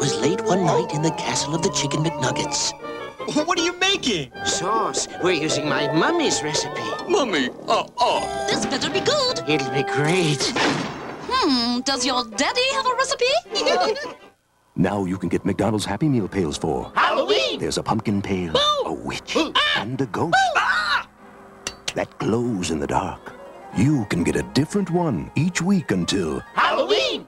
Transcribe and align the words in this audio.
was 0.00 0.18
late 0.18 0.40
one 0.46 0.64
night 0.64 0.94
in 0.94 1.02
the 1.02 1.10
castle 1.12 1.54
of 1.54 1.60
the 1.60 1.68
Chicken 1.70 2.02
McNuggets. 2.02 2.72
What 3.46 3.60
are 3.60 3.62
you 3.62 3.78
making? 3.78 4.32
Sauce. 4.44 5.06
We're 5.22 5.42
using 5.42 5.68
my 5.68 5.92
mummy's 5.92 6.42
recipe. 6.42 6.80
Mummy, 7.06 7.50
uh-uh. 7.68 8.46
This 8.48 8.64
better 8.66 8.90
be 8.90 9.00
good. 9.00 9.42
It'll 9.46 9.70
be 9.70 9.84
great. 9.84 10.42
Hmm, 11.28 11.80
does 11.82 12.04
your 12.04 12.24
daddy 12.24 12.66
have 12.72 12.86
a 12.86 12.94
recipe? 12.94 13.34
Now 14.76 15.04
you 15.04 15.18
can 15.18 15.28
get 15.28 15.44
McDonald's 15.44 15.84
Happy 15.84 16.08
Meal 16.08 16.26
pails 16.26 16.56
for 16.56 16.90
Halloween! 16.94 17.58
There's 17.58 17.76
a 17.76 17.82
pumpkin 17.82 18.22
pail, 18.22 18.54
a 18.86 18.92
witch, 18.92 19.36
and 19.76 20.00
a 20.00 20.06
ghost 20.06 20.34
that 21.94 22.08
glows 22.18 22.70
in 22.70 22.78
the 22.78 22.86
dark. 22.86 23.34
You 23.76 24.06
can 24.06 24.24
get 24.24 24.36
a 24.36 24.42
different 24.54 24.88
one 24.90 25.30
each 25.34 25.60
week 25.60 25.90
until 25.90 26.40
Halloween! 26.54 27.26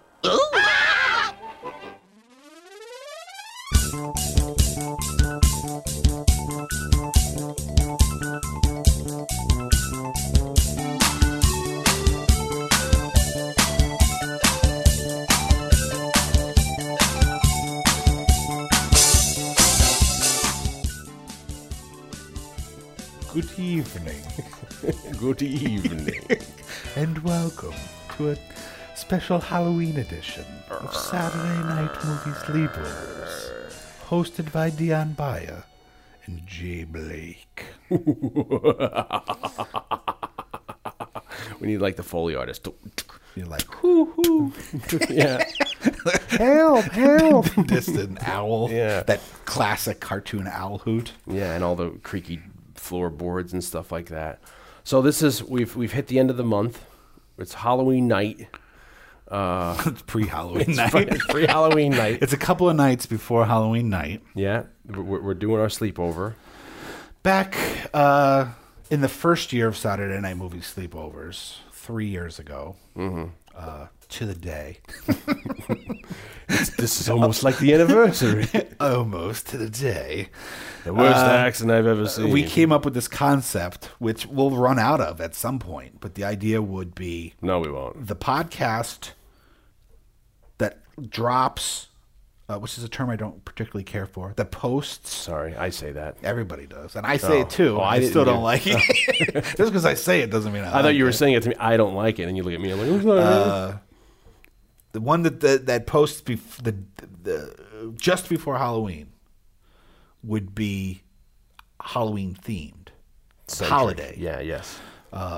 Good 23.56 23.64
evening, 23.64 24.22
Good 25.18 25.42
evening. 25.42 26.20
and 26.96 27.18
welcome 27.18 27.74
to 28.16 28.30
a 28.30 28.36
special 28.94 29.40
Halloween 29.40 29.98
edition 29.98 30.44
of 30.70 30.94
Saturday 30.94 31.58
Night 31.68 31.90
Movie 32.04 32.38
Sleepers, 32.46 33.52
hosted 34.08 34.50
by 34.52 34.70
Dion 34.70 35.12
Baya 35.12 35.62
and 36.26 36.46
Jay 36.46 36.84
Blake. 36.84 37.64
we 37.90 37.98
need 41.66 41.78
like 41.78 41.96
the 41.96 42.02
Foley 42.02 42.34
artist. 42.34 42.64
to- 42.64 42.74
You're 43.36 43.46
like, 43.46 43.66
yeah. 45.10 45.44
help, 46.30 46.84
help! 46.86 47.46
Distant 47.66 48.26
owl. 48.26 48.70
Yeah. 48.70 49.02
That 49.02 49.20
classic 49.44 50.00
cartoon 50.00 50.46
owl 50.48 50.78
hoot. 50.78 51.12
Yeah, 51.26 51.54
and 51.54 51.62
all 51.64 51.76
the 51.76 51.90
creaky 52.02 52.40
floorboards 52.82 53.52
and 53.52 53.62
stuff 53.62 53.92
like 53.92 54.06
that. 54.08 54.40
So 54.84 55.00
this 55.00 55.22
is 55.22 55.42
we've 55.42 55.74
we've 55.76 55.92
hit 55.92 56.08
the 56.08 56.18
end 56.18 56.30
of 56.30 56.36
the 56.36 56.44
month. 56.44 56.84
It's 57.38 57.54
Halloween 57.54 58.08
night. 58.08 58.48
Uh, 59.28 59.80
it's 59.86 60.02
pre 60.02 60.26
Halloween 60.26 60.70
It's 60.70 60.76
night. 60.76 61.18
pre 61.28 61.46
Halloween 61.46 61.92
night. 61.92 62.18
It's 62.20 62.32
a 62.32 62.36
couple 62.38 62.68
of 62.68 62.76
nights 62.76 63.06
before 63.06 63.46
Halloween 63.46 63.88
night. 63.88 64.22
Yeah, 64.34 64.64
we're, 64.86 65.20
we're 65.20 65.34
doing 65.34 65.60
our 65.60 65.68
sleepover. 65.68 66.34
Back 67.22 67.56
uh, 67.94 68.46
in 68.90 69.00
the 69.00 69.08
first 69.08 69.52
year 69.52 69.68
of 69.68 69.76
Saturday 69.76 70.20
Night 70.20 70.36
Movie 70.36 70.58
Sleepovers, 70.58 71.58
three 71.70 72.08
years 72.08 72.38
ago, 72.40 72.74
uh, 73.54 73.86
to 74.12 74.26
the 74.26 74.34
day, 74.34 74.78
This 76.76 77.00
is 77.00 77.08
almost 77.08 77.42
like 77.44 77.58
the 77.58 77.72
anniversary. 77.72 78.46
almost 78.80 79.48
to 79.48 79.56
the 79.56 79.70
day, 79.70 80.28
the 80.84 80.92
worst 80.92 81.16
uh, 81.16 81.30
accent 81.30 81.70
I've 81.70 81.86
ever 81.86 82.02
uh, 82.02 82.06
seen. 82.08 82.30
we 82.30 82.42
came 82.42 82.72
up 82.72 82.84
with 82.84 82.92
this 82.92 83.08
concept, 83.08 83.86
which 83.98 84.26
we'll 84.26 84.50
run 84.50 84.78
out 84.78 85.00
of 85.00 85.20
at 85.20 85.34
some 85.34 85.58
point. 85.58 86.00
But 86.00 86.14
the 86.14 86.24
idea 86.24 86.60
would 86.60 86.94
be 86.94 87.34
no, 87.40 87.60
we 87.60 87.70
won't. 87.70 88.06
the 88.06 88.16
podcast 88.16 89.12
that 90.58 90.80
drops, 91.08 91.86
uh, 92.50 92.58
which 92.58 92.76
is 92.76 92.84
a 92.84 92.88
term 92.88 93.08
I 93.08 93.16
don't 93.16 93.42
particularly 93.46 93.84
care 93.84 94.04
for, 94.06 94.34
that 94.36 94.50
posts. 94.50 95.14
Sorry, 95.14 95.56
I 95.56 95.70
say 95.70 95.92
that. 95.92 96.16
Everybody 96.22 96.66
does, 96.66 96.96
and 96.96 97.06
I 97.06 97.16
say 97.16 97.38
Oh. 97.38 97.42
it 97.42 97.50
too. 97.50 97.76
Oh, 97.78 97.82
I 97.82 97.94
I, 97.96 98.04
still 98.04 98.26
don't 98.26 98.42
like 98.42 98.64
it. 98.66 98.78
Just 99.32 99.56
because 99.56 99.86
I 99.86 99.94
say 99.94 100.20
it 100.20 100.30
doesn't 100.30 100.52
mean 100.52 100.64
I, 100.64 100.66
I 100.66 100.72
like 100.74 100.82
thought 100.82 100.94
you 100.96 101.04
were 101.04 101.10
it. 101.10 101.14
saying 101.14 101.34
it 101.34 101.44
to 101.44 101.48
me. 101.50 101.54
I 101.58 101.78
don't 101.78 101.94
like 101.94 102.18
it, 102.18 102.24
and 102.24 102.36
you 102.36 102.42
look 102.42 102.52
at 102.52 102.60
me. 102.60 102.72
I'm 102.72 102.78
like, 102.78 102.88
"Who's 102.88 103.04
that?" 103.04 103.80
The 104.92 105.00
one 105.00 105.22
that 105.22 105.40
that, 105.40 105.66
that 105.66 105.86
posts 105.86 106.20
bef- 106.20 106.62
the, 106.62 106.76
the 107.22 107.92
just 107.96 108.28
before 108.28 108.58
Halloween 108.58 109.08
would 110.22 110.54
be 110.54 111.02
Halloween 111.80 112.34
themed 112.34 112.88
Centric. 113.48 113.70
holiday. 113.70 114.14
Yeah. 114.18 114.40
Yes. 114.40 114.78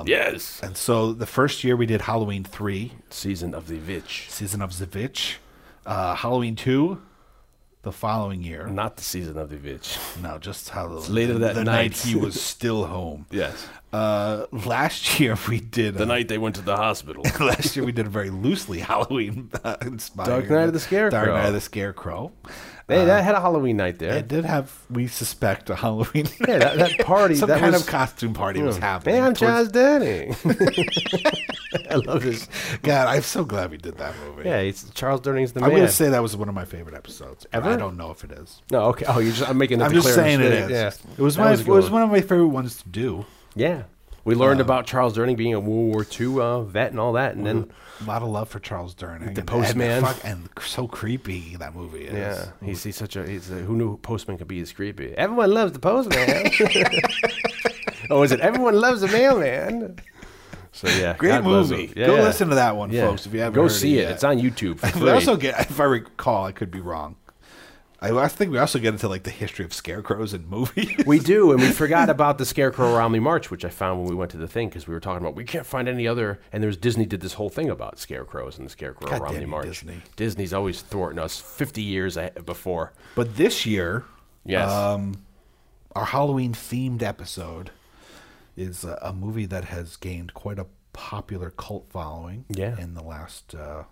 yes. 0.06 0.60
And 0.62 0.76
so 0.76 1.12
the 1.12 1.26
first 1.26 1.64
year 1.64 1.76
we 1.76 1.87
did 1.87 2.03
Halloween 2.03 2.44
three, 2.44 2.93
Season 3.10 3.54
of 3.54 3.66
the 3.69 3.78
Witch. 3.78 4.26
season 4.28 4.60
of 4.62 4.78
the 4.78 4.87
Witch. 4.98 5.38
Uh, 5.87 6.14
Halloween 6.14 6.56
two, 6.56 7.00
the 7.84 7.93
following 7.93 8.43
year. 8.43 8.67
Not 8.67 8.97
the 8.97 9.03
season 9.03 9.39
of 9.39 9.50
the 9.50 9.56
Witch. 9.56 9.99
No, 10.22 10.39
just 10.39 10.69
Halloween. 10.71 11.15
later 11.15 11.39
that 11.39 11.55
the 11.55 11.65
night. 11.65 11.97
he 11.97 12.17
was 12.17 12.41
still 12.41 12.87
home. 12.87 13.27
Yes. 13.34 13.67
Uh, 13.93 14.47
last 14.50 15.21
year 15.21 15.37
we 15.49 15.61
did 15.61 15.94
The 15.94 16.03
uh, 16.03 16.06
night 16.06 16.27
they 16.28 16.39
went 16.39 16.56
to 16.56 16.62
the 16.62 16.77
hospital. 16.77 17.23
last 17.41 17.77
year 17.77 17.84
we 17.84 17.93
did 17.93 18.06
a 18.06 18.11
very 18.11 18.31
loosely 18.31 18.81
Halloween 18.81 19.50
uh, 19.62 19.77
inspired 19.83 20.27
Dark 20.27 20.50
Night 20.50 20.65
of 20.69 20.73
the 20.73 20.81
Scarecrow. 20.81 21.11
Dark 21.11 21.28
Night 21.31 21.47
of 21.47 21.55
the 21.55 21.61
Scarecrow. 21.61 22.33
Hey, 22.87 23.03
that 23.06 23.21
uh, 23.21 23.22
had 23.22 23.34
a 23.34 23.41
Halloween 23.41 23.78
night 23.78 23.99
there. 23.99 24.12
It 24.12 24.28
did 24.28 24.45
have, 24.45 24.71
we 24.91 25.06
suspect, 25.06 25.71
a 25.71 25.75
Halloween. 25.75 26.28
Yeah, 26.47 26.59
that, 26.59 26.77
that 26.78 26.99
party. 27.06 27.34
Some 27.37 27.49
that 27.49 27.61
kind 27.61 27.72
was, 27.72 27.83
of 27.83 27.89
costume 27.89 28.34
party 28.34 28.61
was 28.61 28.77
hmm. 28.77 28.83
happening. 28.83 29.15
Hey, 29.15 29.21
I'm 29.22 29.34
towards- 29.34 29.41
Charles 29.41 29.69
Durning. 29.72 30.37
I 31.91 31.94
love 31.94 32.23
this. 32.23 32.47
God, 32.83 33.09
I'm 33.09 33.23
so 33.23 33.44
glad 33.44 33.71
we 33.71 33.78
did 33.78 33.97
that 33.97 34.15
movie. 34.19 34.47
Yeah, 34.47 34.59
it's 34.59 34.91
Charles 34.91 35.23
Durning's 35.23 35.53
the 35.53 35.61
movie. 35.61 35.67
I'm 35.67 35.73
man. 35.73 35.78
going 35.81 35.89
to 35.89 35.94
say 35.94 36.11
that 36.11 36.23
was 36.23 36.37
one 36.37 36.50
of 36.50 36.55
my 36.55 36.67
favorite 36.67 36.94
episodes. 36.94 37.47
Ever? 37.53 37.71
I 37.71 37.77
don't 37.77 37.97
know 37.97 38.11
if 38.11 38.25
it 38.25 38.33
is. 38.33 38.61
no, 38.71 38.83
okay. 38.87 39.06
Oh, 39.09 39.19
you're 39.19 39.33
just. 39.33 39.49
I'm 39.49 39.56
making. 39.56 39.81
A 39.81 39.84
I'm 39.84 39.93
just 39.93 40.12
saying 40.15 40.41
it 40.41 40.50
declarative 40.50 40.71
Yeah, 40.71 41.12
It 41.17 41.23
was 41.23 41.37
That 41.37 41.44
my. 41.44 41.50
a 41.50 41.55
it 41.55 41.67
was 41.67 41.84
one. 41.84 41.93
one 41.93 42.03
of 42.03 42.11
my 42.11 42.21
favorite 42.21 42.49
ones 42.49 42.83
to 42.83 42.89
do. 42.91 43.25
Yeah, 43.55 43.84
we 44.25 44.35
learned 44.35 44.61
about 44.61 44.87
Charles 44.87 45.17
Durning 45.17 45.37
being 45.37 45.55
a 45.55 45.61
World 45.61 45.93
War 45.95 46.07
II 46.19 46.41
uh, 46.41 46.61
vet 46.62 46.91
and 46.91 47.01
all 47.01 47.12
that, 47.15 47.35
and 47.37 47.47
then 47.47 47.71
A 48.01 48.05
lot 48.05 48.23
of 48.23 48.29
love 48.29 48.49
for 48.49 48.59
Charles 48.59 48.95
Durning. 48.95 49.35
The 49.35 49.41
and- 49.41 49.47
Postman. 49.47 49.91
And, 49.91 50.07
fuck- 50.07 50.25
and 50.25 50.49
so 50.61 50.87
creepy 50.89 51.57
that 51.57 51.75
movie 51.75 52.05
is. 52.07 52.12
yeah, 52.15 52.47
he's, 52.62 52.83
he's 52.83 52.97
such 52.97 53.17
a. 53.17 53.27
He's 53.29 53.51
a, 53.51 53.57
who 53.57 53.77
knew 53.77 53.97
Postman 53.99 54.39
could 54.39 54.49
be 54.49 54.61
as 54.61 54.73
creepy? 54.73 55.12
Everyone 55.17 55.53
loves 55.53 55.73
the 55.73 55.79
Postman. 55.79 56.51
oh, 58.11 58.23
is 58.23 58.33
it? 58.33 58.41
Everyone 58.41 58.75
loves 58.81 59.01
the 59.01 59.09
mailman. 59.09 59.99
So 60.73 60.89
yeah, 60.89 61.15
Great 61.17 61.29
God 61.31 61.45
movie. 61.45 61.93
Yeah, 61.95 62.06
Go 62.06 62.17
yeah. 62.17 62.23
listen 62.23 62.49
to 62.49 62.56
that 62.56 62.75
one, 62.77 62.91
Yeah. 62.91 63.03
folks, 63.06 63.27
if 63.27 63.33
you 63.33 63.39
haven't 63.41 63.55
Go 63.55 63.69
see 63.69 63.99
it 63.99 64.09
it. 64.09 64.11
It's 64.12 64.25
on 64.25 64.39
YouTube. 64.41 64.79
For 64.81 64.89
free. 64.89 65.11
also 65.11 65.37
get, 65.37 65.61
if 65.71 65.79
I 65.79 65.85
recall, 65.85 66.45
I 66.47 66.51
could 66.53 66.73
be 66.73 66.81
wrong. 66.81 67.15
I, 68.12 68.28
think 68.28 68.50
we 68.53 68.59
also 68.59 68.78
get 68.78 68.94
into 68.94 69.09
like 69.09 69.22
the 69.22 69.31
history 69.31 69.65
of 69.65 69.72
scarecrows 69.72 70.34
in 70.34 70.48
movies. 70.48 70.91
We 71.06 71.19
do, 71.19 71.53
and 71.53 71.60
we 71.60 71.69
forgot 71.72 72.09
about 72.09 72.38
the 72.38 72.47
Scarecrow 72.47 72.94
Romney 72.97 73.20
Marsh, 73.20 73.50
which 73.50 73.65
I 73.65 73.69
found 73.69 74.00
when 74.00 74.09
we 74.09 74.15
went 74.15 74.31
to 74.32 74.37
the 74.37 74.48
thing 74.48 74.69
because 74.69 74.87
we 74.87 74.94
were 74.94 75.00
talking 75.00 75.22
about 75.22 75.34
we 75.34 75.44
can't 75.44 75.66
find 75.66 75.88
any 75.88 76.09
other. 76.09 76.41
And 76.53 76.62
there 76.62 76.69
was 76.69 76.76
Disney 76.76 77.06
did 77.06 77.20
this 77.20 77.34
whole 77.34 77.50
thing 77.50 77.70
about 77.70 77.98
scarecrows 77.98 78.56
and 78.59 78.66
the 78.66 78.70
Scarecrow 78.70 79.10
God 79.10 79.20
Romney 79.22 79.47
Marsh. 79.47 79.66
Disney. 79.66 80.03
Disney's 80.16 80.53
always 80.53 80.81
thwarting 80.82 81.19
us 81.19 81.38
fifty 81.38 81.82
years 81.82 82.16
before. 82.44 82.93
But 83.14 83.37
this 83.37 83.66
year, 83.66 84.04
Yes, 84.44 84.70
um, 84.70 85.25
our 85.94 86.06
Halloween 86.06 86.53
themed 86.53 87.03
episode 87.03 87.70
is 88.56 88.84
a, 88.84 88.98
a 89.03 89.12
movie 89.12 89.47
that 89.47 89.66
has 89.66 89.97
gained 89.97 90.34
quite 90.34 90.59
a 90.59 90.66
popular 90.93 91.50
cult 91.50 91.87
following. 91.91 92.44
Yeah. 92.48 92.78
in 92.78 92.94
the 92.94 93.03
last 93.03 93.54
uh, 93.54 93.84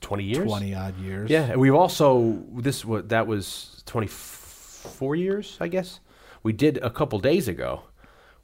twenty 0.00 0.24
years. 0.24 0.46
twenty 0.46 0.74
odd 0.74 0.98
years. 0.98 1.30
Yeah, 1.30 1.44
and 1.44 1.60
we've 1.60 1.74
also 1.74 2.42
this 2.52 2.84
that 2.86 3.26
was 3.26 3.82
twenty 3.86 4.06
four 4.08 5.16
years, 5.16 5.56
I 5.60 5.68
guess. 5.68 6.00
We 6.42 6.52
did 6.52 6.78
a 6.78 6.90
couple 6.90 7.18
days 7.18 7.48
ago. 7.48 7.82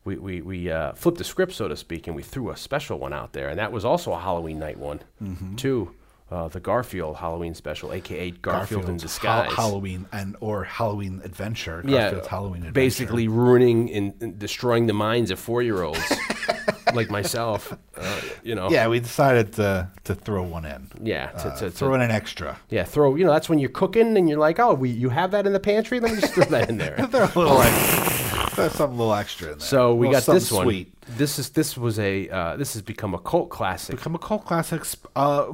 We 0.05 0.17
we 0.17 0.41
we 0.43 0.71
uh, 0.71 0.93
flipped 0.95 1.19
the 1.19 1.25
script, 1.25 1.53
so 1.53 1.69
to 1.69 1.77
speak, 1.77 2.07
and 2.07 2.15
we 2.17 2.23
threw 2.23 2.51
a 2.51 2.57
special 2.57 2.99
one 2.99 3.13
out 3.13 3.33
there, 3.33 3.49
and 3.49 3.59
that 3.59 3.73
was 3.73 3.85
also 3.85 4.13
a 4.13 4.19
Halloween 4.19 4.59
night 4.59 4.79
one 4.79 5.01
Mm-hmm. 5.23 5.57
too. 5.57 5.91
Uh, 6.35 6.49
the 6.49 6.59
Garfield 6.59 7.15
Halloween 7.17 7.55
special, 7.55 7.93
aka 7.93 8.33
Garfield 8.33 8.89
in 8.89 8.97
disguise. 8.97 9.47
Hal- 9.53 9.55
Halloween 9.69 10.07
and 10.11 10.35
or 10.41 10.65
Halloween 10.65 11.21
Adventure. 11.25 11.81
yeah, 11.87 12.11
Halloween 12.29 12.63
Adventure. 12.67 12.73
basically 12.73 13.29
ruining 13.29 13.89
and, 13.93 14.15
and 14.21 14.37
destroying 14.39 14.87
the 14.89 14.93
minds 14.95 15.31
of 15.31 15.39
four 15.39 15.63
year 15.63 15.83
olds 15.85 16.13
like 16.95 17.09
myself. 17.09 17.73
Uh, 17.97 18.21
you 18.43 18.55
know, 18.57 18.69
Yeah, 18.69 18.89
we 18.89 18.99
decided 18.99 19.53
to 19.55 19.89
to 20.05 20.15
throw 20.17 20.43
one 20.43 20.65
in. 20.65 20.89
yeah, 21.03 21.27
to, 21.29 21.49
Uh, 21.49 21.55
to, 21.59 21.65
to- 21.67 21.71
throw 21.71 21.95
in 21.95 22.01
an 22.01 22.11
extra. 22.11 22.59
yeah, 22.69 22.83
throw. 22.83 23.15
You 23.15 23.25
know, 23.27 23.33
that's 23.33 23.49
when 23.49 23.61
you're 23.61 23.71
cooking 23.71 24.17
and 24.17 24.29
you're 24.29 24.41
like, 24.49 24.59
oh, 24.59 24.75
we 24.75 24.91
you 24.91 25.11
have 25.11 25.31
that 25.31 25.47
in 25.47 25.53
the 25.53 25.61
pantry. 25.61 26.01
Let 26.01 26.13
me 26.15 26.21
just 26.21 26.35
throw 26.35 26.47
that 26.47 26.69
in 26.69 26.79
there. 26.79 26.97
Throw 27.13 27.25
a 27.27 27.39
little 27.39 27.63
extra. 27.69 28.34
Throw 28.55 28.69
something 28.69 28.97
a 28.99 29.03
little 29.03 29.15
extra 29.15 29.53
in 29.53 29.59
there. 29.59 29.67
So 29.67 29.95
we 29.95 30.11
got 30.11 30.25
this 30.27 30.51
one. 30.53 30.65
Sweet. 30.67 30.91
This 31.07 31.39
is 31.39 31.51
this 31.51 31.77
was 31.77 31.99
a 31.99 32.29
uh, 32.31 32.57
this 32.57 32.73
has 32.75 32.83
become 32.83 33.13
a 33.15 33.19
cult 33.19 33.51
classic. 33.51 33.97
Become 33.97 34.15
a 34.15 34.19
cult 34.19 34.47
classic. 34.47 34.83
Uh, 35.15 35.47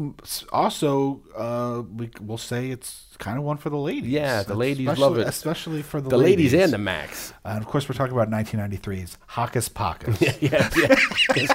also, 0.53 1.21
uh, 1.37 1.83
we 1.97 2.09
will 2.25 2.39
say 2.39 2.71
it's 2.71 3.07
kind 3.19 3.37
of 3.37 3.43
one 3.45 3.57
for 3.57 3.69
the 3.69 3.77
ladies. 3.77 4.11
Yeah, 4.11 4.43
the 4.45 4.55
ladies 4.55 4.87
Especially- 4.87 5.03
love 5.03 5.19
it. 5.19 5.27
especially 5.27 5.83
for 5.83 6.01
the, 6.01 6.09
the 6.11 6.17
ladies 6.19 6.55
and 6.55 6.73
the 6.73 6.79
max. 6.79 7.33
and 7.45 7.59
of 7.63 7.67
course 7.69 7.89
we're 7.89 7.95
talking 7.97 8.13
about 8.17 8.31
1993's 8.31 9.19
Hocus 9.27 9.69
Pocus. 9.69 10.21
yeah, 10.41 10.69
yeah. 10.77 10.95
'Cause 11.29 11.49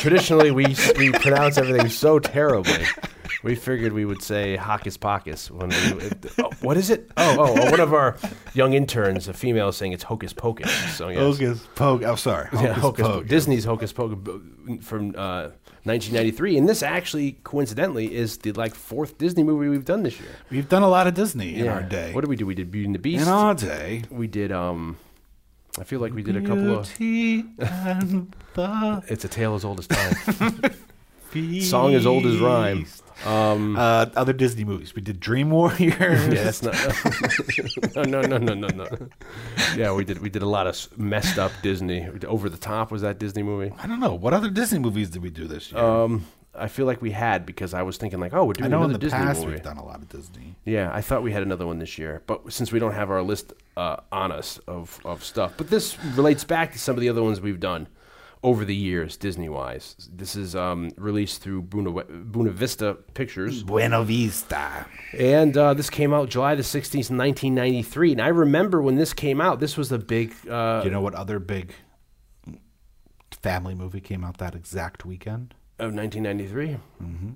Traditionally, 0.00 0.50
we 0.50 0.74
we 0.98 1.12
pronounce 1.12 1.58
everything 1.58 1.88
so 1.88 2.18
terribly. 2.18 2.84
we 3.42 3.54
figured 3.54 3.92
we 3.92 4.04
would 4.04 4.22
say 4.22 4.56
Hocus 4.56 4.96
Pocus 4.96 5.50
when 5.50 5.68
we. 5.68 6.10
oh, 6.38 6.50
what 6.60 6.76
is 6.76 6.90
it? 6.90 7.10
Oh, 7.16 7.36
oh, 7.38 7.54
oh, 7.56 7.70
one 7.70 7.80
of 7.80 7.94
our 7.94 8.16
young 8.54 8.72
interns, 8.72 9.28
a 9.28 9.32
female, 9.32 9.68
is 9.68 9.76
saying 9.76 9.92
it's 9.92 10.02
Hocus 10.04 10.32
Pocus. 10.32 10.70
So 10.96 11.08
yes. 11.08 11.20
Hocus 11.20 11.66
Pocus. 11.74 12.08
I'm 12.08 12.16
sorry. 12.16 12.48
Yeah, 12.52 12.72
Hocus 12.72 13.06
Pocus. 13.06 13.28
Disney's 13.28 13.64
Hocus 13.64 13.92
Pocus 13.92 14.18
from 14.82 15.10
uh, 15.16 15.50
1993, 15.84 16.58
and 16.58 16.68
this 16.68 16.82
actually, 16.82 17.38
coincidentally, 17.44 18.14
is 18.14 18.38
the 18.38 18.52
like 18.52 18.74
fourth 18.74 19.18
Disney 19.18 19.42
movie 19.42 19.68
we've 19.68 19.84
done 19.84 20.02
this 20.02 20.18
year. 20.18 20.30
We've 20.50 20.68
done 20.68 20.82
a 20.82 20.88
lot 20.88 21.06
of 21.06 21.14
Disney 21.14 21.56
in 21.56 21.68
our 21.68 21.82
day. 21.82 22.12
What 22.12 22.22
did 22.22 22.28
we 22.30 22.36
do? 22.36 22.46
We 22.46 22.54
did 22.54 22.70
Beauty 22.70 22.86
and 22.86 22.94
the 22.94 22.98
Beast. 22.98 23.22
in 23.22 23.28
our 23.28 23.54
day? 23.54 24.02
we 24.10 24.26
did. 24.26 24.50
Um, 24.52 24.98
I 25.78 25.84
feel 25.84 26.00
like 26.00 26.12
we 26.12 26.22
did 26.22 26.36
a 26.36 26.40
couple 26.40 26.76
of. 26.76 26.98
Beauty 26.98 27.48
and 27.58 28.34
the 28.54 29.02
It's 29.06 29.24
a 29.24 29.28
tale 29.28 29.54
as 29.54 29.64
old 29.64 29.78
as 29.78 29.86
time. 29.86 30.62
Song 31.60 31.94
as 31.94 32.06
old 32.06 32.26
as 32.26 32.38
rhyme. 32.38 32.86
Um, 33.26 33.76
Uh, 33.76 34.06
other 34.16 34.32
Disney 34.32 34.64
movies. 34.64 34.94
We 34.94 35.02
did 35.02 35.20
Dream 35.20 35.50
Warriors. 35.50 35.80
yeah, 36.28 36.44
that's 36.44 36.62
not. 36.62 36.74
no, 37.96 38.02
no, 38.04 38.20
no, 38.22 38.38
no, 38.38 38.54
no, 38.54 38.68
no. 38.68 38.86
Yeah, 39.76 39.92
we 39.92 40.04
did. 40.04 40.20
We 40.20 40.30
did 40.30 40.42
a 40.42 40.48
lot 40.48 40.66
of 40.66 40.98
messed 40.98 41.38
up 41.38 41.52
Disney. 41.62 42.08
Over 42.26 42.48
the 42.48 42.56
Top 42.56 42.90
was 42.90 43.02
that 43.02 43.18
Disney 43.18 43.42
movie. 43.42 43.72
I 43.78 43.86
don't 43.86 44.00
know. 44.00 44.14
What 44.14 44.34
other 44.34 44.50
Disney 44.50 44.78
movies 44.78 45.10
did 45.10 45.22
we 45.22 45.30
do 45.30 45.46
this 45.46 45.72
year? 45.72 45.80
Um, 45.82 46.26
I 46.54 46.66
feel 46.68 46.86
like 46.86 47.00
we 47.02 47.10
had 47.12 47.44
because 47.46 47.72
I 47.74 47.82
was 47.82 47.98
thinking 47.98 48.18
like, 48.20 48.32
oh, 48.34 48.44
we're 48.44 48.50
I 48.52 48.54
doing 48.54 48.70
know 48.70 48.78
in 48.78 48.84
another 48.90 48.92
the 48.94 48.98
Disney 48.98 49.18
past 49.18 49.40
movie. 49.40 49.52
we've 49.52 49.62
done 49.62 49.76
a 49.78 49.84
lot 49.84 49.96
of 49.96 50.08
Disney. 50.08 50.56
Yeah, 50.64 50.90
I 50.92 51.00
thought 51.02 51.22
we 51.22 51.32
had 51.32 51.42
another 51.42 51.66
one 51.66 51.78
this 51.78 51.98
year, 51.98 52.22
but 52.26 52.52
since 52.52 52.72
we 52.72 52.78
don't 52.78 52.94
have 52.94 53.10
our 53.10 53.22
list 53.22 53.52
uh, 53.76 53.96
on 54.10 54.32
us 54.32 54.58
of, 54.66 54.98
of 55.04 55.22
stuff, 55.22 55.54
but 55.56 55.70
this 55.70 55.96
relates 56.16 56.42
back 56.44 56.72
to 56.72 56.78
some 56.78 56.94
of 56.96 57.00
the 57.00 57.08
other 57.08 57.22
ones 57.22 57.40
we've 57.40 57.60
done 57.60 57.86
over 58.42 58.64
the 58.64 58.74
years, 58.74 59.16
Disney 59.16 59.48
wise. 59.48 60.08
This 60.12 60.36
is 60.36 60.54
um, 60.54 60.90
released 60.96 61.42
through 61.42 61.62
Buena, 61.62 61.90
Buena 62.04 62.50
Vista 62.50 62.94
Pictures, 63.14 63.62
Buena 63.62 64.02
Vista. 64.04 64.86
and 65.18 65.56
uh, 65.56 65.74
this 65.74 65.90
came 65.90 66.14
out 66.14 66.28
July 66.28 66.54
the 66.54 66.62
sixteenth, 66.62 67.10
nineteen 67.10 67.54
ninety 67.54 67.82
three. 67.82 68.12
And 68.12 68.20
I 68.20 68.28
remember 68.28 68.80
when 68.80 68.96
this 68.96 69.12
came 69.12 69.40
out, 69.40 69.60
this 69.60 69.76
was 69.76 69.88
the 69.88 69.98
big. 69.98 70.34
Uh, 70.48 70.80
Do 70.80 70.86
you 70.86 70.92
know 70.92 71.00
what 71.00 71.14
other 71.14 71.38
big 71.38 71.74
family 73.42 73.74
movie 73.74 74.00
came 74.00 74.24
out 74.24 74.38
that 74.38 74.54
exact 74.54 75.04
weekend? 75.04 75.54
Of 75.78 75.94
nineteen 75.94 76.22
ninety 76.24 76.46
three. 76.46 76.72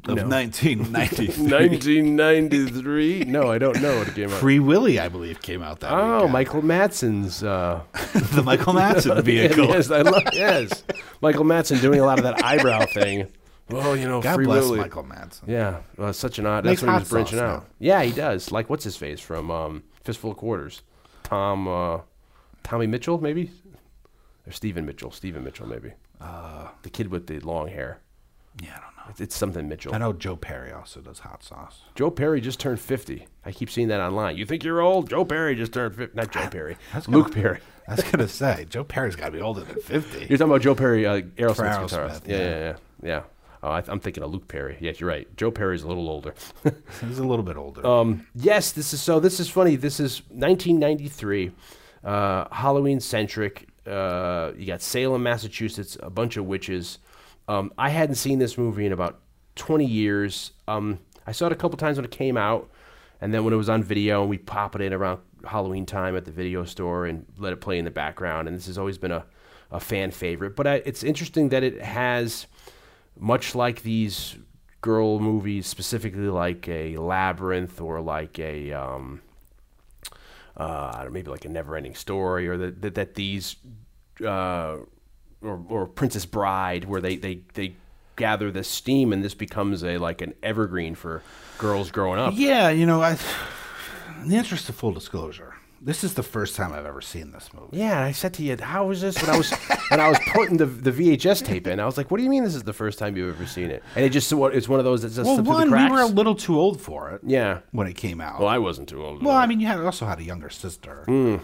Of 0.09 0.19
1993. 0.29 1.47
Nineteen 1.47 2.17
ninety 2.17 2.67
three. 2.67 3.25
No, 3.25 3.51
I 3.51 3.59
don't 3.59 3.81
know 3.81 3.99
what 3.99 4.09
it 4.09 4.15
came 4.15 4.31
out. 4.31 4.39
Free 4.41 4.59
Willy, 4.59 4.99
I 4.99 5.09
believe, 5.09 5.41
came 5.43 5.63
out 5.63 5.81
that 5.81 5.93
Oh, 5.93 6.15
weekend. 6.17 6.33
Michael 6.33 6.63
Madsen's. 6.63 7.43
Uh, 7.43 7.83
the 8.35 8.43
Michael 8.43 8.75
Madsen 8.75 9.23
vehicle. 9.25 9.67
yes, 9.67 9.91
I 9.91 10.03
love. 10.03 10.23
Yes, 10.33 10.83
Michael 11.21 11.45
Madsen 11.45 11.81
doing 11.81 12.01
a 12.01 12.05
lot 12.05 12.19
of 12.19 12.25
that 12.25 12.45
eyebrow 12.45 12.85
thing. 12.87 13.29
Well, 13.71 13.97
you 13.97 14.07
know, 14.09 14.21
God 14.21 14.35
Free 14.35 14.45
bless 14.45 14.65
Willy. 14.65 14.81
Michael 14.81 15.05
Madsen. 15.05 15.47
Yeah, 15.47 15.81
well, 15.97 16.13
such 16.13 16.39
an 16.39 16.47
odd. 16.47 16.65
Makes 16.65 16.81
That's 16.81 16.83
when 16.83 16.89
he 16.91 16.93
hot 16.95 17.01
was 17.03 17.09
branching 17.11 17.39
sauce 17.39 17.49
out. 17.49 17.63
now. 17.63 17.67
Yeah, 17.79 18.03
he 18.03 18.13
does. 18.13 18.51
Like 18.53 18.69
what's 18.69 18.85
his 18.85 18.97
face 18.97 19.21
from 19.21 19.51
um, 19.51 19.83
Fistful 20.05 20.33
of 20.33 20.37
Quarters? 20.37 20.83
Tom, 21.23 21.69
uh, 21.69 22.01
Tommy 22.65 22.87
Mitchell, 22.89 23.19
maybe, 23.21 23.51
or 24.47 24.53
Stephen 24.53 24.85
Mitchell. 24.85 25.11
Stephen 25.13 25.45
Mitchell, 25.45 25.67
maybe. 25.67 25.93
Uh, 26.21 26.69
the 26.83 26.91
kid 26.91 27.09
with 27.09 27.27
the 27.29 27.39
long 27.41 27.69
hair. 27.69 28.01
Yeah, 28.63 28.71
I 28.77 28.81
don't 28.81 28.97
know. 28.97 29.03
It's, 29.11 29.21
it's 29.21 29.37
something 29.37 29.69
Mitchell. 29.69 29.95
I 29.95 29.99
know 29.99 30.13
Joe 30.13 30.37
Perry 30.37 30.73
also 30.73 31.01
does 31.01 31.21
hot 31.21 31.43
sauce. 31.43 31.83
Joe 31.95 32.11
Perry 32.11 32.41
just 32.41 32.61
turned 32.61 32.81
fifty. 32.81 33.27
I 33.45 33.53
keep 33.53 33.71
seeing 33.71 33.89
that 33.89 34.01
online. 34.01 34.37
You 34.37 34.45
think 34.47 34.63
you're 34.65 34.81
old? 34.81 35.09
Joe 35.09 35.25
Perry 35.25 35.55
just 35.57 35.73
turned 35.73 35.95
fifty. 35.95 36.17
Not 36.17 36.33
Joe 36.33 36.49
Perry. 36.49 36.77
That's 36.93 37.09
Luke 37.09 37.29
gonna- 37.31 37.43
Perry. 37.43 37.59
I 37.89 37.95
was 37.97 38.05
gonna 38.05 38.29
say 38.29 38.65
Joe 38.71 38.85
Perry's 38.85 39.17
got 39.17 39.27
to 39.27 39.33
be 39.33 39.41
older 39.41 39.63
than 39.63 39.81
fifty. 39.81 40.21
You're 40.21 40.39
talking 40.39 40.53
about 40.53 40.61
Joe 40.63 40.75
Perry, 40.75 41.05
uh, 41.07 41.23
Aerosmith's 41.23 41.57
For 41.57 41.65
guitarist. 41.65 42.21
Aerosmith, 42.23 42.29
Yeah, 42.29 42.37
yeah. 42.37 42.45
yeah, 42.49 42.59
yeah. 42.61 42.77
yeah. 43.03 43.23
Oh, 43.65 43.71
I, 43.71 43.83
I'm 43.89 44.01
thinking 44.01 44.23
of 44.25 44.31
Luke 44.33 44.49
Perry. 44.49 44.77
Yes, 44.81 45.01
you're 45.01 45.09
right. 45.09 45.27
Joe 45.37 45.51
Perry's 45.53 45.83
a 45.85 45.89
little 45.89 46.09
older. 46.09 46.35
He's 47.01 47.19
a 47.21 47.25
little 47.25 47.45
bit 47.45 47.57
older. 47.57 47.87
um, 47.87 48.27
yes, 48.35 48.73
this 48.73 48.93
is 48.93 49.01
so. 49.01 49.19
This 49.21 49.41
is 49.41 49.49
funny. 49.49 49.77
This 49.77 49.99
is 50.01 50.23
1993, 50.31 51.51
uh, 52.05 52.45
Halloween 52.53 53.01
centric. 53.01 53.69
Uh, 53.87 54.53
you 54.57 54.67
got 54.67 54.81
Salem, 54.83 55.23
Massachusetts, 55.23 55.97
a 56.03 56.11
bunch 56.11 56.37
of 56.37 56.45
witches. 56.47 56.99
Um, 57.53 57.71
I 57.77 57.91
hadn't 57.91 58.15
seen 58.15 58.39
this 58.39 58.57
movie 58.57 58.87
in 58.87 58.93
about 58.93 59.21
20 59.57 59.85
years. 59.85 60.53
Um, 60.67 61.01
I 61.27 61.33
saw 61.33 61.47
it 61.47 61.53
a 61.53 61.55
couple 61.55 61.77
times 61.77 61.99
when 61.99 62.05
it 62.07 62.11
came 62.11 62.39
out, 62.39 62.71
and 63.21 63.35
then 63.35 63.45
when 63.45 63.53
it 63.53 63.59
was 63.59 63.69
on 63.69 63.83
video, 63.83 64.23
and 64.23 64.31
we 64.31 64.39
pop 64.39 64.75
it 64.75 64.81
in 64.81 64.95
around 64.95 65.21
Halloween 65.45 65.85
time 65.85 66.17
at 66.17 66.25
the 66.25 66.31
video 66.31 66.65
store 66.65 67.05
and 67.05 67.27
let 67.37 67.53
it 67.53 67.61
play 67.61 67.79
in 67.79 67.85
the 67.85 67.91
background. 67.91 68.49
And 68.49 68.57
this 68.57 68.69
has 68.69 68.79
always 68.79 68.97
been 68.97 69.11
a, 69.11 69.27
a 69.71 69.81
fan 69.81 70.13
favorite. 70.13 70.57
But 70.57 70.67
I, 70.67 70.75
it's 70.87 71.03
interesting 71.03 71.51
that 71.51 71.63
it 71.63 71.83
has, 71.83 72.47
much 73.19 73.55
like 73.55 73.83
these 73.83 74.39
girl 74.81 75.21
movies, 75.21 75.67
specifically 75.67 76.29
like 76.29 76.67
a 76.69 76.97
Labyrinth 76.97 77.83
or 77.83 78.01
like 78.01 78.39
a. 78.39 78.73
Um, 78.73 79.21
uh, 80.57 81.07
maybe 81.11 81.31
like 81.31 81.45
a 81.45 81.49
never-ending 81.49 81.97
story, 81.97 82.49
or 82.49 82.57
that 82.57 82.83
that, 82.83 82.95
that 82.95 83.15
these, 83.15 83.57
uh, 84.25 84.77
or, 85.43 85.65
or 85.69 85.87
Princess 85.87 86.27
Bride, 86.27 86.85
where 86.85 87.01
they, 87.01 87.17
they, 87.17 87.41
they 87.55 87.77
gather 88.17 88.51
this 88.51 88.69
steam 88.69 89.13
and 89.13 89.25
this 89.25 89.35
becomes 89.35 89.83
a 89.83 89.99
like 89.99 90.21
an 90.21 90.35
evergreen 90.43 90.95
for 90.95 91.23
girls 91.59 91.91
growing 91.91 92.19
up. 92.19 92.35
yeah, 92.37 92.71
you 92.71 92.87
know, 92.87 93.03
I. 93.03 93.17
In 94.23 94.29
the 94.29 94.37
interest 94.37 94.69
of 94.69 94.77
full 94.77 94.93
disclosure, 94.93 95.55
this 95.81 96.05
is 96.05 96.15
the 96.15 96.23
first 96.23 96.55
time 96.55 96.73
I've 96.73 96.87
ever 96.87 97.01
seen 97.01 97.33
this 97.33 97.51
movie. 97.53 97.79
Yeah, 97.79 97.97
and 97.97 98.05
I 98.05 98.13
said 98.13 98.35
to 98.35 98.43
you, 98.45 98.57
"How 98.61 98.91
is 98.91 99.01
this?" 99.01 99.21
When 99.21 99.31
I 99.31 99.37
was 99.37 99.51
when 99.89 99.99
I 99.99 100.09
was 100.09 100.19
putting 100.33 100.57
the 100.57 100.67
the 100.67 100.93
VHS 100.93 101.45
tape 101.45 101.67
in, 101.67 101.81
I 101.81 101.87
was 101.87 101.97
like, 101.97 102.11
"What 102.11 102.19
do 102.19 102.23
you 102.23 102.31
mean 102.31 102.45
this 102.45 102.55
is 102.55 102.63
the 102.63 102.73
first 102.73 103.01
time 103.01 103.17
you've 103.17 103.35
ever 103.35 103.47
seen 103.47 103.71
it?" 103.71 103.83
And 103.97 104.05
it 104.05 104.11
just 104.11 104.33
it's 104.33 104.69
one 104.69 104.79
of 104.79 104.85
those 104.85 105.03
that 105.03 105.09
just 105.09 105.27
Well, 105.27 105.43
one, 105.43 105.71
the 105.71 105.77
we 105.77 105.91
were 105.91 106.03
a 106.03 106.07
little 106.07 106.37
too 106.37 106.59
old 106.59 106.81
for 106.81 107.11
it 107.11 107.23
yeah. 107.25 107.61
when 107.73 107.89
it 107.89 107.95
came 107.95 108.21
out. 108.21 108.39
Well, 108.39 108.49
I 108.49 108.59
wasn't 108.59 108.89
too 108.89 109.05
old. 109.05 109.25
Well, 109.25 109.37
I 109.37 109.47
mean, 109.47 109.59
you 109.59 109.67
had, 109.67 109.81
also 109.81 110.07
had 110.07 110.21
a 110.21 110.25
younger 110.25 110.51
sister. 110.51 111.05
Hmm. 111.07 111.37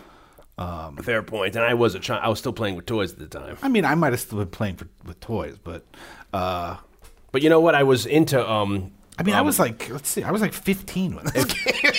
Fair 1.02 1.22
point. 1.22 1.56
And 1.56 1.64
I 1.64 1.74
was 1.74 1.94
a 1.94 2.00
child. 2.00 2.22
I 2.24 2.28
was 2.28 2.38
still 2.38 2.52
playing 2.52 2.76
with 2.76 2.86
toys 2.86 3.12
at 3.12 3.18
the 3.18 3.26
time. 3.26 3.56
I 3.62 3.68
mean, 3.68 3.84
I 3.84 3.94
might 3.94 4.12
have 4.12 4.20
still 4.20 4.38
been 4.38 4.48
playing 4.48 4.76
for, 4.76 4.88
with 5.06 5.20
toys, 5.20 5.56
but 5.62 5.84
uh, 6.32 6.76
But 7.32 7.42
you 7.42 7.48
know 7.50 7.60
what? 7.60 7.74
I 7.74 7.82
was 7.84 8.06
into. 8.06 8.38
um 8.48 8.92
I 9.20 9.24
mean, 9.24 9.34
I 9.34 9.40
was 9.42 9.58
like, 9.58 9.90
let's 9.90 10.08
see, 10.08 10.22
I 10.22 10.30
was 10.30 10.40
like 10.40 10.52
15 10.52 11.16
when 11.16 11.24
this 11.24 11.44
came. 11.52 11.92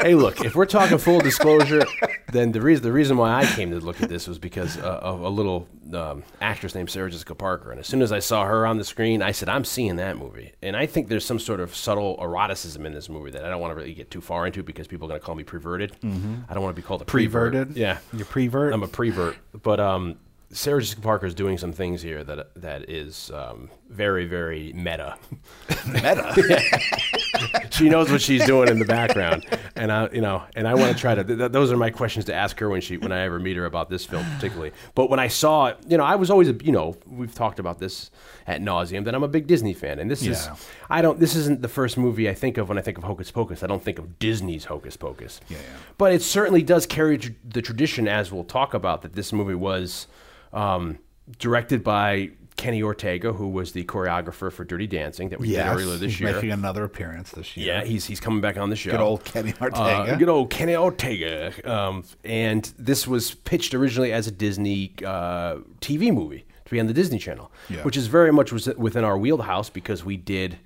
Hey, 0.00 0.14
look. 0.14 0.40
If 0.44 0.54
we're 0.54 0.66
talking 0.66 0.98
full 0.98 1.18
disclosure, 1.20 1.82
then 2.32 2.52
the 2.52 2.60
reason 2.60 2.82
the 2.82 2.92
reason 2.92 3.16
why 3.16 3.34
I 3.34 3.46
came 3.46 3.70
to 3.70 3.80
look 3.80 4.02
at 4.02 4.08
this 4.08 4.26
was 4.26 4.38
because 4.38 4.76
uh, 4.78 4.98
of 5.02 5.20
a 5.20 5.28
little 5.28 5.68
um, 5.94 6.22
actress 6.40 6.74
named 6.74 6.90
Sarah 6.90 7.10
Jessica 7.10 7.34
Parker. 7.34 7.70
And 7.70 7.80
as 7.80 7.86
soon 7.86 8.02
as 8.02 8.12
I 8.12 8.18
saw 8.18 8.44
her 8.44 8.66
on 8.66 8.78
the 8.78 8.84
screen, 8.84 9.22
I 9.22 9.32
said, 9.32 9.48
"I'm 9.48 9.64
seeing 9.64 9.96
that 9.96 10.16
movie." 10.16 10.52
And 10.62 10.76
I 10.76 10.86
think 10.86 11.08
there's 11.08 11.24
some 11.24 11.38
sort 11.38 11.60
of 11.60 11.74
subtle 11.74 12.16
eroticism 12.20 12.86
in 12.86 12.92
this 12.92 13.08
movie 13.08 13.30
that 13.30 13.44
I 13.44 13.50
don't 13.50 13.60
want 13.60 13.72
to 13.72 13.76
really 13.76 13.94
get 13.94 14.10
too 14.10 14.20
far 14.20 14.46
into 14.46 14.62
because 14.62 14.86
people 14.86 15.06
are 15.06 15.10
going 15.10 15.20
to 15.20 15.24
call 15.26 15.34
me 15.34 15.44
perverted. 15.44 15.92
I 16.02 16.54
don't 16.54 16.62
want 16.62 16.74
to 16.74 16.80
be 16.80 16.86
called 16.86 17.02
a 17.02 17.04
prevert. 17.04 17.70
Yeah, 17.76 17.98
You're 18.12 18.26
prevert? 18.26 18.72
I'm 18.72 18.82
a 18.82 18.88
prevert, 18.88 19.36
but 19.62 19.80
um, 19.80 20.16
Sarah 20.52 20.80
Jessica 20.80 21.00
Parker 21.00 21.26
is 21.26 21.34
doing 21.34 21.58
some 21.58 21.72
things 21.72 22.02
here 22.02 22.24
that 22.24 22.54
that 22.56 22.88
is 22.90 23.30
um, 23.32 23.70
very 23.90 24.26
very 24.26 24.72
meta. 24.72 25.16
Meta. 25.86 26.34
she 27.70 27.88
knows 27.88 28.10
what 28.10 28.20
she's 28.20 28.44
doing 28.44 28.68
in 28.68 28.78
the 28.78 28.84
background, 28.84 29.46
and 29.76 29.90
I, 29.90 30.08
you 30.12 30.20
know, 30.20 30.42
and 30.54 30.68
I 30.68 30.74
want 30.74 30.94
to 30.94 31.00
try 31.00 31.14
to. 31.14 31.24
Th- 31.24 31.38
th- 31.38 31.52
those 31.52 31.72
are 31.72 31.76
my 31.76 31.90
questions 31.90 32.24
to 32.26 32.34
ask 32.34 32.58
her 32.60 32.68
when 32.68 32.80
she, 32.80 32.96
when 32.98 33.12
I 33.12 33.20
ever 33.20 33.38
meet 33.38 33.56
her 33.56 33.64
about 33.64 33.88
this 33.88 34.04
film 34.04 34.24
particularly. 34.34 34.72
But 34.94 35.08
when 35.10 35.18
I 35.18 35.28
saw 35.28 35.66
it, 35.68 35.78
you 35.88 35.96
know, 35.96 36.04
I 36.04 36.16
was 36.16 36.30
always, 36.30 36.48
a, 36.48 36.52
you 36.62 36.72
know, 36.72 36.96
we've 37.06 37.34
talked 37.34 37.58
about 37.58 37.78
this 37.78 38.10
at 38.46 38.60
nauseum 38.60 39.04
that 39.04 39.14
I'm 39.14 39.22
a 39.22 39.28
big 39.28 39.46
Disney 39.46 39.72
fan, 39.74 39.98
and 39.98 40.10
this 40.10 40.20
is, 40.22 40.46
Yeah. 40.46 40.56
I 40.90 41.02
don't, 41.02 41.18
this 41.18 41.34
isn't 41.34 41.62
the 41.62 41.68
first 41.68 41.96
movie 41.96 42.28
I 42.28 42.34
think 42.34 42.58
of 42.58 42.68
when 42.68 42.78
I 42.78 42.82
think 42.82 42.98
of 42.98 43.04
Hocus 43.04 43.30
Pocus. 43.30 43.62
I 43.62 43.66
don't 43.66 43.82
think 43.82 43.98
of 43.98 44.18
Disney's 44.18 44.66
Hocus 44.66 44.96
Pocus. 44.96 45.40
Yeah, 45.48 45.58
yeah. 45.58 45.62
But 45.98 46.12
it 46.12 46.22
certainly 46.22 46.62
does 46.62 46.84
carry 46.86 47.16
tr- 47.18 47.30
the 47.48 47.62
tradition, 47.62 48.06
as 48.06 48.30
we'll 48.30 48.44
talk 48.44 48.74
about, 48.74 49.02
that 49.02 49.14
this 49.14 49.32
movie 49.32 49.54
was 49.54 50.06
um, 50.52 50.98
directed 51.38 51.82
by. 51.82 52.30
Kenny 52.60 52.82
Ortega, 52.82 53.32
who 53.32 53.48
was 53.48 53.72
the 53.72 53.84
choreographer 53.84 54.52
for 54.52 54.64
Dirty 54.64 54.86
Dancing 54.86 55.30
that 55.30 55.40
we 55.40 55.48
yes. 55.48 55.64
did 55.76 55.82
earlier 55.82 55.96
this 55.96 56.12
he's 56.12 56.20
year. 56.20 56.32
making 56.34 56.52
another 56.52 56.84
appearance 56.84 57.30
this 57.30 57.56
year. 57.56 57.66
Yeah, 57.74 57.84
he's 57.84 58.04
he's 58.04 58.20
coming 58.20 58.40
back 58.40 58.56
on 58.56 58.70
the 58.70 58.76
show. 58.76 58.90
Good 58.90 59.00
old 59.00 59.24
Kenny 59.24 59.52
Uh, 59.60 59.64
Ortega. 59.64 60.16
good 60.18 60.28
old 60.28 60.50
Kenny 60.50 60.76
Ortega. 60.76 61.52
Um, 61.64 62.04
and 62.24 62.72
this 62.78 63.06
was 63.06 63.34
pitched 63.34 63.74
originally 63.74 64.12
as 64.12 64.26
a 64.26 64.30
Disney 64.30 64.92
uh, 65.04 65.56
TV 65.80 66.12
movie 66.12 66.44
to 66.66 66.70
be 66.70 66.78
on 66.78 66.86
the 66.86 66.92
Disney 66.94 67.18
Channel, 67.18 67.50
Yeah. 67.68 67.82
which 67.82 67.96
is 67.96 68.06
very 68.06 68.32
much 68.32 68.52
was 68.52 68.66
within 68.76 69.04
our 69.04 69.16
wheelhouse 69.18 69.70
because 69.70 70.04
we 70.04 70.16
did. 70.16 70.58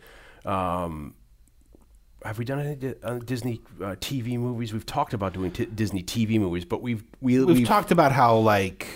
Um, 0.45 1.15
have 2.25 2.39
we 2.39 2.45
done 2.45 2.59
any 2.61 2.95
uh, 3.03 3.19
Disney 3.19 3.61
uh, 3.81 3.97
TV 4.01 4.39
movies? 4.39 4.73
We've 4.73 4.87
talked 4.87 5.13
about 5.15 5.35
doing 5.35 5.51
t- 5.53 5.67
Disney 5.67 6.03
TV 6.03 6.41
movies, 6.41 6.65
but 6.65 6.81
we've 6.83 7.05
we, 7.21 7.39
We've, 7.45 7.59
we've 7.59 7.67
talked 7.69 7.91
about 7.91 8.13
how, 8.13 8.37
like, 8.39 8.87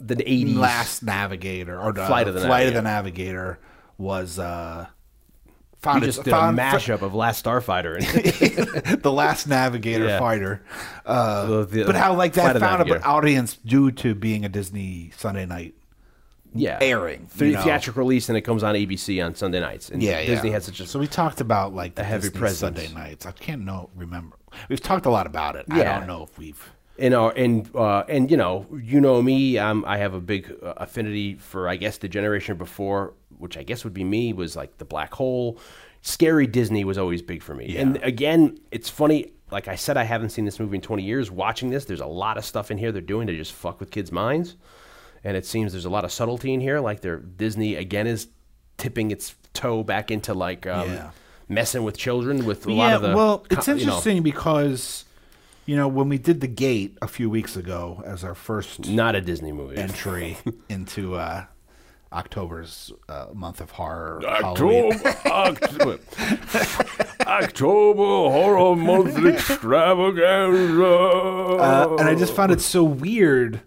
the 0.00 0.20
eighties 0.30 0.56
Last 0.56 1.02
Navigator 1.02 1.78
or 1.80 1.98
uh, 1.98 2.06
Flight 2.06 2.28
of 2.28 2.34
the 2.34 2.40
Flight 2.40 2.66
of 2.68 2.74
the 2.74 2.82
Navigator 2.82 3.58
was 3.98 4.38
uh, 4.38 4.86
We 5.46 5.52
founded, 5.80 6.06
just 6.08 6.24
did 6.24 6.32
a 6.34 6.36
found- 6.36 6.58
mashup 6.58 7.02
of 7.02 7.14
Last 7.14 7.44
Starfighter 7.44 7.96
and 8.86 9.02
the 9.02 9.12
Last 9.12 9.46
Navigator 9.46 10.06
Yeah. 10.06 10.18
fighter. 10.18 10.62
Uh, 11.06 11.46
The- 11.46 11.64
the 11.64 11.84
but 11.84 11.94
how 11.96 12.14
like 12.14 12.32
that 12.34 12.58
found 12.58 12.90
an 12.90 13.02
audience 13.02 13.56
due 13.56 13.90
to 13.92 14.14
being 14.14 14.44
a 14.44 14.48
Disney 14.48 15.12
Sunday 15.16 15.46
night 15.46 15.74
yeah 16.56 16.78
airing, 16.80 17.28
you 17.40 17.50
know. 17.52 17.62
theatrical 17.62 18.00
release, 18.04 18.28
and 18.28 18.38
it 18.38 18.42
comes 18.42 18.62
on 18.62 18.74
ABC 18.76 19.24
on 19.24 19.34
Sunday 19.34 19.58
nights. 19.60 19.90
And 19.90 20.00
Yeah, 20.02 20.24
Disney 20.24 20.50
yeah. 20.50 20.54
has 20.54 20.64
such 20.66 20.78
a 20.80 20.86
So 20.86 20.98
we 21.00 21.06
talked 21.08 21.40
about 21.40 21.74
like 21.74 21.94
the 21.96 22.04
heavy 22.04 22.28
Disney 22.28 22.38
presence. 22.40 22.78
Sunday 22.80 22.94
nights. 22.94 23.26
I 23.26 23.32
can't 23.32 23.62
know 23.62 23.90
remember. 23.96 24.36
We've 24.68 24.80
talked 24.80 25.06
a 25.06 25.10
lot 25.10 25.26
about 25.26 25.56
it. 25.56 25.66
I 25.70 25.82
don't 25.84 26.06
know 26.06 26.22
if 26.24 26.38
we've. 26.38 26.70
In 26.96 27.12
our 27.12 27.32
and 27.36 27.68
uh, 27.74 28.04
and 28.08 28.30
you 28.30 28.36
know 28.36 28.66
you 28.80 29.00
know 29.00 29.20
me 29.22 29.58
um, 29.58 29.84
I 29.86 29.98
have 29.98 30.14
a 30.14 30.20
big 30.20 30.54
uh, 30.62 30.74
affinity 30.76 31.34
for 31.34 31.68
I 31.68 31.76
guess 31.76 31.98
the 31.98 32.08
generation 32.08 32.56
before 32.56 33.14
which 33.38 33.56
I 33.56 33.62
guess 33.64 33.82
would 33.84 33.94
be 33.94 34.04
me 34.04 34.32
was 34.32 34.54
like 34.56 34.78
the 34.78 34.84
black 34.84 35.12
hole. 35.14 35.58
Scary 36.02 36.46
Disney 36.46 36.84
was 36.84 36.98
always 36.98 37.20
big 37.22 37.42
for 37.42 37.54
me. 37.54 37.76
And 37.76 37.96
again 38.02 38.58
it's 38.70 38.88
funny 38.88 39.32
like 39.50 39.68
I 39.68 39.74
said 39.74 39.96
I 39.96 40.04
haven't 40.04 40.30
seen 40.30 40.44
this 40.44 40.60
movie 40.60 40.76
in 40.76 40.82
20 40.82 41.02
years. 41.02 41.30
Watching 41.30 41.70
this 41.70 41.84
there's 41.86 42.00
a 42.00 42.06
lot 42.06 42.36
of 42.38 42.44
stuff 42.44 42.70
in 42.70 42.78
here 42.78 42.92
they're 42.92 43.00
doing 43.02 43.26
to 43.26 43.36
just 43.36 43.52
fuck 43.52 43.80
with 43.80 43.90
kids 43.90 44.12
minds. 44.12 44.56
And 45.24 45.36
it 45.36 45.46
seems 45.46 45.72
there's 45.72 45.86
a 45.86 45.90
lot 45.90 46.04
of 46.04 46.12
subtlety 46.12 46.52
in 46.54 46.60
here 46.60 46.78
like 46.80 47.00
they're 47.00 47.18
Disney 47.18 47.74
again 47.74 48.06
is 48.06 48.28
tipping 48.76 49.10
its 49.10 49.34
toe 49.52 49.82
back 49.82 50.10
into 50.10 50.34
like 50.34 50.66
um, 50.66 50.92
Yeah. 50.92 51.10
messing 51.48 51.82
with 51.82 51.96
children 51.96 52.44
with 52.44 52.66
a 52.66 52.72
lot 52.72 52.88
yeah, 52.90 52.96
of 52.96 53.02
the 53.02 53.16
well, 53.16 53.46
it's 53.50 53.66
you 53.66 53.74
know, 53.74 53.80
interesting 53.80 54.22
because 54.22 55.03
you 55.66 55.76
know 55.76 55.88
when 55.88 56.08
we 56.08 56.18
did 56.18 56.40
the 56.40 56.46
Gate 56.46 56.96
a 57.02 57.08
few 57.08 57.28
weeks 57.30 57.56
ago 57.56 58.02
as 58.04 58.24
our 58.24 58.34
first 58.34 58.88
not 58.88 59.14
a 59.14 59.20
Disney 59.20 59.52
movie 59.52 59.76
entry 59.76 60.36
into 60.68 61.14
uh, 61.14 61.44
October's 62.12 62.92
uh, 63.08 63.26
month 63.34 63.60
of 63.60 63.72
horror. 63.72 64.22
October, 64.24 64.96
October, 65.26 65.98
October 67.26 68.02
horror 68.02 68.76
month 68.76 69.18
extravaganza. 69.26 70.84
Uh, 70.84 71.96
and 71.98 72.08
I 72.08 72.14
just 72.14 72.34
found 72.34 72.52
it 72.52 72.60
so 72.60 72.84
weird 72.84 73.60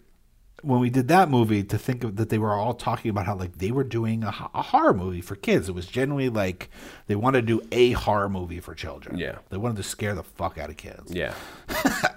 when 0.64 0.80
we 0.80 0.90
did 0.90 1.08
that 1.10 1.30
movie 1.30 1.64
to 1.64 1.78
think 1.78 2.04
of 2.04 2.16
that 2.16 2.30
they 2.30 2.38
were 2.38 2.54
all 2.54 2.74
talking 2.74 3.12
about 3.12 3.26
how 3.26 3.36
like 3.36 3.58
they 3.60 3.72
were 3.72 3.84
doing 3.84 4.24
a, 4.24 4.34
a 4.54 4.62
horror 4.62 4.94
movie 4.94 5.22
for 5.22 5.36
kids. 5.36 5.70
It 5.70 5.76
was 5.76 5.86
genuinely 5.86 6.30
like 6.30 6.70
they 7.06 7.16
wanted 7.16 7.42
to 7.42 7.60
do 7.60 7.68
a 7.72 7.92
horror 7.92 8.30
movie 8.30 8.60
for 8.60 8.74
children. 8.74 9.18
Yeah. 9.18 9.38
they 9.50 9.58
wanted 9.58 9.78
to 9.78 9.84
scare 9.84 10.16
the 10.16 10.24
fuck 10.24 10.58
out 10.58 10.70
of 10.70 10.78
kids. 10.78 11.14
yeah, 11.14 11.34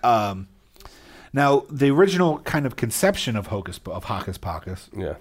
Now, 1.32 1.64
the 1.70 1.90
original 1.90 2.38
kind 2.40 2.66
of 2.66 2.76
conception 2.76 3.36
of 3.36 3.48
Hocus 3.48 3.78
of 3.86 4.04
Hocus 4.04 4.38
Pocus 4.38 4.88
yeah. 4.96 5.14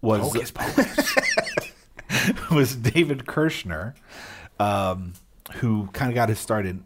was 0.00 0.32
was 2.50 2.76
David 2.76 3.26
Kirshner, 3.26 3.94
um, 4.58 5.12
who 5.56 5.88
kind 5.92 6.10
of 6.10 6.14
got 6.14 6.30
his 6.30 6.38
start 6.38 6.64
in, 6.64 6.84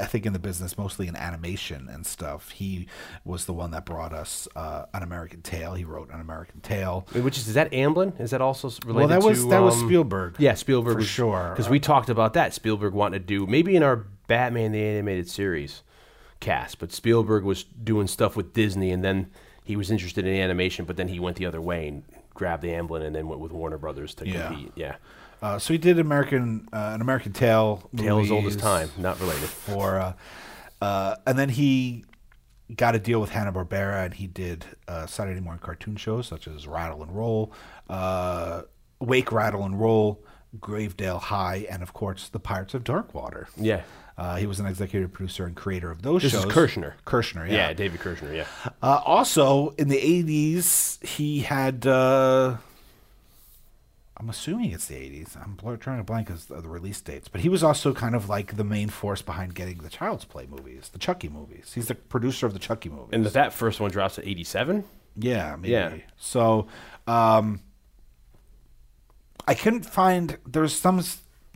I 0.00 0.06
think, 0.06 0.26
in 0.26 0.32
the 0.32 0.38
business 0.38 0.76
mostly 0.78 1.08
in 1.08 1.16
animation 1.16 1.88
and 1.88 2.06
stuff. 2.06 2.50
He 2.50 2.86
was 3.24 3.46
the 3.46 3.52
one 3.52 3.70
that 3.72 3.84
brought 3.84 4.12
us 4.12 4.48
uh, 4.56 4.86
an 4.94 5.02
American 5.02 5.42
Tale. 5.42 5.74
He 5.74 5.84
wrote 5.84 6.10
an 6.10 6.20
American 6.20 6.60
Tale. 6.60 7.06
Which 7.12 7.38
is 7.38 7.48
is 7.48 7.54
that 7.54 7.70
Amblin? 7.72 8.18
Is 8.20 8.30
that 8.30 8.40
also 8.40 8.68
related? 8.86 8.86
related? 8.86 9.10
that 9.10 9.22
was- 9.28 9.42
to, 9.42 9.50
that 9.50 9.62
was 9.62 9.74
um, 9.74 9.88
Spielberg. 9.88 10.36
Yeah, 10.38 10.54
Spielberg 10.54 10.96
For 10.98 11.04
sure. 11.04 11.50
Because 11.50 11.68
we 11.68 11.80
talked 11.80 12.08
about 12.08 12.34
that. 12.34 12.54
Spielberg 12.54 12.94
wanted 12.94 13.20
to 13.20 13.24
do 13.26 13.46
maybe 13.46 13.76
in 13.76 13.82
our 13.82 14.06
Batman 14.26 14.72
the 14.72 14.82
animated 14.82 15.28
series 15.28 15.82
cast, 16.40 16.78
but 16.78 16.92
Spielberg 16.92 17.44
was 17.44 17.64
doing 17.64 18.06
stuff 18.06 18.36
with 18.36 18.52
Disney, 18.52 18.90
and 18.90 19.04
then 19.04 19.30
he 19.64 19.76
was 19.76 19.90
interested 19.90 20.26
in 20.26 20.34
animation, 20.34 20.84
but 20.84 20.96
then 20.96 21.08
he 21.08 21.20
went 21.20 21.36
the 21.36 21.46
other 21.46 21.60
way 21.60 21.88
and 21.88 22.02
grabbed 22.34 22.62
the 22.62 22.68
Amblin, 22.68 23.02
and 23.02 23.14
then 23.14 23.28
went 23.28 23.40
with 23.40 23.52
Warner 23.52 23.78
Brothers 23.78 24.14
to 24.16 24.28
Yeah. 24.28 24.48
compete. 24.48 24.72
Yeah, 24.76 24.96
Uh, 25.42 25.58
so 25.58 25.72
he 25.74 25.78
did 25.78 25.98
American 25.98 26.68
uh, 26.72 26.92
an 26.94 27.00
American 27.00 27.32
Tale. 27.32 27.88
Tale 27.96 28.20
as 28.20 28.30
old 28.30 28.46
as 28.46 28.56
time, 28.56 28.90
not 28.98 29.18
related. 29.20 29.48
For 29.48 29.98
uh, 29.98 30.12
uh, 30.80 31.16
and 31.26 31.38
then 31.38 31.48
he 31.50 32.04
got 32.74 32.94
a 32.94 32.98
deal 32.98 33.20
with 33.20 33.30
Hanna 33.30 33.52
Barbera, 33.52 34.04
and 34.04 34.14
he 34.14 34.26
did 34.26 34.64
uh, 34.88 35.06
Saturday 35.06 35.40
morning 35.40 35.60
cartoon 35.62 35.96
shows 35.96 36.26
such 36.26 36.46
as 36.48 36.66
Rattle 36.66 37.02
and 37.02 37.12
Roll, 37.14 37.52
uh, 37.90 38.62
Wake, 39.00 39.30
Rattle 39.32 39.64
and 39.64 39.78
Roll, 39.78 40.24
Gravedale 40.58 41.18
High, 41.20 41.66
and 41.70 41.82
of 41.82 41.92
course 41.92 42.28
the 42.28 42.40
Pirates 42.40 42.72
of 42.74 42.84
Darkwater. 42.84 43.46
Yeah. 43.56 43.82
Uh, 44.22 44.36
he 44.36 44.46
was 44.46 44.60
an 44.60 44.66
executive 44.66 45.12
producer 45.12 45.46
and 45.46 45.56
creator 45.56 45.90
of 45.90 46.02
those 46.02 46.22
shows. 46.22 46.32
This 46.32 46.44
is. 46.44 46.52
Kirshner. 46.52 46.92
Kirshner, 47.04 47.44
Yeah, 47.48 47.54
yeah. 47.54 47.72
David 47.72 47.98
Kirshner. 47.98 48.32
Yeah. 48.32 48.46
Uh, 48.80 49.00
also, 49.04 49.70
in 49.78 49.88
the 49.88 49.96
'80s, 49.98 51.04
he 51.04 51.40
had. 51.40 51.84
Uh, 51.86 52.58
I'm 54.16 54.30
assuming 54.30 54.70
it's 54.70 54.86
the 54.86 54.94
'80s. 54.94 55.36
I'm 55.42 55.54
bl- 55.56 55.74
trying 55.74 55.98
to 55.98 56.04
blank 56.04 56.30
as 56.30 56.44
the 56.44 56.60
the 56.60 56.68
release 56.68 57.00
dates, 57.00 57.26
but 57.26 57.40
he 57.40 57.48
was 57.48 57.64
also 57.64 57.92
kind 57.92 58.14
of 58.14 58.28
like 58.28 58.56
the 58.56 58.62
main 58.62 58.90
force 58.90 59.22
behind 59.22 59.56
getting 59.56 59.78
the 59.78 59.88
Child's 59.90 60.24
Play 60.24 60.46
movies, 60.46 60.90
the 60.92 61.00
Chucky 61.00 61.28
movies. 61.28 61.72
He's 61.74 61.88
the 61.88 61.96
producer 61.96 62.46
of 62.46 62.52
the 62.52 62.60
Chucky 62.60 62.90
movies. 62.90 63.08
And 63.12 63.26
that 63.26 63.52
first 63.52 63.80
one 63.80 63.90
drops 63.90 64.20
at 64.20 64.26
87. 64.26 64.84
yeah, 65.16 65.56
maybe. 65.56 65.72
Yeah. 65.72 65.94
So, 66.16 66.68
um, 67.08 67.58
I 69.48 69.54
couldn't 69.54 69.84
find. 69.84 70.38
There's 70.46 70.74
some 70.78 71.02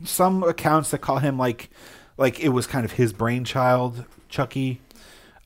some 0.03 0.43
accounts 0.43 0.91
that 0.91 0.97
call 0.99 1.19
him 1.19 1.37
like 1.37 1.69
like 2.17 2.39
it 2.39 2.49
was 2.49 2.67
kind 2.67 2.85
of 2.85 2.93
his 2.93 3.13
brainchild, 3.13 4.05
Chucky. 4.29 4.81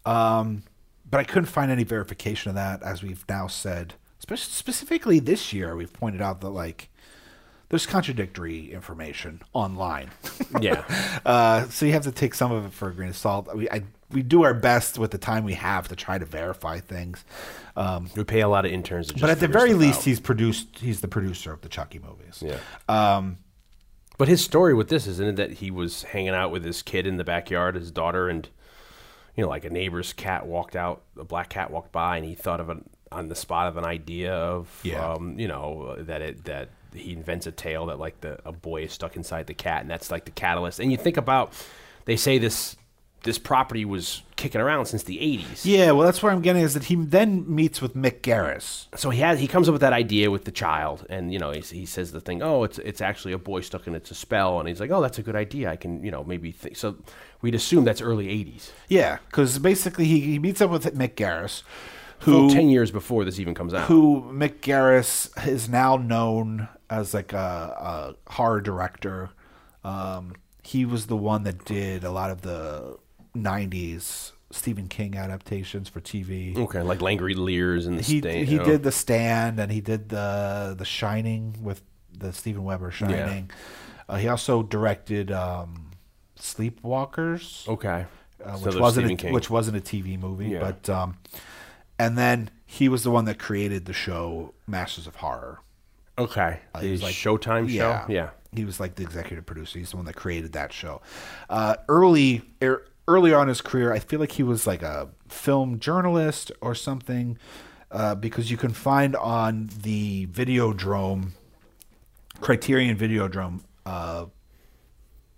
Um, 0.06 0.64
but 1.10 1.20
I 1.20 1.24
couldn't 1.24 1.48
find 1.48 1.70
any 1.70 1.84
verification 1.84 2.50
of 2.50 2.56
that, 2.56 2.82
as 2.82 3.04
we've 3.04 3.24
now 3.28 3.48
said. 3.48 3.96
Spe- 4.20 4.36
specifically 4.36 5.20
this 5.20 5.52
year, 5.54 5.76
we've 5.76 5.92
pointed 5.92 6.22
out 6.22 6.42
that 6.42 6.50
like 6.50 6.90
there's 7.70 7.86
contradictory 7.86 8.72
information 8.72 9.42
online. 9.54 10.12
Yeah. 10.60 10.84
uh, 11.26 11.70
so 11.70 11.86
you 11.86 11.94
have 11.94 12.04
to 12.04 12.12
take 12.12 12.34
some 12.36 12.52
of 12.52 12.66
it 12.66 12.74
for 12.74 12.90
a 12.90 12.94
grain 12.94 13.10
of 13.10 13.18
salt. 13.18 13.48
We 13.56 13.70
I, 13.70 13.84
we 14.12 14.22
do 14.22 14.44
our 14.44 14.54
best 14.54 15.00
with 15.00 15.12
the 15.12 15.18
time 15.18 15.46
we 15.46 15.54
have 15.54 15.88
to 15.88 15.96
try 15.96 16.18
to 16.18 16.26
verify 16.26 16.80
things. 16.80 17.24
Um, 17.78 18.10
we 18.16 18.26
pay 18.26 18.42
a 18.42 18.50
lot 18.50 18.66
of 18.66 18.72
interns 18.72 19.08
to 19.08 19.14
just 19.14 19.22
but 19.22 19.30
at 19.30 19.40
the 19.40 19.48
very 19.48 19.74
least, 19.74 20.00
out. 20.00 20.06
he's 20.06 20.20
produced. 20.20 20.80
He's 20.80 21.00
the 21.00 21.08
producer 21.08 21.54
of 21.54 21.62
the 21.62 21.70
Chucky 21.70 22.00
movies. 22.00 22.44
Yeah. 22.46 22.58
Um, 22.90 23.38
But 24.18 24.28
his 24.28 24.44
story 24.44 24.74
with 24.74 24.90
this 24.90 25.08
isn't 25.08 25.28
it 25.28 25.36
that 25.38 25.52
he 25.54 25.72
was 25.72 26.04
hanging 26.04 26.36
out 26.36 26.52
with 26.52 26.64
his 26.64 26.82
kid 26.82 27.08
in 27.08 27.18
the 27.18 27.24
backyard, 27.24 27.76
his 27.76 27.92
daughter, 27.92 28.30
and 28.30 28.48
you 29.36 29.44
know, 29.44 29.50
like 29.50 29.66
a 29.66 29.70
neighbor's 29.70 30.14
cat 30.14 30.46
walked 30.46 30.76
out, 30.76 31.02
a 31.18 31.24
black 31.24 31.50
cat 31.50 31.72
walked 31.72 31.92
by, 31.92 32.18
and 32.18 32.26
he 32.26 32.36
thought 32.36 32.60
of 32.60 32.70
an 32.70 32.88
on 33.12 33.28
the 33.28 33.36
spot 33.36 33.68
of 33.68 33.76
an 33.76 33.84
idea 33.84 34.34
of, 34.34 34.80
Yeah. 34.84 35.14
um, 35.14 35.38
you 35.40 35.48
know, 35.48 35.96
that 36.00 36.22
it 36.22 36.44
that 36.46 36.70
he 36.94 37.14
invents 37.14 37.48
a 37.48 37.52
tale 37.52 37.88
that 37.88 38.00
like 38.00 38.22
the 38.22 38.40
a 38.46 38.52
boy 38.52 38.84
is 38.84 38.92
stuck 38.94 39.16
inside 39.16 39.48
the 39.48 39.54
cat, 39.54 39.82
and 39.82 39.90
that's 39.90 40.12
like 40.12 40.26
the 40.26 40.32
catalyst. 40.32 40.80
And 40.80 40.92
you 40.92 40.98
think 40.98 41.18
about, 41.18 41.54
they 42.06 42.16
say 42.18 42.38
this 42.38 42.76
this 43.24 43.38
property 43.38 43.86
was 43.86 44.24
kicking 44.36 44.60
around 44.62 44.88
since 44.88 45.04
the 45.04 45.18
'80s. 45.18 45.64
yeah. 45.64 45.92
Well, 45.92 46.06
that's 46.06 46.24
where 46.24 46.32
I'm 46.32 46.42
getting 46.42 46.64
is 46.64 46.74
that 46.74 46.86
he 46.86 46.96
then 46.96 47.46
meets 47.54 47.82
with 47.82 47.96
Mick 47.96 48.22
Garris. 48.22 48.88
so 48.96 49.10
he 49.12 49.20
has 49.22 49.40
he 49.40 49.48
comes 49.48 49.68
up 49.70 49.74
with 49.74 49.82
that 49.82 49.94
idea 49.94 50.32
with 50.32 50.46
the 50.46 50.52
child 50.52 51.06
and 51.10 51.32
you 51.32 51.38
know 51.40 51.52
he, 51.52 51.60
he 51.62 51.86
says 51.86 52.12
the 52.12 52.22
thing 52.22 52.42
oh 52.42 52.64
it's 52.64 52.80
it's 52.80 53.02
actually 53.02 53.34
a 53.34 53.38
boy 53.38 53.62
stuck 53.62 53.86
in 53.88 53.94
it's 53.96 54.10
a 54.12 54.16
spell 54.16 54.60
and 54.60 54.68
he's 54.68 54.80
like 54.80 54.90
oh 54.92 55.02
that's 55.02 55.20
a 55.20 55.22
good 55.24 55.36
idea 55.36 55.70
i 55.70 55.76
can 55.76 56.04
you 56.04 56.10
know 56.12 56.24
maybe 56.24 56.52
think 56.52 56.76
so 56.76 56.96
we'd 57.42 57.54
assume 57.56 57.84
that's 57.84 58.02
early 58.02 58.28
80s 58.28 58.72
Yeah, 58.88 59.18
because 59.28 59.60
basically 59.60 60.06
he, 60.06 60.20
he 60.22 60.40
meets 60.40 60.62
up 60.62 60.70
with 60.72 60.86
Mick 60.98 61.14
Garris, 61.16 61.62
who 62.22 62.52
10 62.52 62.70
years 62.70 62.90
before 62.92 63.24
this 63.26 63.40
even 63.40 63.54
comes 63.54 63.74
out 63.74 63.86
who 63.88 64.22
Mick 64.34 64.62
Garris 64.62 65.30
is 65.48 65.70
now 65.70 65.96
known 65.98 66.68
as 66.90 67.14
like 67.14 67.34
a, 67.34 68.16
a 68.28 68.32
horror 68.34 68.62
director. 68.62 69.30
Um, 69.84 70.34
he 70.64 70.86
was 70.86 71.08
the 71.08 71.18
one 71.18 71.44
that 71.44 71.66
did 71.66 72.04
a 72.04 72.12
lot 72.12 72.30
of 72.30 72.42
the 72.42 72.98
'90s 73.36 74.32
Stephen 74.52 74.88
King 74.88 75.16
adaptations 75.18 75.88
for 75.90 76.02
TV. 76.02 76.58
okay 76.58 76.82
like 76.82 77.00
Langoliers 77.00 77.88
and 77.88 77.98
the 77.98 78.02
He 78.04 78.20
Stain- 78.20 78.46
he 78.46 78.54
you 78.54 78.58
know. 78.60 78.66
did 78.66 78.84
The 78.84 78.92
Stand 78.92 79.60
and 79.60 79.72
he 79.72 79.80
did 79.82 80.10
the 80.10 80.76
The 80.78 80.86
Shining 80.86 81.56
with 81.62 81.82
the 82.18 82.34
Steven 82.34 82.64
Weber 82.64 82.92
Shining. 82.92 83.50
Uh, 84.10 84.18
he 84.18 84.28
also 84.28 84.62
directed 84.64 85.32
um, 85.32 85.92
Sleepwalkers 86.38 87.68
okay 87.68 88.06
uh, 88.44 88.52
which 88.54 88.64
there's 88.64 88.76
wasn't 88.78 89.24
a, 89.24 89.32
which 89.32 89.50
wasn't 89.50 89.78
a 89.78 89.82
TV 89.82 90.20
movie, 90.20 90.48
Yeah. 90.50 90.60
but 90.60 90.90
um, 90.90 91.18
and 92.00 92.18
then 92.18 92.50
he 92.66 92.90
was 92.90 93.04
the 93.04 93.12
one 93.12 93.26
that 93.26 93.38
created 93.40 93.86
the 93.86 93.94
show 93.94 94.54
Masters 94.68 95.08
of 95.08 95.16
Horror. 95.18 95.60
okay 96.18 96.60
he 96.80 96.88
the 96.88 96.92
was 96.92 97.04
like- 97.04 97.14
Showtime 97.16 97.70
show 97.70 98.04
yeah 98.10 98.32
he 98.54 98.66
was 98.66 98.82
like 98.82 98.96
the 98.96 99.04
executive 99.04 99.46
producer. 99.46 99.80
He's 99.80 99.92
the 99.92 99.96
one 99.96 100.06
that 100.08 100.16
created 100.18 100.52
that 100.54 100.74
show. 100.74 101.02
Uh, 101.50 101.78
early 101.88 102.42
er, 102.62 102.84
early 103.12 103.34
on 103.34 103.48
his 103.50 103.60
career, 103.60 103.92
I 103.92 104.00
feel 104.00 104.20
like 104.20 104.34
he 104.34 104.44
was 104.44 104.66
like 104.66 104.82
a 104.82 105.10
film 105.28 105.80
journalist 105.80 106.52
or 106.62 106.74
something, 106.74 107.38
uh, 107.92 108.16
because 108.16 108.50
you 108.50 108.56
can 108.56 108.72
find 108.72 109.16
on 109.18 109.70
the 109.82 110.28
Videodrome, 110.28 111.32
Criterion 112.40 112.98
Videodrome 112.98 113.62
uh, 113.86 114.28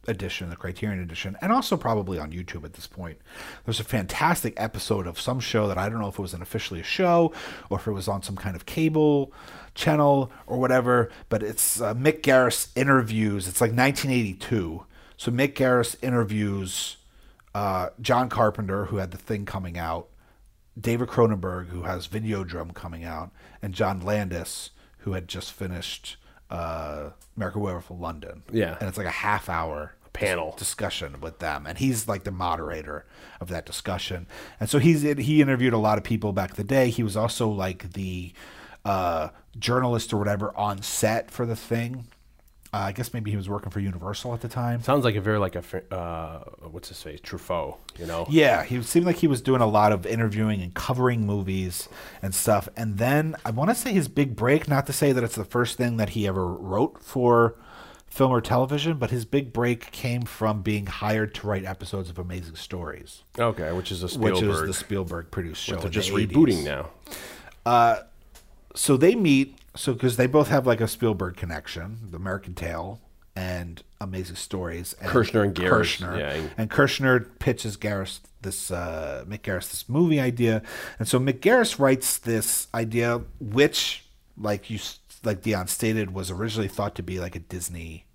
edition, 0.08 0.52
the 0.52 0.56
Criterion 0.56 1.02
edition, 1.02 1.36
and 1.42 1.52
also 1.52 1.76
probably 1.76 2.20
on 2.20 2.32
YouTube 2.32 2.64
at 2.64 2.74
this 2.74 2.86
point. 2.86 3.18
There's 3.66 3.80
a 3.80 3.86
fantastic 3.86 4.54
episode 4.58 5.08
of 5.08 5.20
some 5.20 5.40
show 5.40 5.68
that 5.68 5.78
I 5.80 5.90
don't 5.90 6.00
know 6.00 6.10
if 6.10 6.20
it 6.20 6.22
was 6.22 6.36
an 6.36 6.44
officially 6.44 6.82
a 6.82 6.84
show 6.84 7.34
or 7.72 7.80
if 7.80 7.88
it 7.88 7.92
was 7.92 8.08
on 8.08 8.22
some 8.22 8.36
kind 8.36 8.56
of 8.56 8.68
cable 8.68 9.34
channel 9.74 10.32
or 10.46 10.60
whatever, 10.60 11.10
but 11.30 11.42
it's 11.42 11.82
uh, 11.82 11.96
Mick 11.96 12.22
Garris 12.22 12.68
interviews. 12.76 13.48
It's 13.48 13.62
like 13.62 13.72
1982. 13.72 14.86
So 15.18 15.32
Mick 15.32 15.54
Garris 15.54 15.96
interviews 16.04 16.98
uh, 17.54 17.90
John 18.02 18.30
Carpenter, 18.30 18.86
who 18.86 18.98
had 18.98 19.12
the 19.12 19.18
thing 19.18 19.46
coming 19.46 19.78
out, 19.78 20.08
David 20.80 21.08
Cronenberg, 21.08 21.68
who 21.68 21.84
has 21.84 22.08
Videodrome 22.08 22.74
coming 22.74 23.04
out, 23.04 23.32
and 23.62 23.74
John 23.74 24.00
Landis, 24.02 24.72
who 25.00 25.14
had 25.14 25.28
just 25.28 25.52
finished 25.52 26.18
uh, 26.50 27.10
American 27.38 27.62
Werewolf 27.62 27.90
in 27.90 28.00
London. 28.00 28.44
Yeah. 28.52 28.78
and 28.80 28.90
it's 28.90 28.98
like 28.98 29.08
a 29.08 29.12
half 29.12 29.50
hour 29.50 29.96
Panel. 30.14 30.56
discussion 30.58 31.20
with 31.22 31.40
them, 31.40 31.66
and 31.66 31.78
he's 31.78 32.08
like 32.08 32.24
the 32.24 32.32
moderator 32.32 33.06
of 33.42 33.50
that 33.50 33.66
discussion. 33.66 34.28
And 34.60 34.70
so 34.70 34.78
he's 34.80 35.02
he 35.02 35.42
interviewed 35.42 35.74
a 35.74 35.78
lot 35.80 35.98
of 35.98 36.04
people 36.04 36.34
back 36.34 36.52
in 36.52 36.56
the 36.56 36.64
day. 36.64 36.90
He 36.92 37.02
was 37.04 37.18
also 37.18 37.50
like 37.50 37.94
the 37.94 38.32
uh, 38.86 39.30
journalist 39.58 40.14
or 40.14 40.18
whatever 40.18 40.56
on 40.56 40.82
set 40.84 41.32
for 41.32 41.46
the 41.46 41.56
thing. 41.56 42.06
Uh, 42.74 42.78
I 42.78 42.92
guess 42.92 43.14
maybe 43.14 43.30
he 43.30 43.38
was 43.38 43.48
working 43.48 43.70
for 43.70 43.80
Universal 43.80 44.34
at 44.34 44.42
the 44.42 44.48
time. 44.48 44.82
Sounds 44.82 45.06
like 45.06 45.16
a 45.16 45.22
very 45.22 45.38
like 45.38 45.56
a 45.56 45.94
uh, 45.94 46.40
what's 46.72 46.88
his 46.88 47.02
face 47.04 47.20
Truffaut, 47.22 47.78
you 48.00 48.08
know? 48.08 48.26
Yeah, 48.30 48.64
he 48.64 48.82
seemed 48.82 49.06
like 49.06 49.18
he 49.18 49.28
was 49.28 49.42
doing 49.42 49.62
a 49.62 49.68
lot 49.68 49.92
of 49.92 50.08
interviewing 50.08 50.60
and 50.62 50.74
covering 50.74 51.26
movies 51.26 51.88
and 52.24 52.34
stuff. 52.34 52.68
And 52.76 52.98
then 52.98 53.36
I 53.46 53.52
want 53.52 53.70
to 53.70 53.76
say 53.76 53.94
his 53.94 54.08
big 54.08 54.36
break, 54.36 54.68
not 54.68 54.88
to 54.88 54.94
say 54.94 55.12
that 55.12 55.24
it's 55.24 55.36
the 55.36 55.46
first 55.46 55.78
thing 55.78 55.98
that 55.98 56.10
he 56.10 56.26
ever 56.28 56.48
wrote 56.48 57.04
for 57.04 57.56
film 58.08 58.32
or 58.32 58.42
television, 58.42 58.98
but 58.98 59.12
his 59.12 59.26
big 59.26 59.54
break 59.54 59.92
came 59.92 60.24
from 60.24 60.62
being 60.64 60.86
hired 60.88 61.34
to 61.36 61.46
write 61.48 61.66
episodes 61.66 62.10
of 62.10 62.18
Amazing 62.18 62.56
Stories, 62.56 63.24
Okay, 63.38 63.72
which 63.72 63.92
is 63.92 64.02
a 64.04 64.10
Spielberg. 64.10 64.34
which 64.34 64.44
is 64.44 64.62
the 64.68 64.74
Spielberg 64.74 65.30
produced 65.32 65.64
show. 65.64 65.76
they're 65.78 65.90
just 65.92 66.10
the 66.14 66.26
rebooting 66.28 66.64
80s. 66.64 66.90
now. 67.66 68.00
So 68.76 68.98
they 68.98 69.14
meet, 69.16 69.58
so 69.76 69.94
because 69.94 70.18
they 70.18 70.28
both 70.28 70.50
have 70.50 70.66
like 70.68 70.82
a 70.82 70.88
Spielberg 70.88 71.36
connection, 71.36 72.00
The 72.12 72.18
American 72.18 72.54
Tale 72.54 73.02
and 73.36 73.82
Amazing 74.00 74.36
Stories. 74.36 74.94
And 75.02 75.10
Kirshner 75.10 75.44
and 75.44 75.56
Garris, 75.56 75.98
Kirshner. 75.98 76.20
yeah. 76.20 76.48
And 76.58 76.70
Kirshner 76.70 77.28
pitches 77.40 77.78
Garris 77.78 78.20
this, 78.42 78.70
uh, 78.72 79.26
Mick 79.28 79.42
Garris 79.42 79.72
this 79.72 79.90
movie 79.90 80.20
idea. 80.20 80.62
And 81.00 81.08
so 81.08 81.20
Mick 81.20 81.40
Garris 81.40 81.80
writes 81.80 82.18
this 82.20 82.68
idea, 82.76 83.22
which, 83.40 84.06
like 84.38 84.70
you, 84.70 84.80
like 85.24 85.42
Dion 85.42 85.68
stated, 85.68 86.14
was 86.14 86.30
originally 86.30 86.68
thought 86.68 86.94
to 86.96 87.04
be 87.04 87.20
like 87.20 87.36
a 87.36 87.40
Disney 87.40 88.06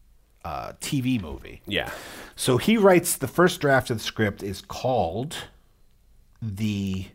uh, 0.45 0.73
TV 0.81 1.21
movie. 1.21 1.63
Yeah, 1.67 1.91
So 2.37 2.57
he 2.59 2.77
writes 2.77 3.17
the 3.17 3.27
first 3.29 3.61
draft 3.61 3.91
of 3.91 3.99
the 3.99 4.05
script 4.05 4.43
is 4.43 4.61
called 4.61 5.37
the 6.41 7.07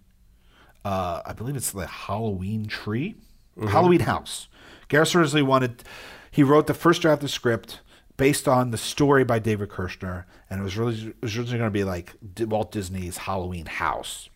uh, 0.86 1.22
I 1.26 1.32
believe 1.34 1.56
it's 1.56 1.72
the 1.72 1.88
Halloween 1.88 2.66
tree, 2.66 3.16
Halloween 3.60 4.02
house. 4.02 4.48
Garrison 4.88 5.22
originally 5.22 5.44
wanted 5.44 5.84
he 6.32 6.44
wrote 6.44 6.68
the 6.68 6.74
first 6.74 7.02
draft 7.02 7.18
of 7.18 7.22
the 7.22 7.30
script 7.30 7.82
based 8.18 8.48
on 8.48 8.72
the 8.72 8.78
story 8.78 9.24
by 9.24 9.40
David 9.40 9.70
Kirshner, 9.70 10.26
and 10.50 10.60
it 10.62 10.64
was 10.64 10.78
really 10.78 10.94
it 11.08 11.16
was 11.22 11.38
originally 11.38 11.60
going 11.60 11.70
to 11.70 11.72
be 11.72 11.84
like 11.84 12.14
Walt 12.40 12.72
Disney's 12.72 13.18
Halloween 13.18 13.66
house. 13.66 14.30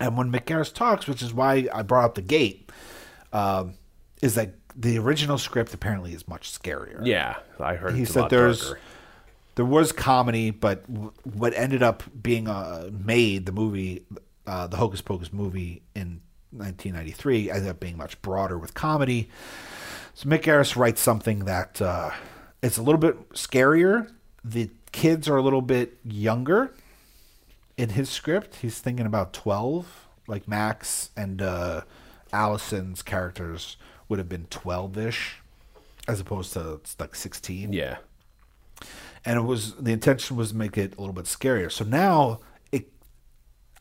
And 0.00 0.16
when 0.16 0.32
Mick 0.32 0.44
Garris 0.44 0.72
talks, 0.72 1.06
which 1.06 1.22
is 1.22 1.32
why 1.32 1.68
I 1.72 1.82
brought 1.82 2.04
up 2.04 2.14
the 2.14 2.22
gate, 2.22 2.70
um, 3.32 3.74
is 4.20 4.34
that 4.34 4.54
the 4.74 4.98
original 4.98 5.38
script 5.38 5.74
apparently 5.74 6.14
is 6.14 6.26
much 6.26 6.50
scarier 6.50 7.04
yeah. 7.04 7.36
I 7.60 7.74
heard 7.74 7.94
he 7.94 8.06
said 8.06 8.30
there's 8.30 8.62
darker. 8.62 8.80
there 9.56 9.64
was 9.64 9.92
comedy, 9.92 10.50
but 10.50 10.90
w- 10.92 11.12
what 11.24 11.52
ended 11.54 11.82
up 11.82 12.02
being 12.20 12.48
uh, 12.48 12.88
made 12.90 13.44
the 13.46 13.52
movie, 13.52 14.06
uh, 14.46 14.66
the 14.66 14.78
Hocus 14.78 15.02
Pocus 15.02 15.32
movie 15.32 15.82
in 15.94 16.22
1993, 16.52 17.50
ended 17.50 17.68
up 17.68 17.80
being 17.80 17.96
much 17.96 18.20
broader 18.22 18.58
with 18.58 18.74
comedy. 18.74 19.28
So 20.14 20.28
Mick 20.28 20.42
Garris 20.42 20.76
writes 20.76 21.00
something 21.00 21.46
that 21.46 21.80
uh, 21.80 22.10
it's 22.62 22.76
a 22.76 22.82
little 22.82 23.00
bit 23.00 23.30
scarier. 23.30 24.10
The 24.44 24.70
kids 24.92 25.28
are 25.28 25.36
a 25.36 25.42
little 25.42 25.62
bit 25.62 25.98
younger 26.04 26.74
in 27.76 27.90
his 27.90 28.10
script. 28.10 28.56
He's 28.56 28.78
thinking 28.78 29.06
about 29.06 29.32
12, 29.32 30.06
like 30.26 30.46
Max 30.46 31.10
and 31.16 31.40
uh, 31.40 31.82
Allison's 32.32 33.02
characters 33.02 33.76
would 34.08 34.18
have 34.18 34.28
been 34.28 34.46
12 34.50 34.98
ish, 34.98 35.36
as 36.06 36.20
opposed 36.20 36.52
to 36.52 36.80
like 36.98 37.14
16 37.14 37.72
Yeah, 37.72 37.98
and 39.24 39.38
it 39.38 39.42
was 39.42 39.74
the 39.76 39.92
intention 39.92 40.36
was 40.36 40.50
to 40.50 40.56
make 40.56 40.76
it 40.76 40.96
a 40.96 41.00
little 41.00 41.14
bit 41.14 41.24
scarier. 41.26 41.70
So 41.70 41.84
now 41.84 42.40
it, 42.70 42.92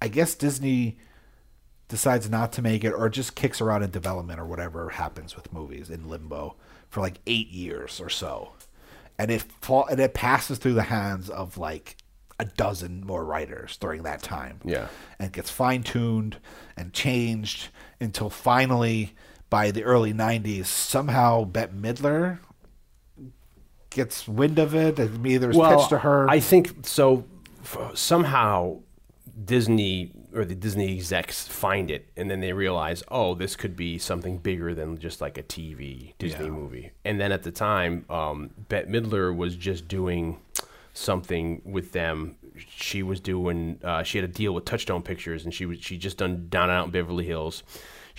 I 0.02 0.08
guess 0.08 0.36
Disney 0.36 0.98
decides 1.92 2.28
not 2.30 2.52
to 2.54 2.62
make 2.64 2.84
it 2.84 2.92
or 2.92 3.08
just 3.10 3.36
kicks 3.36 3.62
around 3.62 3.84
in 3.84 3.92
development 3.92 4.40
or 4.40 4.46
whatever 4.46 4.90
happens 4.90 5.36
with 5.36 5.54
movies 5.54 5.90
in 5.92 6.10
limbo 6.10 6.56
for 6.90 7.02
like 7.02 7.20
eight 7.28 7.50
years 7.50 8.00
or 8.02 8.10
so, 8.10 8.54
and 9.20 9.30
it 9.30 9.44
fall 9.62 9.86
and 9.86 10.00
it 10.00 10.14
passes 10.16 10.58
through 10.58 10.74
the 10.74 10.84
hands 10.84 11.30
of 11.30 11.58
like 11.60 11.98
a 12.40 12.46
dozen 12.46 13.06
more 13.06 13.24
writers 13.24 13.78
during 13.78 14.02
that 14.04 14.24
time. 14.24 14.60
Yeah. 14.66 14.88
and 15.20 15.32
gets 15.32 15.52
fine 15.52 15.84
tuned 15.84 16.38
and 16.76 16.92
changed 16.94 17.68
until 18.00 18.32
finally 18.32 19.14
by 19.52 19.70
the 19.70 19.84
early 19.84 20.14
'90s 20.14 20.66
somehow 20.66 21.44
Bette 21.44 21.74
Midler 21.74 22.40
gets 23.90 24.28
wind 24.28 24.58
of 24.58 24.74
it 24.74 24.98
and 24.98 25.28
either 25.28 25.52
is 25.52 25.58
pitched 25.58 25.90
to 25.90 26.00
her. 26.00 26.30
I 26.30 26.40
think 26.40 26.86
so. 26.88 27.26
F- 27.64 27.92
somehow, 27.96 28.80
Disney 29.46 30.12
or 30.34 30.46
the 30.46 30.56
Disney 30.56 30.94
execs 30.96 31.48
find 31.48 31.90
it, 31.92 32.10
and 32.18 32.30
then 32.30 32.40
they 32.42 32.54
realize, 32.54 33.04
oh, 33.10 33.34
this 33.36 33.56
could 33.56 33.76
be 33.76 33.98
something 33.98 34.38
bigger 34.38 34.74
than 34.74 34.98
just 34.98 35.22
like 35.22 35.38
a 35.38 35.44
TV 35.44 36.14
Disney 36.18 36.46
Yeah. 36.46 36.52
movie. 36.52 36.92
And 37.06 37.20
then 37.20 37.32
at 37.32 37.44
the 37.44 37.52
time, 37.52 38.06
um, 38.10 38.52
Bette 38.70 38.90
Midler 38.90 39.36
was 39.36 39.56
just 39.56 39.88
doing 39.88 40.40
something 40.94 41.62
with 41.66 41.92
them. 41.92 42.36
She 42.58 43.02
was 43.04 43.20
doing. 43.20 43.80
Uh, 43.84 44.04
she 44.04 44.18
had 44.18 44.26
a 44.30 44.32
deal 44.34 44.54
with 44.54 44.66
Touchstone 44.66 45.02
Pictures, 45.02 45.46
and 45.46 45.54
she 45.54 45.66
was 45.66 45.80
she 45.80 45.98
just 45.98 46.18
done 46.18 46.48
Down 46.50 46.70
and 46.70 46.78
Out 46.78 46.86
in 46.88 46.92
Beverly 46.92 47.26
Hills. 47.26 47.64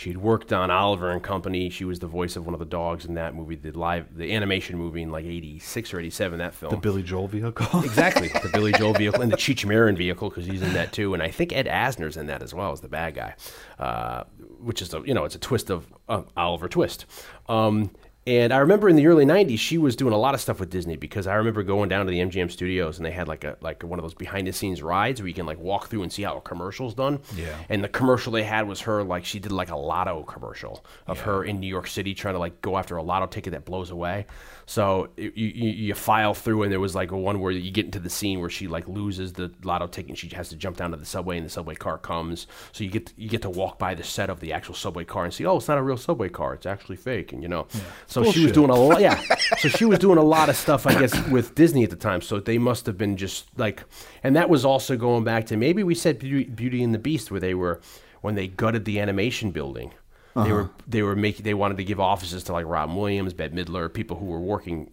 She'd 0.03 0.17
worked 0.17 0.53
on 0.53 0.69
Oliver 0.69 1.13
and 1.13 1.23
Company. 1.23 1.71
She 1.71 1.85
was 1.85 2.01
the 2.01 2.09
voice 2.09 2.35
of 2.35 2.45
one 2.45 2.55
of 2.55 2.59
the 2.59 2.67
dogs 2.67 3.05
in 3.05 3.15
that 3.15 3.37
movie, 3.37 3.55
the 3.55 3.71
live, 3.71 4.17
the 4.17 4.35
animation 4.35 4.77
movie 4.77 5.01
in 5.01 5.13
like 5.13 5.25
'86 5.25 5.95
or 5.95 6.01
'87. 6.01 6.41
That 6.41 6.55
film, 6.55 6.71
the 6.73 6.77
Billy 6.77 7.05
Joel 7.05 7.29
vehicle. 7.29 7.85
Exactly, 7.85 8.27
the 8.27 8.51
Billy 8.53 8.73
Joel 8.73 8.95
vehicle 8.99 9.23
and 9.23 9.31
the 9.31 9.37
Cheech 9.37 9.65
Marin 9.65 9.95
vehicle 9.95 10.29
because 10.29 10.45
he's 10.45 10.61
in 10.61 10.73
that 10.73 10.93
too, 10.93 11.15
and 11.15 11.23
I 11.23 11.31
think 11.31 11.53
Ed 11.53 11.67
Asner's 11.67 12.17
in 12.17 12.27
that 12.27 12.43
as 12.43 12.53
well 12.53 12.73
as 12.73 12.81
the 12.81 12.89
bad 12.89 13.15
guy, 13.15 13.37
uh, 13.79 14.25
which 14.59 14.83
is 14.83 14.93
a 14.93 15.03
you 15.07 15.15
know 15.15 15.25
it's 15.25 15.37
a 15.37 15.39
twist 15.39 15.71
of 15.71 15.87
uh, 16.09 16.23
Oliver 16.37 16.69
Twist. 16.69 17.07
Um, 17.49 17.93
and 18.27 18.53
I 18.53 18.59
remember 18.59 18.89
in 18.89 18.97
the 18.97 19.07
early 19.07 19.25
'90s 19.25 19.59
she 19.59 19.79
was 19.79 19.97
doing 19.97 20.13
a 20.13 20.19
lot 20.19 20.35
of 20.35 20.41
stuff 20.41 20.61
with 20.61 20.71
Disney 20.71 20.97
because 20.97 21.27
I 21.27 21.35
remember 21.35 21.63
going 21.63 21.89
down 21.89 22.07
to 22.07 22.11
the 22.11 22.21
MGM 22.21 22.51
studios 22.51 22.99
and 22.99 23.05
they 23.07 23.11
had 23.11 23.27
like 23.27 23.45
a 23.45 23.57
like 23.61 23.83
one 23.83 23.99
of 23.99 24.05
those 24.05 24.15
behind 24.15 24.47
the 24.47 24.53
scenes 24.53 24.83
rides 24.83 25.21
where 25.21 25.29
you 25.29 25.35
can 25.35 25.47
like 25.47 25.59
walk 25.59 25.89
through 25.89 26.03
and 26.03 26.13
see 26.13 26.23
how 26.23 26.37
a 26.37 26.41
commercial's 26.41 26.95
done. 26.95 27.21
Yeah. 27.37 27.57
And 27.69 27.83
the 27.83 27.89
commercial 27.89 28.33
they 28.33 28.45
had 28.45 28.69
was 28.69 28.81
her 28.83 29.03
like 29.03 29.25
she 29.25 29.39
did 29.39 29.53
like 29.53 29.71
a 29.71 29.77
lotto 29.77 30.23
commercial 30.23 30.85
of 31.07 31.21
her 31.21 31.45
in 31.45 31.59
New 31.59 31.67
York 31.67 31.89
City 31.89 32.15
trying 32.15 32.35
to 32.35 32.41
like 32.41 32.61
go 32.63 32.79
after 32.79 32.97
a 32.97 33.03
lotto 33.03 33.27
ticket 33.27 33.53
that 33.53 33.65
blows 33.65 33.91
away. 33.91 34.27
So 34.67 35.09
you, 35.17 35.33
you 35.35 35.71
you 35.71 35.95
file 35.95 36.35
through 36.35 36.63
and 36.63 36.73
there 36.73 36.81
was 36.81 36.95
like 36.95 37.11
a 37.11 37.17
one 37.17 37.41
where 37.41 37.53
you 37.53 37.71
get 37.71 37.87
into 37.87 37.99
the 37.99 38.11
scene 38.11 38.41
where 38.41 38.51
she 38.51 38.69
like 38.69 38.87
loses 38.89 39.33
the 39.33 39.53
lotto 39.63 39.87
ticket 39.87 40.11
and 40.11 40.19
she 40.19 40.29
has 40.29 40.49
to 40.51 40.57
jump 40.57 40.77
down 40.77 40.91
to 40.93 40.97
the 40.97 41.07
subway 41.07 41.37
and 41.37 41.47
the 41.47 41.51
subway 41.51 41.75
car 41.75 41.99
comes. 41.99 42.47
So 42.73 42.85
you 42.85 42.91
get 42.91 43.13
you 43.17 43.29
get 43.29 43.43
to 43.43 43.51
walk 43.51 43.79
by 43.79 43.95
the 43.95 44.05
set 44.05 44.31
of 44.31 44.41
the 44.41 44.53
actual 44.53 44.75
subway 44.75 45.05
car 45.05 45.25
and 45.25 45.35
see 45.35 45.45
oh 45.47 45.57
it's 45.57 45.69
not 45.69 45.79
a 45.79 45.83
real 45.83 45.97
subway 45.97 46.29
car 46.29 46.55
it's 46.55 46.67
actually 46.67 46.97
fake 46.97 47.33
and 47.33 47.43
you 47.43 47.49
know. 47.49 47.67
So 48.07 48.31
she 48.31 48.45
was 48.45 48.53
doing 48.53 48.71
a 48.71 48.75
lot 48.75 49.01
yeah. 49.01 49.21
so 49.59 49.69
she 49.69 49.85
was 49.85 49.99
doing 49.99 50.19
a 50.19 50.25
lot 50.25 50.49
of 50.49 50.57
stuff 50.57 50.87
I 50.87 50.99
guess 50.99 51.29
with 51.29 51.55
Disney 51.55 51.85
at 51.85 51.91
the 51.91 51.97
time. 51.97 52.21
So 52.21 52.41
they 52.41 52.59
must 52.59 52.87
have 52.87 52.99
been 52.99 53.17
just 53.17 53.47
like 53.59 53.85
and 54.23 54.37
that 54.37 54.49
was 54.49 54.65
also 54.65 54.97
going 54.97 55.25
back 55.25 55.47
to 55.47 55.57
maybe 55.57 55.83
we 55.83 55.95
said 55.95 56.19
Beauty, 56.19 56.45
Beauty 56.45 56.83
and 56.83 56.95
the 56.95 56.99
Beast 56.99 57.31
where 57.31 57.41
they 57.41 57.55
were 57.55 57.81
when 58.21 58.37
they 58.37 58.47
gutted 58.47 58.85
the 58.85 59.01
animation 59.01 59.51
building. 59.51 59.93
They 60.35 60.53
were 60.53 60.71
they 60.87 61.03
were 61.03 61.17
making 61.17 61.45
they 61.45 61.55
wanted 61.55 61.77
to 61.77 61.85
give 61.85 62.01
offices 62.01 62.45
to 62.45 62.53
like 62.53 62.67
Robin 62.67 62.97
Williams, 62.97 63.35
Bette 63.35 63.55
Midler, 63.55 63.93
people 63.93 64.17
who 64.17 64.27
were 64.27 64.41
working 64.41 64.91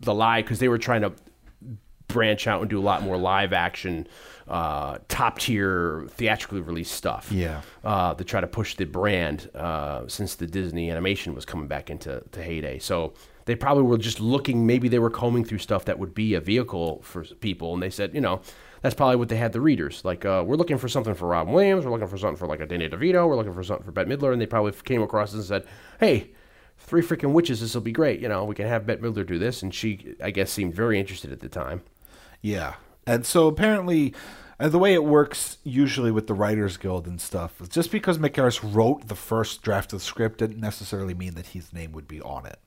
the 0.00 0.14
live 0.14 0.44
because 0.44 0.58
they 0.58 0.68
were 0.68 0.78
trying 0.78 1.02
to 1.02 1.12
branch 2.08 2.46
out 2.46 2.60
and 2.62 2.70
do 2.70 2.78
a 2.78 2.80
lot 2.80 3.02
more 3.02 3.18
live 3.18 3.52
action, 3.52 4.06
uh, 4.48 4.96
top 5.08 5.38
tier 5.38 6.06
theatrically 6.12 6.60
released 6.62 6.92
stuff. 6.92 7.30
Yeah. 7.30 7.60
uh, 7.84 8.14
to 8.14 8.24
try 8.24 8.40
to 8.40 8.46
push 8.46 8.76
the 8.76 8.86
brand 8.86 9.50
uh, 9.54 10.08
since 10.08 10.34
the 10.34 10.46
Disney 10.46 10.90
animation 10.90 11.34
was 11.34 11.44
coming 11.44 11.68
back 11.68 11.90
into 11.90 12.22
to 12.32 12.42
heyday. 12.42 12.78
So 12.78 13.12
they 13.44 13.54
probably 13.54 13.82
were 13.82 13.98
just 13.98 14.20
looking. 14.20 14.66
Maybe 14.66 14.88
they 14.88 14.98
were 14.98 15.10
combing 15.10 15.44
through 15.44 15.58
stuff 15.58 15.84
that 15.84 15.98
would 15.98 16.14
be 16.14 16.32
a 16.34 16.40
vehicle 16.40 17.02
for 17.02 17.24
people, 17.24 17.74
and 17.74 17.82
they 17.82 17.90
said, 17.90 18.14
you 18.14 18.20
know. 18.20 18.40
That's 18.82 18.94
probably 18.94 19.16
what 19.16 19.28
they 19.28 19.36
had 19.36 19.52
the 19.52 19.60
readers. 19.60 20.04
Like, 20.04 20.24
uh, 20.24 20.44
we're 20.46 20.56
looking 20.56 20.78
for 20.78 20.88
something 20.88 21.14
for 21.14 21.26
Robin 21.28 21.52
Williams. 21.52 21.84
We're 21.84 21.90
looking 21.90 22.08
for 22.08 22.18
something 22.18 22.36
for 22.36 22.46
like 22.46 22.60
a 22.60 22.66
Danny 22.66 22.88
DeVito. 22.88 23.26
We're 23.28 23.36
looking 23.36 23.54
for 23.54 23.62
something 23.62 23.84
for 23.84 23.92
Bette 23.92 24.10
Midler. 24.10 24.32
And 24.32 24.40
they 24.40 24.46
probably 24.46 24.72
came 24.84 25.02
across 25.02 25.32
this 25.32 25.50
and 25.50 25.62
said, 25.62 25.66
hey, 26.00 26.30
three 26.78 27.02
freaking 27.02 27.32
witches, 27.32 27.60
this 27.60 27.74
will 27.74 27.80
be 27.80 27.92
great. 27.92 28.20
You 28.20 28.28
know, 28.28 28.44
we 28.44 28.54
can 28.54 28.66
have 28.66 28.86
Bette 28.86 29.02
Midler 29.02 29.26
do 29.26 29.38
this. 29.38 29.62
And 29.62 29.74
she, 29.74 30.14
I 30.22 30.30
guess, 30.30 30.50
seemed 30.50 30.74
very 30.74 30.98
interested 30.98 31.32
at 31.32 31.40
the 31.40 31.48
time. 31.48 31.82
Yeah. 32.40 32.74
And 33.06 33.26
so 33.26 33.48
apparently, 33.48 34.14
and 34.60 34.70
the 34.70 34.78
way 34.78 34.94
it 34.94 35.04
works 35.04 35.58
usually 35.64 36.10
with 36.10 36.26
the 36.26 36.34
Writers 36.34 36.76
Guild 36.76 37.06
and 37.06 37.20
stuff, 37.20 37.60
is 37.60 37.68
just 37.68 37.90
because 37.90 38.18
Mick 38.18 38.30
Garris 38.30 38.60
wrote 38.62 39.08
the 39.08 39.14
first 39.14 39.62
draft 39.62 39.92
of 39.92 40.00
the 40.00 40.04
script 40.04 40.38
didn't 40.38 40.60
necessarily 40.60 41.14
mean 41.14 41.34
that 41.34 41.48
his 41.48 41.72
name 41.72 41.92
would 41.92 42.06
be 42.06 42.20
on 42.20 42.46
it. 42.46 42.58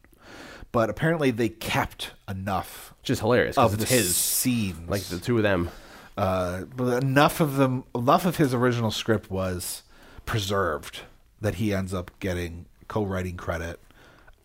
But 0.72 0.90
apparently, 0.90 1.32
they 1.32 1.50
kept 1.50 2.12
enough 2.30 2.94
Which 3.02 3.10
is 3.10 3.20
hilarious 3.20 3.58
of 3.58 3.72
because 3.72 3.84
it's 3.84 3.92
his. 3.92 4.16
scenes, 4.16 4.90
Like 4.90 5.04
the 5.04 5.20
two 5.20 5.36
of 5.38 5.44
them. 5.44 5.70
Uh, 6.18 6.66
but 6.76 7.02
enough 7.04 7.40
of 7.40 7.56
them, 7.56 7.86
enough 7.96 8.26
of 8.26 8.38
his 8.38 8.54
original 8.54 8.92
script 8.92 9.32
was 9.32 9.84
preserved 10.26 11.02
that 11.40 11.56
he 11.56 11.74
ends 11.74 11.94
up 11.94 12.12
getting 12.20 12.66
co-writing 12.88 13.38
credit. 13.38 13.80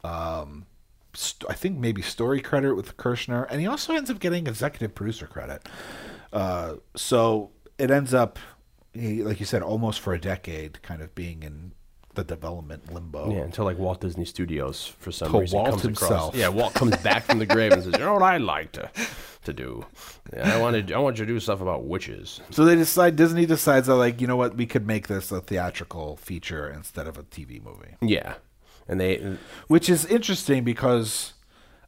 Um, 0.04 0.66
st- 1.12 1.50
I 1.50 1.54
think 1.54 1.78
maybe 1.78 2.02
story 2.02 2.40
credit 2.40 2.74
with 2.74 2.96
Kirshner, 2.96 3.46
and 3.50 3.60
he 3.60 3.66
also 3.66 3.94
ends 3.94 4.10
up 4.10 4.20
getting 4.20 4.46
executive 4.46 4.94
producer 4.94 5.26
credit. 5.26 5.68
Uh, 6.32 6.74
so 6.94 7.50
it 7.78 7.90
ends 7.90 8.14
up, 8.14 8.38
like 8.94 9.40
you 9.40 9.46
said, 9.46 9.62
almost 9.62 10.00
for 10.00 10.14
a 10.14 10.20
decade, 10.20 10.80
kind 10.82 11.02
of 11.02 11.14
being 11.14 11.42
in 11.42 11.72
the 12.16 12.24
development 12.24 12.92
limbo. 12.92 13.30
Yeah, 13.30 13.40
until 13.42 13.64
like 13.64 13.78
Walt 13.78 14.00
Disney 14.00 14.24
Studios 14.24 14.86
for 14.98 15.12
some 15.12 15.30
To 15.32 15.38
reason 15.40 15.56
Walt 15.58 15.70
comes 15.70 15.82
himself. 15.82 16.10
across. 16.30 16.34
Yeah, 16.34 16.48
Walt 16.48 16.74
comes 16.74 16.96
back 16.98 17.24
from 17.24 17.38
the 17.38 17.46
grave 17.46 17.72
and 17.72 17.82
says, 17.84 17.92
"You 17.92 18.00
know 18.00 18.14
what 18.14 18.22
I'd 18.22 18.42
like 18.42 18.72
to 18.72 18.90
to 19.44 19.52
do? 19.52 19.86
Yeah, 20.34 20.56
I 20.56 20.60
wanted 20.60 20.90
I 20.92 20.98
want 20.98 21.18
you 21.18 21.24
to 21.26 21.32
do 21.32 21.38
stuff 21.38 21.60
about 21.60 21.84
witches." 21.84 22.40
So 22.50 22.64
they 22.64 22.74
decide 22.74 23.14
Disney 23.16 23.46
decides 23.46 23.86
that 23.86 23.94
like 23.94 24.20
you 24.20 24.26
know 24.26 24.36
what 24.36 24.56
we 24.56 24.66
could 24.66 24.86
make 24.86 25.06
this 25.06 25.30
a 25.30 25.40
theatrical 25.40 26.16
feature 26.16 26.68
instead 26.68 27.06
of 27.06 27.16
a 27.18 27.22
TV 27.22 27.62
movie, 27.62 27.94
Yeah, 28.00 28.34
and 28.88 28.98
they 29.00 29.36
which 29.68 29.88
is 29.88 30.04
interesting 30.06 30.64
because 30.64 31.34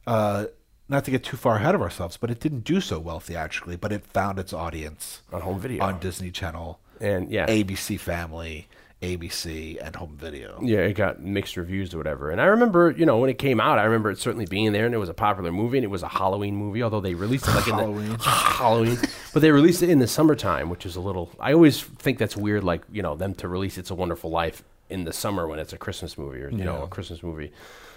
uh, 0.07 0.45
not 0.87 1.03
to 1.05 1.11
get 1.11 1.23
too 1.23 1.37
far 1.37 1.57
ahead 1.57 1.75
of 1.75 1.81
ourselves, 1.81 2.17
but 2.17 2.31
it 2.31 2.39
didn't 2.39 2.63
do 2.63 2.81
so 2.81 2.97
well 2.99 3.19
theatrically, 3.19 3.75
but 3.75 3.91
it 3.91 4.05
found 4.05 4.39
its 4.39 4.53
audience 4.53 5.21
on 5.31 5.41
home 5.41 5.59
video 5.59 5.83
on 5.83 5.99
Disney 5.99 6.31
Channel 6.31 6.79
and 7.01 7.29
yeah, 7.31 7.45
ABC 7.47 7.99
Family, 7.99 8.67
ABC, 9.01 9.77
and 9.81 9.95
Home 9.95 10.17
Video. 10.17 10.59
Yeah, 10.61 10.79
it 10.79 10.93
got 10.93 11.21
mixed 11.21 11.55
reviews 11.55 11.93
or 11.93 11.97
whatever. 11.97 12.31
And 12.31 12.41
I 12.41 12.45
remember, 12.45 12.91
you 12.91 13.05
know, 13.05 13.17
when 13.17 13.29
it 13.29 13.37
came 13.37 13.61
out, 13.61 13.79
I 13.79 13.83
remember 13.83 14.11
it 14.11 14.17
certainly 14.19 14.45
being 14.45 14.73
there, 14.73 14.85
and 14.85 14.93
it 14.93 14.97
was 14.97 15.07
a 15.07 15.13
popular 15.13 15.51
movie, 15.51 15.77
and 15.77 15.85
it 15.85 15.89
was 15.89 16.03
a 16.03 16.09
Halloween 16.09 16.55
movie. 16.55 16.83
Although 16.83 16.99
they 16.99 17.13
released 17.13 17.47
it 17.47 17.51
like 17.51 17.67
in 17.67 17.73
Halloween. 17.75 18.09
the 18.09 18.17
Halloween, 18.23 18.97
but 19.33 19.41
they 19.41 19.51
released 19.51 19.81
it 19.81 19.89
in 19.89 19.99
the 19.99 20.07
summertime, 20.07 20.69
which 20.69 20.85
is 20.85 20.97
a 20.97 21.01
little. 21.01 21.31
I 21.39 21.53
always 21.53 21.81
think 21.81 22.17
that's 22.17 22.35
weird, 22.35 22.63
like 22.63 22.83
you 22.91 23.01
know, 23.01 23.15
them 23.15 23.35
to 23.35 23.47
release 23.47 23.77
"It's 23.77 23.89
a 23.89 23.95
Wonderful 23.95 24.31
Life" 24.31 24.63
in 24.89 25.05
the 25.05 25.13
summer 25.13 25.47
when 25.47 25.59
it's 25.59 25.71
a 25.71 25.77
Christmas 25.77 26.17
movie 26.17 26.41
or 26.41 26.49
you 26.49 26.65
know 26.65 26.83
a 26.83 26.87
Christmas 26.87 27.23
movie. 27.23 27.51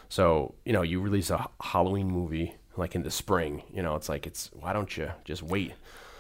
So 0.09 0.55
you 0.65 0.73
know, 0.73 0.83
you 0.83 1.01
release 1.01 1.31
a 1.31 1.49
Halloween 1.61 2.09
movie 2.09 2.55
like 2.77 2.95
in 2.95 3.03
the 3.03 3.11
spring. 3.11 3.63
You 3.75 3.83
know, 3.83 3.97
it's 3.97 4.09
like 4.09 4.27
it's 4.27 4.51
why 4.53 4.73
don't 4.73 4.97
you 4.97 5.11
just 5.25 5.43
wait? 5.43 5.73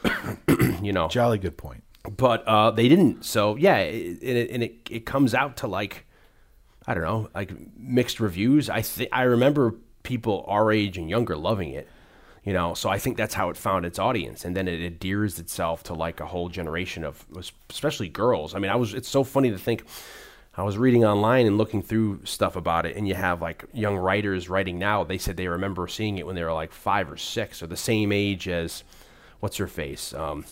you 0.83 0.93
know, 0.93 1.09
Jolly 1.09 1.39
good 1.39 1.57
point. 1.57 1.85
But 2.09 2.47
uh, 2.47 2.71
they 2.71 2.89
didn't. 2.89 3.25
So 3.25 3.57
yeah, 3.57 3.79
it, 3.79 4.51
and, 4.51 4.63
it, 4.63 4.75
it 4.91 5.07
comes 5.07 5.35
out 5.35 5.57
to 5.59 5.67
like 5.67 6.07
I 6.87 6.95
don't 6.95 7.05
know, 7.05 7.29
like 7.35 7.53
mixed 7.77 8.21
reviews. 8.21 8.69
I 8.69 8.83
think 8.83 9.11
I 9.13 9.23
remember 9.23 9.75
people 10.03 10.45
our 10.49 10.73
age 10.73 10.99
and 10.99 11.09
younger 11.09 11.37
loving 11.37 11.71
it. 11.71 11.89
You 12.45 12.53
know, 12.53 12.75
so 12.75 12.91
I 12.91 12.99
think 12.99 13.17
that's 13.17 13.35
how 13.35 13.51
it 13.51 13.57
found 13.57 13.87
its 13.87 14.01
audience, 14.01 14.45
and 14.45 14.57
then 14.57 14.67
it 14.67 14.81
adheres 14.81 15.39
itself 15.39 15.85
to 15.85 15.95
like 15.95 16.19
a 16.19 16.27
whole 16.27 16.49
generation 16.49 17.05
of, 17.05 17.25
especially 17.71 18.09
girls. 18.09 18.53
I 18.57 18.59
mean, 18.59 18.73
I 18.73 18.75
was. 18.75 18.95
It's 18.95 19.09
so 19.09 19.23
funny 19.23 19.51
to 19.51 19.59
think. 19.59 19.85
I 20.55 20.65
was 20.65 20.77
reading 20.77 21.03
online 21.05 21.47
and 21.47 21.57
looking 21.57 21.83
through 21.83 22.25
stuff 22.25 22.57
about 22.57 22.85
it, 22.85 22.97
and 22.97 23.07
you 23.07 23.15
have 23.15 23.41
like 23.41 23.65
young 23.73 23.97
writers 23.97 24.49
writing 24.49 24.77
now. 24.77 25.05
They 25.05 25.19
said 25.19 25.37
they 25.37 25.47
remember 25.47 25.87
seeing 25.87 26.19
it 26.19 26.27
when 26.27 26.35
they 26.35 26.43
were 26.43 26.53
like 26.53 26.73
five 26.73 27.13
or 27.13 27.17
six, 27.17 27.63
or 27.63 27.69
the 27.69 27.77
same 27.77 28.11
age 28.11 28.49
as 28.49 28.83
what's 29.39 29.59
her 29.59 29.69
face, 29.69 30.13
um, 30.13 30.43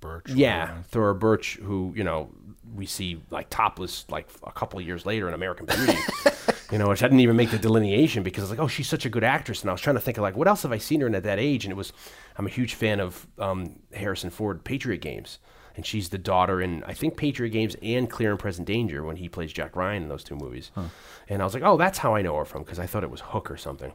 Birch. 0.00 0.30
yeah, 0.30 0.82
Thora 0.88 1.14
Birch, 1.14 1.56
who 1.56 1.92
you 1.96 2.04
know 2.04 2.30
we 2.74 2.86
see 2.86 3.20
like 3.30 3.48
topless 3.50 4.04
like 4.10 4.28
a 4.44 4.52
couple 4.52 4.78
of 4.78 4.86
years 4.86 5.06
later 5.06 5.28
in 5.28 5.34
American 5.34 5.66
Beauty. 5.66 5.96
you 6.72 6.78
know, 6.78 6.88
which 6.88 7.02
I 7.02 7.06
didn't 7.06 7.20
even 7.20 7.36
make 7.36 7.50
the 7.50 7.58
delineation 7.58 8.22
because 8.22 8.42
I 8.42 8.44
was 8.44 8.50
like, 8.50 8.58
oh, 8.58 8.68
she's 8.68 8.88
such 8.88 9.06
a 9.06 9.08
good 9.08 9.22
actress, 9.24 9.60
and 9.62 9.70
I 9.70 9.72
was 9.72 9.80
trying 9.80 9.96
to 9.96 10.00
think 10.00 10.18
of 10.18 10.22
like 10.22 10.36
what 10.36 10.48
else 10.48 10.62
have 10.62 10.72
I 10.72 10.78
seen 10.78 11.00
her 11.00 11.06
in 11.06 11.14
at 11.14 11.22
that 11.22 11.38
age, 11.38 11.64
and 11.64 11.72
it 11.72 11.76
was 11.76 11.92
I'm 12.36 12.46
a 12.46 12.50
huge 12.50 12.74
fan 12.74 13.00
of 13.00 13.26
um, 13.38 13.76
Harrison 13.92 14.30
Ford 14.30 14.64
Patriot 14.64 14.98
Games, 14.98 15.38
and 15.76 15.86
she's 15.86 16.08
the 16.08 16.18
daughter 16.18 16.60
in 16.60 16.82
I 16.84 16.92
think 16.92 17.16
Patriot 17.16 17.50
Games 17.50 17.76
and 17.82 18.10
Clear 18.10 18.30
and 18.32 18.38
Present 18.38 18.66
Danger 18.66 19.04
when 19.04 19.16
he 19.16 19.28
plays 19.28 19.52
Jack 19.52 19.76
Ryan 19.76 20.02
in 20.04 20.08
those 20.08 20.24
two 20.24 20.36
movies, 20.36 20.70
and 21.28 21.40
I 21.40 21.44
was 21.44 21.54
like, 21.54 21.62
oh, 21.62 21.76
that's 21.76 21.98
how 21.98 22.14
I 22.14 22.22
know 22.22 22.36
her 22.36 22.44
from 22.44 22.62
because 22.62 22.78
I 22.78 22.86
thought 22.86 23.04
it 23.04 23.10
was 23.10 23.20
Hook 23.20 23.50
or 23.50 23.56
something, 23.56 23.92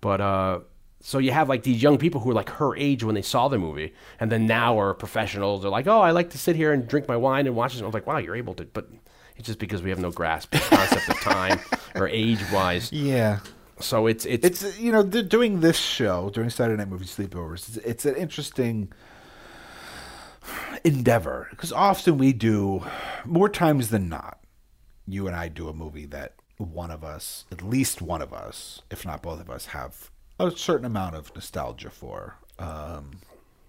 but. 0.00 0.20
uh 0.20 0.60
so 1.00 1.18
you 1.18 1.30
have 1.32 1.48
like 1.48 1.62
these 1.62 1.82
young 1.82 1.98
people 1.98 2.20
who 2.20 2.30
are 2.30 2.34
like 2.34 2.50
her 2.50 2.76
age 2.76 3.04
when 3.04 3.14
they 3.14 3.22
saw 3.22 3.48
the 3.48 3.58
movie, 3.58 3.94
and 4.18 4.32
then 4.32 4.46
now 4.46 4.78
are 4.78 4.94
professionals. 4.94 5.62
They're 5.62 5.70
like, 5.70 5.86
"Oh, 5.86 6.00
I 6.00 6.10
like 6.10 6.30
to 6.30 6.38
sit 6.38 6.56
here 6.56 6.72
and 6.72 6.88
drink 6.88 7.08
my 7.08 7.16
wine 7.16 7.46
and 7.46 7.54
watch 7.54 7.72
this." 7.72 7.80
And 7.80 7.84
I 7.84 7.88
was 7.88 7.94
like, 7.94 8.06
"Wow, 8.06 8.18
you're 8.18 8.36
able 8.36 8.54
to," 8.54 8.64
but 8.64 8.88
it's 9.36 9.46
just 9.46 9.58
because 9.58 9.82
we 9.82 9.90
have 9.90 10.00
no 10.00 10.10
grasp 10.10 10.54
of 10.54 10.68
the 10.68 10.76
concept 10.76 11.08
of 11.08 11.20
time 11.20 11.60
or 11.94 12.08
age 12.08 12.40
wise. 12.52 12.92
Yeah. 12.92 13.38
So 13.80 14.08
it's 14.08 14.26
it's, 14.26 14.64
It's 14.64 14.78
you 14.80 14.90
know 14.90 15.04
doing 15.04 15.60
this 15.60 15.76
show 15.76 16.30
during 16.30 16.50
Saturday 16.50 16.78
Night 16.78 16.88
Movie 16.88 17.04
Sleepovers. 17.04 17.68
It's, 17.68 17.76
it's 17.78 18.04
an 18.04 18.16
interesting 18.16 18.92
endeavor 20.84 21.48
because 21.50 21.72
often 21.72 22.18
we 22.18 22.32
do 22.32 22.84
more 23.24 23.48
times 23.48 23.90
than 23.90 24.08
not. 24.08 24.40
You 25.06 25.26
and 25.26 25.36
I 25.36 25.48
do 25.48 25.68
a 25.68 25.72
movie 25.72 26.06
that 26.06 26.34
one 26.56 26.90
of 26.90 27.04
us, 27.04 27.44
at 27.52 27.62
least 27.62 28.02
one 28.02 28.20
of 28.20 28.32
us, 28.32 28.82
if 28.90 29.06
not 29.06 29.22
both 29.22 29.40
of 29.40 29.48
us, 29.48 29.66
have 29.66 30.10
a 30.38 30.50
certain 30.50 30.84
amount 30.84 31.14
of 31.16 31.34
nostalgia 31.34 31.90
for, 31.90 32.36
um, 32.58 33.12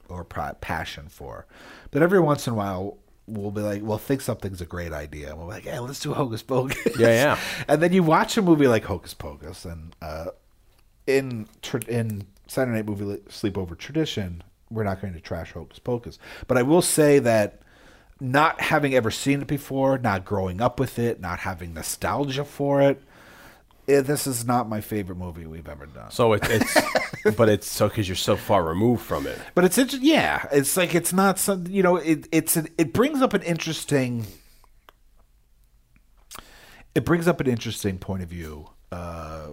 or 0.07 0.23
pa- 0.23 0.53
passion 0.61 1.07
for. 1.09 1.45
But 1.91 2.01
every 2.01 2.19
once 2.19 2.47
in 2.47 2.53
a 2.53 2.55
while, 2.55 2.97
we'll 3.27 3.51
be 3.51 3.61
like, 3.61 3.81
"Well, 3.83 3.97
think 3.97 4.21
something's 4.21 4.61
a 4.61 4.65
great 4.65 4.93
idea." 4.93 5.29
And 5.29 5.39
we're 5.39 5.45
like, 5.45 5.65
"Yeah, 5.65 5.79
let's 5.79 5.99
do 5.99 6.13
Hocus 6.13 6.43
Pocus." 6.43 6.97
Yeah, 6.97 7.07
yeah. 7.07 7.39
and 7.67 7.81
then 7.81 7.93
you 7.93 8.03
watch 8.03 8.37
a 8.37 8.41
movie 8.41 8.67
like 8.67 8.85
Hocus 8.85 9.13
Pocus, 9.13 9.65
and 9.65 9.95
uh, 10.01 10.27
in 11.07 11.47
tr- 11.61 11.77
in 11.87 12.27
Saturday 12.47 12.77
Night 12.77 12.85
Movie 12.85 13.21
Sleepover 13.29 13.77
tradition, 13.77 14.43
we're 14.69 14.83
not 14.83 15.01
going 15.01 15.13
to 15.13 15.19
trash 15.21 15.51
Hocus 15.53 15.79
Pocus. 15.79 16.19
But 16.47 16.57
I 16.57 16.63
will 16.63 16.81
say 16.81 17.19
that 17.19 17.61
not 18.19 18.59
having 18.61 18.93
ever 18.93 19.11
seen 19.11 19.41
it 19.41 19.47
before, 19.47 19.97
not 19.97 20.25
growing 20.25 20.61
up 20.61 20.79
with 20.79 20.99
it, 20.99 21.21
not 21.21 21.39
having 21.39 21.73
nostalgia 21.73 22.43
for 22.43 22.81
it, 22.81 23.01
this 23.89 24.27
is 24.27 24.45
not 24.45 24.69
my 24.69 24.81
favorite 24.81 25.17
movie 25.17 25.45
we've 25.45 25.67
ever 25.67 25.85
done. 25.85 26.11
so 26.11 26.33
it, 26.33 26.43
it's 26.49 26.77
but 27.37 27.49
it's 27.49 27.69
so 27.69 27.89
because 27.89 28.07
you're 28.07 28.15
so 28.15 28.35
far 28.35 28.63
removed 28.63 29.01
from 29.01 29.25
it. 29.27 29.39
But 29.55 29.65
it's 29.65 29.77
inter- 29.77 29.97
yeah, 30.01 30.47
it's 30.51 30.77
like 30.77 30.95
it's 30.95 31.11
not 31.11 31.39
some 31.39 31.65
you 31.67 31.83
know 31.83 31.97
it 31.97 32.27
it's 32.31 32.55
an, 32.55 32.67
it 32.77 32.93
brings 32.93 33.21
up 33.21 33.33
an 33.33 33.41
interesting 33.41 34.25
it 36.95 37.05
brings 37.05 37.27
up 37.27 37.39
an 37.39 37.47
interesting 37.47 37.97
point 37.97 38.23
of 38.23 38.29
view, 38.29 38.69
uh, 38.91 39.47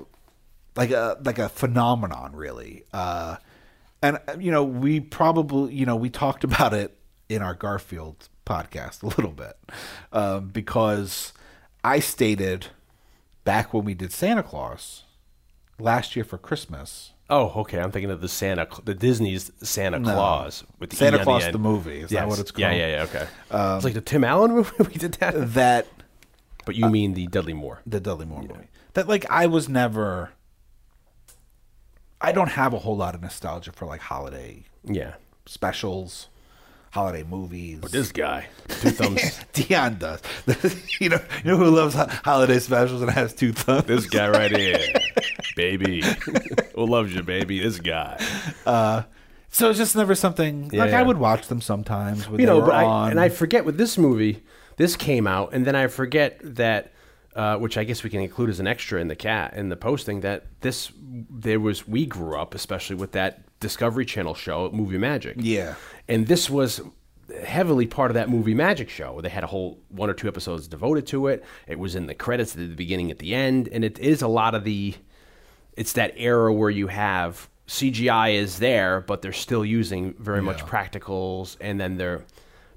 like 0.75 0.91
a 0.91 1.17
like 1.25 1.39
a 1.39 1.49
phenomenon 1.49 2.35
really, 2.35 2.85
uh, 2.93 3.37
and 4.03 4.19
uh, 4.29 4.37
you 4.39 4.51
know 4.51 4.65
we 4.65 5.01
probably 5.01 5.75
you 5.75 5.87
know 5.87 5.97
we 5.97 6.11
talked 6.11 6.45
about 6.45 6.73
it 6.73 6.99
in 7.29 7.43
our 7.43 7.55
Garfield 7.55 8.29
podcast 8.45 9.03
a 9.03 9.07
little 9.07 9.33
bit 9.33 9.57
um, 10.13 10.49
because 10.49 11.33
I 11.83 11.99
stated 12.01 12.69
back 13.47 13.73
when 13.73 13.85
we 13.87 13.95
did 13.95 14.13
Santa 14.13 14.43
Claus 14.43 15.05
last 15.79 16.15
year 16.15 16.25
for 16.27 16.37
Christmas. 16.37 17.13
Oh, 17.31 17.49
okay. 17.63 17.81
I'm 17.81 17.91
thinking 17.91 18.11
of 18.11 18.21
the 18.21 18.29
Santa, 18.29 18.69
the 18.85 18.95
Disney's 18.95 19.51
Santa 19.63 19.99
No. 19.99 20.13
Claus 20.13 20.65
with 20.79 20.91
the 20.91 20.97
Santa 20.97 21.21
E 21.21 21.25
Claus 21.25 21.45
end. 21.45 21.55
the 21.55 21.59
movie, 21.59 22.01
is 22.01 22.11
that 22.11 22.29
what 22.29 22.39
it's 22.39 22.51
called? 22.51 22.67
Um, 22.67 22.77
yeah, 22.77 22.87
yeah. 22.99 23.03
Okay. 23.05 23.27
it's 23.77 23.85
like 23.85 23.95
the 23.95 24.01
Tim 24.03 24.23
Allen 24.23 24.51
movie. 24.55 24.71
we 24.79 24.95
did 24.95 25.15
that. 25.15 25.55
That 25.55 25.87
But 26.67 26.75
you 26.77 26.89
mean 26.91 27.15
the 27.15 27.27
Dudley 27.29 27.55
Moore? 27.55 27.81
the 27.87 27.99
Dudley 28.01 28.27
Moore 28.27 28.43
movie. 28.43 28.69
That 28.93 29.09
like 29.09 29.25
I 29.31 29.47
was 29.47 29.69
never. 29.69 30.33
I 32.21 32.33
don't 32.33 32.51
have 32.51 32.73
a 32.73 32.79
whole 32.79 32.97
lot 32.97 33.15
of 33.15 33.23
nostalgia 33.23 33.73
for 33.73 33.87
like 33.87 34.01
holiday 34.01 34.65
Yeah. 34.85 35.15
specials, 35.47 36.29
holiday 36.97 37.23
movies. 37.23 37.79
But 37.81 37.93
this 37.93 38.11
guy, 38.11 38.49
two 38.69 38.91
thumbs. 38.91 39.41
Dion 39.53 39.99
does. 39.99 40.21
you 41.01 41.11
know, 41.11 41.21
you 41.45 41.51
know 41.51 41.57
who 41.59 41.71
loves 41.71 41.95
holiday 41.95 42.59
specials 42.59 43.03
and 43.03 43.11
has 43.11 43.35
two 43.35 43.53
thumbs. 43.53 43.85
this 43.85 44.07
guy 44.07 44.29
right 44.31 44.51
here, 44.51 44.81
baby. 45.57 46.03
Who 46.75 46.87
loves 46.87 47.15
you, 47.15 47.23
baby? 47.23 47.61
This 47.61 47.79
guy. 47.79 48.17
So 49.51 49.71
it's 49.71 49.79
just 49.79 49.95
never 49.95 50.15
something 50.15 50.71
like 50.71 50.93
I 50.93 51.03
would 51.03 51.19
watch 51.19 51.49
them 51.49 51.61
sometimes. 51.61 52.29
When 52.29 52.41
you 52.41 52.47
they 52.47 52.53
know, 52.53 52.61
were 52.61 52.67
but 52.67 52.75
I, 52.75 53.11
and 53.11 53.21
I 53.21 53.29
forget 53.29 53.65
with 53.65 53.77
this 53.79 53.97
movie, 53.97 54.43
this 54.77 54.97
came 54.97 55.27
out, 55.27 55.53
and 55.53 55.65
then 55.65 55.77
I 55.77 55.87
forget 55.87 56.39
that, 56.43 56.93
uh, 57.35 57.57
which 57.57 57.79
I 57.79 57.85
guess 57.85 58.03
we 58.03 58.11
can 58.11 58.21
include 58.21 58.51
as 58.51 58.61
an 58.61 58.67
extra 58.67 59.01
in 59.01 59.09
the 59.09 59.17
cat 59.17 59.55
in 59.55 59.69
the 59.69 59.77
posting 59.77 60.21
that 60.21 60.47
this 60.61 60.93
there 60.99 61.61
was 61.61 61.87
we 61.87 62.05
grew 62.07 62.39
up 62.39 62.55
especially 62.55 62.97
with 62.97 63.13
that 63.13 63.47
Discovery 63.61 64.05
Channel 64.05 64.35
show, 64.35 64.71
Movie 64.71 64.99
Magic. 64.99 65.37
Yeah. 65.39 65.77
And 66.09 66.27
this 66.27 66.49
was 66.49 66.81
heavily 67.45 67.87
part 67.87 68.11
of 68.11 68.15
that 68.15 68.29
movie 68.31 68.55
magic 68.55 68.89
show. 68.89 69.21
They 69.21 69.29
had 69.29 69.45
a 69.45 69.49
whole 69.49 69.79
one 69.89 70.09
or 70.09 70.15
two 70.15 70.29
episodes 70.29 70.69
devoted 70.69 71.07
to 71.09 71.27
it. 71.27 71.45
It 71.67 71.79
was 71.79 71.95
in 71.95 72.07
the 72.07 72.15
credits 72.15 72.53
at 72.53 72.59
the 72.59 72.75
beginning 72.75 73.11
at 73.11 73.19
the 73.19 73.35
end. 73.35 73.69
And 73.73 73.85
it 73.85 73.99
is 73.99 74.23
a 74.23 74.29
lot 74.29 74.55
of 74.55 74.65
the 74.65 74.95
it's 75.77 75.93
that 75.95 76.15
era 76.17 76.53
where 76.53 76.71
you 76.71 76.87
have 76.87 77.49
CGI 77.69 78.35
is 78.35 78.59
there, 78.59 79.01
but 79.03 79.23
they're 79.23 79.33
still 79.33 79.65
using 79.65 80.15
very 80.19 80.41
much 80.41 80.65
practicals, 80.65 81.57
and 81.61 81.81
then 81.81 81.97
they're 81.97 82.25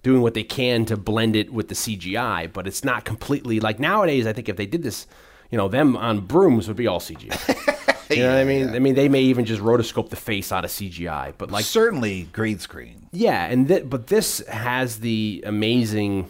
doing 0.04 0.22
what 0.22 0.34
they 0.34 0.44
can 0.44 0.86
to 0.86 0.98
blend 0.98 1.36
it 1.36 1.54
with 1.54 1.68
the 1.68 1.76
CGI, 1.76 2.52
but 2.52 2.68
it's 2.68 2.84
not 2.84 3.06
completely 3.06 3.60
like 3.60 3.80
nowadays. 3.80 4.26
I 4.26 4.34
think 4.34 4.50
if 4.50 4.58
they 4.58 4.66
did 4.66 4.84
this, 4.84 5.08
you 5.52 5.58
know, 5.58 5.68
them 5.68 5.96
on 5.96 6.22
brooms 6.22 6.68
would 6.68 6.78
be 6.78 6.88
all 6.88 7.00
CGI. 7.00 7.86
You 8.18 8.24
know 8.24 8.30
what 8.30 8.38
I 8.40 8.44
mean? 8.44 8.70
yeah. 8.70 8.76
I 8.76 8.80
mean, 8.80 8.96
they 8.96 9.08
may 9.10 9.22
even 9.22 9.46
just 9.46 9.62
rotoscope 9.62 10.10
the 10.10 10.16
face 10.16 10.52
out 10.52 10.66
of 10.66 10.72
CGI, 10.72 11.34
but 11.38 11.52
like 11.52 11.66
certainly 11.66 12.24
green 12.34 12.60
screen. 12.60 13.08
Yeah, 13.12 13.46
and 13.46 13.68
th- 13.68 13.90
but 13.90 14.08
this 14.08 14.40
has 14.48 15.00
the 15.00 15.44
amazing 15.46 16.30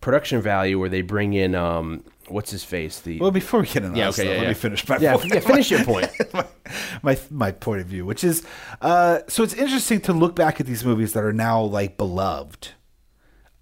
production 0.00 0.40
value 0.40 0.78
where 0.78 0.88
they 0.88 1.02
bring 1.02 1.32
in 1.34 1.54
um, 1.54 2.02
what's 2.28 2.50
his 2.50 2.64
face 2.64 3.00
the 3.00 3.20
Well, 3.20 3.30
before 3.30 3.60
we 3.60 3.66
get 3.66 3.84
into 3.84 3.96
Yeah, 3.98 4.06
that 4.10 4.18
okay, 4.18 4.22
stuff, 4.22 4.26
yeah, 4.26 4.32
let 4.32 4.42
yeah. 4.42 4.48
me 4.48 4.54
finish 4.54 4.88
my 4.88 4.96
yeah, 4.98 5.16
point. 5.16 5.34
yeah 5.34 5.40
finish 5.40 5.70
your 5.70 5.84
point 5.84 6.10
my, 6.34 6.46
my 7.02 7.18
my 7.30 7.50
point 7.52 7.82
of 7.82 7.86
view, 7.86 8.04
which 8.06 8.24
is 8.24 8.44
uh, 8.80 9.20
so 9.28 9.42
it's 9.44 9.54
interesting 9.54 10.00
to 10.00 10.12
look 10.12 10.34
back 10.34 10.60
at 10.60 10.66
these 10.66 10.84
movies 10.84 11.12
that 11.12 11.22
are 11.22 11.32
now 11.32 11.60
like 11.62 11.96
beloved 11.96 12.70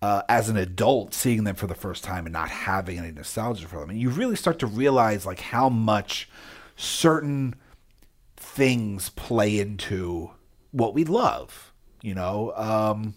uh, 0.03 0.23
as 0.31 0.49
an 0.49 0.57
adult, 0.57 1.13
seeing 1.13 1.45
them 1.45 1.55
for 1.55 1.67
the 1.67 1.75
first 1.75 2.03
time 2.05 2.25
and 2.25 2.33
not 2.33 2.49
having 2.49 2.99
any 2.99 3.11
nostalgia 3.13 3.69
for 3.69 3.81
them, 3.81 3.91
and 3.91 4.01
you 4.01 4.09
really 4.09 4.37
start 4.37 4.59
to 4.61 4.67
realize 4.67 5.27
like 5.27 5.41
how 5.41 5.69
much 5.69 6.27
certain 6.81 7.55
things 8.37 9.11
play 9.11 9.59
into 9.59 10.31
what 10.73 10.95
we 10.95 11.05
love. 11.05 11.73
You 12.03 12.15
know, 12.15 12.53
um, 12.57 13.15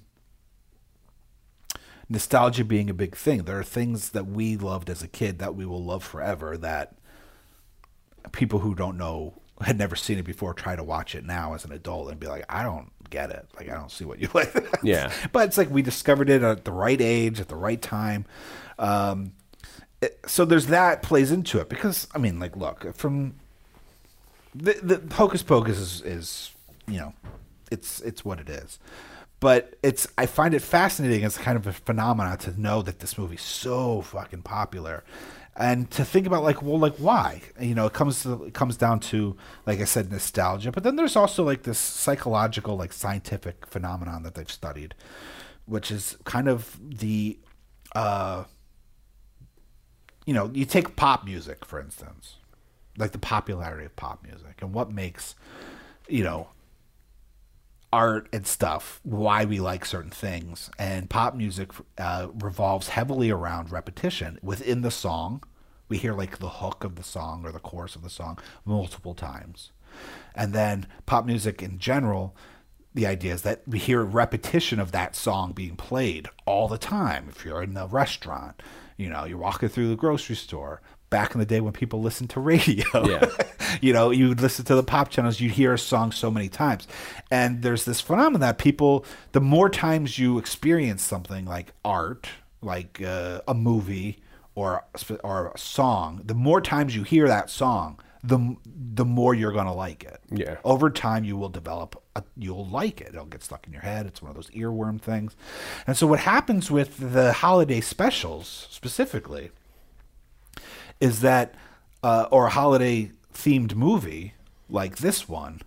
nostalgia 2.10 2.66
being 2.66 2.90
a 2.90 2.94
big 2.94 3.16
thing. 3.16 3.44
There 3.44 3.58
are 3.60 3.64
things 3.64 4.10
that 4.10 4.28
we 4.28 4.58
loved 4.58 4.90
as 4.90 5.02
a 5.02 5.08
kid 5.08 5.40
that 5.40 5.56
we 5.56 5.66
will 5.66 5.84
love 5.84 6.04
forever 6.04 6.58
that 6.58 6.96
people 8.32 8.60
who 8.60 8.76
don't 8.76 8.98
know 8.98 9.42
had 9.62 9.78
never 9.78 9.96
seen 9.96 10.18
it 10.18 10.24
before 10.26 10.54
try 10.54 10.76
to 10.76 10.84
watch 10.84 11.16
it 11.16 11.24
now 11.26 11.54
as 11.54 11.64
an 11.64 11.72
adult 11.72 12.10
and 12.10 12.20
be 12.20 12.28
like, 12.28 12.44
I 12.50 12.64
don't 12.64 12.92
get 13.10 13.30
it. 13.30 13.48
Like 13.56 13.70
I 13.70 13.76
don't 13.76 13.92
see 13.92 14.04
what 14.04 14.20
you 14.20 14.28
like. 14.34 14.54
Yeah. 14.84 15.12
but 15.32 15.48
it's 15.48 15.58
like 15.58 15.70
we 15.70 15.82
discovered 15.82 16.30
it 16.30 16.42
at 16.44 16.66
the 16.66 16.72
right 16.74 17.00
age, 17.00 17.40
at 17.40 17.48
the 17.48 17.56
right 17.56 17.82
time. 17.82 18.26
Um, 18.78 19.34
it- 20.02 20.20
so 20.28 20.44
there's 20.44 20.68
that 20.68 21.02
plays 21.04 21.32
into 21.32 21.60
it 21.60 21.70
because 21.70 22.08
I 22.14 22.18
mean, 22.18 22.40
like, 22.40 22.58
look 22.58 22.94
from 22.96 23.36
the 24.56 24.74
the 24.74 25.16
Hocus 25.16 25.44
Pocus 25.44 25.78
is, 25.78 26.02
is 26.02 26.52
you 26.88 26.98
know, 26.98 27.14
it's 27.72 28.02
it's 28.02 28.24
what 28.24 28.40
it 28.40 28.50
is. 28.50 28.80
But 29.40 29.76
it's 29.84 30.08
I 30.18 30.26
find 30.26 30.54
it 30.54 30.62
fascinating 30.62 31.26
as 31.26 31.38
kind 31.38 31.58
of 31.58 31.68
a 31.68 31.74
phenomenon 31.74 32.38
to 32.40 32.60
know 32.60 32.82
that 32.82 33.00
this 33.00 33.18
movie's 33.18 33.42
so 33.42 34.02
fucking 34.02 34.44
popular, 34.44 35.04
and 35.56 35.92
to 35.92 36.06
think 36.06 36.26
about 36.26 36.44
like 36.44 36.62
well 36.62 36.80
like 36.80 36.96
why? 36.96 37.42
You 37.60 37.76
know 37.76 37.86
it 37.86 37.94
comes 37.94 38.24
to, 38.24 38.46
it 38.46 38.54
comes 38.54 38.78
down 38.78 39.00
to 39.02 39.36
like 39.66 39.82
I 39.82 39.86
said 39.86 40.12
nostalgia, 40.12 40.72
but 40.72 40.84
then 40.84 40.96
there's 40.96 41.16
also 41.16 41.44
like 41.44 41.64
this 41.64 41.78
psychological 41.78 42.78
like 42.78 42.94
scientific 42.94 43.66
phenomenon 43.66 44.24
that 44.24 44.36
they've 44.36 44.50
studied, 44.50 44.96
which 45.66 45.92
is 45.92 46.18
kind 46.24 46.48
of 46.48 46.80
the 46.82 47.38
uh, 47.96 48.46
you 50.26 50.34
know, 50.34 50.50
you 50.54 50.66
take 50.66 50.96
pop 50.96 51.26
music, 51.26 51.66
for 51.66 51.80
instance, 51.80 52.38
like 52.98 53.12
the 53.12 53.18
popularity 53.18 53.86
of 53.86 53.96
pop 53.96 54.24
music 54.24 54.62
and 54.62 54.74
what 54.74 54.92
makes, 54.92 55.36
you 56.08 56.24
know, 56.24 56.50
art 57.92 58.28
and 58.34 58.48
stuff, 58.48 59.00
why 59.04 59.46
we 59.46 59.60
like 59.60 59.86
certain 59.86 60.12
things. 60.12 60.70
And 60.80 61.10
pop 61.10 61.36
music 61.36 61.72
uh, 61.98 62.28
revolves 62.34 62.90
heavily 62.90 63.30
around 63.30 63.72
repetition 63.72 64.40
within 64.42 64.82
the 64.82 64.92
song. 64.92 65.44
We 65.90 65.98
hear 65.98 66.14
like 66.14 66.40
the 66.40 66.50
hook 66.50 66.84
of 66.84 66.96
the 66.96 67.04
song 67.04 67.46
or 67.46 67.52
the 67.52 67.60
chorus 67.60 67.96
of 67.96 68.02
the 68.02 68.10
song 68.10 68.40
multiple 68.66 69.14
times. 69.14 69.72
And 70.34 70.54
then 70.54 70.88
pop 71.06 71.26
music 71.26 71.62
in 71.62 71.78
general, 71.78 72.36
the 72.96 73.06
idea 73.06 73.34
is 73.34 73.44
that 73.44 73.62
we 73.68 73.78
hear 73.80 74.04
repetition 74.04 74.80
of 74.80 74.92
that 74.92 75.16
song 75.16 75.52
being 75.52 75.76
played 75.76 76.28
all 76.46 76.68
the 76.68 76.78
time. 76.78 77.28
If 77.30 77.46
you're 77.46 77.62
in 77.62 77.78
a 77.78 77.88
restaurant, 77.88 78.62
you 78.98 79.10
know, 79.10 79.26
you're 79.26 79.38
walking 79.38 79.70
through 79.70 79.90
the 79.90 79.96
grocery 79.96 80.36
store. 80.36 80.82
Back 81.14 81.34
in 81.36 81.40
the 81.40 81.46
day 81.46 81.62
when 81.62 81.74
people 81.74 82.02
listened 82.02 82.30
to 82.32 82.40
radio, 82.40 82.86
Yeah. 83.08 83.26
you 83.82 83.94
know, 83.94 84.10
you 84.10 84.30
would 84.30 84.42
listen 84.42 84.66
to 84.66 84.76
the 84.76 84.84
pop 84.84 85.10
channels, 85.10 85.40
you'd 85.40 85.52
hear 85.54 85.74
a 85.74 85.78
song 85.80 86.12
so 86.12 86.32
many 86.32 86.50
times. 86.50 86.88
And 87.30 87.62
there's 87.62 87.86
this 87.86 88.02
phenomenon 88.02 88.42
that 88.42 88.58
people, 88.58 89.06
the 89.32 89.42
more 89.42 89.70
times 89.70 90.18
you 90.18 90.38
experience 90.40 91.04
something 91.04 91.46
like 91.46 91.74
art, 91.86 92.28
like 92.62 93.02
uh, 93.02 93.42
a 93.48 93.54
movie 93.54 94.22
or 94.56 94.84
a 95.10 95.16
or 95.24 95.52
a 95.54 95.58
song, 95.58 96.22
the 96.26 96.34
more 96.36 96.62
times 96.62 96.96
you 96.96 97.04
hear 97.04 97.28
that 97.28 97.50
song, 97.50 98.00
the 98.24 98.56
the 98.66 99.06
more 99.06 99.34
you're 99.36 99.52
gonna 99.52 99.74
like 99.74 100.04
it. 100.04 100.20
Yeah. 100.32 100.58
Over 100.64 100.90
time, 100.90 101.24
you 101.24 101.36
will 101.38 101.50
develop. 101.50 102.02
A, 102.16 102.24
you'll 102.38 102.68
like 102.68 103.02
it. 103.02 103.10
It'll 103.10 103.26
get 103.26 103.44
stuck 103.44 103.66
in 103.68 103.74
your 103.74 103.82
head. 103.82 104.06
It's 104.06 104.22
one 104.22 104.30
of 104.30 104.36
those 104.36 104.50
earworm 104.52 105.02
things. 105.02 105.36
And 105.88 105.98
so, 105.98 106.06
what 106.08 106.20
happens 106.20 106.70
with 106.72 106.98
the 107.14 107.34
holiday 107.34 107.82
specials 107.82 108.68
specifically 108.72 109.50
is 111.04 111.20
that, 111.20 111.54
uh, 112.02 112.28
or 112.32 112.48
a 112.48 112.50
holiday 112.50 113.12
themed 113.34 113.76
movie 113.76 114.36
like 114.70 115.00
this 115.00 115.28
one, 115.28 115.60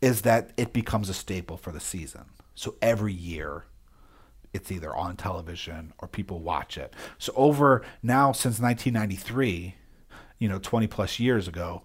is 0.00 0.22
that 0.22 0.52
it 0.56 0.72
becomes 0.72 1.08
a 1.08 1.14
staple 1.14 1.56
for 1.56 1.72
the 1.72 1.80
season. 1.80 2.26
So 2.54 2.76
every 2.80 3.12
year, 3.12 3.64
it's 4.52 4.70
either 4.70 4.94
on 4.94 5.16
television 5.16 5.92
or 5.98 6.06
people 6.06 6.38
watch 6.38 6.78
it. 6.78 6.94
So 7.18 7.32
over 7.34 7.82
now 8.04 8.30
since 8.30 8.60
1993, 8.60 9.74
you 10.38 10.48
know, 10.48 10.60
20 10.60 10.86
plus 10.86 11.18
years 11.18 11.48
ago, 11.48 11.82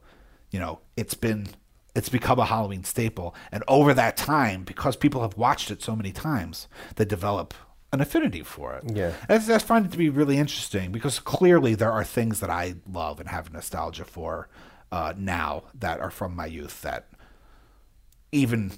you 0.52 0.60
know, 0.60 0.80
it's 0.95 1.15
been 1.15 1.48
it's 1.95 2.10
become 2.10 2.38
a 2.38 2.45
Halloween 2.45 2.84
staple. 2.84 3.34
And 3.52 3.63
over 3.67 3.95
that 3.95 4.17
time, 4.17 4.63
because 4.65 4.95
people 4.95 5.24
have 5.24 5.36
watched 5.36 5.72
it 5.72 5.82
so 5.82 5.95
many 5.95 6.12
times, 6.12 6.67
they 6.95 7.06
develop 7.06 7.56
an 7.91 8.02
affinity 8.02 8.43
for 8.43 8.75
it. 8.75 8.84
Yeah. 8.93 9.13
I, 9.28 9.36
I 9.36 9.58
find 9.58 9.86
it 9.86 9.91
to 9.91 9.97
be 9.97 10.10
really 10.10 10.38
interesting 10.38 10.91
because 10.91 11.19
clearly 11.19 11.75
there 11.75 11.91
are 11.91 12.04
things 12.04 12.39
that 12.39 12.49
I 12.49 12.75
love 12.91 13.19
and 13.19 13.30
have 13.30 13.52
nostalgia 13.52 14.06
for 14.06 14.47
uh, 14.91 15.13
now 15.17 15.63
that 15.73 15.99
are 15.99 16.12
from 16.12 16.36
my 16.36 16.45
youth 16.45 16.82
that 16.82 17.08
even 18.32 18.73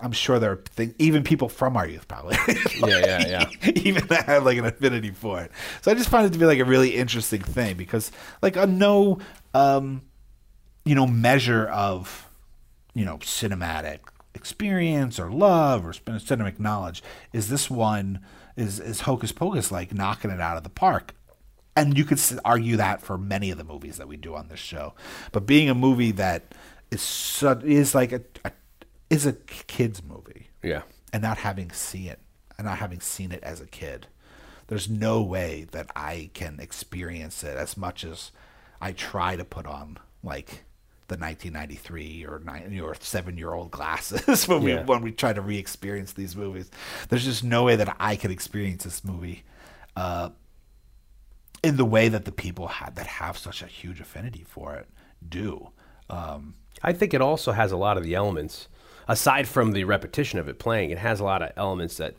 I'm 0.00 0.12
sure 0.12 0.38
there 0.38 0.52
are 0.52 0.56
things, 0.56 0.94
even 0.98 1.24
people 1.24 1.48
from 1.48 1.76
our 1.76 1.86
youth 1.86 2.06
probably 2.06 2.36
yeah 2.78 2.98
yeah 2.98 3.48
yeah 3.62 3.70
even 3.74 4.06
that 4.08 4.26
have 4.26 4.44
like 4.44 4.58
an 4.58 4.66
affinity 4.66 5.10
for 5.10 5.40
it. 5.40 5.50
So 5.82 5.90
I 5.90 5.94
just 5.94 6.08
find 6.08 6.26
it 6.26 6.32
to 6.32 6.38
be 6.38 6.44
like 6.44 6.58
a 6.58 6.64
really 6.64 6.94
interesting 6.94 7.40
thing 7.42 7.76
because 7.76 8.12
like 8.42 8.56
a 8.56 8.66
no 8.66 9.18
um 9.54 10.02
you 10.84 10.94
know 10.94 11.06
measure 11.06 11.66
of 11.68 12.28
you 12.94 13.04
know 13.04 13.18
cinematic 13.18 14.00
experience 14.34 15.18
or 15.18 15.30
love 15.30 15.86
or 15.86 15.92
cinematic 15.92 16.60
knowledge 16.60 17.02
is 17.32 17.48
this 17.48 17.70
one 17.70 18.20
is 18.56 18.80
is 18.80 19.02
Hocus 19.02 19.32
Pocus 19.32 19.70
like 19.70 19.94
knocking 19.94 20.30
it 20.30 20.40
out 20.40 20.56
of 20.56 20.62
the 20.62 20.70
park. 20.70 21.14
And 21.78 21.98
you 21.98 22.04
could 22.04 22.18
argue 22.42 22.78
that 22.78 23.02
for 23.02 23.18
many 23.18 23.50
of 23.50 23.58
the 23.58 23.64
movies 23.64 23.98
that 23.98 24.08
we 24.08 24.16
do 24.16 24.34
on 24.34 24.48
this 24.48 24.58
show, 24.58 24.94
but 25.30 25.44
being 25.44 25.68
a 25.68 25.74
movie 25.74 26.10
that 26.12 26.54
is 26.90 27.02
su- 27.02 27.60
is 27.64 27.94
like 27.94 28.12
a, 28.12 28.22
a 28.44 28.52
is 29.10 29.26
a 29.26 29.34
kids 29.34 30.02
movie, 30.02 30.48
yeah. 30.62 30.82
And 31.12 31.22
not 31.22 31.38
having 31.38 31.70
seen 31.70 32.08
it 32.08 32.20
and 32.58 32.66
not 32.66 32.78
having 32.78 33.00
seen 33.00 33.32
it 33.32 33.42
as 33.42 33.60
a 33.60 33.66
kid 33.66 34.06
there's 34.68 34.88
no 34.88 35.22
way 35.22 35.66
that 35.72 35.90
i 35.94 36.30
can 36.34 36.58
experience 36.60 37.42
it 37.44 37.56
as 37.56 37.76
much 37.76 38.04
as 38.04 38.32
i 38.80 38.92
try 38.92 39.36
to 39.36 39.44
put 39.44 39.66
on 39.66 39.98
like 40.22 40.64
the 41.08 41.16
1993 41.16 42.26
or 42.26 42.40
nine 42.44 42.80
or 42.80 42.94
seven 43.00 43.36
year 43.38 43.52
old 43.52 43.70
glasses 43.70 44.46
when 44.48 44.62
we 44.62 44.74
when 44.74 45.02
we 45.02 45.12
try 45.12 45.32
to 45.32 45.40
re-experience 45.40 46.12
these 46.14 46.34
movies 46.34 46.70
there's 47.08 47.24
just 47.24 47.44
no 47.44 47.64
way 47.64 47.76
that 47.76 47.94
i 48.00 48.16
could 48.16 48.30
experience 48.30 48.84
this 48.84 49.04
movie 49.04 49.42
uh, 49.96 50.28
in 51.62 51.76
the 51.76 51.84
way 51.84 52.08
that 52.08 52.24
the 52.24 52.32
people 52.32 52.66
had 52.66 52.96
that 52.96 53.06
have 53.06 53.38
such 53.38 53.62
a 53.62 53.66
huge 53.66 54.00
affinity 54.00 54.44
for 54.46 54.74
it 54.74 54.88
do 55.28 55.70
um, 56.10 56.54
I 56.82 56.92
think 56.92 57.14
it 57.14 57.20
also 57.20 57.52
has 57.52 57.72
a 57.72 57.76
lot 57.76 57.96
of 57.96 58.04
the 58.04 58.14
elements, 58.14 58.68
aside 59.08 59.48
from 59.48 59.72
the 59.72 59.84
repetition 59.84 60.38
of 60.38 60.48
it 60.48 60.58
playing, 60.58 60.90
it 60.90 60.98
has 60.98 61.20
a 61.20 61.24
lot 61.24 61.42
of 61.42 61.52
elements 61.56 61.96
that, 61.96 62.14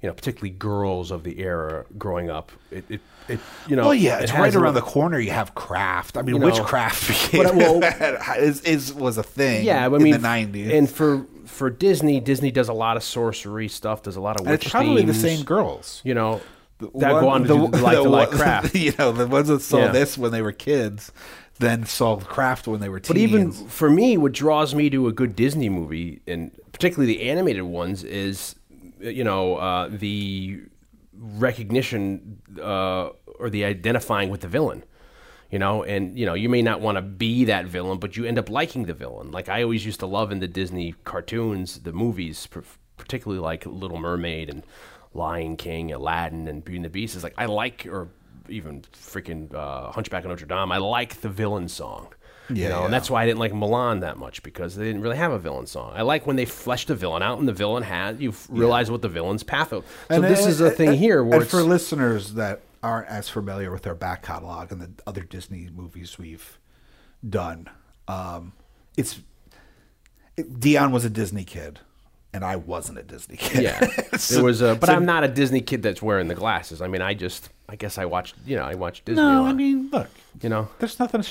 you 0.00 0.08
know, 0.08 0.14
particularly 0.14 0.50
girls 0.50 1.10
of 1.10 1.24
the 1.24 1.40
era 1.40 1.84
growing 1.98 2.30
up. 2.30 2.52
It, 2.70 2.84
it, 2.88 3.00
it 3.28 3.40
you 3.66 3.76
know. 3.76 3.84
Well, 3.84 3.94
yeah, 3.94 4.18
it's 4.20 4.30
has 4.30 4.40
right 4.40 4.54
around 4.54 4.74
the 4.74 4.80
corner. 4.82 5.18
You 5.18 5.30
have 5.30 5.54
craft. 5.54 6.16
I 6.16 6.22
mean, 6.22 6.40
witchcraft 6.40 7.32
but, 7.32 7.54
well- 7.54 7.82
is, 8.38 8.60
is 8.62 8.92
was 8.92 9.18
a 9.18 9.22
thing. 9.22 9.64
Yeah, 9.64 9.84
I 9.84 9.86
in 9.86 10.02
mean, 10.02 10.12
the 10.12 10.18
nineties, 10.18 10.70
and 10.72 10.90
for 10.90 11.26
for 11.46 11.70
Disney, 11.70 12.20
Disney 12.20 12.50
does 12.50 12.68
a 12.68 12.72
lot 12.72 12.96
of 12.96 13.02
sorcery 13.02 13.68
stuff. 13.68 14.02
Does 14.02 14.16
a 14.16 14.20
lot 14.20 14.36
of 14.36 14.42
And 14.46 14.50
witch 14.50 14.62
it's 14.64 14.70
probably 14.72 15.04
the 15.04 15.14
same 15.14 15.44
girls. 15.44 16.00
You 16.04 16.14
know, 16.14 16.40
that 16.78 16.92
One- 16.92 17.00
go 17.22 17.28
on 17.28 17.42
to 17.42 17.48
do, 17.48 17.66
like 17.78 17.96
to 17.96 18.02
like 18.08 18.28
one- 18.30 18.38
craft. 18.38 18.74
You 18.84 18.92
know, 18.98 19.12
the 19.12 19.26
ones 19.26 19.48
that 19.48 19.60
saw 19.60 19.78
Yeah. 19.78 19.92
this 19.92 20.18
when 20.18 20.32
they 20.32 20.42
were 20.42 20.52
kids, 20.52 21.12
then 21.60 21.86
saw 21.86 22.16
craft 22.16 22.66
when 22.66 22.80
they 22.80 22.88
were 22.88 22.98
teens. 23.00 23.08
But 23.08 23.16
even 23.18 23.52
for 23.52 23.88
me, 23.88 24.16
what 24.16 24.32
draws 24.32 24.74
me 24.74 24.90
to 24.90 25.06
a 25.06 25.12
good 25.12 25.36
Disney 25.36 25.68
movie, 25.68 26.20
and 26.26 26.50
particularly 26.72 27.14
the 27.16 27.22
animated 27.30 27.62
ones, 27.62 28.02
is 28.04 28.56
you 29.00 29.22
know 29.24 29.56
uh, 29.56 29.88
the 29.90 30.60
recognition 31.18 32.40
uh, 32.60 33.10
or 33.38 33.50
the 33.50 33.64
identifying 33.64 34.30
with 34.30 34.40
the 34.40 34.48
villain. 34.48 34.84
You 35.50 35.58
know, 35.58 35.84
and 35.84 36.18
you 36.18 36.26
know, 36.26 36.34
you 36.34 36.48
may 36.48 36.62
not 36.62 36.80
want 36.80 36.96
to 36.96 37.02
be 37.02 37.44
that 37.44 37.66
villain, 37.66 37.98
but 37.98 38.16
you 38.16 38.24
end 38.24 38.38
up 38.38 38.50
liking 38.50 38.86
the 38.86 38.94
villain. 38.94 39.30
Like 39.30 39.48
I 39.48 39.62
always 39.62 39.86
used 39.86 40.00
to 40.00 40.06
love 40.06 40.32
in 40.32 40.40
the 40.40 40.48
Disney 40.48 40.94
cartoons, 41.04 41.80
the 41.80 41.92
movies, 41.92 42.48
particularly 42.96 43.40
like 43.40 43.64
Little 43.64 43.98
Mermaid 43.98 44.48
and 44.48 44.64
Lion 45.12 45.56
King, 45.56 45.92
Aladdin, 45.92 46.48
and 46.48 46.64
Beauty 46.64 46.78
and 46.78 46.84
the 46.84 46.90
Beast. 46.90 47.14
Is 47.14 47.22
like 47.22 47.34
I 47.38 47.46
like, 47.46 47.86
or 47.86 48.08
even 48.48 48.82
freaking 48.92 49.54
uh, 49.54 49.92
Hunchback 49.92 50.24
of 50.24 50.30
Notre 50.30 50.46
Dame. 50.46 50.72
I 50.72 50.78
like 50.78 51.20
the 51.20 51.28
villain 51.28 51.68
song 51.68 52.08
you 52.50 52.56
Yeah, 52.62 52.68
know, 52.70 52.78
yeah. 52.80 52.84
and 52.86 52.92
that's 52.94 53.10
why 53.10 53.22
I 53.22 53.26
didn't 53.26 53.38
like 53.40 53.52
Mulan 53.52 54.00
that 54.00 54.16
much 54.18 54.42
because 54.42 54.76
they 54.76 54.84
didn't 54.84 55.00
really 55.02 55.16
have 55.16 55.32
a 55.32 55.38
villain 55.38 55.66
song. 55.66 55.92
I 55.94 56.02
like 56.02 56.26
when 56.26 56.36
they 56.36 56.44
fleshed 56.44 56.88
the 56.88 56.94
villain 56.94 57.22
out 57.22 57.38
and 57.38 57.48
the 57.48 57.52
villain 57.52 57.82
had 57.82 58.20
you 58.20 58.32
realize 58.48 58.90
what 58.90 59.02
the 59.02 59.08
villain's 59.08 59.42
path. 59.42 59.72
Of. 59.72 59.84
So 60.08 60.16
And- 60.16 60.24
this 60.24 60.40
and- 60.42 60.50
is 60.50 60.60
a 60.60 60.70
thing 60.70 60.92
here 60.94 61.22
where 61.24 61.40
and 61.40 61.48
for 61.48 61.62
listeners 61.62 62.34
that 62.34 62.60
aren't 62.82 63.08
as 63.08 63.28
familiar 63.28 63.70
with 63.72 63.86
our 63.86 63.94
back 63.94 64.22
catalog 64.22 64.70
and 64.70 64.80
the 64.80 64.90
other 65.06 65.22
Disney 65.22 65.70
movies 65.74 66.18
we've 66.18 66.58
done, 67.26 67.68
um, 68.08 68.52
it's 68.96 69.20
it, 70.36 70.60
Dion 70.60 70.90
was 70.92 71.04
a 71.04 71.10
Disney 71.10 71.44
kid, 71.44 71.80
and 72.34 72.44
I 72.44 72.56
wasn't 72.56 72.98
a 72.98 73.02
Disney 73.02 73.36
kid. 73.36 73.62
yeah, 73.62 74.16
So- 74.18 74.38
it 74.40 74.42
was. 74.42 74.60
A, 74.60 74.74
but 74.74 74.88
so- 74.88 74.94
I'm 74.94 75.06
not 75.06 75.24
a 75.24 75.28
Disney 75.28 75.60
kid 75.62 75.82
that's 75.82 76.02
wearing 76.02 76.28
the 76.28 76.34
glasses. 76.34 76.82
I 76.82 76.88
mean, 76.88 77.00
I 77.00 77.14
just 77.14 77.48
I 77.68 77.76
guess 77.76 77.96
I 77.96 78.04
watched 78.04 78.34
you 78.44 78.56
know 78.56 78.64
I 78.64 78.74
watched 78.74 79.06
Disney. 79.06 79.22
No, 79.22 79.46
I 79.46 79.52
mean, 79.54 79.88
look, 79.90 80.08
you 80.42 80.48
know. 80.50 80.68
there's 80.80 80.98
nothing. 80.98 81.24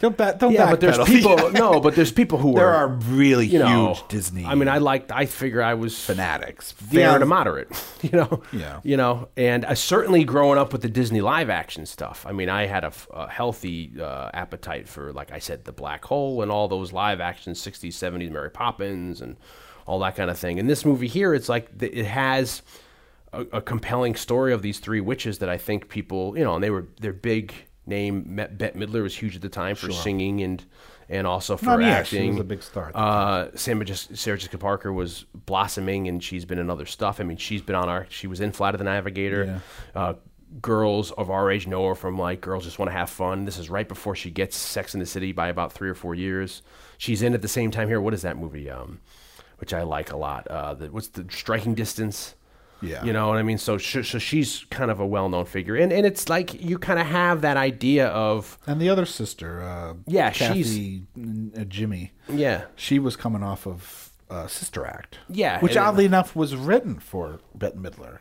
Don't 0.00 0.16
bat. 0.16 0.38
Don't 0.40 0.52
Yeah, 0.52 0.68
but 0.70 0.80
there's 0.80 0.98
people. 1.06 1.50
no, 1.52 1.80
but 1.80 1.94
there's 1.94 2.10
people 2.12 2.38
who 2.38 2.50
are. 2.56 2.58
There 2.58 2.68
are 2.68 2.84
are 2.84 2.88
really 2.88 3.46
you 3.46 3.58
know, 3.60 3.94
huge 3.94 4.08
Disney. 4.08 4.44
I 4.44 4.54
mean, 4.56 4.68
I 4.68 4.78
liked. 4.78 5.12
I 5.12 5.26
figure 5.26 5.62
I 5.62 5.74
was 5.74 5.98
fanatics. 6.04 6.72
fair 6.72 7.06
Dion's- 7.06 7.20
to 7.20 7.26
moderate, 7.26 7.68
you 8.02 8.10
know. 8.10 8.42
Yeah. 8.52 8.80
You 8.82 8.96
know, 8.96 9.28
and 9.36 9.64
I 9.64 9.74
certainly 9.74 10.24
growing 10.24 10.58
up 10.58 10.72
with 10.72 10.82
the 10.82 10.88
Disney 10.88 11.20
live 11.20 11.48
action 11.50 11.86
stuff. 11.86 12.26
I 12.28 12.32
mean, 12.32 12.48
I 12.48 12.66
had 12.66 12.82
a, 12.84 12.88
f- 12.88 13.06
a 13.14 13.28
healthy 13.28 13.92
uh, 14.00 14.30
appetite 14.34 14.88
for, 14.88 15.12
like 15.12 15.30
I 15.32 15.38
said, 15.38 15.64
the 15.64 15.72
Black 15.72 16.04
Hole 16.04 16.42
and 16.42 16.50
all 16.50 16.66
those 16.68 16.92
live 16.92 17.20
action 17.20 17.52
'60s, 17.54 17.92
'70s, 17.92 18.30
Mary 18.30 18.50
Poppins, 18.50 19.20
and 19.20 19.36
all 19.86 19.98
that 20.00 20.16
kind 20.16 20.30
of 20.30 20.38
thing. 20.38 20.58
And 20.58 20.68
this 20.68 20.84
movie 20.84 21.08
here, 21.08 21.34
it's 21.34 21.48
like 21.48 21.78
th- 21.78 21.92
it 21.92 22.06
has 22.06 22.62
a, 23.32 23.40
a 23.52 23.60
compelling 23.60 24.14
story 24.14 24.52
of 24.52 24.62
these 24.62 24.78
three 24.78 25.00
witches 25.00 25.38
that 25.38 25.48
I 25.48 25.58
think 25.58 25.88
people, 25.88 26.36
you 26.36 26.44
know, 26.44 26.54
and 26.54 26.64
they 26.64 26.70
were 26.70 26.86
they're 27.00 27.12
big 27.12 27.52
name. 27.86 28.36
Bette 28.36 28.78
Midler 28.78 29.02
was 29.02 29.14
huge 29.16 29.36
at 29.36 29.42
the 29.42 29.48
time 29.48 29.76
for 29.76 29.90
singing 29.92 30.40
and 30.42 30.64
and 31.08 31.26
also 31.26 31.56
for 31.58 31.76
mean, 31.76 31.88
yeah, 31.88 32.02
she 32.02 32.16
acting. 32.16 32.30
was 32.30 32.40
a 32.40 32.44
big 32.44 32.62
star 32.62 32.90
Uh, 32.94 33.48
Sarah, 33.54 33.84
Jessica, 33.84 34.16
Sarah 34.16 34.38
Jessica 34.38 34.56
Parker 34.56 34.90
was 34.92 35.26
blossoming, 35.34 36.08
and 36.08 36.24
she's 36.24 36.46
been 36.46 36.58
in 36.58 36.70
other 36.70 36.86
stuff. 36.86 37.20
I 37.20 37.24
mean, 37.24 37.36
she's 37.36 37.60
been 37.60 37.76
on 37.76 37.90
our. 37.90 38.06
She 38.08 38.26
was 38.26 38.40
in 38.40 38.52
Flight 38.52 38.74
of 38.74 38.78
the 38.78 38.84
Navigator. 38.84 39.60
Uh, 39.94 40.14
girls 40.62 41.10
of 41.12 41.30
our 41.30 41.50
age 41.50 41.66
know 41.66 41.86
her 41.88 41.94
from 41.94 42.16
like 42.16 42.40
Girls 42.40 42.64
Just 42.64 42.78
Want 42.78 42.88
to 42.88 42.96
Have 42.96 43.10
Fun. 43.10 43.44
This 43.44 43.58
is 43.58 43.68
right 43.68 43.88
before 43.88 44.14
she 44.14 44.30
gets 44.30 44.56
Sex 44.56 44.94
in 44.94 45.00
the 45.00 45.06
City 45.06 45.32
by 45.32 45.48
about 45.48 45.72
three 45.72 45.90
or 45.90 45.94
four 45.94 46.14
years. 46.14 46.62
She's 46.96 47.22
in 47.22 47.34
at 47.34 47.42
the 47.42 47.48
same 47.48 47.70
time 47.70 47.88
here. 47.88 48.00
What 48.00 48.14
is 48.14 48.22
that 48.22 48.38
movie? 48.38 48.70
Um, 48.70 49.00
which 49.58 49.72
I 49.74 49.82
like 49.82 50.12
a 50.12 50.16
lot. 50.16 50.46
Uh, 50.48 50.74
the, 50.74 50.86
what's 50.90 51.08
the 51.08 51.26
Striking 51.30 51.74
Distance? 51.74 52.34
Yeah. 52.82 53.02
You 53.04 53.12
know 53.14 53.28
what 53.28 53.38
I 53.38 53.42
mean? 53.42 53.56
So, 53.56 53.78
sh- 53.78 54.06
so 54.06 54.18
she's 54.18 54.66
kind 54.68 54.90
of 54.90 55.00
a 55.00 55.06
well-known 55.06 55.46
figure, 55.46 55.74
and 55.76 55.90
and 55.90 56.04
it's 56.04 56.28
like 56.28 56.52
you 56.62 56.76
kind 56.78 56.98
of 56.98 57.06
have 57.06 57.40
that 57.40 57.56
idea 57.56 58.08
of 58.08 58.58
And 58.66 58.78
the 58.80 58.90
other 58.90 59.06
sister, 59.06 59.62
uh, 59.62 59.94
Yeah, 60.06 60.30
Kathy, 60.30 60.62
she's- 60.62 61.58
uh, 61.58 61.64
Jimmy. 61.64 62.12
yeah, 62.28 62.64
She 62.76 62.98
was 62.98 63.16
coming 63.16 63.42
off 63.42 63.66
of 63.66 64.10
uh, 64.28 64.48
Sister 64.48 64.84
Act. 64.84 65.18
Yeah, 65.30 65.60
which 65.60 65.76
oddly 65.78 66.04
enough 66.04 66.34
was 66.36 66.56
written 66.56 66.98
for 66.98 67.38
Bette 67.54 67.76
Midler, 67.78 68.18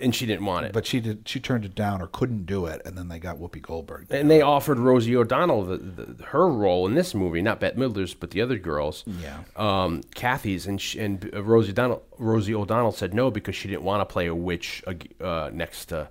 and 0.00 0.14
she 0.14 0.26
didn't 0.26 0.44
want 0.44 0.66
it. 0.66 0.72
but 0.72 0.86
she 0.86 1.00
did. 1.00 1.28
She 1.28 1.40
turned 1.40 1.64
it 1.64 1.74
down 1.74 2.00
or 2.00 2.06
couldn't 2.06 2.46
do 2.46 2.66
it, 2.66 2.82
and 2.84 2.96
then 2.96 3.08
they 3.08 3.18
got 3.18 3.38
Whoopi 3.38 3.60
Goldberg. 3.60 4.06
And 4.10 4.30
they 4.30 4.40
offered 4.42 4.78
Rosie 4.78 5.16
O'Donnell 5.16 5.64
the, 5.64 5.76
the, 5.76 6.24
her 6.26 6.48
role 6.48 6.86
in 6.86 6.94
this 6.94 7.14
movie, 7.14 7.42
not 7.42 7.60
Bette 7.60 7.76
Midler's, 7.76 8.14
but 8.14 8.30
the 8.30 8.40
other 8.40 8.58
girls. 8.58 9.04
Yeah. 9.06 9.40
Um, 9.56 10.02
Kathy's 10.14 10.66
and 10.66 10.80
she, 10.80 10.98
and 10.98 11.30
Rosie 11.34 11.70
O'Donnell. 11.70 12.02
Rosie 12.18 12.54
O'Donnell 12.54 12.92
said 12.92 13.14
no 13.14 13.30
because 13.30 13.56
she 13.56 13.68
didn't 13.68 13.82
want 13.82 14.00
to 14.00 14.12
play 14.12 14.26
a 14.26 14.34
witch 14.34 14.82
uh, 15.20 15.50
next 15.52 15.86
to 15.86 16.08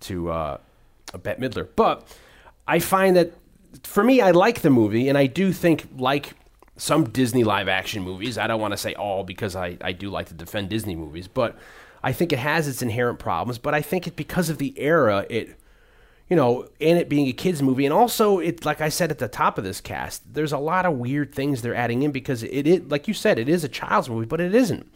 to 0.00 0.30
uh, 0.30 0.58
Bette 1.22 1.40
Midler. 1.40 1.66
But 1.76 2.06
I 2.66 2.78
find 2.78 3.16
that 3.16 3.32
for 3.82 4.02
me, 4.04 4.20
I 4.20 4.30
like 4.30 4.62
the 4.62 4.70
movie, 4.70 5.08
and 5.08 5.18
I 5.18 5.26
do 5.26 5.52
think 5.52 5.88
like 5.96 6.34
some 6.76 7.04
Disney 7.10 7.44
live 7.44 7.68
action 7.68 8.02
movies. 8.02 8.36
I 8.38 8.46
don't 8.46 8.60
want 8.60 8.72
to 8.72 8.76
say 8.78 8.94
all 8.94 9.24
because 9.24 9.56
I, 9.56 9.78
I 9.80 9.92
do 9.92 10.10
like 10.10 10.26
to 10.26 10.34
defend 10.34 10.68
Disney 10.68 10.94
movies, 10.94 11.28
but 11.28 11.56
I 12.06 12.12
think 12.12 12.32
it 12.32 12.38
has 12.38 12.68
its 12.68 12.82
inherent 12.82 13.18
problems. 13.18 13.58
But 13.58 13.74
I 13.74 13.82
think 13.82 14.06
it 14.06 14.14
because 14.14 14.48
of 14.48 14.58
the 14.58 14.72
era, 14.78 15.26
it 15.28 15.58
you 16.28 16.36
know, 16.36 16.68
and 16.80 16.98
it 16.98 17.08
being 17.08 17.26
a 17.28 17.32
kids 17.32 17.62
movie, 17.62 17.84
and 17.84 17.92
also 17.92 18.38
it, 18.38 18.64
like 18.64 18.80
I 18.80 18.88
said 18.88 19.10
at 19.10 19.18
the 19.18 19.28
top 19.28 19.58
of 19.58 19.64
this 19.64 19.80
cast, 19.80 20.22
there's 20.34 20.52
a 20.52 20.58
lot 20.58 20.86
of 20.86 20.94
weird 20.94 21.34
things 21.34 21.62
they're 21.62 21.74
adding 21.74 22.02
in 22.02 22.10
because 22.12 22.42
it, 22.42 22.66
it, 22.66 22.88
like 22.88 23.06
you 23.08 23.14
said, 23.14 23.38
it 23.38 23.48
is 23.48 23.64
a 23.64 23.68
child's 23.68 24.08
movie, 24.08 24.26
but 24.26 24.40
it 24.40 24.54
isn't. 24.54 24.86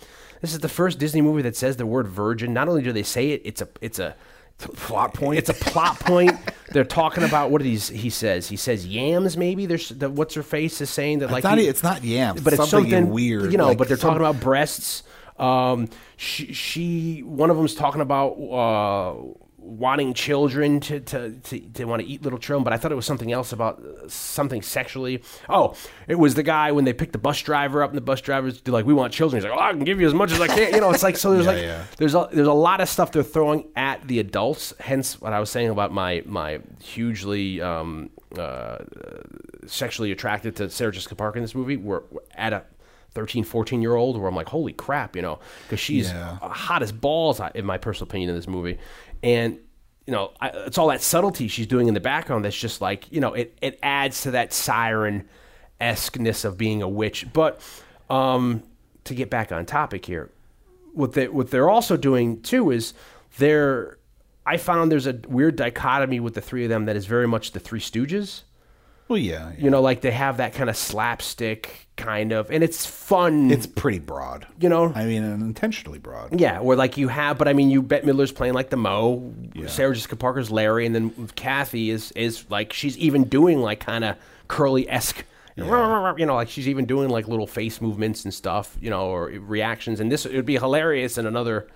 This 0.41 0.53
is 0.53 0.61
the 0.61 0.69
first 0.69 0.99
Disney 0.99 1.21
movie 1.21 1.43
that 1.43 1.55
says 1.57 1.77
the 1.77 1.87
word 1.87 2.09
virgin. 2.09 2.53
Not 2.55 2.69
only 2.69 2.83
do 2.83 2.93
they 2.93 3.03
say 3.03 3.31
it, 3.31 3.43
it's 3.45 3.61
a, 3.63 3.69
it's 3.81 3.99
a 3.99 4.15
plot 4.59 5.15
point. 5.15 5.39
It's 5.39 5.51
a 5.51 5.55
plot 5.55 6.01
point. 6.01 6.33
They're 6.73 6.85
talking 6.85 7.25
about 7.25 7.51
what 7.51 7.63
did 7.63 7.69
he, 7.69 7.77
he 7.77 8.11
says? 8.11 8.49
He 8.49 8.57
says 8.57 8.87
yams. 8.87 9.37
Maybe 9.37 9.67
there's 9.67 9.89
the, 9.91 10.09
what's 10.11 10.35
her 10.35 10.43
face 10.43 10.81
is 10.81 10.91
saying 10.91 11.19
that 11.21 11.27
It's 11.27 11.33
like 11.33 11.45
not. 11.45 11.59
he- 11.59 11.67
it's 11.69 11.83
not 11.83 12.03
yams, 12.05 12.41
but 12.41 12.53
it's 12.53 12.69
something, 12.69 12.91
something 12.91 13.11
weird. 13.11 13.51
you 13.53 13.59
know. 13.59 13.67
like 13.69 13.79
but 13.79 13.89
they're 13.89 13.97
some- 13.97 14.11
talking 14.15 14.25
about 14.27 14.41
breasts. 14.43 15.03
Um, 15.41 15.89
she, 16.17 16.53
she, 16.53 17.21
one 17.23 17.51
of 17.51 17.57
them's 17.57 17.75
talking 17.75 18.01
about 18.03 18.33
uh, 18.33 19.15
wanting 19.57 20.15
children 20.15 20.81
to 20.81 21.01
to, 21.01 21.33
to, 21.33 21.61
to 21.61 21.85
want 21.85 22.03
to 22.03 22.09
eat 22.09 22.23
little 22.23 22.39
children. 22.39 22.65
But 22.65 22.73
I 22.73 22.77
thought 22.77 22.93
it 22.93 22.97
was 22.97 23.07
something 23.07 23.33
else 23.33 23.53
about 23.53 23.83
uh, 23.83 24.09
something 24.09 24.63
sexually. 24.63 25.23
Oh, 25.49 25.75
it 26.09 26.17
was 26.17 26.35
the 26.35 26.43
guy 26.43 26.73
when 26.73 26.85
they 26.85 26.93
picked 26.93 27.13
the 27.13 27.19
bus 27.19 27.41
driver 27.41 27.83
up, 27.83 27.91
and 27.91 27.97
the 27.97 28.03
bus 28.03 28.21
driver's 28.21 28.67
like, 28.69 28.85
"We 28.85 28.95
want 28.95 29.13
children." 29.13 29.43
He's 29.43 29.49
like, 29.51 29.59
"Oh, 29.59 29.63
I 29.63 29.73
can 29.73 29.85
give 29.85 30.01
you 30.01 30.07
as 30.07 30.15
much 30.15 30.33
as 30.33 30.41
I 30.41 30.47
can." 30.47 30.75
You 30.75 30.81
know, 30.81 30.91
it's 30.91 31.03
like 31.03 31.17
so. 31.17 31.33
There's 31.33 31.47
Yeah, 31.47 31.53
like 31.53 31.63
yeah. 31.63 31.85
there's 31.97 32.15
a 32.15 32.29
there's 32.33 32.47
a 32.49 32.53
lot 32.53 32.81
of 32.81 32.89
stuff 32.89 33.13
they're 33.13 33.23
throwing 33.23 33.67
at 33.77 34.07
the 34.07 34.19
adults. 34.19 34.75
Hence, 34.79 35.21
what 35.21 35.33
I 35.33 35.41
was 35.41 35.51
saying 35.51 35.71
about 35.71 35.93
my 35.93 36.23
my 36.27 36.61
hugely 36.83 37.63
um, 37.63 38.11
uh, 38.39 38.79
sexually 39.67 40.13
attracted 40.13 40.57
to 40.57 40.71
Sarah 40.71 40.93
Jessica 40.93 41.15
Parker 41.15 41.39
in 41.39 41.45
this 41.45 41.55
movie. 41.55 41.77
We're, 41.77 42.03
we're 42.11 42.21
at 42.35 42.53
a 42.53 42.65
13, 43.13 43.45
14 43.45 43.83
year 43.83 43.95
old 43.95 44.19
where 44.19 44.29
I'm 44.29 44.35
like, 44.37 44.49
holy 44.49 44.73
crap, 44.73 45.17
you 45.17 45.23
know, 45.23 45.39
because 45.65 45.81
she's 45.81 46.11
Yeah. 46.11 46.39
hot 46.41 46.83
as 46.83 46.93
balls, 46.93 47.41
in 47.55 47.65
my 47.65 47.79
personal 47.79 48.09
opinion, 48.09 48.31
in 48.31 48.37
this 48.37 48.47
movie. 48.49 48.79
And, 49.23 49.59
you 50.07 50.13
know, 50.13 50.33
I, 50.41 50.49
it's 50.49 50.79
all 50.79 50.89
that 50.89 51.03
subtlety 51.03 51.49
she's 51.49 51.67
doing 51.67 51.89
in 51.89 51.95
the 51.95 52.01
background 52.01 52.45
that's 52.45 52.59
just 52.59 52.81
like, 52.81 53.11
you 53.13 53.21
know, 53.21 53.35
it, 53.35 53.57
it 53.61 53.79
adds 53.83 54.23
to 54.23 54.31
that 54.33 54.53
siren 54.53 55.29
esqueness 55.81 56.45
of 56.45 56.57
being 56.59 56.83
a 56.83 56.89
witch. 56.89 57.27
But 57.33 57.61
um, 58.09 58.63
to 59.05 59.15
get 59.15 59.31
back 59.31 59.53
on 59.53 59.67
topic 59.67 60.05
here, 60.07 60.31
what 60.93 61.13
they 61.13 61.29
what 61.29 61.51
they're 61.51 61.71
also 61.71 61.97
doing 61.97 62.43
too 62.43 62.71
is 62.71 62.95
they're 63.39 63.97
I 64.45 64.57
found 64.57 64.91
there's 64.91 65.07
a 65.07 65.13
weird 65.29 65.57
dichotomy 65.57 66.19
with 66.19 66.35
the 66.35 66.41
three 66.41 66.65
of 66.65 66.69
them 66.71 66.87
that 66.87 66.97
is 66.97 67.07
very 67.07 67.29
much 67.29 67.53
the 67.53 67.61
Three 67.61 67.79
Stooges. 67.81 68.43
Well, 69.11 69.19
yeah, 69.19 69.51
yeah. 69.51 69.65
You 69.65 69.71
know, 69.71 69.83
like 69.83 70.03
they 70.03 70.13
have 70.13 70.37
that 70.37 70.55
kind 70.55 70.71
of 70.71 70.77
slapstick 70.77 71.89
kind 71.97 72.31
of, 72.31 72.49
and 72.49 72.63
it's 72.63 72.87
fun. 72.87 73.51
it's 73.51 73.67
pretty 73.67 73.99
broad. 73.99 74.47
you 74.61 74.69
know, 74.69 74.93
I 74.95 75.05
mean, 75.05 75.25
intentionally 75.25 75.99
broad. 75.99 76.39
yeah, 76.41 76.61
where 76.61 76.77
like 76.77 76.97
you 76.97 77.09
have, 77.09 77.37
but 77.37 77.49
I 77.49 77.53
mean, 77.53 77.71
you 77.71 77.83
Bette 77.83 78.07
Midler's 78.07 78.31
playing 78.31 78.55
like 78.55 78.71
the 78.71 78.77
Moe, 78.77 79.35
Sarah 79.67 79.93
Jessica 79.97 80.15
Parker's 80.15 80.49
Larry, 80.53 80.87
and 80.87 80.95
then 80.95 81.11
Kathy 81.35 81.91
is 81.91 82.13
is 82.13 82.49
like 82.51 82.73
she's 82.73 82.97
even 82.99 83.25
doing 83.25 83.59
like 83.61 83.81
kind 83.81 84.05
of 84.05 84.17
curly 84.47 84.89
esque. 84.89 85.25
You 85.57 86.27
know, 86.27 86.37
like 86.37 86.49
she's 86.49 86.69
even 86.69 86.87
doing 86.87 87.11
like 87.11 87.27
little 87.27 87.49
face 87.49 87.81
movements 87.81 88.25
and 88.25 88.33
stuff, 88.33 88.77
you 88.81 88.91
know, 88.91 89.07
or 89.09 89.25
reactions. 89.27 89.99
And 89.99 90.11
this 90.11 90.25
it 90.25 90.37
would 90.37 90.47
be 90.47 90.57
hilarious 90.57 91.19
in 91.19 91.27
another 91.27 91.67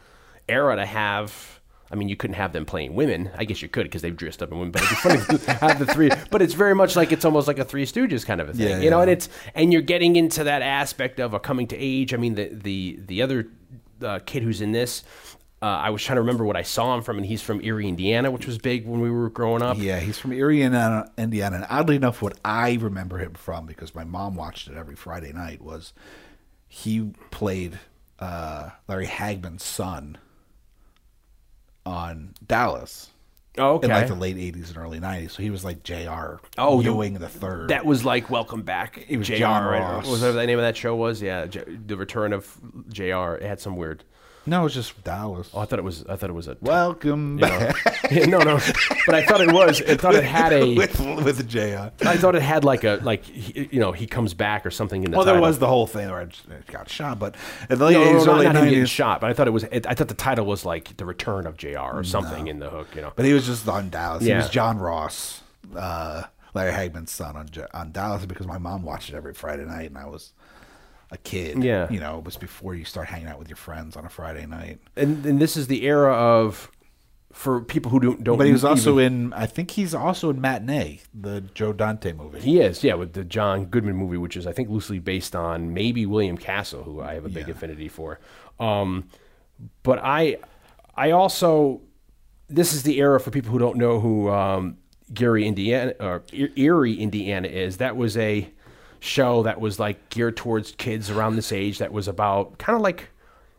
era 0.48 0.76
to 0.76 0.86
have. 0.86 1.53
I 1.94 1.96
mean, 1.96 2.08
you 2.08 2.16
couldn't 2.16 2.34
have 2.34 2.52
them 2.52 2.66
playing 2.66 2.96
women. 2.96 3.30
I 3.38 3.44
guess 3.44 3.62
you 3.62 3.68
could 3.68 3.84
because 3.84 4.02
they've 4.02 4.16
dressed 4.16 4.42
up 4.42 4.50
in 4.50 4.58
women. 4.58 4.72
But 4.72 4.82
it'd 4.82 4.90
be 4.90 4.96
funny 4.96 5.38
to 5.38 5.52
have 5.60 5.78
the 5.78 5.86
three. 5.86 6.10
But 6.32 6.42
it's 6.42 6.54
very 6.54 6.74
much 6.74 6.96
like 6.96 7.12
it's 7.12 7.24
almost 7.24 7.46
like 7.46 7.60
a 7.60 7.64
Three 7.64 7.86
Stooges 7.86 8.26
kind 8.26 8.40
of 8.40 8.48
a 8.48 8.52
thing, 8.52 8.68
Yeah, 8.68 8.80
you 8.80 8.90
know. 8.90 8.96
yeah. 8.96 9.02
And 9.02 9.10
it's 9.12 9.28
and 9.54 9.72
you're 9.72 9.80
getting 9.82 10.16
into 10.16 10.42
that 10.42 10.60
aspect 10.60 11.20
of 11.20 11.34
a 11.34 11.38
coming 11.38 11.68
to 11.68 11.76
age. 11.78 12.12
I 12.12 12.16
mean, 12.16 12.34
the 12.34 12.48
the 12.52 12.98
the 13.06 13.22
other 13.22 13.46
uh, 14.02 14.18
kid 14.26 14.42
who's 14.42 14.60
in 14.60 14.72
this, 14.72 15.04
uh, 15.62 15.66
I 15.66 15.90
was 15.90 16.02
trying 16.02 16.16
to 16.16 16.22
remember 16.22 16.44
what 16.44 16.56
I 16.56 16.62
saw 16.62 16.96
him 16.96 17.02
from, 17.02 17.16
and 17.16 17.24
he's 17.24 17.40
from 17.42 17.62
Eerie, 17.62 17.88
Indiana, 17.88 18.32
which 18.32 18.44
was 18.48 18.58
big 18.58 18.86
when 18.88 19.00
we 19.00 19.08
were 19.10 19.30
growing 19.30 19.62
up. 19.62 19.78
Yeah, 19.78 20.00
he's 20.00 20.18
from 20.18 20.32
Eerie, 20.32 20.62
Indiana, 20.62 21.08
Indiana. 21.16 21.56
And 21.56 21.66
oddly 21.70 21.94
enough, 21.94 22.20
what 22.22 22.36
I 22.44 22.74
remember 22.80 23.18
him 23.18 23.34
from, 23.34 23.66
because 23.66 23.94
my 23.94 24.02
mom 24.04 24.34
watched 24.34 24.66
it 24.66 24.74
every 24.76 24.96
Friday 24.96 25.32
night, 25.32 25.62
was 25.62 25.92
he 26.66 27.12
played 27.30 27.78
uh, 28.18 28.70
Larry 28.88 29.06
Hagman's 29.06 29.62
son 29.62 30.18
on 31.86 32.34
Dallas 32.46 33.10
Oh, 33.56 33.74
okay. 33.74 33.86
in 33.86 33.92
like 33.92 34.08
the 34.08 34.14
late 34.16 34.36
'80s 34.36 34.68
and 34.68 34.78
early 34.78 34.98
'90s. 34.98 35.30
So 35.30 35.42
he 35.42 35.50
was 35.50 35.64
like 35.64 35.84
Jr. 35.84 36.36
Oh, 36.58 36.80
Ewing 36.80 37.14
the 37.14 37.28
third. 37.28 37.68
That 37.68 37.84
was 37.86 38.04
like 38.04 38.28
Welcome 38.28 38.62
Back. 38.62 39.04
It 39.08 39.16
was 39.16 39.28
JR. 39.28 39.36
John? 39.36 39.64
Ross. 39.64 40.08
Was 40.08 40.20
whatever 40.22 40.38
the 40.40 40.46
name 40.46 40.58
of 40.58 40.64
that 40.64 40.76
show 40.76 40.96
was? 40.96 41.22
Yeah, 41.22 41.46
J- 41.46 41.62
the 41.86 41.96
Return 41.96 42.32
of 42.32 42.48
Jr. 42.88 43.34
It 43.34 43.42
had 43.42 43.60
some 43.60 43.76
weird. 43.76 44.02
No, 44.46 44.60
it 44.60 44.64
was 44.64 44.74
just 44.74 45.02
Dallas. 45.04 45.50
Oh, 45.54 45.60
I 45.60 45.64
thought 45.64 45.78
it 45.78 45.84
was. 45.84 46.04
I 46.06 46.16
thought 46.16 46.30
it 46.30 46.34
was 46.34 46.48
a. 46.48 46.56
Welcome 46.60 47.38
you 47.38 47.46
know. 47.46 47.58
back 47.58 47.76
Yeah, 48.10 48.26
no, 48.26 48.38
no. 48.38 48.58
But 49.06 49.14
I 49.14 49.24
thought 49.24 49.40
it 49.40 49.50
was. 49.52 49.80
I 49.82 49.96
thought 49.96 50.14
it 50.14 50.24
had 50.24 50.52
a. 50.52 50.74
with 50.76 50.98
with 51.00 51.40
a 51.40 51.42
J 51.42 51.74
on. 51.74 51.90
I 52.04 52.16
thought 52.16 52.34
it 52.34 52.42
had 52.42 52.64
like 52.64 52.84
a 52.84 53.00
like 53.02 53.24
he- 53.24 53.68
you 53.72 53.80
know 53.80 53.92
he 53.92 54.06
comes 54.06 54.34
back 54.34 54.66
or 54.66 54.70
something 54.70 55.02
in 55.02 55.10
the. 55.10 55.16
Well, 55.16 55.26
there 55.26 55.40
was 55.40 55.58
the 55.58 55.66
whole 55.66 55.86
thing 55.86 56.10
where 56.10 56.20
it 56.22 56.36
got 56.66 56.88
shot, 56.90 57.18
but 57.18 57.36
in 57.70 57.78
the 57.78 57.90
No, 57.90 57.98
late 58.00 58.12
no, 58.12 58.20
'80s, 58.20 58.26
no, 58.26 58.32
early 58.34 58.44
not 58.46 58.56
him 58.56 58.64
getting 58.68 58.84
shot, 58.86 59.20
but 59.20 59.30
I 59.30 59.32
thought 59.32 59.46
it 59.48 59.52
was. 59.52 59.64
It, 59.64 59.86
I 59.86 59.94
thought 59.94 60.08
the 60.08 60.14
title 60.14 60.46
was 60.46 60.64
like 60.64 60.96
the 60.96 61.04
Return 61.06 61.46
of 61.46 61.56
Jr. 61.56 61.78
or 61.78 62.04
something 62.04 62.46
in 62.48 62.58
the 62.58 62.68
hook. 62.70 62.88
You 62.94 63.00
know. 63.02 63.12
But 63.16 63.24
he 63.24 63.32
was 63.32 63.46
just 63.46 63.66
on 63.68 63.88
Dallas. 63.90 64.24
He 64.24 64.32
was 64.34 64.50
John 64.50 64.78
Ross, 64.78 65.40
uh, 65.74 66.24
Larry 66.52 66.72
Hagman's 66.72 67.10
son 67.10 67.36
on 67.36 67.48
on 67.72 67.92
Dallas 67.92 68.26
because 68.26 68.46
my 68.46 68.58
mom 68.58 68.82
watched 68.82 69.08
it 69.08 69.14
every 69.14 69.34
Friday 69.34 69.64
night, 69.64 69.88
and 69.88 69.98
I 69.98 70.06
was 70.06 70.32
a 71.10 71.18
kid. 71.18 71.62
Yeah. 71.62 71.88
you 71.90 72.00
know, 72.00 72.18
it 72.18 72.24
was 72.24 72.36
before 72.36 72.74
you 72.74 72.84
start 72.84 73.08
hanging 73.08 73.28
out 73.28 73.38
with 73.38 73.48
your 73.48 73.56
friends 73.56 73.96
on 73.96 74.04
a 74.04 74.08
Friday 74.08 74.46
night. 74.46 74.80
and, 74.96 75.24
and 75.26 75.40
this 75.40 75.56
is 75.56 75.66
the 75.68 75.84
era 75.86 76.12
of 76.14 76.70
for 77.32 77.60
people 77.60 77.90
who 77.90 77.98
don't 77.98 78.22
don't. 78.22 78.38
But 78.38 78.46
he 78.46 78.52
was 78.52 78.64
also 78.64 79.00
even- 79.00 79.26
in. 79.26 79.32
I 79.32 79.46
think 79.46 79.72
he's 79.72 79.92
also 79.94 80.30
in 80.30 80.40
Matinee, 80.40 81.00
the 81.12 81.40
Joe 81.52 81.72
Dante 81.72 82.12
movie. 82.12 82.40
He 82.40 82.60
is, 82.60 82.84
yeah, 82.84 82.94
with 82.94 83.12
the 83.12 83.24
John 83.24 83.64
Goodman 83.66 83.96
movie, 83.96 84.16
which 84.18 84.36
is 84.36 84.46
I 84.46 84.52
think 84.52 84.68
loosely 84.68 85.00
based 85.00 85.34
on 85.34 85.74
maybe 85.74 86.06
William 86.06 86.38
Castle, 86.38 86.84
who 86.84 87.00
I 87.00 87.14
have 87.14 87.24
a 87.24 87.28
big 87.28 87.48
Yeah. 87.48 87.54
affinity 87.54 87.88
for. 87.88 88.20
Um, 88.60 89.08
but 89.82 89.98
I, 90.02 90.38
I 90.96 91.10
also, 91.10 91.80
this 92.48 92.72
is 92.72 92.84
the 92.84 92.98
era 93.00 93.18
for 93.18 93.30
people 93.32 93.50
who 93.50 93.58
don't 93.58 93.76
know 93.78 93.98
who 93.98 94.28
um, 94.30 94.76
Gary, 95.12 95.44
Indiana, 95.46 95.92
or 95.98 96.22
Eerie, 96.32 96.94
Indiana 96.94 97.48
is. 97.48 97.78
That 97.78 97.96
was 97.96 98.16
a 98.16 98.48
show 99.04 99.42
that 99.44 99.60
was 99.60 99.78
like 99.78 100.08
geared 100.08 100.36
towards 100.36 100.72
kids 100.72 101.10
around 101.10 101.36
this 101.36 101.52
age. 101.52 101.78
That 101.78 101.92
was 101.92 102.08
about 102.08 102.58
kind 102.58 102.76
of 102.76 102.82
like. 102.82 103.08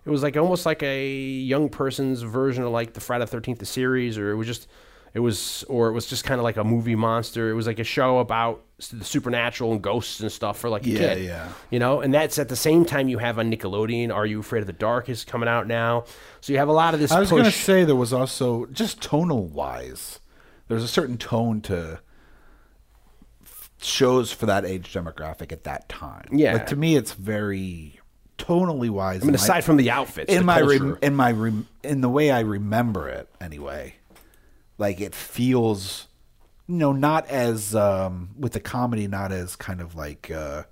It 0.06 0.12
was 0.12 0.22
like 0.22 0.38
almost 0.38 0.68
like 0.68 0.84
a 0.84 1.10
young 1.12 1.68
person's 1.68 2.22
version 2.22 2.64
of 2.64 2.72
like 2.72 2.94
the 2.94 3.00
Friday 3.00 3.24
the 3.26 3.32
Thirteenth 3.32 3.58
the 3.58 3.66
series, 3.66 4.20
or 4.20 4.30
it 4.32 4.36
was 4.36 4.46
just, 4.46 4.68
it 5.16 5.20
was, 5.20 5.66
or 5.68 5.88
it 5.88 5.94
was 5.94 6.06
just 6.06 6.24
kind 6.24 6.40
of 6.40 6.44
like 6.44 6.58
a 6.58 6.64
movie 6.64 6.94
monster. 6.94 7.50
It 7.50 7.54
was 7.56 7.66
like 7.66 7.80
a 7.80 7.84
show 7.84 8.20
about 8.20 8.62
the 8.92 9.04
supernatural 9.04 9.72
and 9.72 9.82
ghosts 9.82 10.20
and 10.20 10.32
stuff 10.32 10.60
for 10.60 10.70
like 10.70 10.86
a 10.86 10.90
Yeah, 10.92 10.98
kid. 11.00 11.24
yeah. 11.26 11.48
You 11.72 11.80
know, 11.80 12.02
and 12.02 12.14
that's 12.14 12.38
at 12.38 12.50
the 12.50 12.56
same 12.56 12.86
time 12.86 13.08
you 13.08 13.18
have 13.18 13.40
on 13.40 13.52
Nickelodeon. 13.52 14.14
Are 14.14 14.28
you 14.28 14.42
afraid 14.42 14.60
of 14.60 14.68
the 14.68 14.74
dark 14.74 15.10
is 15.10 15.24
coming 15.26 15.50
out 15.50 15.66
now? 15.66 16.04
So 16.40 16.54
you 16.54 16.60
have 16.60 16.70
a 16.70 16.72
lot 16.74 16.94
of 16.94 17.00
this. 17.00 17.12
I 17.12 17.20
was 17.20 17.32
push. 17.32 17.44
to 17.44 17.52
say 17.52 17.84
there 17.84 17.96
was 17.96 18.14
also 18.14 18.68
just 18.68 19.02
tonal 19.02 19.48
wise, 19.48 20.20
there's 20.68 20.84
a 20.84 20.88
certain 20.88 21.18
tone 21.18 21.62
to 21.62 22.00
shows 23.86 24.32
for 24.32 24.46
that 24.48 24.66
age 24.66 24.94
demographic 24.94 25.52
at 25.52 25.64
that 25.64 25.88
time. 25.90 26.28
Yeah. 26.32 26.54
like 26.54 26.68
to 26.68 26.76
me, 26.76 26.96
it's 26.96 27.14
very 27.14 28.00
tonally 28.38 28.90
wise. 28.90 29.22
I 29.24 29.26
mean, 29.26 29.36
aside 29.36 29.64
from 29.64 29.78
the 29.78 29.92
outfits, 29.92 30.32
in 30.32 30.40
the 30.40 30.44
my 30.44 30.62
rem- 30.62 30.98
in 31.02 31.16
my 31.16 31.32
rem- 31.32 31.68
in 31.84 32.02
the 32.02 32.10
way 32.10 32.32
I 32.32 32.42
remember 32.42 33.08
it 33.10 33.30
anyway, 33.40 33.96
like 34.78 35.00
it 35.02 35.16
feels, 35.16 36.08
you 36.68 36.76
know, 36.76 36.92
not 36.92 37.28
as 37.30 37.76
um, 37.76 38.30
with 38.38 38.54
the 38.54 38.60
comedy, 38.60 39.08
not 39.08 39.32
as 39.32 39.56
kind 39.56 39.82
of 39.82 39.96
like 39.96 40.30
uh, 40.32 40.64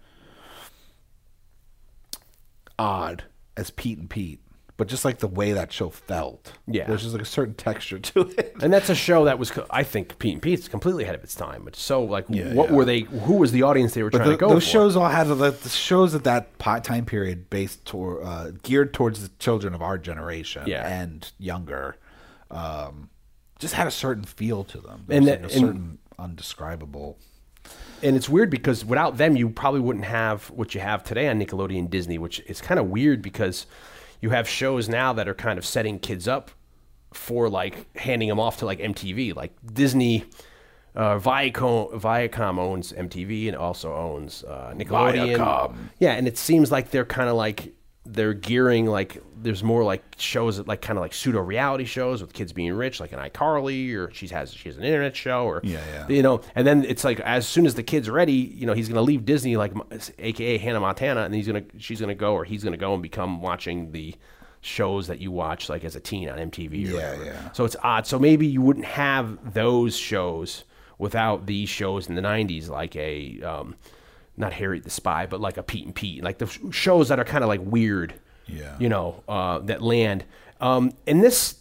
odd 2.77 3.23
as 3.55 3.69
Pete 3.69 3.97
and 3.97 4.09
Pete, 4.09 4.39
but 4.77 4.87
just 4.87 5.05
like 5.05 5.19
the 5.19 5.27
way 5.27 5.51
that 5.53 5.71
show 5.71 5.89
felt. 5.89 6.51
Yeah. 6.67 6.85
there's 6.87 7.01
just 7.03 7.13
like 7.13 7.21
a 7.21 7.25
certain 7.25 7.53
texture 7.53 7.99
to 7.99 8.21
it. 8.37 8.55
And 8.61 8.73
that's 8.73 8.89
a 8.89 8.95
show 8.95 9.25
that 9.25 9.37
was, 9.37 9.51
co- 9.51 9.67
I 9.69 9.83
think, 9.83 10.17
Pete 10.19 10.33
and 10.33 10.41
Pete's 10.41 10.67
completely 10.67 11.03
ahead 11.03 11.15
of 11.15 11.23
its 11.23 11.35
time. 11.35 11.67
It's 11.67 11.81
so 11.81 12.03
like, 12.03 12.25
Yeah, 12.29 12.53
what 12.53 12.69
yeah. 12.69 12.75
were 12.75 12.85
they? 12.85 13.01
Who 13.01 13.35
was 13.35 13.51
the 13.51 13.61
audience 13.63 13.93
they 13.93 14.01
were 14.03 14.09
trying 14.09 14.29
to 14.31 14.35
go 14.37 14.49
those 14.49 14.63
for? 14.63 14.69
shows 14.71 14.95
all 14.95 15.07
had 15.09 15.27
the, 15.27 15.35
the 15.51 15.69
shows 15.69 16.15
at 16.15 16.23
that 16.23 16.57
po- 16.57 16.79
time 16.79 17.05
period 17.05 17.49
based 17.49 17.85
toward 17.85 18.23
uh, 18.25 18.51
geared 18.63 18.93
towards 18.93 19.21
the 19.21 19.29
children 19.39 19.73
of 19.75 19.81
our 19.81 19.97
generation 19.97 20.63
Yeah. 20.65 20.87
and 20.87 21.31
younger. 21.37 21.97
Um, 22.49 23.09
just 23.59 23.75
had 23.75 23.87
a 23.87 23.91
certain 23.91 24.23
feel 24.23 24.63
to 24.65 24.79
them. 24.81 25.05
There 25.07 25.17
And 25.17 25.25
was 25.25 25.31
that- 25.35 25.41
like 25.43 25.51
a 25.51 25.55
and- 25.55 25.65
certain 25.67 25.97
undescribable. 26.19 27.17
and 28.01 28.15
it's 28.15 28.27
weird 28.27 28.49
because 28.49 28.83
without 28.83 29.17
them, 29.17 29.35
you 29.37 29.49
probably 29.49 29.79
wouldn't 29.79 30.05
have 30.05 30.49
what 30.49 30.75
you 30.75 30.81
have 30.81 31.03
today 31.03 31.27
on 31.29 31.39
Nickelodeon 31.39 31.89
Disney, 31.89 32.17
which 32.17 32.39
is 32.41 32.59
kind 32.61 32.79
of 32.79 32.87
weird 32.87 33.21
because 33.21 33.65
you 34.23 34.29
have 34.29 34.47
shows 34.47 34.87
now 34.87 35.11
that 35.11 35.27
are 35.27 35.33
kind 35.33 35.59
of 35.59 35.65
setting 35.65 35.99
kids 35.99 36.29
up 36.29 36.49
for 37.13 37.49
like 37.49 37.93
handing 37.97 38.29
them 38.29 38.39
off 38.39 38.59
to 38.59 38.65
like 38.65 38.79
MTV, 38.79 39.35
like 39.35 39.51
Disney. 39.73 40.23
Uh, 40.95 41.19
Viacom, 41.19 41.91
Viacom 41.99 42.57
owns 42.57 42.93
MTV 42.93 43.47
and 43.47 43.57
also 43.57 43.93
owns 43.93 44.43
uh, 44.45 44.73
Nickelodeon. 44.77 45.37
Viacom. 45.37 45.75
Yeah, 45.99 46.13
and 46.13 46.25
it 46.27 46.37
seems 46.37 46.71
like 46.71 46.91
they're 46.91 47.03
kind 47.03 47.29
of 47.29 47.35
like 47.35 47.73
they're 48.05 48.33
gearing 48.33 48.85
like 48.85 49.21
there's 49.41 49.63
more 49.63 49.83
like 49.83 50.03
shows 50.17 50.57
that 50.57 50.67
like 50.67 50.81
kind 50.81 50.97
of 50.97 51.01
like 51.01 51.13
pseudo 51.13 51.39
reality 51.41 51.85
shows 51.85 52.21
with 52.21 52.33
kids 52.33 52.51
being 52.51 52.73
rich, 52.73 52.99
like 52.99 53.11
an 53.13 53.19
iCarly, 53.19 53.93
or 53.95 54.11
she 54.11 54.27
has 54.27 54.53
she 54.53 54.67
has 54.69 54.77
an 54.77 54.83
internet 54.83 55.15
show, 55.15 55.45
or 55.45 55.61
Yeah, 55.63 55.79
yeah. 55.93 56.07
you 56.09 56.21
know. 56.21 56.41
And 56.55 56.67
then 56.67 56.83
it's 56.85 57.03
like 57.03 57.19
as 57.21 57.47
soon 57.47 57.65
as 57.65 57.75
the 57.75 57.83
kid's 57.83 58.09
ready, 58.09 58.33
you 58.33 58.65
know, 58.65 58.73
he's 58.73 58.89
gonna 58.89 59.01
leave 59.01 59.25
Disney, 59.25 59.55
like 59.57 59.71
AKA 60.19 60.57
Hannah 60.57 60.79
Montana, 60.81 61.21
and 61.21 61.33
he's 61.33 61.47
gonna 61.47 61.63
she's 61.77 62.01
gonna 62.01 62.15
go 62.15 62.33
or 62.33 62.43
he's 62.43 62.63
gonna 62.63 62.77
go 62.77 62.93
and 62.93 63.01
become 63.01 63.41
watching 63.41 63.91
the 63.93 64.13
shows 64.61 65.07
that 65.07 65.19
you 65.19 65.29
watch 65.31 65.67
like 65.69 65.83
as 65.83 65.95
a 65.95 65.99
teen 65.99 66.29
on 66.29 66.37
MTV. 66.39 66.71
Or 66.71 66.97
Yeah, 66.97 67.09
whatever. 67.11 67.25
yeah. 67.25 67.51
So 67.51 67.65
it's 67.65 67.75
odd. 67.83 68.05
So 68.07 68.17
maybe 68.19 68.47
you 68.47 68.61
wouldn't 68.61 68.85
have 68.85 69.53
those 69.53 69.95
shows 69.95 70.63
without 70.97 71.45
these 71.47 71.69
shows 71.69 72.07
in 72.07 72.15
the 72.15 72.21
'90s, 72.21 72.69
like 72.69 72.95
a 72.95 73.41
um, 73.43 73.75
not 74.37 74.53
Harriet 74.53 74.83
the 74.83 74.89
Spy, 74.89 75.25
but 75.25 75.39
like 75.39 75.57
a 75.57 75.63
Pete 75.63 75.85
and 75.85 75.93
Pete, 75.95 76.23
like 76.23 76.37
the 76.39 76.47
shows 76.71 77.09
that 77.09 77.19
are 77.19 77.25
kind 77.25 77.43
of 77.43 77.47
like 77.47 77.61
weird. 77.63 78.13
Yeah. 78.47 78.75
You 78.79 78.89
know, 78.89 79.23
uh, 79.27 79.59
that 79.59 79.81
land. 79.81 80.25
Um, 80.59 80.91
and 81.07 81.23
this, 81.23 81.55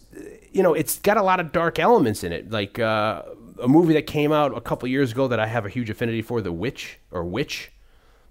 you 0.51 0.61
know, 0.63 0.73
it's 0.73 0.99
got 0.99 1.17
a 1.17 1.23
lot 1.23 1.39
of 1.39 1.51
dark 1.51 1.79
elements 1.79 2.23
in 2.23 2.31
it, 2.33 2.51
like 2.51 2.77
uh, 2.79 3.21
a 3.61 3.67
movie 3.67 3.93
that 3.93 4.07
came 4.07 4.31
out 4.31 4.55
a 4.57 4.61
couple 4.61 4.87
years 4.89 5.11
ago 5.13 5.27
that 5.29 5.39
I 5.39 5.47
have 5.47 5.65
a 5.65 5.69
huge 5.69 5.89
affinity 5.89 6.21
for, 6.21 6.41
The 6.41 6.51
Witch 6.51 6.99
or 7.11 7.23
Witch, 7.23 7.71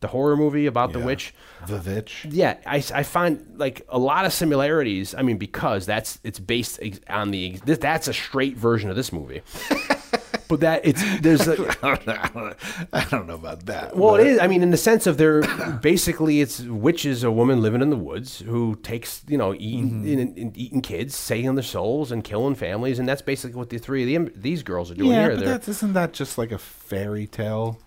the 0.00 0.08
horror 0.08 0.36
movie 0.36 0.66
about 0.66 0.92
the 0.92 0.98
witch 0.98 1.32
The 1.68 1.78
Vitch. 1.78 2.26
yeah 2.28 2.56
I, 2.66 2.82
I 2.92 3.04
find 3.04 3.54
like 3.56 3.86
a 3.88 4.00
lot 4.00 4.24
of 4.24 4.32
similarities 4.32 5.14
i 5.14 5.22
mean 5.22 5.38
because 5.38 5.86
that's 5.86 6.18
it's 6.24 6.40
based 6.40 6.80
on 7.08 7.30
the 7.30 7.60
this, 7.64 7.78
that's 7.78 8.08
a 8.08 8.12
straight 8.12 8.56
version 8.56 8.90
of 8.90 8.96
this 8.96 9.12
movie 9.12 9.42
but 10.48 10.60
that 10.60 10.82
it's 10.84 11.02
there's 11.20 11.48
a, 11.48 11.52
I 12.92 13.04
don't 13.10 13.26
know 13.26 13.34
about 13.34 13.66
that. 13.66 13.96
well 13.96 14.12
but- 14.12 14.20
it 14.20 14.26
is 14.26 14.38
i 14.38 14.46
mean 14.46 14.62
in 14.62 14.70
the 14.70 14.76
sense 14.76 15.06
of 15.06 15.16
they're 15.16 15.42
basically 15.80 16.40
it's 16.40 16.60
witch 16.60 17.04
is 17.06 17.24
a 17.24 17.30
woman 17.30 17.62
living 17.62 17.80
in 17.82 17.90
the 17.90 17.96
woods 17.96 18.40
who 18.40 18.76
takes 18.76 19.22
you 19.28 19.38
know 19.38 19.54
eating 19.54 20.04
mm-hmm. 20.04 20.40
and 20.40 20.56
eating 20.56 20.80
kids 20.82 21.16
saving 21.16 21.54
their 21.54 21.62
souls 21.64 22.12
and 22.12 22.24
killing 22.24 22.54
families 22.54 22.98
and 22.98 23.08
that's 23.08 23.22
basically 23.22 23.56
what 23.56 23.70
the 23.70 23.78
three 23.78 24.14
of 24.14 24.24
the, 24.26 24.32
these 24.38 24.62
girls 24.62 24.90
are 24.90 24.94
doing 24.94 25.10
Yeah, 25.10 25.30
here 25.30 25.36
but 25.36 25.68
isn't 25.68 25.92
that 25.94 26.12
just 26.12 26.36
like 26.38 26.52
a 26.52 26.58
fairy 26.58 27.26
tale? 27.26 27.78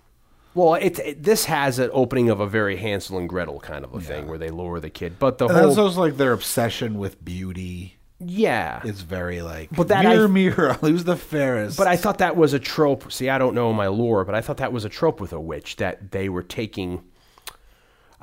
well 0.56 0.76
it, 0.76 0.98
it 1.00 1.24
this 1.24 1.46
has 1.46 1.78
an 1.80 1.90
opening 1.94 2.30
of 2.30 2.40
a 2.40 2.48
very 2.48 2.78
hansel 2.78 3.18
and 3.18 3.30
gretel 3.30 3.60
kind 3.60 3.86
of 3.86 3.94
a 3.94 4.00
thing 4.02 4.28
where 4.28 4.38
they 4.38 4.50
lure 4.50 4.80
the 4.80 4.90
kid 4.90 5.20
but 5.20 5.38
the 5.38 5.46
And 5.48 5.56
whole 5.58 5.68
that's 5.68 5.78
also 5.78 6.00
like 6.02 6.18
their 6.18 6.32
obsession 6.34 6.98
with 6.98 7.24
beauty 7.24 7.98
yeah 8.20 8.82
It's 8.84 9.02
very 9.02 9.42
like. 9.42 9.70
But 9.72 9.90
that 9.90 10.06
mirror, 10.06 10.26
I- 10.26 10.28
mirror, 10.28 10.74
who's 10.74 11.04
the 11.04 11.16
fairest? 11.18 11.78
But 11.78 11.88
I 11.88 11.98
thought 11.98 12.20
that 12.20 12.36
was 12.36 12.54
a 12.54 12.60
trope. 12.60 13.12
See, 13.12 13.30
I 13.30 13.38
don't 13.38 13.56
know 13.56 13.72
my 13.74 13.88
lore, 13.88 14.24
but 14.26 14.36
I 14.36 14.42
thought 14.42 14.58
that 14.58 14.72
was 14.74 14.86
a 14.86 14.90
trope 14.90 15.20
with 15.20 15.34
a 15.34 15.40
witch 15.40 15.76
that 15.78 16.12
they 16.12 16.30
were 16.30 16.44
taking. 16.44 17.04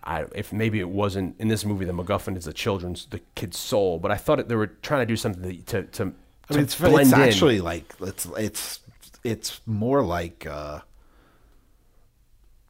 I, 0.05 0.25
if 0.35 0.53
maybe 0.53 0.81
it 0.81 0.89
wasn't 0.89 1.37
in 1.39 1.49
this 1.49 1.65
movie, 1.65 1.85
the 1.85 1.93
MacGuffin 1.93 2.37
is 2.37 2.45
the 2.45 2.53
children's, 2.53 3.07
the 3.07 3.21
kid's 3.37 3.57
soul. 3.59 3.99
But 4.01 4.11
I 4.11 4.17
thought 4.17 4.41
it, 4.41 4.49
they 4.49 4.57
were 4.57 4.67
trying 4.67 5.03
to 5.03 5.07
do 5.07 5.17
something 5.17 5.43
to 5.43 5.63
to, 5.63 5.83
to, 5.85 6.03
I 6.51 6.55
mean, 6.55 6.63
it's, 6.65 6.75
blend 6.75 7.09
it's 7.09 7.13
in. 7.13 7.21
actually 7.21 7.61
like 7.61 7.95
it's 8.01 8.27
it's 8.37 8.81
it's 9.23 9.61
more 9.67 10.03
like 10.03 10.45
uh, 10.47 10.81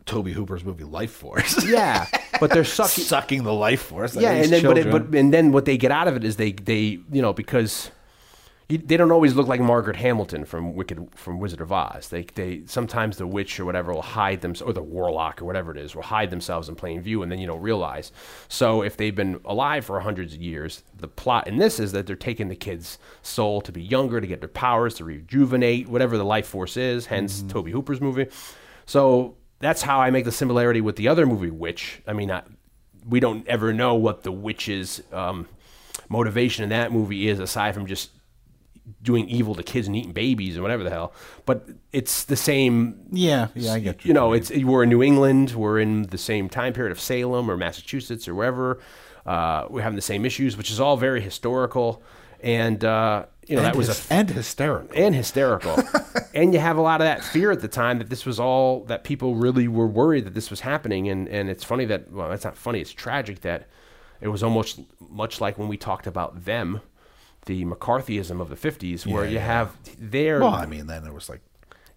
Tobe 0.07 0.28
Hooper's 0.28 0.64
movie 0.64 0.84
Life 0.84 1.12
Force. 1.12 1.64
yeah, 1.66 2.07
but 2.40 2.50
they're 2.50 2.64
sucking. 2.64 3.05
sucking 3.05 3.44
the 3.44 3.53
life 3.53 3.82
force. 3.82 4.14
yeah, 4.16 4.32
and 4.32 4.53
then 4.53 4.62
but, 4.62 4.78
it, 4.78 4.90
but 4.90 5.14
and 5.14 5.32
then 5.32 5.53
what 5.53 5.64
they 5.64 5.76
get 5.76 5.90
out 5.90 6.09
of 6.09 6.16
it 6.16 6.24
is 6.24 6.36
they 6.36 6.53
they 6.53 6.98
you 7.11 7.22
know 7.22 7.32
because. 7.32 7.90
You, 8.68 8.78
they 8.78 8.96
don't 8.96 9.11
always 9.11 9.34
look 9.34 9.48
like 9.48 9.61
Margaret 9.61 9.96
Hamilton 9.96 10.46
from 10.46 10.74
Wicked 10.74 11.09
from 11.14 11.40
Wizard 11.40 11.61
of 11.61 11.72
Oz. 11.72 12.09
They 12.09 12.22
they 12.22 12.62
sometimes 12.64 13.18
the 13.18 13.26
witch 13.26 13.61
or 13.61 13.66
whatever 13.66 13.92
will 13.92 14.00
hide 14.00 14.40
them 14.40 14.55
or 14.64 14.72
the 14.72 14.80
warlock 14.82 15.42
or 15.42 15.44
whatever 15.44 15.72
it 15.72 15.76
is 15.76 15.94
will 15.94 16.05
hide 16.05 16.30
themselves 16.30 16.70
in 16.70 16.76
plain 16.76 17.03
view, 17.03 17.22
and 17.22 17.30
then 17.30 17.38
you 17.38 17.46
don't 17.46 17.61
realize. 17.61 18.12
So 18.48 18.82
if 18.82 18.96
they've 18.96 19.14
been 19.14 19.40
alive 19.44 19.84
for 19.84 20.00
hundreds 20.00 20.34
of 20.34 20.40
years, 20.40 20.84
the 20.96 21.09
plot 21.09 21.48
in 21.48 21.57
this 21.59 21.80
is 21.80 21.92
that 21.92 22.07
they're 22.07 22.16
taking 22.16 22.48
the 22.48 22.57
kid's 22.57 22.98
soul 23.20 23.61
to 23.62 23.72
be 23.72 23.82
younger, 23.82 24.20
to 24.22 24.26
get 24.26 24.40
their 24.40 24.48
powers, 24.48 24.94
to 24.94 25.05
rejuvenate, 25.05 25.88
whatever 25.88 26.16
the 26.16 26.24
life 26.24 26.46
force 26.46 26.76
is. 26.76 27.07
Hence 27.07 27.40
mm-hmm. 27.40 27.48
Tobe 27.48 27.68
Hooper's 27.68 28.00
movie. 28.00 28.28
So 28.86 29.36
that's 29.63 29.81
how 29.81 30.01
I 30.01 30.11
make 30.11 30.25
the 30.25 30.33
similarity 30.33 30.81
with 30.81 30.97
the 30.97 31.09
other 31.09 31.25
movie, 31.25 31.51
Witch. 31.51 32.03
I 32.07 32.13
mean, 32.13 32.31
I, 32.31 32.43
we 33.09 33.21
don't 33.21 33.47
ever 33.47 33.73
know 33.73 33.95
what 33.95 34.25
the 34.25 34.33
witch's 34.33 35.03
um, 35.13 35.49
motivation 36.09 36.65
in 36.65 36.71
that 36.71 36.93
movie 36.93 37.29
is, 37.29 37.39
aside 37.39 37.73
from 37.73 37.87
just 37.87 38.11
doing 39.01 39.29
evil 39.29 39.55
to 39.55 39.63
kids 39.63 39.87
and 39.87 39.95
eating 39.95 40.13
babies 40.13 40.57
and 40.57 40.63
whatever 40.63 40.83
the 40.83 40.91
hell. 40.91 41.13
But 41.47 41.69
it's 41.93 42.25
the 42.25 42.37
same. 42.37 43.07
yeah, 43.13 43.49
yeah, 43.55 43.75
I 43.75 43.79
get 43.79 44.05
You 44.05 44.09
You 44.09 44.15
know, 44.15 44.33
it's 44.33 44.51
we're 44.51 44.83
in 44.83 44.89
New 44.89 45.03
England. 45.03 45.53
We're 45.53 45.79
in 45.79 46.03
the 46.05 46.19
same 46.19 46.49
time 46.49 46.73
period 46.73 46.91
of 46.91 47.01
Salem 47.01 47.49
or 47.51 47.57
Massachusetts 47.57 48.27
or 48.27 48.35
wherever. 48.35 48.81
Uh, 49.25 49.67
we're 49.71 49.83
having 49.83 49.97
the 49.97 50.03
same 50.03 50.25
issues, 50.25 50.57
which 50.57 50.73
is 50.73 50.81
all 50.81 50.97
very 50.97 51.21
historical. 51.21 52.03
And 52.41 52.85
uh, 52.85 53.27
you 53.49 53.57
know 53.57 53.62
and 53.62 53.66
that 53.66 53.76
was 53.76 54.11
a 54.11 54.12
and 54.12 54.30
hysterical. 54.30 54.97
and 54.97 55.14
hysterical. 55.14 55.76
and 56.34 56.55
you 56.55 56.61
have 56.61 56.76
a 56.76 56.80
lot 56.80 57.01
of 57.01 57.07
that 57.07 57.24
fear 57.24 57.51
at 57.51 57.61
the 57.61 57.68
time 57.68 57.99
that 57.99 58.09
this 58.11 58.24
was 58.24 58.38
all 58.40 58.84
that 58.84 59.05
people 59.05 59.34
really 59.34 59.68
were 59.68 59.86
worried 59.86 60.24
that 60.24 60.34
this 60.34 60.49
was 60.51 60.61
happening. 60.61 61.09
And 61.09 61.28
and 61.28 61.51
it's 61.51 61.64
funny 61.64 61.84
that 61.86 62.11
well, 62.12 62.30
it's 62.32 62.45
not 62.45 62.57
funny. 62.57 62.80
It's 62.80 62.93
tragic 62.93 63.40
that 63.40 63.66
it 64.20 64.28
was 64.28 64.43
almost 64.43 64.80
much 65.11 65.40
like 65.40 65.59
when 65.59 65.68
we 65.68 65.76
talked 65.76 66.07
about 66.07 66.45
them, 66.45 66.80
the 67.47 67.64
McCarthyism 67.64 68.40
of 68.40 68.49
the 68.49 68.57
'50s, 68.57 69.07
where 69.07 69.24
Yeah, 69.24 69.30
you 69.30 69.36
yeah. 69.36 69.47
have 69.47 69.76
their 69.99 70.40
well, 70.40 70.55
I 70.55 70.66
mean, 70.66 70.86
then 70.86 71.05
it 71.05 71.12
was 71.12 71.28
like 71.28 71.40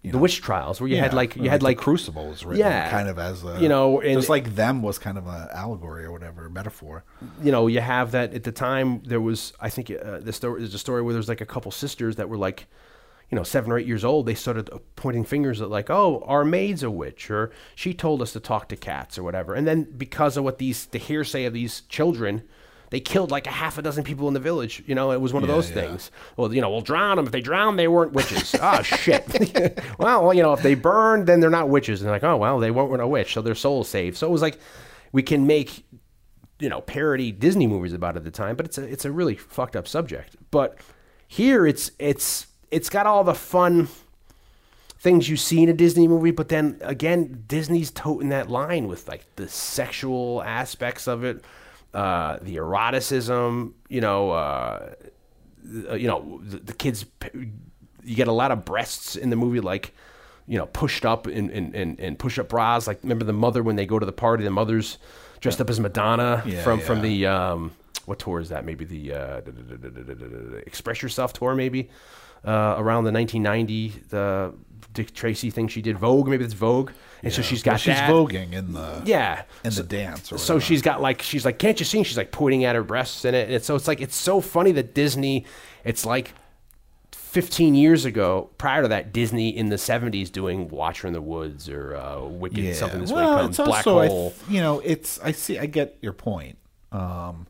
you 0.06 0.12
the 0.12 0.18
know, 0.18 0.22
witch 0.22 0.40
trials, 0.40 0.80
where 0.80 0.88
you 0.88 0.96
had 0.96 1.12
like 1.12 1.36
you 1.36 1.50
had 1.50 1.60
the 1.60 1.64
like 1.64 1.78
crucibles 1.78 2.44
Yeah. 2.52 2.90
kind 2.90 3.08
of 3.08 3.18
as 3.18 3.44
a 3.44 3.58
You 3.60 3.68
know, 3.68 4.00
and- 4.00 4.14
just 4.18 4.28
like 4.30 4.54
them 4.54 4.82
was 4.82 4.98
kind 4.98 5.18
of 5.18 5.26
an 5.26 5.48
allegory 5.52 6.04
or 6.04 6.12
whatever 6.12 6.48
metaphor. 6.48 7.04
you 7.42 7.52
know, 7.52 7.66
you 7.66 7.80
have 7.80 8.12
that 8.12 8.32
at 8.34 8.44
the 8.44 8.52
time. 8.52 9.02
There 9.04 9.20
was, 9.20 9.52
I 9.60 9.68
think, 9.68 9.90
uh, 9.90 10.20
the 10.20 10.32
story. 10.32 10.60
There's 10.60 10.74
a 10.74 10.78
story 10.78 11.02
where 11.02 11.12
there's 11.12 11.28
like 11.28 11.40
a 11.40 11.46
couple 11.46 11.70
sisters 11.72 12.16
that 12.16 12.28
were 12.28 12.38
like, 12.38 12.66
you 13.30 13.36
know, 13.36 13.42
seven 13.42 13.72
or 13.72 13.78
eight 13.78 13.86
years 13.86 14.04
old. 14.04 14.26
They 14.26 14.34
started 14.36 14.70
uh, 14.72 14.78
pointing 14.94 15.24
fingers 15.24 15.60
at 15.60 15.68
like, 15.68 15.90
oh, 15.90 16.22
our 16.26 16.44
maid's 16.44 16.82
a 16.84 16.90
witch, 16.90 17.28
or 17.30 17.50
she 17.74 17.92
told 17.92 18.22
us 18.22 18.32
to 18.34 18.40
talk 18.40 18.68
to 18.68 18.76
cats, 18.76 19.18
or 19.18 19.24
whatever. 19.24 19.52
And 19.54 19.66
then 19.66 19.82
because 19.96 20.36
of 20.36 20.44
what 20.44 20.58
these, 20.58 20.86
the 20.86 20.98
hearsay 20.98 21.44
of 21.44 21.52
these 21.52 21.80
children. 21.88 22.42
They 22.96 23.00
killed 23.00 23.30
like 23.30 23.46
a 23.46 23.50
half 23.50 23.76
a 23.76 23.82
dozen 23.82 24.04
people 24.04 24.26
in 24.26 24.32
the 24.32 24.40
village. 24.40 24.82
You 24.86 24.94
know, 24.94 25.10
it 25.12 25.20
was 25.20 25.34
one 25.34 25.42
of 25.42 25.50
Yeah, 25.50 25.54
those 25.56 25.68
yeah. 25.68 25.74
things. 25.74 26.10
Well, 26.38 26.54
you 26.54 26.62
know, 26.62 26.70
we'll 26.70 26.80
drown 26.80 27.16
them. 27.18 27.26
If 27.26 27.32
they 27.32 27.42
drown, 27.42 27.76
they 27.76 27.88
weren't 27.88 28.14
witches. 28.14 28.54
oh, 28.58 28.80
shit. 29.04 29.22
well, 29.98 30.22
well, 30.24 30.32
you 30.32 30.42
know, 30.42 30.54
if 30.54 30.62
they 30.62 30.74
burn, 30.74 31.26
then 31.26 31.40
they're 31.40 31.50
not 31.50 31.68
witches. 31.68 32.00
And 32.00 32.10
like, 32.10 32.24
oh, 32.24 32.38
well, 32.38 32.58
they 32.58 32.70
weren't 32.70 33.02
a 33.02 33.06
witch, 33.06 33.34
so 33.34 33.42
their 33.42 33.54
soul's 33.54 33.90
saved. 33.90 34.16
So 34.16 34.26
it 34.26 34.30
was 34.30 34.40
like, 34.40 34.58
we 35.12 35.22
can 35.22 35.46
make 35.46 35.84
you 36.58 36.70
know 36.70 36.80
parody 36.80 37.32
Disney 37.32 37.66
movies 37.66 37.92
about 37.92 38.16
it 38.16 38.20
at 38.20 38.24
the 38.24 38.30
time, 38.30 38.56
but 38.56 38.64
it's 38.64 38.78
a 38.78 38.84
it's 38.84 39.04
a 39.04 39.12
really 39.12 39.34
fucked 39.36 39.76
up 39.76 39.86
subject. 39.86 40.36
But 40.50 40.78
here 41.28 41.66
it's 41.66 41.90
it's 41.98 42.46
it's 42.70 42.88
got 42.88 43.04
all 43.04 43.24
the 43.24 43.34
fun 43.34 43.88
things 44.98 45.28
you 45.28 45.36
see 45.36 45.62
in 45.62 45.68
a 45.68 45.74
Disney 45.74 46.08
movie, 46.08 46.30
but 46.30 46.48
then 46.48 46.78
again, 46.80 47.44
Disney's 47.46 47.90
toting 47.90 48.30
that 48.30 48.48
line 48.50 48.88
with 48.88 49.06
like 49.06 49.26
the 49.36 49.48
sexual 49.48 50.42
aspects 50.42 51.06
of 51.06 51.24
it, 51.24 51.44
uh, 51.96 52.38
the 52.42 52.56
eroticism, 52.56 53.74
you 53.88 54.02
know, 54.02 54.30
uh, 54.30 54.94
uh, 55.88 55.94
you 55.94 56.06
know, 56.06 56.40
the, 56.42 56.58
the 56.58 56.72
kids. 56.74 57.06
You 58.04 58.14
get 58.14 58.28
a 58.28 58.32
lot 58.32 58.50
of 58.50 58.66
breasts 58.66 59.16
in 59.16 59.30
the 59.30 59.36
movie, 59.36 59.60
like 59.60 59.94
you 60.46 60.58
know, 60.58 60.66
pushed 60.66 61.06
up 61.06 61.26
in 61.26 61.48
in, 61.48 61.74
in, 61.74 61.96
in 61.96 62.16
push 62.16 62.38
up 62.38 62.50
bras. 62.50 62.86
Like 62.86 63.02
remember 63.02 63.24
the 63.24 63.32
mother 63.32 63.62
when 63.62 63.76
they 63.76 63.86
go 63.86 63.98
to 63.98 64.04
the 64.04 64.12
party, 64.12 64.44
the 64.44 64.50
mother's 64.50 64.98
dressed 65.40 65.60
up 65.60 65.70
as 65.70 65.80
Madonna 65.80 66.42
Yeah, 66.44 66.62
from 66.62 66.80
from 66.80 67.00
the 67.00 67.26
um, 67.26 67.72
what 68.04 68.18
tour 68.18 68.40
is 68.40 68.50
that? 68.50 68.66
Maybe 68.66 68.84
the 68.84 69.12
uh, 69.14 69.40
Express 70.66 71.00
Yourself 71.00 71.32
tour, 71.32 71.54
maybe 71.54 71.88
uh, 72.46 72.76
around 72.78 73.04
the 73.04 73.12
1990 73.12 73.88
the 74.08 74.54
Dick 74.92 75.12
Tracy 75.12 75.50
thing 75.50 75.68
she 75.68 75.82
did 75.82 75.98
Vogue. 75.98 76.28
Maybe 76.28 76.44
it's 76.44 76.54
Vogue, 76.54 76.90
and 77.22 77.30
so 77.32 77.42
she's 77.42 77.62
got 77.62 77.72
Well, 77.72 77.78
she's 77.78 77.94
that. 77.96 78.10
voguing 78.10 78.52
in 78.54 78.72
the 78.72 79.02
Yeah, 79.04 79.42
in 79.64 79.70
so, 79.70 79.82
the 79.82 79.88
dance. 79.88 80.32
Or 80.32 80.38
so 80.38 80.58
she's 80.58 80.80
got 80.80 81.02
like 81.02 81.20
she's 81.20 81.44
like, 81.44 81.58
can't 81.58 81.78
you 81.78 81.84
see? 81.84 82.02
She's 82.02 82.16
like 82.16 82.32
pointing 82.32 82.64
at 82.64 82.74
her 82.74 82.82
breasts 82.82 83.24
in 83.26 83.34
it, 83.34 83.50
and 83.50 83.62
so 83.62 83.74
it's 83.74 83.86
like 83.88 84.00
it's 84.00 84.16
so 84.16 84.40
funny 84.40 84.72
that 84.72 84.94
Disney. 84.94 85.44
It's 85.84 86.06
like 86.06 86.32
15 87.12 87.74
years 87.74 88.04
ago, 88.06 88.50
prior 88.58 88.82
to 88.82 88.88
that, 88.88 89.12
Disney 89.12 89.50
in 89.54 89.68
the 89.68 89.76
70s 89.76 90.32
doing 90.32 90.68
Watcher 90.68 91.06
in 91.06 91.12
the 91.12 91.20
Woods 91.20 91.68
or 91.68 91.94
uh, 91.94 92.22
Wicked, 92.24 92.74
something 92.76 93.00
this 93.02 93.12
well, 93.12 93.36
way 93.36 93.42
comes, 93.42 93.56
Black 93.58 93.86
also, 93.86 94.06
Hole. 94.08 94.30
th- 94.30 94.42
you 94.50 94.60
know, 94.60 94.80
it's 94.80 95.20
I 95.20 95.32
see, 95.32 95.58
I 95.58 95.66
get 95.66 95.98
your 96.00 96.14
point, 96.14 96.56
um, 96.92 97.46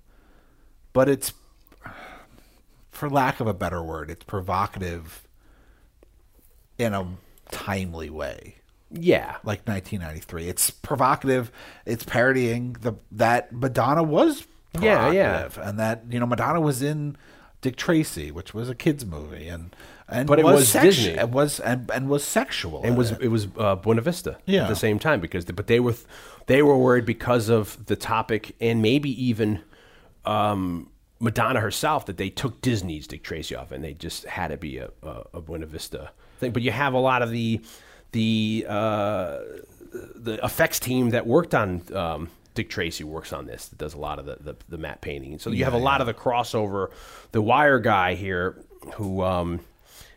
but 0.93 1.09
it's, 1.09 1.33
for 2.97 3.09
lack 3.11 3.41
of 3.41 3.47
a 3.47 3.55
better 3.55 3.83
word, 3.83 4.11
it's 4.11 4.25
provocative 4.25 5.27
in 6.79 6.93
a 6.95 7.07
timely 7.51 8.11
way, 8.11 8.57
yeah, 8.91 9.37
like 9.45 9.67
1993. 9.67 10.49
It's 10.49 10.71
provocative. 10.71 11.51
It's 11.85 12.05
parodying 12.05 12.75
the 12.81 12.95
that 13.13 13.53
Madonna 13.53 14.03
was 14.03 14.47
Yeah, 14.81 15.11
yeah. 15.11 15.31
provocative, 15.43 15.59
and 15.69 15.79
that 15.79 16.03
you 16.11 16.21
know 16.21 16.27
Madonna 16.27 16.61
was 16.61 16.83
in 16.83 17.17
Dick 17.63 17.77
Tracy, 17.77 18.31
which 18.31 18.53
was 18.55 18.69
a 18.69 18.75
kids 18.75 19.05
movie, 19.07 19.49
and 19.49 19.75
and 20.09 20.29
But 20.29 20.39
it 20.39 20.45
was 20.45 20.73
sexu- 20.73 20.83
Disney. 20.83 21.11
It 21.15 21.31
was 21.31 21.59
and, 21.61 21.91
and 21.91 22.09
was 22.09 22.23
sexual. 22.25 22.83
It 22.85 22.93
was 22.93 23.13
it. 23.13 23.23
it 23.23 23.29
was 23.29 23.49
uh, 23.59 23.77
Buena 23.77 24.03
Vista 24.03 24.39
Yeah. 24.47 24.65
at 24.65 24.69
the 24.69 24.77
same 24.77 24.99
time 24.99 25.21
because 25.21 25.45
but 25.47 25.67
they 25.67 25.81
were 25.81 25.95
they 26.47 26.63
were 26.63 26.77
worried 26.79 27.07
because 27.07 27.49
of 27.49 27.87
the 27.87 27.97
topic 27.97 28.55
and 28.61 28.83
maybe 28.83 29.11
even 29.25 29.63
um, 30.25 30.91
Madonna 31.19 31.61
herself 31.61 32.07
that 32.07 32.17
they 32.17 32.29
took 32.29 32.61
Disney's 32.61 33.07
Dick 33.07 33.23
Tracy 33.23 33.55
off 33.55 33.73
and 33.73 33.83
they 33.83 33.95
just 33.95 34.25
had 34.25 34.49
to 34.49 34.57
be 34.57 34.79
a, 34.79 34.91
a, 35.03 35.23
a 35.35 35.41
Buena 35.41 35.67
Vista 35.67 36.11
thing. 36.39 36.53
But 36.53 36.63
you 36.63 36.71
have 36.71 36.93
a 36.95 36.99
lot 36.99 37.23
of 37.23 37.31
the 37.31 37.61
the 38.13 38.67
uh, 38.69 39.39
the 39.93 40.39
effects 40.43 40.79
team 40.79 41.11
that 41.11 41.27
worked 41.27 41.55
on 41.55 41.83
um, 41.95 42.31
Dick 42.55 42.69
Tracy 42.69 43.05
works 43.05 43.33
on 43.33 43.47
this. 43.47 43.69
That 43.69 43.79
does 43.79 43.95
a 43.95 43.99
lot 43.99 44.19
of 44.19 44.27
the, 44.27 44.37
the, 44.41 44.57
the 44.69 44.79
matte 44.79 45.01
painting. 45.01 45.39
So 45.39 45.51
you 45.51 45.65
have 45.65 45.75
a 45.75 45.79
lot 45.79 46.01
of 46.01 46.07
the 46.07 46.15
crossover. 46.15 46.91
The 47.33 47.43
Wire 47.43 47.79
guy 47.79 48.15
here, 48.15 48.59
who 48.95 49.23
um, 49.23 49.61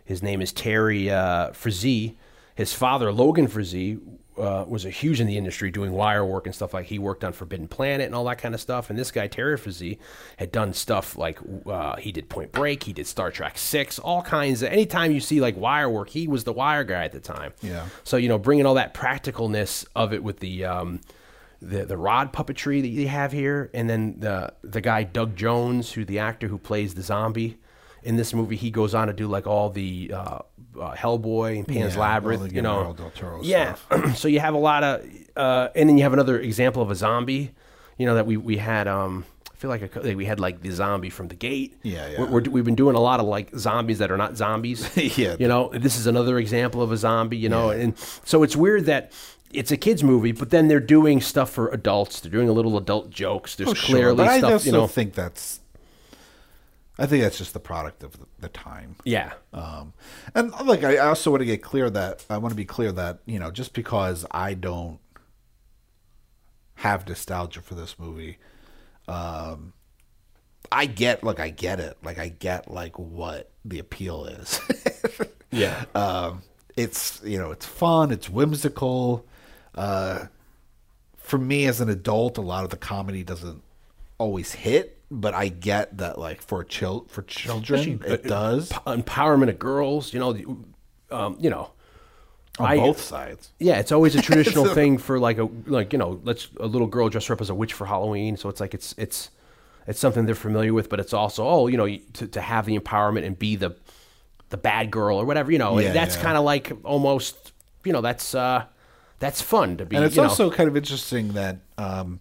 his 0.06 0.24
name 0.24 0.42
is 0.42 0.52
Terry 0.52 1.12
uh, 1.12 1.52
Frazee. 1.52 2.16
His 2.56 2.74
father, 2.74 3.12
Logan 3.12 3.48
Frazee, 3.48 4.00
uh, 4.40 4.66
was 4.68 4.86
a 4.86 4.90
huge 4.90 5.20
in 5.20 5.28
the 5.28 5.38
industry 5.38 5.72
doing 5.72 5.92
wire 5.92 6.26
work 6.26 6.46
and 6.46 6.56
stuff 6.56 6.74
like 6.74 6.86
he 6.86 7.00
worked 7.00 7.24
on 7.24 7.34
Forbidden 7.34 7.68
Planet 7.68 8.06
and 8.06 8.16
all 8.16 8.24
that 8.26 8.38
kind 8.38 8.56
of 8.56 8.62
stuff. 8.62 8.90
And 8.90 8.98
this 8.98 9.12
guy 9.12 9.28
Terry 9.28 9.58
Frazee 9.58 10.00
had 10.38 10.52
done 10.52 10.74
stuff 10.74 11.18
like 11.18 11.40
uh, 11.66 11.98
he 11.98 12.12
did 12.12 12.30
Point 12.30 12.52
Break, 12.52 12.84
he 12.84 12.94
did 12.94 13.08
Star 13.08 13.32
Trek 13.32 13.58
Six, 13.58 14.00
all 14.00 14.22
kinds. 14.22 14.62
of 14.62 14.72
Anytime 14.72 15.12
you 15.12 15.20
see 15.20 15.42
like 15.42 15.58
wire 15.58 15.90
work, 15.90 16.10
he 16.10 16.28
was 16.28 16.44
the 16.44 16.54
wire 16.54 16.84
guy 16.84 17.04
at 17.04 17.12
the 17.12 17.20
time. 17.20 17.54
Yeah. 17.62 17.86
So 18.04 18.18
you 18.18 18.30
know, 18.30 18.40
bringing 18.40 18.66
all 18.66 18.76
that 18.76 18.94
practicalness 18.94 19.86
of 19.96 20.14
it 20.14 20.24
with 20.24 20.40
the 20.40 20.66
um, 20.66 21.02
the 21.62 21.86
the 21.86 21.98
rod 21.98 22.34
puppetry 22.34 22.82
that 22.82 22.88
you 22.88 23.08
have 23.08 23.32
here, 23.32 23.70
and 23.74 23.90
then 23.90 24.20
the 24.20 24.54
the 24.64 24.82
guy 24.82 25.04
Doug 25.04 25.36
Jones, 25.36 25.92
who 25.92 26.06
the 26.06 26.20
actor 26.20 26.48
who 26.48 26.58
plays 26.58 26.94
the 26.94 27.02
zombie 27.02 27.58
in 28.04 28.16
this 28.16 28.34
movie, 28.34 28.56
he 28.56 28.72
goes 28.72 28.94
on 28.96 29.08
to 29.08 29.14
do 29.14 29.28
like 29.28 29.46
all 29.46 29.70
the 29.70 30.12
uh, 30.14 30.40
uh, 30.80 30.94
Hellboy 30.94 31.58
and 31.58 31.68
Pan's 31.68 31.96
Yeah, 31.96 32.02
Labyrinth, 32.02 32.52
you 32.54 32.62
know. 32.62 32.96
Yeah. 33.44 33.76
so 34.16 34.28
you 34.28 34.40
have 34.40 34.54
a 34.54 34.58
lot 34.60 34.84
of, 34.84 35.06
uh, 35.36 35.70
and 35.76 35.88
then 35.90 35.98
you 35.98 36.04
have 36.04 36.14
another 36.14 36.40
example 36.40 36.82
of 36.82 36.92
a 36.92 36.96
zombie, 36.96 37.52
you 37.98 38.06
know, 38.06 38.16
that 38.16 38.26
we 38.26 38.38
we 38.38 38.58
had. 38.58 38.88
Um, 38.88 39.26
I 39.52 39.56
feel 39.62 39.70
like, 39.70 39.94
a, 39.96 40.00
like 40.00 40.16
we 40.16 40.24
had 40.26 40.40
like 40.40 40.62
the 40.62 40.70
zombie 40.72 41.10
from 41.10 41.28
the 41.28 41.36
gate. 41.36 41.78
Yeah, 41.84 42.08
yeah. 42.08 42.20
We're, 42.22 42.28
we're, 42.28 42.42
we've 42.50 42.64
been 42.64 42.76
doing 42.76 42.96
a 42.96 43.00
lot 43.02 43.20
of 43.20 43.26
like 43.26 43.54
zombies 43.58 43.98
that 44.00 44.10
are 44.10 44.16
not 44.18 44.38
zombies. 44.38 44.90
Yeah. 45.18 45.36
You 45.38 45.50
know, 45.50 45.70
this 45.74 45.98
is 45.98 46.08
another 46.08 46.38
example 46.40 46.82
of 46.82 46.92
a 46.94 46.98
zombie. 46.98 47.36
You 47.38 47.50
know, 47.50 47.70
and 47.72 47.98
so 48.24 48.44
it's 48.44 48.56
weird 48.56 48.86
that 48.86 49.12
it's 49.52 49.72
a 49.72 49.78
kids 49.78 50.02
movie, 50.04 50.32
but 50.32 50.50
then 50.52 50.68
they're 50.70 50.80
doing 50.80 51.20
stuff 51.20 51.50
for 51.50 51.68
adults. 51.70 52.22
They're 52.22 52.32
doing 52.32 52.48
a 52.48 52.54
little 52.54 52.78
adult 52.78 53.10
jokes. 53.10 53.56
There's 53.58 53.70
Oh, 53.72 53.74
sure, 53.74 53.96
clearly 53.96 54.18
but 54.18 54.28
I 54.28 54.38
stuff. 54.38 54.52
also 54.54 54.66
You 54.68 54.72
know, 54.72 54.88
think 54.88 55.14
that's. 55.14 55.60
I 57.00 57.06
think 57.06 57.24
that's 57.24 57.38
just 57.38 57.54
the 57.54 57.60
product 57.60 58.04
of 58.04 58.16
the, 58.40 58.50
time. 58.50 58.96
yeah. 59.06 59.34
Um, 59.54 59.94
and 60.36 60.52
like, 60.66 60.84
I 60.84 60.98
also 60.98 61.32
want 61.32 61.42
to 61.42 61.46
get 61.46 61.62
clear 61.64 61.90
that 61.90 62.26
I 62.30 62.38
want 62.38 62.52
to 62.52 62.56
be 62.58 62.66
clear 62.66 62.92
that 62.92 63.20
you 63.26 63.40
know, 63.40 63.52
just 63.52 63.74
because 63.74 64.26
I 64.32 64.54
don't 64.54 65.00
have 66.76 67.08
nostalgia 67.08 67.62
for 67.62 67.76
this 67.76 67.98
movie, 67.98 68.38
um, 69.08 69.74
I 70.72 70.86
get 70.86 71.24
like 71.24 71.40
I 71.40 71.50
get 71.50 71.80
it, 71.80 71.98
like 72.04 72.20
I 72.20 72.30
get 72.30 72.70
like 72.70 73.00
what 73.00 73.50
the 73.66 73.80
appeal 73.80 74.26
is. 74.26 74.60
Yeah. 75.52 75.86
um, 75.96 76.44
it's 76.78 77.22
you 77.24 77.40
know, 77.40 77.50
it's 77.52 77.66
fun, 77.66 78.12
it's 78.12 78.30
whimsical. 78.30 79.26
Uh, 79.74 80.28
for 81.18 81.40
me 81.40 81.66
as 81.66 81.82
an 81.82 81.90
adult, 81.90 82.38
a 82.38 82.42
lot 82.42 82.64
of 82.64 82.70
the 82.70 82.78
comedy 82.78 83.24
doesn't 83.24 83.64
always 84.20 84.52
hit, 84.54 84.99
but 85.12 85.34
I 85.34 85.48
get 85.48 85.98
that 85.98 86.18
like 86.18 86.42
for 86.42 86.64
chil- 86.64 87.06
for 87.10 87.22
children, 87.24 87.80
Especially, 87.80 88.14
it 88.14 88.26
uh, 88.26 88.30
does 88.30 88.70
empowerment 88.86 89.50
of 89.50 89.60
girls. 89.60 90.14
You 90.14 90.20
know, 90.20 90.58
um, 91.12 91.38
you 91.40 91.50
know. 91.50 91.72
on 92.60 92.68
I- 92.68 92.78
both 92.78 93.02
sides. 93.02 93.52
Yeah, 93.60 93.80
it's 93.80 93.92
always 93.92 94.16
a 94.16 94.22
traditional 94.30 94.66
thing 94.66 94.98
for 94.98 95.20
like 95.20 95.38
a 95.38 95.50
like 95.66 95.94
you 95.94 96.00
know, 96.00 96.20
let's 96.24 96.50
a 96.60 96.68
little 96.68 96.88
girl 96.88 97.10
dress 97.10 97.26
her 97.28 97.34
up 97.34 97.42
as 97.42 97.50
a 97.50 97.56
witch 97.56 97.74
for 97.74 97.86
Halloween. 97.86 98.38
So 98.38 98.50
it's 98.50 98.60
like 98.60 98.74
it's 98.74 98.94
it's 98.98 99.30
it's 99.88 100.00
something 100.00 100.26
they're 100.26 100.36
familiar 100.36 100.74
with, 100.74 100.90
but 100.90 101.00
it's 101.00 101.14
also 101.14 101.48
oh 101.48 101.68
you 101.68 101.78
know 101.78 101.88
to, 101.88 102.28
to 102.28 102.42
have 102.42 102.66
the 102.66 102.78
empowerment 102.78 103.26
and 103.26 103.38
be 103.38 103.56
the 103.56 103.76
the 104.50 104.58
bad 104.58 104.92
girl 104.92 105.18
or 105.18 105.26
whatever 105.26 105.52
you 105.52 105.58
know. 105.58 105.80
Yeah, 105.80 105.94
that's 105.94 106.16
yeah. 106.16 106.24
kind 106.24 106.38
of 106.38 106.44
like 106.44 106.72
almost 106.84 107.54
you 107.84 107.94
know 107.94 108.02
that's 108.02 108.36
uh 108.36 108.66
that's 109.20 109.42
fun 109.42 109.78
to 109.78 109.86
be. 109.86 109.96
And 109.96 110.06
it's 110.06 110.16
you 110.16 110.22
know. 110.22 110.30
also 110.30 110.50
kind 110.50 110.70
of 110.70 110.76
interesting 110.76 111.34
that 111.34 111.58
um, 111.78 112.20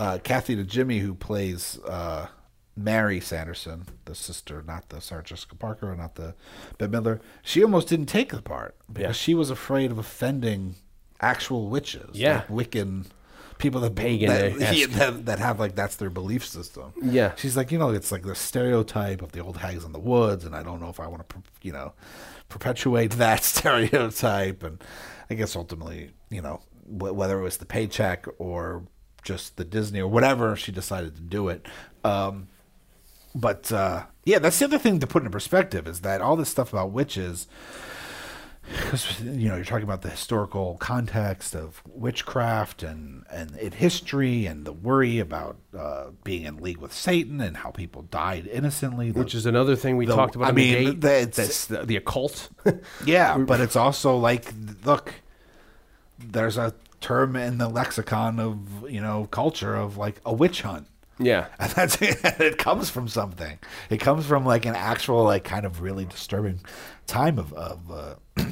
uh, 0.00 0.18
Kathy 0.24 0.56
Najimy, 0.56 1.00
who 1.00 1.14
plays 1.14 1.78
uh, 1.86 2.26
Mary 2.76 3.20
Sanderson, 3.20 3.84
the 4.06 4.14
sister, 4.14 4.64
not 4.66 4.88
the 4.88 5.00
Sarah 5.00 5.22
Jessica 5.22 5.54
Parker, 5.54 5.92
or 5.92 5.96
not 5.96 6.14
the 6.16 6.34
Bette 6.78 6.90
Midler, 6.92 7.20
she 7.42 7.62
almost 7.62 7.86
didn't 7.88 8.06
take 8.06 8.30
the 8.30 8.42
part 8.42 8.74
because 8.92 9.02
Yeah. 9.02 9.12
she 9.12 9.34
was 9.34 9.50
afraid 9.50 9.90
of 9.92 9.98
offending 9.98 10.74
actual 11.20 11.68
witches, 11.68 12.16
Yeah. 12.18 12.44
like 12.48 12.70
Wiccan 12.70 13.06
people 13.58 13.82
that 13.82 13.94
Pagan-esque. 13.94 14.58
that, 14.58 14.90
that, 14.98 15.26
that 15.26 15.38
have 15.38 15.60
like 15.60 15.74
that's 15.74 15.96
their 15.96 16.08
belief 16.08 16.46
system. 16.46 16.94
Yeah. 17.02 17.34
she's 17.36 17.58
like, 17.58 17.70
you 17.70 17.78
know, 17.78 17.90
it's 17.90 18.10
like 18.10 18.22
the 18.22 18.34
stereotype 18.34 19.20
of 19.20 19.32
the 19.32 19.40
old 19.40 19.58
hags 19.58 19.84
in 19.84 19.92
the 19.92 19.98
woods, 20.00 20.46
and 20.46 20.56
I 20.56 20.62
don't 20.62 20.80
know 20.80 20.88
if 20.88 20.98
I 20.98 21.06
want 21.08 21.28
to, 21.28 21.36
you 21.60 21.72
know, 21.72 21.92
perpetuate 22.48 23.10
that 23.18 23.44
stereotype. 23.44 24.62
And 24.62 24.82
I 25.28 25.34
guess 25.34 25.54
ultimately, 25.56 26.12
you 26.30 26.40
know, 26.40 26.62
wh- 26.86 27.14
whether 27.14 27.38
it 27.38 27.42
was 27.42 27.58
the 27.58 27.66
paycheck 27.66 28.24
or 28.38 28.84
just 29.22 29.56
the 29.56 29.64
Disney 29.64 30.00
or 30.00 30.08
whatever, 30.08 30.56
she 30.56 30.72
decided 30.72 31.14
to 31.16 31.22
do 31.22 31.48
it. 31.48 31.66
Um, 32.04 32.48
but 33.34 33.70
uh, 33.72 34.04
yeah, 34.24 34.38
that's 34.38 34.58
the 34.58 34.64
other 34.64 34.78
thing 34.78 34.98
to 35.00 35.06
put 35.06 35.20
into 35.22 35.30
perspective 35.30 35.86
is 35.86 36.00
that 36.00 36.20
all 36.20 36.36
this 36.36 36.48
stuff 36.48 36.72
about 36.72 36.90
witches 36.90 37.46
because 38.76 39.20
you 39.22 39.48
know 39.48 39.56
you're 39.56 39.64
talking 39.64 39.82
about 39.84 40.02
the 40.02 40.10
historical 40.10 40.76
context 40.78 41.56
of 41.56 41.82
witchcraft 41.88 42.82
and 42.84 43.24
and 43.30 43.56
it 43.56 43.74
history 43.74 44.46
and 44.46 44.64
the 44.64 44.72
worry 44.72 45.18
about 45.18 45.56
uh, 45.76 46.06
being 46.22 46.44
in 46.44 46.56
league 46.58 46.76
with 46.78 46.92
Satan 46.92 47.40
and 47.40 47.56
how 47.58 47.70
people 47.70 48.02
died 48.02 48.46
innocently, 48.46 49.10
the- 49.10 49.18
Which 49.18 49.34
is 49.34 49.44
another 49.46 49.74
thing 49.74 49.96
we 49.96 50.06
the- 50.06 50.14
talked 50.14 50.36
about 50.36 50.48
I 50.48 50.52
mean, 50.52 51.00
the 51.00 51.28
That's 51.32 51.66
the, 51.66 51.84
the 51.84 51.96
occult. 51.96 52.48
yeah, 53.04 53.38
but 53.50 53.60
it's 53.60 53.74
also 53.76 54.16
like 54.16 54.52
look, 54.84 55.14
there's 56.18 56.56
a 56.56 56.72
term 57.00 57.36
in 57.36 57.58
the 57.58 57.68
lexicon 57.68 58.38
of 58.40 58.90
you 58.90 59.00
know 59.00 59.26
culture 59.30 59.74
of 59.74 59.96
like 59.96 60.20
a 60.24 60.32
witch 60.32 60.62
hunt. 60.62 60.86
yeah. 61.18 61.46
And 61.58 61.70
that's 61.72 61.96
it 62.00 62.58
comes 62.58 62.90
from 62.90 63.08
something. 63.08 63.58
It 63.90 63.98
comes 63.98 64.26
from 64.26 64.44
like 64.44 64.64
an 64.66 64.74
actual 64.74 65.24
like 65.24 65.44
kind 65.44 65.64
of 65.66 65.80
really 65.80 66.04
disturbing 66.04 66.60
time 67.06 67.38
of 67.38 67.52
of 67.54 67.90
uh, 67.90 68.14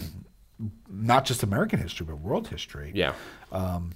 not 0.88 1.24
just 1.24 1.42
American 1.42 1.78
history 1.80 2.06
but 2.06 2.16
world 2.18 2.48
history. 2.48 2.92
Yeah. 2.94 3.12
um, 3.52 3.92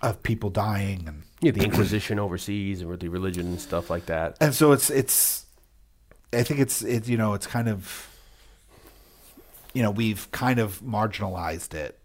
Of 0.00 0.22
people 0.22 0.50
dying 0.50 1.04
and 1.06 1.22
Yeah, 1.40 1.52
the 1.52 1.64
Inquisition 1.68 2.18
overseas 2.18 2.80
and 2.80 2.90
with 2.90 3.00
the 3.00 3.08
religion 3.08 3.46
and 3.46 3.60
stuff 3.60 3.88
like 3.90 4.06
that. 4.06 4.36
and 4.40 4.54
so 4.54 4.72
it's 4.72 4.90
it's 4.90 5.46
I 6.32 6.42
think 6.42 6.60
it's 6.60 6.82
it 6.82 7.08
you 7.08 7.16
know 7.16 7.34
it's 7.34 7.46
kind 7.46 7.68
of 7.68 8.08
you 9.74 9.82
know 9.82 9.90
we've 9.90 10.30
kind 10.30 10.58
of 10.58 10.80
marginalized 10.82 11.74
it 11.74 11.98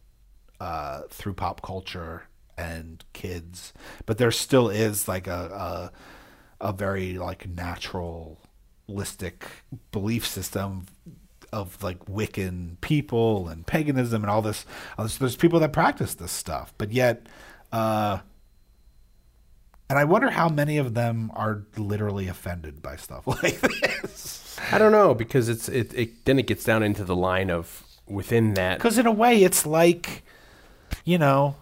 uh, 0.60 1.02
through 1.10 1.34
pop 1.34 1.62
culture 1.62 2.24
and 2.58 3.04
kids, 3.14 3.74
but 4.06 4.18
there 4.18 4.32
still 4.32 4.70
is 4.70 5.08
like 5.08 5.28
a 5.28 5.92
a, 6.60 6.70
a 6.70 6.74
very 6.74 7.18
like 7.18 7.48
naturalistic 7.48 9.46
belief 9.92 10.26
system 10.26 10.86
of 11.54 11.82
like 11.84 12.04
Wiccan 12.06 12.80
people 12.82 13.48
and 13.48 13.66
paganism 13.66 14.24
and 14.24 14.30
all 14.32 14.42
this. 14.42 14.66
all 14.98 15.06
this- 15.06 15.18
There's 15.18 15.36
people 15.36 15.60
that 15.62 15.72
practice 15.74 16.14
this 16.16 16.32
stuff, 16.32 16.74
but 16.78 16.92
yet. 16.92 17.28
Uh, 17.72 18.20
and 19.90 19.98
I 19.98 20.04
wonder 20.04 20.30
how 20.30 20.50
many 20.50 20.78
of 20.78 20.94
them 20.96 21.32
are 21.34 21.64
literally 21.78 22.28
offended 22.28 22.82
by 22.82 22.98
stuff 22.98 23.26
like 23.44 23.60
this. 23.62 24.58
I 24.72 24.78
don't 24.78 24.92
know 24.92 25.14
because 25.14 25.48
it's 25.48 25.70
it, 25.70 25.94
it 25.94 26.26
then 26.26 26.40
it 26.40 26.48
gets 26.48 26.64
down 26.66 26.84
into 26.84 27.06
the 27.06 27.16
line 27.16 27.50
of 27.50 27.84
within 28.06 28.54
that 28.56 28.78
Because 28.80 28.98
in 28.98 29.06
a 29.06 29.12
way, 29.12 29.44
it's 29.44 29.66
like, 29.66 30.24
you 31.06 31.18
know, 31.18 31.56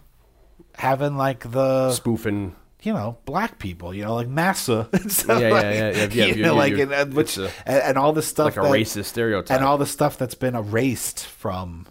having 0.74 1.16
like 1.16 1.50
the 1.50 1.92
spoofing. 1.92 2.54
you 2.82 2.92
know 2.92 3.18
black 3.24 3.58
people, 3.58 3.94
you 3.94 4.04
know, 4.04 4.14
like 4.14 4.28
massa 4.28 4.88
and 4.92 5.10
stuff. 5.12 5.40
Yeah, 5.40 5.48
yeah, 5.48 5.54
like, 5.54 5.64
yeah, 5.64 5.90
yeah, 5.90 6.08
yeah, 6.12 6.34
you 6.34 6.42
know, 6.42 6.54
like 6.54 6.72
and, 6.74 6.92
and 6.92 7.14
which 7.14 7.38
a- 7.38 7.50
and 7.66 7.96
all 7.98 8.12
the 8.12 8.22
stuff 8.22 8.56
like 8.56 8.66
a 8.66 8.68
that- 8.68 8.72
racist 8.72 9.06
stereotype. 9.06 9.56
and 9.56 9.64
all 9.64 9.78
the 9.78 9.86
stuff 9.86 10.16
that's 10.18 10.34
been 10.34 10.54
erased 10.54 11.24
from, 11.24 11.86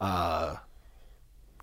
uh, 0.00 0.56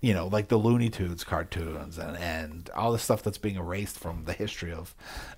you 0.00 0.12
know, 0.12 0.26
like 0.26 0.48
the 0.48 0.56
Looney 0.58 0.90
Tunes 0.90 1.24
cartoons 1.24 1.98
and 1.98 2.16
and 2.16 2.70
all 2.74 2.92
the 2.92 2.98
stuff 2.98 3.22
that's 3.22 3.38
being 3.38 3.56
erased 3.56 3.98
from 3.98 4.24
the 4.24 4.32
history 4.34 4.72
of 4.72 4.94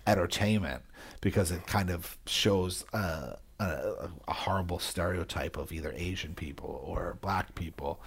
entertainment 0.06 0.82
because 1.20 1.50
it 1.50 1.66
kind 1.66 1.88
of 1.90 2.18
shows 2.26 2.84
uh, 2.92 3.34
a, 3.60 4.08
a 4.28 4.32
horrible 4.32 4.78
stereotype 4.78 5.56
of 5.56 5.72
either 5.72 5.92
Asian 5.96 6.34
people 6.34 6.80
or 6.84 7.16
black 7.20 7.54
people. 7.54 8.00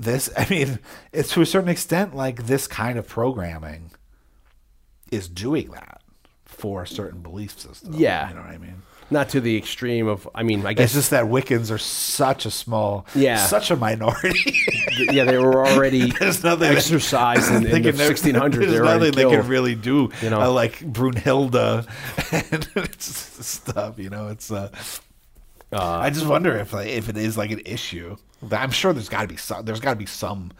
This, 0.00 0.30
I 0.36 0.46
mean, 0.48 0.78
it's 1.12 1.32
to 1.32 1.40
a 1.42 1.46
certain 1.46 1.68
extent 1.68 2.14
like 2.16 2.46
this 2.46 2.66
kind 2.66 2.98
of 2.98 3.06
programming 3.08 3.90
is 5.10 5.28
doing 5.28 5.70
that 5.72 6.00
for 6.44 6.82
a 6.82 6.86
certain 6.86 7.20
belief 7.20 7.58
system. 7.58 7.94
Yeah. 7.94 8.28
you 8.28 8.34
know 8.34 8.40
what 8.42 8.50
I 8.50 8.58
mean. 8.58 8.82
Not 9.12 9.30
to 9.30 9.40
the 9.40 9.56
extreme 9.56 10.06
of. 10.06 10.28
I 10.36 10.44
mean, 10.44 10.64
I 10.64 10.72
guess 10.72 10.84
It's 10.90 10.94
just 10.94 11.10
that 11.10 11.24
Wiccans 11.24 11.72
are 11.72 11.78
such 11.78 12.46
a 12.46 12.50
small, 12.50 13.06
Yeah. 13.16 13.44
such 13.44 13.72
a 13.72 13.76
minority. 13.76 14.54
yeah, 15.10 15.24
they 15.24 15.36
were 15.36 15.66
already 15.66 16.12
exercised 16.20 17.50
in, 17.50 17.66
in 17.66 17.82
the 17.82 17.90
1600s. 17.92 18.52
There's 18.52 18.72
They 18.72 18.78
nothing 18.78 19.12
they 19.12 19.24
can 19.24 19.48
really 19.48 19.74
do. 19.74 20.10
You 20.22 20.30
know. 20.30 20.40
uh, 20.42 20.52
like 20.52 20.78
Brunhilde 20.78 21.86
and 22.30 23.02
stuff. 23.02 23.98
You 23.98 24.10
know, 24.10 24.28
it's. 24.28 24.50
Uh, 24.52 24.70
Uh, 25.72 25.98
I 25.98 26.10
just 26.10 26.26
wonder 26.26 26.56
if 26.56 26.72
like, 26.72 26.88
if 26.88 27.08
it 27.08 27.16
is 27.16 27.36
like 27.38 27.50
an 27.50 27.62
issue. 27.64 28.16
I'm 28.50 28.70
sure 28.70 28.92
there's 28.92 29.08
got 29.08 29.22
to 29.22 29.28
be 29.28 29.36
some. 29.36 29.64
There's 29.64 29.80
got 29.80 29.90
to 29.90 29.96
be 29.96 30.06
some 30.06 30.52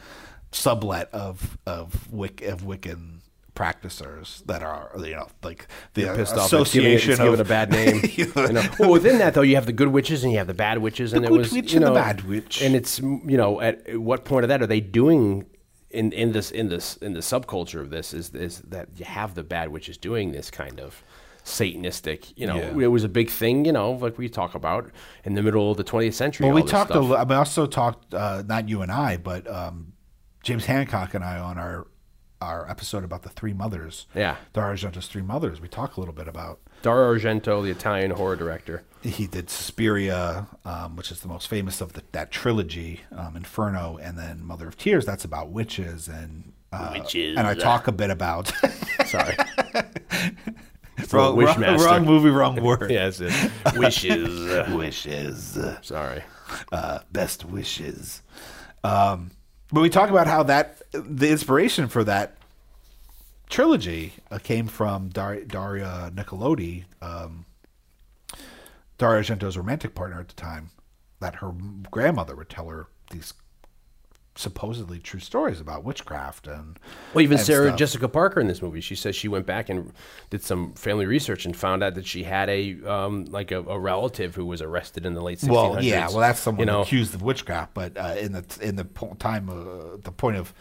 sublet 0.52 1.08
of 1.12 1.58
of 1.66 2.08
Wic 2.12 2.42
of 2.42 2.62
Wiccan 2.62 3.20
practicers 3.54 4.42
that 4.46 4.62
are 4.62 4.90
you 4.98 5.14
know 5.14 5.28
like 5.42 5.66
the 5.94 6.04
pissed 6.14 6.34
off. 6.36 6.52
It's 6.52 6.72
giving 6.72 6.92
it, 6.92 6.96
association 6.96 7.10
it's 7.10 7.18
giving 7.18 7.34
it 7.34 7.40
a 7.40 7.44
bad 7.44 7.70
name. 7.70 8.02
You 8.16 8.52
know. 8.52 8.68
Well, 8.78 8.90
within 8.90 9.18
that 9.18 9.34
though, 9.34 9.42
you 9.42 9.56
have 9.56 9.66
the 9.66 9.72
good 9.72 9.88
witches 9.88 10.22
and 10.22 10.32
you 10.32 10.38
have 10.38 10.46
the 10.46 10.54
bad 10.54 10.78
witches, 10.78 11.12
and 11.12 11.24
The 11.24 11.28
it 11.28 11.30
good 11.30 11.38
was 11.38 11.52
witch 11.52 11.72
you 11.72 11.78
and 11.78 11.86
the 11.86 11.90
know, 11.90 11.94
bad 11.94 12.22
witch. 12.22 12.62
And 12.62 12.74
it's 12.74 12.98
you 13.00 13.36
know 13.36 13.60
at 13.60 13.86
at 13.86 13.98
what 13.98 14.24
point 14.24 14.44
of 14.44 14.48
that 14.48 14.62
are 14.62 14.66
they 14.66 14.80
doing? 14.80 15.46
In, 15.90 16.12
in 16.12 16.30
this 16.30 16.52
in 16.52 16.68
this 16.68 16.96
in 16.98 17.14
the 17.14 17.20
subculture 17.20 17.80
of 17.80 17.90
this 17.90 18.14
is 18.14 18.32
is 18.32 18.60
that 18.60 18.90
you 18.96 19.04
have 19.04 19.34
the 19.34 19.42
bad 19.42 19.70
witches 19.70 19.98
doing 19.98 20.30
this 20.30 20.48
kind 20.48 20.78
of 20.78 21.02
satanistic 21.50 22.32
you 22.36 22.46
know 22.46 22.56
Yeah. 22.56 22.84
it 22.84 22.86
was 22.88 23.04
a 23.04 23.08
big 23.08 23.28
thing 23.30 23.64
you 23.64 23.72
know 23.72 23.92
like 23.92 24.16
we 24.18 24.28
talk 24.28 24.54
about 24.54 24.90
in 25.24 25.34
the 25.34 25.42
middle 25.42 25.70
of 25.70 25.76
the 25.76 25.84
20th 25.84 26.14
century 26.14 26.46
Well, 26.46 26.54
we 26.54 26.62
talked. 26.62 26.90
A, 26.90 26.94
stuff. 26.94 27.04
li- 27.10 27.16
I 27.16 27.24
mean, 27.24 27.38
also 27.38 27.66
talked. 27.66 28.14
Uh, 28.14 28.42
not 28.46 28.68
you 28.68 28.82
and 28.82 28.90
I, 28.92 29.16
but 29.16 29.48
um, 29.50 29.92
James 30.42 30.64
Hancock 30.66 31.14
and 31.14 31.24
I 31.24 31.38
on 31.38 31.58
our 31.58 31.86
our 32.40 32.66
episode 32.70 33.04
about 33.04 33.20
the 33.22 33.28
three 33.28 33.52
mothers. 33.52 34.06
Yeah. 34.14 34.36
Dario 34.54 34.72
Argento's 34.74 35.06
three 35.08 35.20
mothers. 35.20 35.60
We 35.60 35.68
talk 35.68 35.96
a 35.98 36.00
little 36.00 36.14
bit 36.14 36.26
about. 36.26 36.60
Dario 36.80 37.14
Argento 37.14 37.62
the 37.62 37.70
Italian 37.70 38.10
horror 38.12 38.36
director 38.36 38.82
He 39.02 39.26
did 39.26 39.50
Suspiria, 39.50 40.46
um, 40.64 40.96
which 40.96 41.10
is 41.12 41.20
the 41.20 41.28
most 41.28 41.48
famous 41.48 41.82
of 41.82 41.92
the, 41.92 42.02
that 42.12 42.30
trilogy, 42.30 43.00
um, 43.14 43.36
Inferno, 43.36 43.98
and 44.00 44.16
then 44.16 44.42
Mother 44.42 44.66
of 44.68 44.78
Tears. 44.78 45.04
That's 45.04 45.26
about 45.26 45.50
witches 45.50 46.08
and 46.08 46.54
uh, 46.72 46.94
Witches. 46.96 47.36
And 47.36 47.46
I 47.46 47.52
talk 47.54 47.86
a 47.88 47.92
bit 47.92 48.08
about 48.10 48.50
sorry 49.06 49.36
wrong, 51.12 51.36
wrong, 51.36 51.78
wrong 51.80 52.04
movie, 52.04 52.30
wrong 52.30 52.56
word. 52.62 52.90
yes, 52.90 53.20
wishes 53.76 54.68
Wishes. 54.68 55.58
sorry 55.82 56.22
uh, 56.72 57.00
best 57.12 57.44
wishes. 57.44 58.22
Um, 58.82 59.30
but 59.72 59.80
we 59.82 59.88
talk 59.90 60.10
about 60.10 60.26
how 60.26 60.42
that 60.44 60.82
the 60.92 61.30
inspiration 61.30 61.86
for 61.88 62.02
that 62.04 62.36
trilogy 63.48 64.14
uh, 64.30 64.38
came 64.38 64.66
from 64.66 65.08
Dar- 65.10 65.42
Daria 65.42 66.10
Nicolodi, 66.14 66.84
um, 67.00 67.44
Dario 68.98 69.22
Argento's 69.22 69.56
romantic 69.56 69.94
partner 69.94 70.20
at 70.20 70.28
the 70.28 70.34
time. 70.34 70.70
That 71.20 71.36
her 71.36 71.52
grandmother 71.90 72.34
would 72.34 72.48
tell 72.48 72.68
her 72.68 72.86
these 73.10 73.34
supposedly 74.40 74.98
true 74.98 75.20
stories 75.20 75.60
about 75.60 75.84
witchcraft 75.84 76.46
and 76.46 76.78
Well, 77.14 77.22
even 77.22 77.38
and 77.38 77.46
Sarah 77.46 77.68
stuff. 77.68 77.78
Jessica 77.78 78.08
Parker 78.08 78.40
in 78.40 78.46
this 78.48 78.62
movie, 78.62 78.80
she 78.80 78.94
says 78.94 79.14
she 79.14 79.28
went 79.28 79.46
back 79.46 79.68
and 79.68 79.92
did 80.30 80.42
some 80.42 80.72
family 80.74 81.06
research 81.06 81.44
and 81.44 81.56
found 81.56 81.82
out 81.82 81.94
that 81.94 82.06
she 82.06 82.24
had 82.24 82.48
a 82.48 82.82
um, 82.84 83.26
like 83.26 83.50
a, 83.52 83.60
a 83.62 83.78
relative 83.78 84.34
who 84.34 84.46
was 84.46 84.60
arrested 84.62 85.04
in 85.06 85.14
the 85.14 85.20
late 85.22 85.38
1600s. 85.38 85.50
Well, 85.50 85.82
yeah, 85.82 86.08
well, 86.08 86.18
that's 86.18 86.40
someone 86.40 86.60
you 86.60 86.72
know. 86.72 86.82
accused 86.82 87.14
of 87.14 87.22
witchcraft, 87.22 87.74
but 87.74 87.96
uh, 87.96 88.16
in 88.18 88.32
the 88.32 88.44
in 88.60 88.76
the 88.76 88.84
time, 89.18 89.48
uh, 89.50 89.96
the 90.02 90.12
point 90.12 90.36
of 90.36 90.54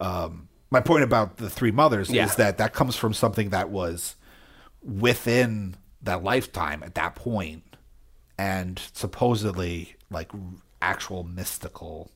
um, 0.00 0.48
my 0.70 0.80
point 0.80 1.04
about 1.04 1.36
the 1.38 1.48
three 1.50 1.70
mothers 1.70 2.10
Yeah. 2.10 2.24
is 2.24 2.36
that 2.36 2.58
that 2.58 2.72
comes 2.72 2.96
from 2.96 3.12
something 3.14 3.50
that 3.50 3.70
was 3.70 4.16
within 4.82 5.76
that 6.02 6.22
lifetime 6.22 6.82
at 6.82 6.94
that 6.94 7.14
point, 7.14 7.62
and 8.38 8.78
supposedly 8.92 9.96
like 10.10 10.30
actual 10.82 11.24
mystical, 11.24 12.10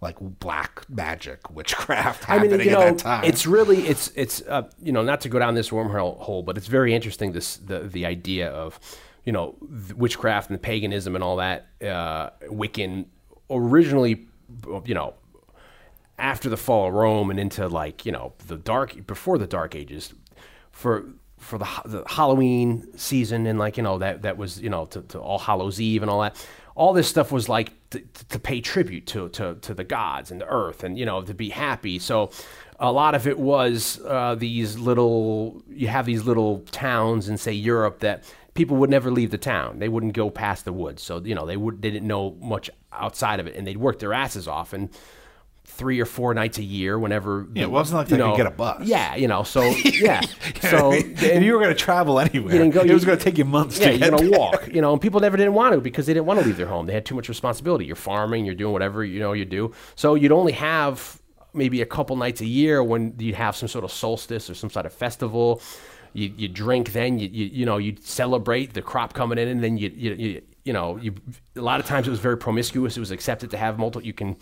like 0.00 0.16
black 0.20 0.88
magic 0.88 1.50
witchcraft 1.50 2.28
I 2.30 2.38
mean, 2.38 2.50
you 2.50 2.56
at 2.58 2.66
know, 2.66 2.80
that 2.80 2.98
time. 2.98 3.24
it's 3.24 3.46
really 3.46 3.86
it's 3.86 4.10
it's 4.14 4.42
uh, 4.42 4.68
you 4.82 4.92
know 4.92 5.02
not 5.02 5.20
to 5.22 5.28
go 5.28 5.38
down 5.38 5.54
this 5.54 5.70
wormhole 5.70 6.18
hole, 6.18 6.42
but 6.42 6.56
it's 6.56 6.66
very 6.66 6.94
interesting 6.94 7.32
this 7.32 7.56
the 7.56 7.80
the 7.80 8.06
idea 8.06 8.50
of 8.50 8.80
you 9.24 9.32
know 9.32 9.56
witchcraft 9.94 10.50
and 10.50 10.60
paganism 10.60 11.14
and 11.14 11.22
all 11.22 11.36
that 11.36 11.66
uh, 11.82 12.30
Wiccan 12.44 13.06
originally 13.50 14.26
you 14.84 14.94
know 14.94 15.14
after 16.18 16.48
the 16.48 16.56
fall 16.56 16.88
of 16.88 16.94
Rome 16.94 17.30
and 17.30 17.40
into 17.40 17.68
like 17.68 18.06
you 18.06 18.12
know 18.12 18.32
the 18.46 18.56
dark 18.56 19.06
before 19.06 19.38
the 19.38 19.46
Dark 19.46 19.74
Ages 19.74 20.14
for 20.70 21.06
for 21.38 21.58
the, 21.58 21.66
the 21.86 22.04
Halloween 22.06 22.86
season 22.96 23.46
and 23.46 23.58
like 23.58 23.76
you 23.76 23.82
know 23.82 23.98
that 23.98 24.22
that 24.22 24.36
was 24.36 24.60
you 24.60 24.70
know 24.70 24.84
to, 24.86 25.02
to 25.02 25.18
All 25.18 25.38
Hallows 25.38 25.80
Eve 25.80 26.02
and 26.02 26.10
all 26.10 26.20
that. 26.20 26.46
All 26.80 26.92
this 26.94 27.08
stuff 27.08 27.30
was 27.30 27.46
like 27.48 27.68
to, 27.90 28.00
to 28.30 28.38
pay 28.38 28.60
tribute 28.60 29.06
to, 29.08 29.28
to 29.30 29.56
to 29.66 29.74
the 29.74 29.84
gods 29.84 30.30
and 30.30 30.40
the 30.40 30.48
earth 30.48 30.82
and 30.84 30.98
you 30.98 31.04
know 31.04 31.20
to 31.22 31.34
be 31.34 31.50
happy. 31.50 31.98
So 31.98 32.30
a 32.78 32.90
lot 32.90 33.14
of 33.14 33.26
it 33.26 33.38
was 33.38 34.00
uh, 34.06 34.34
these 34.34 34.78
little 34.78 35.62
you 35.68 35.88
have 35.88 36.06
these 36.06 36.24
little 36.24 36.60
towns 36.72 37.28
in 37.28 37.36
say 37.36 37.52
Europe 37.52 38.00
that 38.00 38.24
people 38.54 38.76
would 38.78 38.90
never 38.90 39.10
leave 39.10 39.30
the 39.30 39.38
town. 39.38 39.78
They 39.78 39.88
wouldn't 39.88 40.14
go 40.14 40.30
past 40.30 40.64
the 40.64 40.72
woods. 40.72 41.02
So 41.02 41.20
you 41.20 41.34
know 41.34 41.44
they 41.44 41.58
would 41.58 41.82
they 41.82 41.90
didn't 41.90 42.08
know 42.08 42.36
much 42.40 42.70
outside 42.92 43.40
of 43.40 43.46
it 43.46 43.56
and 43.56 43.66
they'd 43.66 43.76
work 43.76 43.98
their 43.98 44.14
asses 44.14 44.48
off 44.48 44.72
and 44.72 44.88
three 45.80 45.98
or 45.98 46.04
four 46.04 46.34
nights 46.34 46.58
a 46.58 46.62
year 46.62 46.98
whenever 46.98 47.46
Yeah, 47.54 47.62
it 47.64 47.70
wasn't 47.70 47.96
like 48.00 48.10
you 48.10 48.18
they 48.18 48.22
could 48.22 48.36
get 48.36 48.46
a 48.46 48.50
bus. 48.50 48.86
yeah 48.86 49.16
you 49.16 49.26
know 49.28 49.42
so 49.42 49.62
yeah 49.84 50.20
so 50.70 50.92
I 50.92 50.98
mean? 51.02 51.16
and 51.22 51.44
you 51.44 51.54
were 51.54 51.58
going 51.64 51.74
to 51.74 51.82
travel 51.88 52.20
anywhere. 52.20 52.52
You 52.52 52.58
didn't 52.60 52.74
go- 52.74 52.82
it 52.82 52.92
was 52.92 53.04
going 53.06 53.16
to 53.18 53.24
take 53.24 53.38
you 53.38 53.46
months 53.46 53.78
yeah, 53.80 53.86
to 53.92 53.96
you're 53.98 54.10
gonna 54.10 54.30
walk, 54.38 54.68
you 54.68 54.80
know, 54.82 54.92
and 54.92 55.00
people 55.00 55.20
never 55.20 55.36
didn't 55.38 55.54
want 55.54 55.74
to 55.74 55.80
because 55.80 56.04
they 56.06 56.12
didn't 56.14 56.26
want 56.26 56.38
to 56.40 56.44
leave 56.46 56.58
their 56.58 56.66
home. 56.66 56.84
They 56.86 56.92
had 56.92 57.06
too 57.06 57.14
much 57.14 57.28
responsibility. 57.28 57.86
You're 57.86 57.96
farming, 57.96 58.44
you're 58.44 58.54
doing 58.54 58.72
whatever 58.74 59.02
you 59.04 59.18
know 59.20 59.32
you 59.32 59.44
do. 59.46 59.72
So 59.96 60.14
you'd 60.14 60.32
only 60.32 60.52
have 60.52 61.20
maybe 61.54 61.80
a 61.82 61.86
couple 61.86 62.14
nights 62.16 62.40
a 62.42 62.46
year 62.46 62.84
when 62.84 63.14
you'd 63.18 63.34
have 63.34 63.56
some 63.56 63.68
sort 63.68 63.84
of 63.84 63.90
solstice 63.90 64.50
or 64.50 64.54
some 64.54 64.68
sort 64.70 64.84
of 64.86 64.92
festival. 64.92 65.62
You 66.12 66.32
you 66.36 66.48
drink 66.48 66.92
then 66.92 67.18
you 67.18 67.28
you, 67.28 67.46
you 67.46 67.64
know 67.66 67.78
you 67.78 67.96
celebrate 68.02 68.74
the 68.74 68.82
crop 68.82 69.14
coming 69.14 69.38
in, 69.38 69.48
and 69.48 69.62
then 69.64 69.78
you 69.78 69.88
you 69.94 70.12
you, 70.14 70.42
you 70.64 70.72
know 70.72 70.96
you 70.96 71.14
a 71.56 71.60
lot 71.62 71.80
of 71.80 71.86
times 71.86 72.06
it 72.06 72.10
was 72.10 72.20
very 72.20 72.36
promiscuous. 72.36 72.96
It 72.96 73.00
was 73.00 73.10
accepted 73.12 73.50
to 73.52 73.56
have 73.56 73.78
multiple. 73.78 74.06
You 74.06 74.12
can 74.12 74.36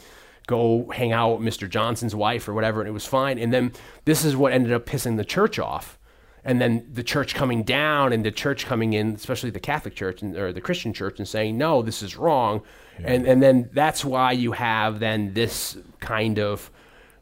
go 0.49 0.91
hang 0.91 1.13
out 1.13 1.39
with 1.39 1.47
Mr. 1.47 1.71
Johnson's 1.71 2.17
wife 2.17 2.49
or 2.49 2.55
whatever, 2.55 2.81
and 2.81 2.89
it 2.89 2.93
was 2.93 3.07
fine. 3.07 3.39
And 3.39 3.53
then 3.53 3.73
this 4.07 4.25
is 4.25 4.35
what 4.35 4.53
ended 4.53 4.73
up 4.73 4.87
pissing 4.87 5.17
the 5.17 5.25
church 5.25 5.61
off. 5.61 5.99
And 6.43 6.61
then 6.61 6.89
the 6.91 7.03
church 7.03 7.35
coming 7.35 7.63
down 7.63 8.13
and 8.13 8.25
the 8.25 8.31
church 8.31 8.65
coming 8.65 8.95
in, 8.95 9.15
especially 9.15 9.51
the 9.51 9.61
Catholic 9.61 9.95
Church 9.95 10.23
and, 10.23 10.35
or 10.35 10.53
the 10.53 10.63
Christian 10.63 10.95
Church, 10.95 11.19
and 11.19 11.29
saying, 11.29 11.59
no, 11.59 11.83
this 11.83 12.03
is 12.03 12.17
wrong. 12.17 12.63
And, 12.97 13.27
and 13.27 13.43
then 13.43 13.69
that's 13.73 14.05
why 14.05 14.33
you 14.33 14.53
have 14.53 14.99
then 14.99 15.35
this 15.35 15.77
kind 16.01 16.39
of 16.39 16.71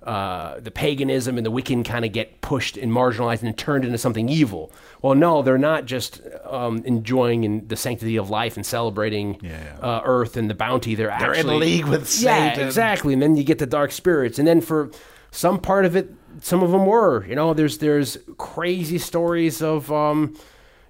uh, 0.07 0.61
the 0.61 0.71
paganism 0.71 1.37
and 1.37 1.45
the 1.45 1.51
Wiccan 1.51 1.85
kind 1.85 2.05
of 2.05 2.13
get 2.13 2.41
pushed 2.41 2.77
and 2.77 2.93
marginalized 2.93 3.43
and 3.43 3.59
turned 3.59 3.85
into 3.85 3.99
something 3.99 4.29
evil. 4.29 4.71
Well, 5.03 5.17
no, 5.17 5.43
they're 5.43 5.59
not 5.59 5.85
just 5.85 6.21
um, 6.45 6.79
enjoying 6.85 7.43
in 7.43 7.67
the 7.67 7.75
sanctity 7.75 8.17
of 8.17 8.31
life 8.31 8.57
and 8.57 8.65
celebrating 8.65 9.41
yeah. 9.43 9.77
Uh, 9.83 10.03
Earth 10.05 10.37
and 10.37 10.49
the 10.49 10.55
bounty. 10.55 10.95
They're, 10.95 11.09
They're 11.19 11.33
in 11.33 11.41
actually 11.41 11.59
league 11.59 11.87
with 11.87 12.23
yeah, 12.23 12.57
exactly. 12.59 13.15
And 13.15 13.21
then 13.21 13.37
you 13.37 13.43
get 13.43 13.59
the 13.59 13.67
dark 13.67 13.91
spirits, 13.91 14.39
and 14.39 14.47
then 14.47 14.61
for 14.61 14.93
some 15.33 15.59
part 15.59 15.85
of 15.85 15.97
it, 15.97 16.15
some 16.41 16.63
of 16.63 16.71
them 16.71 16.87
were. 16.87 17.27
You 17.27 17.35
know, 17.35 17.53
there's 17.53 17.79
there's 17.79 18.17
crazy 18.39 18.99
stories 18.99 19.61
of 19.61 19.91
um, 19.91 20.37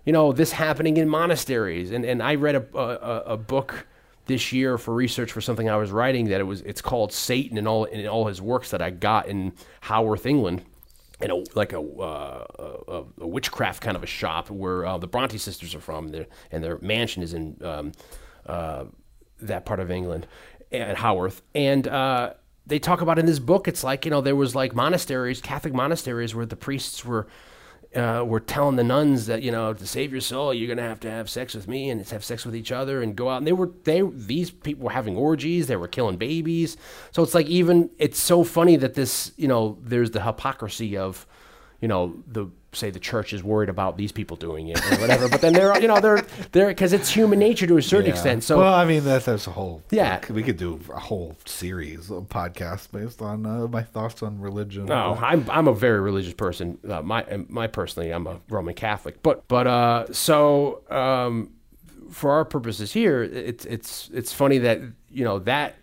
you 0.04 0.12
know 0.12 0.32
this 0.32 0.52
happening 0.52 0.98
in 0.98 1.08
monasteries, 1.08 1.90
and 1.90 2.04
and 2.04 2.22
I 2.22 2.34
read 2.34 2.56
a 2.56 2.78
a, 2.78 3.22
a 3.32 3.36
book 3.38 3.86
this 4.26 4.52
year 4.52 4.76
for 4.78 4.94
research 4.94 5.32
for 5.32 5.40
something 5.40 5.68
I 5.68 5.76
was 5.76 5.90
writing 5.90 6.28
that 6.28 6.40
it 6.40 6.44
was 6.44 6.60
it's 6.62 6.82
called 6.82 7.12
Satan 7.12 7.58
and 7.58 7.66
all 7.66 7.84
in 7.84 8.06
all 8.06 8.26
his 8.26 8.42
works 8.42 8.70
that 8.70 8.82
I 8.82 8.90
got 8.90 9.28
in 9.28 9.52
Haworth, 9.82 10.26
England. 10.26 10.62
In 11.18 11.30
a 11.30 11.42
like 11.54 11.72
a, 11.72 11.80
uh, 11.80 12.44
a 12.88 13.04
a 13.22 13.26
witchcraft 13.26 13.82
kind 13.82 13.96
of 13.96 14.02
a 14.02 14.06
shop 14.06 14.50
where 14.50 14.84
uh, 14.84 14.98
the 14.98 15.06
Bronte 15.06 15.38
sisters 15.38 15.74
are 15.74 15.80
from, 15.80 16.08
their, 16.08 16.26
and 16.50 16.62
their 16.62 16.78
mansion 16.80 17.22
is 17.22 17.32
in 17.32 17.56
um, 17.62 17.92
uh, 18.44 18.84
that 19.40 19.64
part 19.64 19.80
of 19.80 19.90
England, 19.90 20.26
at 20.70 20.98
Haworth, 20.98 21.40
and 21.54 21.88
uh, 21.88 22.34
they 22.66 22.78
talk 22.78 23.00
about 23.00 23.18
in 23.18 23.24
this 23.24 23.38
book. 23.38 23.66
It's 23.66 23.82
like 23.82 24.04
you 24.04 24.10
know 24.10 24.20
there 24.20 24.36
was 24.36 24.54
like 24.54 24.74
monasteries, 24.74 25.40
Catholic 25.40 25.72
monasteries, 25.72 26.34
where 26.34 26.44
the 26.44 26.56
priests 26.56 27.02
were 27.02 27.26
uh, 27.96 28.22
were 28.24 28.40
telling 28.40 28.76
the 28.76 28.84
nuns 28.84 29.26
that 29.26 29.42
you 29.42 29.50
know 29.50 29.72
to 29.72 29.86
save 29.86 30.12
your 30.12 30.20
soul, 30.20 30.52
you're 30.52 30.68
gonna 30.68 30.86
have 30.86 31.00
to 31.00 31.10
have 31.10 31.30
sex 31.30 31.54
with 31.54 31.66
me 31.66 31.90
and 31.90 32.06
have 32.08 32.24
sex 32.24 32.44
with 32.44 32.54
each 32.54 32.70
other 32.70 33.02
and 33.02 33.16
go 33.16 33.28
out. 33.28 33.38
And 33.38 33.46
they 33.46 33.52
were 33.52 33.70
they 33.84 34.02
these 34.02 34.50
people 34.50 34.84
were 34.84 34.92
having 34.92 35.16
orgies. 35.16 35.66
They 35.66 35.76
were 35.76 35.88
killing 35.88 36.16
babies. 36.16 36.76
So 37.10 37.22
it's 37.22 37.34
like 37.34 37.46
even 37.46 37.90
it's 37.98 38.18
so 38.18 38.44
funny 38.44 38.76
that 38.76 38.94
this 38.94 39.32
you 39.36 39.48
know 39.48 39.78
there's 39.82 40.10
the 40.10 40.22
hypocrisy 40.22 40.96
of 40.96 41.26
you 41.80 41.88
know 41.88 42.22
the 42.26 42.46
say 42.76 42.90
the 42.90 43.00
church 43.00 43.32
is 43.32 43.42
worried 43.42 43.68
about 43.68 43.96
these 43.96 44.12
people 44.12 44.36
doing 44.36 44.68
it 44.68 44.78
or 44.92 44.96
whatever. 45.00 45.28
but 45.28 45.40
then 45.40 45.52
they're 45.52 45.78
you 45.80 45.88
know 45.88 46.00
they're 46.00 46.22
they're 46.52 46.68
because 46.68 46.92
it's 46.92 47.08
human 47.10 47.38
nature 47.38 47.66
to 47.66 47.76
a 47.76 47.82
certain 47.82 48.06
Yeah. 48.06 48.12
extent. 48.12 48.44
So 48.44 48.58
well, 48.58 48.74
I 48.74 48.84
mean, 48.84 49.04
that, 49.04 49.24
that's 49.24 49.46
a 49.46 49.50
whole. 49.50 49.82
Yeah. 49.90 50.20
we 50.30 50.42
could 50.42 50.56
do 50.56 50.80
a 50.92 51.00
whole 51.00 51.36
series 51.44 52.10
of 52.10 52.24
podcasts 52.28 52.90
based 52.90 53.20
on 53.22 53.46
uh, 53.46 53.66
my 53.68 53.82
thoughts 53.82 54.22
on 54.22 54.40
religion. 54.40 54.86
No, 54.86 55.18
I'm 55.20 55.48
I'm 55.50 55.68
a 55.68 55.74
very 55.74 56.00
religious 56.00 56.34
person. 56.34 56.78
Uh, 56.88 57.02
my 57.02 57.24
my 57.48 57.66
personally, 57.66 58.10
I'm 58.12 58.26
a 58.26 58.40
Roman 58.48 58.74
Catholic. 58.74 59.22
But 59.22 59.46
but 59.48 59.66
uh, 59.66 60.12
so 60.12 60.82
um, 60.90 61.50
for 62.10 62.30
our 62.32 62.44
purposes 62.44 62.92
here, 62.92 63.22
it's 63.22 63.64
it's 63.64 64.10
it's 64.12 64.32
funny 64.32 64.58
that 64.58 64.80
you 65.10 65.24
know 65.24 65.38
that 65.40 65.74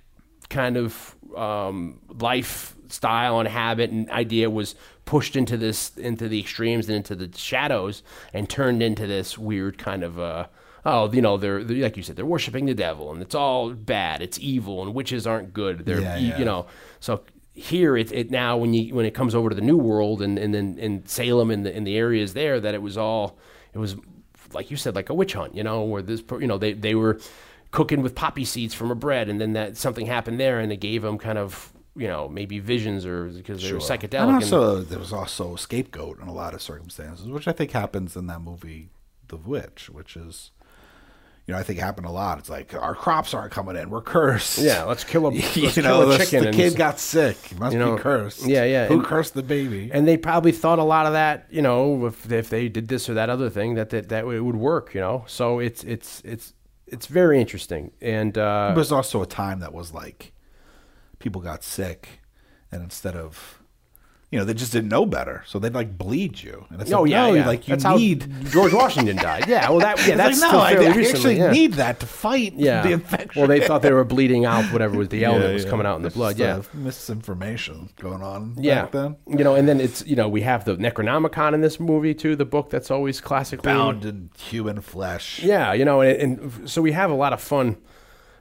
kind 0.49 0.77
of 0.77 1.15
um, 1.35 1.99
lifestyle 2.19 3.39
and 3.39 3.47
habit 3.49 3.89
and 3.89 4.09
idea 4.11 4.49
was 4.49 4.75
pushed 5.05 5.35
into 5.35 5.57
this 5.57 5.95
into 5.97 6.27
the 6.29 6.39
extremes 6.39 6.87
and 6.87 6.95
into 6.97 7.15
the 7.15 7.29
shadows 7.37 8.03
and 8.33 8.49
turned 8.49 8.81
into 8.81 9.05
this 9.05 9.37
weird 9.37 9.77
kind 9.77 10.03
of 10.03 10.17
uh, 10.19 10.45
oh 10.85 11.11
you 11.11 11.21
know 11.21 11.37
they're, 11.37 11.63
they're 11.63 11.77
like 11.83 11.97
you 11.97 12.03
said 12.03 12.15
they're 12.15 12.25
worshiping 12.25 12.65
the 12.65 12.73
devil 12.73 13.11
and 13.11 13.21
it's 13.21 13.35
all 13.35 13.71
bad 13.73 14.21
it's 14.21 14.39
evil 14.39 14.81
and 14.81 14.93
witches 14.93 15.27
aren't 15.27 15.53
good 15.53 15.85
they're 15.85 15.99
Yeah, 16.01 16.17
yeah. 16.17 16.37
you 16.39 16.45
know 16.45 16.65
so 16.99 17.23
here 17.53 17.97
it, 17.97 18.11
it 18.11 18.31
now 18.31 18.55
when 18.57 18.73
you 18.73 18.95
when 18.95 19.05
it 19.05 19.13
comes 19.13 19.35
over 19.35 19.49
to 19.49 19.55
the 19.55 19.61
new 19.61 19.77
world 19.77 20.21
and 20.21 20.39
and 20.39 20.53
then 20.53 20.77
in 20.79 21.05
Salem 21.05 21.51
and 21.51 21.65
the 21.65 21.75
in 21.75 21.83
the 21.83 21.97
areas 21.97 22.33
there 22.33 22.59
that 22.59 22.73
it 22.73 22.81
was 22.81 22.97
all 22.97 23.37
it 23.73 23.79
was 23.79 23.95
like 24.53 24.71
you 24.71 24.77
said 24.77 24.95
like 24.95 25.09
a 25.09 25.13
witch 25.13 25.33
hunt 25.33 25.53
you 25.53 25.63
know 25.63 25.83
where 25.83 26.01
this 26.01 26.23
you 26.39 26.47
know 26.47 26.57
they 26.57 26.73
they 26.73 26.95
were 26.95 27.19
cooking 27.71 28.01
with 28.01 28.15
poppy 28.15 28.45
seeds 28.45 28.73
from 28.73 28.89
a 28.89 28.95
bread 28.95 29.27
and 29.27 29.41
then 29.41 29.53
that 29.53 29.75
something 29.75 30.05
happened 30.05 30.39
there 30.39 30.59
and 30.59 30.71
it 30.71 30.77
gave 30.77 31.01
them 31.01 31.17
kind 31.17 31.37
of 31.37 31.72
you 31.95 32.07
know 32.07 32.27
maybe 32.27 32.59
visions 32.59 33.05
or 33.05 33.25
because 33.25 33.61
they 33.61 33.71
were 33.73 33.79
psychedelic 33.79 34.13
And 34.21 34.29
and- 34.29 34.43
also, 34.43 34.77
there 34.81 34.99
was 34.99 35.13
also 35.13 35.55
a 35.55 35.57
scapegoat 35.57 36.19
in 36.21 36.27
a 36.27 36.33
lot 36.33 36.53
of 36.53 36.61
circumstances, 36.61 37.27
which 37.27 37.47
I 37.47 37.51
think 37.51 37.71
happens 37.71 38.15
in 38.15 38.27
that 38.27 38.41
movie, 38.41 38.89
The 39.27 39.37
Witch, 39.37 39.89
which 39.91 40.15
is, 40.15 40.51
you 41.45 41.53
know, 41.53 41.59
I 41.59 41.63
think 41.63 41.77
happened 41.79 42.07
a 42.07 42.11
lot. 42.11 42.39
It's 42.39 42.49
like 42.49 42.73
our 42.73 42.95
crops 42.95 43.33
aren't 43.33 43.51
coming 43.51 43.75
in, 43.75 43.89
we're 43.91 44.01
cursed. 44.01 44.57
yeah 44.59 44.83
let's 44.85 45.03
kill 45.03 45.27
a 45.27 45.29
let's 45.31 45.55
you 45.57 45.69
kill 45.69 45.83
know, 45.83 46.01
a 46.03 46.05
the, 46.05 46.17
chicken 46.17 46.41
the 46.43 46.47
and 46.47 46.55
kid 46.57 46.75
got 46.75 46.99
sick. 46.99 47.37
He 47.37 47.55
must 47.55 47.73
you 47.73 47.79
know, 47.79 47.95
be 47.95 48.01
cursed. 48.01 48.47
yeah, 48.47 48.63
yeah, 48.63 48.87
Who 48.87 48.95
and- 48.95 49.05
cursed 49.05 49.33
the 49.35 49.43
baby? 49.43 49.91
and 49.93 50.07
they 50.07 50.17
probably 50.17 50.51
thought 50.51 50.79
a 50.79 50.83
lot 50.83 51.05
of 51.05 51.13
that, 51.13 51.45
you 51.51 51.61
know, 51.61 52.05
if 52.07 52.31
if 52.31 52.49
they 52.49 52.69
did 52.69 52.87
this 52.87 53.07
or 53.09 53.13
that 53.15 53.29
other 53.29 53.49
thing, 53.51 53.75
that 53.75 53.89
that, 53.91 54.09
that 54.09 54.25
it 54.25 54.41
would 54.41 54.55
work, 54.55 54.95
you 54.95 55.01
know. 55.01 55.25
So 55.27 55.59
it's 55.59 55.83
it's 55.83 56.21
it's 56.25 56.53
it's 56.87 57.05
very 57.07 57.39
interesting, 57.39 57.91
and 58.01 58.37
uh, 58.37 58.71
It 58.73 58.77
was 58.77 58.91
also 58.91 59.21
a 59.21 59.25
time 59.27 59.59
that 59.59 59.73
was 59.73 59.93
like 59.93 60.31
people 61.23 61.41
got 61.41 61.63
sick, 61.63 62.19
and 62.71 62.83
instead 62.83 63.15
of 63.15 63.59
you 64.29 64.37
know 64.39 64.45
they 64.45 64.53
just 64.53 64.71
didn't 64.71 64.89
know 64.89 65.05
better, 65.05 65.43
so 65.47 65.57
they'd 65.57 65.73
like 65.73 65.97
bleed 65.97 66.41
you. 66.41 66.65
And 66.69 66.81
it's 66.81 66.91
oh 66.91 67.03
like, 67.03 67.11
yeah, 67.11 67.27
no, 67.27 67.33
yeah. 67.33 67.47
like 67.47 67.67
you 67.67 67.75
that's 67.75 67.97
need. 67.97 68.27
George 68.51 68.73
Washington 68.73 69.15
died. 69.15 69.47
Yeah, 69.47 69.69
well 69.69 69.79
that 69.79 69.97
yeah 70.07 70.15
that's 70.15 70.41
like, 70.41 70.51
no, 70.51 70.59
I, 70.59 70.73
recently. 70.73 71.05
actually 71.07 71.37
yeah. 71.37 71.51
need 71.51 71.73
that 71.73 72.01
to 72.01 72.05
fight 72.05 72.53
yeah. 72.55 72.81
the 72.81 72.91
infection. 72.91 73.39
Well, 73.39 73.47
they 73.47 73.61
thought 73.65 73.81
they 73.83 73.93
were 73.93 74.03
bleeding 74.03 74.43
out 74.45 74.65
whatever 74.73 74.97
was 74.97 75.09
the 75.09 75.23
L 75.33 75.39
that 75.39 75.53
was 75.53 75.65
coming 75.65 75.85
out 75.85 75.95
in 75.95 76.01
the 76.01 76.09
blood. 76.09 76.37
Yeah. 76.37 76.61
misinformation 76.73 77.89
going 77.99 78.21
on 78.21 78.55
Yeah, 78.59 78.87
then. 78.87 79.15
you 79.27 79.43
know, 79.45 79.55
and 79.55 79.67
then 79.67 79.79
it's 79.79 80.05
you 80.05 80.15
know 80.15 80.27
we 80.27 80.41
have 80.41 80.65
the 80.65 80.75
Necronomicon 80.75 81.53
in 81.53 81.61
this 81.61 81.79
movie 81.79 82.13
too, 82.13 82.35
the 82.35 82.45
book 82.45 82.69
that's 82.69 82.91
always 82.91 83.21
classically 83.21 83.71
Bound 83.71 84.03
in 84.03 84.29
human 84.37 84.81
flesh. 84.81 85.41
Yeah, 85.41 85.71
you 85.73 85.85
know, 85.85 86.01
and, 86.01 86.41
and 86.41 86.69
so 86.69 86.81
we 86.81 86.91
have 86.91 87.11
a 87.11 87.15
lot 87.15 87.31
of 87.31 87.39
fun 87.41 87.77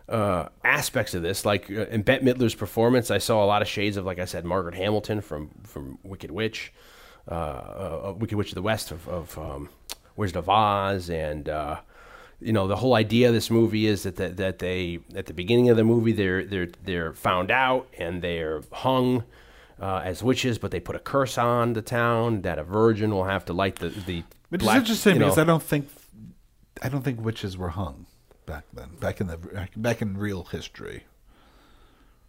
uh, 0.08 0.48
aspects 0.64 1.14
of 1.14 1.22
this. 1.22 1.44
Like 1.44 1.70
uh, 1.70 1.86
in 1.86 2.02
Bette 2.02 2.24
Midler's 2.24 2.54
performance, 2.54 3.10
I 3.10 3.18
saw 3.18 3.44
a 3.44 3.46
lot 3.46 3.62
of 3.62 3.68
shades 3.68 3.96
of, 3.96 4.04
like 4.04 4.18
I 4.18 4.24
said, 4.24 4.44
Margaret 4.44 4.74
Hamilton 4.74 5.20
from 5.20 5.50
from 5.64 5.98
Wicked 6.02 6.30
Witch, 6.30 6.72
uh, 7.30 7.34
uh, 7.34 8.14
Wicked 8.16 8.36
Witch 8.36 8.50
of 8.50 8.54
the 8.56 8.62
West 8.62 8.90
of, 8.90 9.08
of 9.08 9.38
um, 9.38 9.68
Wizard 10.16 10.36
of 10.36 10.48
Oz, 10.48 11.08
and 11.10 11.48
uh, 11.48 11.80
you 12.40 12.52
know 12.52 12.66
the 12.66 12.76
whole 12.76 12.94
idea 12.94 13.28
of 13.28 13.34
this 13.34 13.50
movie 13.50 13.86
is 13.86 14.02
that 14.02 14.16
that, 14.16 14.36
that 14.36 14.58
they 14.58 14.98
at 15.14 15.26
the 15.26 15.34
beginning 15.34 15.70
of 15.70 15.76
the 15.76 15.84
movie 15.84 16.12
they're 16.12 16.44
they're 16.44 16.68
they're 16.84 17.12
found 17.12 17.50
out 17.50 17.88
and 17.98 18.22
they're 18.22 18.62
hung. 18.72 19.24
Uh, 19.80 20.00
as 20.04 20.22
witches, 20.22 20.58
but 20.58 20.70
they 20.70 20.78
put 20.78 20.94
a 20.94 20.98
curse 21.00 21.36
on 21.36 21.72
the 21.72 21.82
town 21.82 22.42
that 22.42 22.56
a 22.56 22.62
virgin 22.62 23.10
will 23.10 23.24
have 23.24 23.44
to 23.44 23.52
light 23.52 23.76
the 23.76 23.88
the. 23.88 24.22
Which 24.48 24.60
black, 24.60 24.76
is 24.76 24.82
interesting 24.82 25.14
you 25.14 25.18
know- 25.18 25.24
because 25.26 25.38
I 25.38 25.44
don't 25.44 25.62
think 25.62 25.88
I 26.80 26.88
don't 26.88 27.02
think 27.02 27.20
witches 27.20 27.56
were 27.56 27.70
hung 27.70 28.06
back 28.52 28.64
then. 28.74 28.88
Back 29.00 29.20
in 29.20 29.26
the 29.28 29.38
back 29.76 30.02
in 30.02 30.16
real 30.18 30.44
history. 30.44 31.04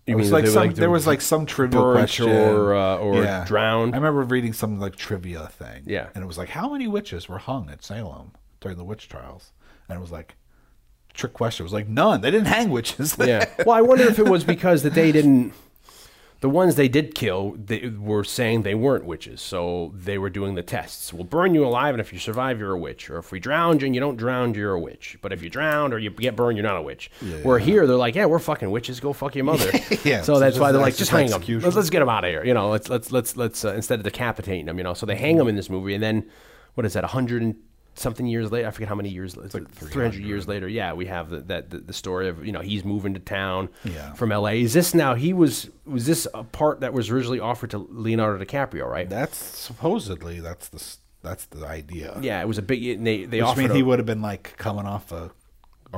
You 0.06 0.16
It 0.16 0.18
was 0.18 0.32
like 0.32 0.48
some, 0.48 0.68
like, 0.68 0.76
there 0.76 0.90
was 0.90 1.08
like 1.08 1.22
some 1.22 1.46
trivia 1.46 1.80
question 1.80 2.30
or, 2.30 2.76
uh, 2.76 2.98
or 2.98 3.46
drowned? 3.46 3.94
I 3.94 3.98
remember 3.98 4.22
reading 4.24 4.52
some 4.54 4.80
like 4.80 4.96
trivia 4.96 5.48
thing. 5.48 5.84
Yeah. 5.86 6.08
and 6.14 6.24
it 6.24 6.28
was 6.28 6.38
like 6.38 6.50
how 6.50 6.70
many 6.70 6.88
witches 6.88 7.30
were 7.30 7.38
hung 7.38 7.70
at 7.70 7.84
Salem 7.84 8.32
during 8.60 8.78
the 8.78 8.84
witch 8.84 9.08
trials, 9.08 9.52
and 9.88 9.98
it 9.98 10.02
was 10.02 10.12
like 10.12 10.36
trick 11.14 11.34
question. 11.34 11.64
It 11.64 11.68
was 11.68 11.74
like 11.74 11.88
none. 11.88 12.22
They 12.22 12.32
didn't 12.32 12.48
hang 12.48 12.70
witches. 12.70 13.16
yeah. 13.20 13.46
Well, 13.66 13.76
I 13.78 13.82
wonder 13.82 14.04
if 14.06 14.20
it 14.20 14.28
was 14.28 14.44
because 14.44 14.84
that 14.84 14.94
they 14.94 15.12
didn't. 15.12 15.54
The 16.44 16.50
ones 16.50 16.76
they 16.76 16.90
did 16.90 17.16
kill, 17.16 17.56
they 17.58 17.88
were 17.88 18.26
saying 18.26 18.64
they 18.64 18.76
weren't 18.76 19.06
witches, 19.06 19.40
so 19.40 19.94
they 19.96 20.18
were 20.18 20.30
doing 20.30 20.56
the 20.56 20.62
tests. 20.62 21.14
We'll 21.14 21.24
burn 21.24 21.56
you 21.56 21.66
alive, 21.66 21.94
and 21.94 22.02
if 22.02 22.12
you 22.12 22.20
survive, 22.20 22.60
you're 22.60 22.74
a 22.74 22.78
witch. 22.78 23.10
Or 23.10 23.18
if 23.18 23.32
we 23.32 23.40
drown 23.40 23.80
you 23.80 23.86
and 23.86 23.96
you 23.96 24.02
don't 24.02 24.18
drown, 24.18 24.54
you're 24.54 24.74
a 24.74 24.80
witch. 24.80 25.18
But 25.22 25.32
if 25.32 25.42
you 25.42 25.50
drowned 25.50 25.94
or 25.94 26.00
you 26.00 26.10
get 26.10 26.36
burned, 26.36 26.58
you're 26.58 26.68
not 26.68 26.76
a 26.76 26.82
witch. 26.82 27.10
Where 27.44 27.60
here, 27.60 27.88
they're 27.88 27.96
like, 27.96 28.16
yeah, 28.16 28.26
we're 28.26 28.40
fucking 28.40 28.70
witches. 28.70 29.00
Go 29.00 29.14
fuck 29.14 29.36
your 29.36 29.46
mother. 29.46 29.72
Yeah, 30.04 30.22
So 30.22 30.34
so 30.34 30.40
that's 30.40 30.60
why 30.60 30.74
they're 30.74 30.82
like, 30.82 30.98
just 30.98 31.12
hang 31.12 31.30
them. 31.30 31.42
Let's, 31.48 31.78
let's 31.78 31.90
get 31.90 32.00
them 32.00 32.10
out 32.10 32.26
of 32.26 32.30
here. 32.30 32.44
You 32.44 32.54
know, 32.54 32.72
let's 32.72 32.90
let's 32.90 33.10
let's 33.14 33.38
let's 33.38 33.64
uh, 33.64 33.74
instead 33.74 34.00
of 34.00 34.04
decapitating 34.04 34.66
them. 34.66 34.78
You 34.78 34.84
know, 34.84 34.94
so 34.94 35.06
they 35.06 35.16
hang 35.16 35.38
them 35.38 35.48
in 35.48 35.56
this 35.56 35.70
movie, 35.70 35.94
and 35.94 36.04
then 36.04 36.30
what 36.74 36.86
is 36.86 36.92
that? 36.92 37.06
A 37.06 37.08
hundred 37.08 37.42
and 37.42 37.56
something 37.96 38.26
years 38.26 38.52
later, 38.52 38.68
I 38.68 38.72
forget 38.72 38.90
how 38.90 38.96
many 38.96 39.10
years. 39.10 39.36
It's 39.36 39.54
like 39.54 39.70
three 39.72 40.04
hundred 40.04 40.24
years 40.24 40.48
later. 40.48 40.68
Yeah, 40.68 40.94
we 40.94 41.06
have 41.08 41.30
the, 41.30 41.42
that 41.42 41.70
the, 41.70 41.80
the 41.80 41.94
story 41.94 42.28
of 42.30 42.46
you 42.46 42.52
know 42.52 42.62
he's 42.62 42.84
moving 42.84 43.14
to 43.14 43.20
town 43.20 43.70
Yeah. 43.84 44.14
from 44.14 44.32
L.A. 44.32 44.62
Is 44.62 44.74
this 44.74 44.94
now? 44.94 45.14
He 45.16 45.34
was 45.34 45.70
was 45.86 46.06
this 46.06 46.28
a 46.34 46.44
part 46.44 46.80
that 46.82 46.94
was 46.94 47.10
originally 47.10 47.40
offered 47.40 47.70
to 47.72 47.78
Leonardo 47.90 48.44
DiCaprio, 48.44 48.88
right? 48.90 49.10
That's 49.10 49.38
supposedly 49.38 50.40
that's 50.40 50.70
the 50.70 50.84
that's 51.22 51.46
the 51.46 51.66
idea. 51.66 52.18
Yeah, 52.22 52.42
it 52.42 52.48
was 52.48 52.58
a 52.58 52.62
big. 52.62 53.04
They 53.04 53.26
they 53.26 53.38
Which 53.38 53.44
offered 53.44 53.62
mean 53.68 53.72
he 53.76 53.84
would 53.84 54.00
have 54.00 54.06
been 54.06 54.22
like 54.22 54.56
coming 54.58 54.86
off 54.86 55.12
a 55.12 55.32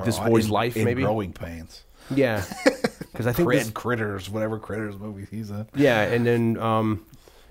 This 0.03 0.17
in- 0.17 0.25
boy's 0.25 0.49
life, 0.49 0.75
in 0.77 0.85
maybe? 0.85 1.01
growing 1.03 1.33
pains. 1.33 1.83
Yeah, 2.13 2.43
because 3.11 3.25
I 3.25 3.33
think 3.33 3.47
Crit, 3.47 3.59
this, 3.63 3.71
critters, 3.71 4.29
whatever 4.29 4.59
critters 4.59 4.97
movie 4.99 5.25
he's 5.31 5.49
in. 5.49 5.65
yeah, 5.75 6.01
and 6.01 6.23
then 6.23 6.55
um, 6.59 7.03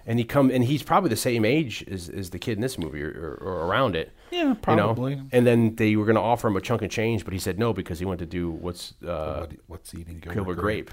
and 0.06 0.16
he 0.20 0.24
come 0.24 0.50
and 0.52 0.62
he's 0.62 0.82
probably 0.84 1.10
the 1.10 1.16
same 1.16 1.44
age 1.44 1.84
as, 1.90 2.08
as 2.08 2.30
the 2.30 2.38
kid 2.38 2.52
in 2.58 2.60
this 2.60 2.78
movie 2.78 3.02
or, 3.02 3.08
or, 3.10 3.48
or 3.48 3.66
around 3.66 3.96
it. 3.96 4.12
Yeah, 4.34 4.42
you 4.42 4.48
know? 4.50 4.54
probably. 4.56 5.22
And 5.32 5.46
then 5.46 5.76
they 5.76 5.96
were 5.96 6.04
going 6.04 6.16
to 6.16 6.20
offer 6.22 6.48
him 6.48 6.56
a 6.56 6.60
chunk 6.60 6.82
of 6.82 6.90
change, 6.90 7.24
but 7.24 7.32
he 7.32 7.38
said 7.38 7.58
no 7.58 7.72
because 7.72 7.98
he 7.98 8.04
went 8.04 8.18
to 8.20 8.26
do 8.26 8.50
what's 8.50 8.94
uh, 9.06 9.40
What- 9.40 9.52
what's 9.66 9.94
eating 9.94 10.18
Gilbert, 10.20 10.34
Gilbert 10.34 10.54
Grape. 10.56 10.90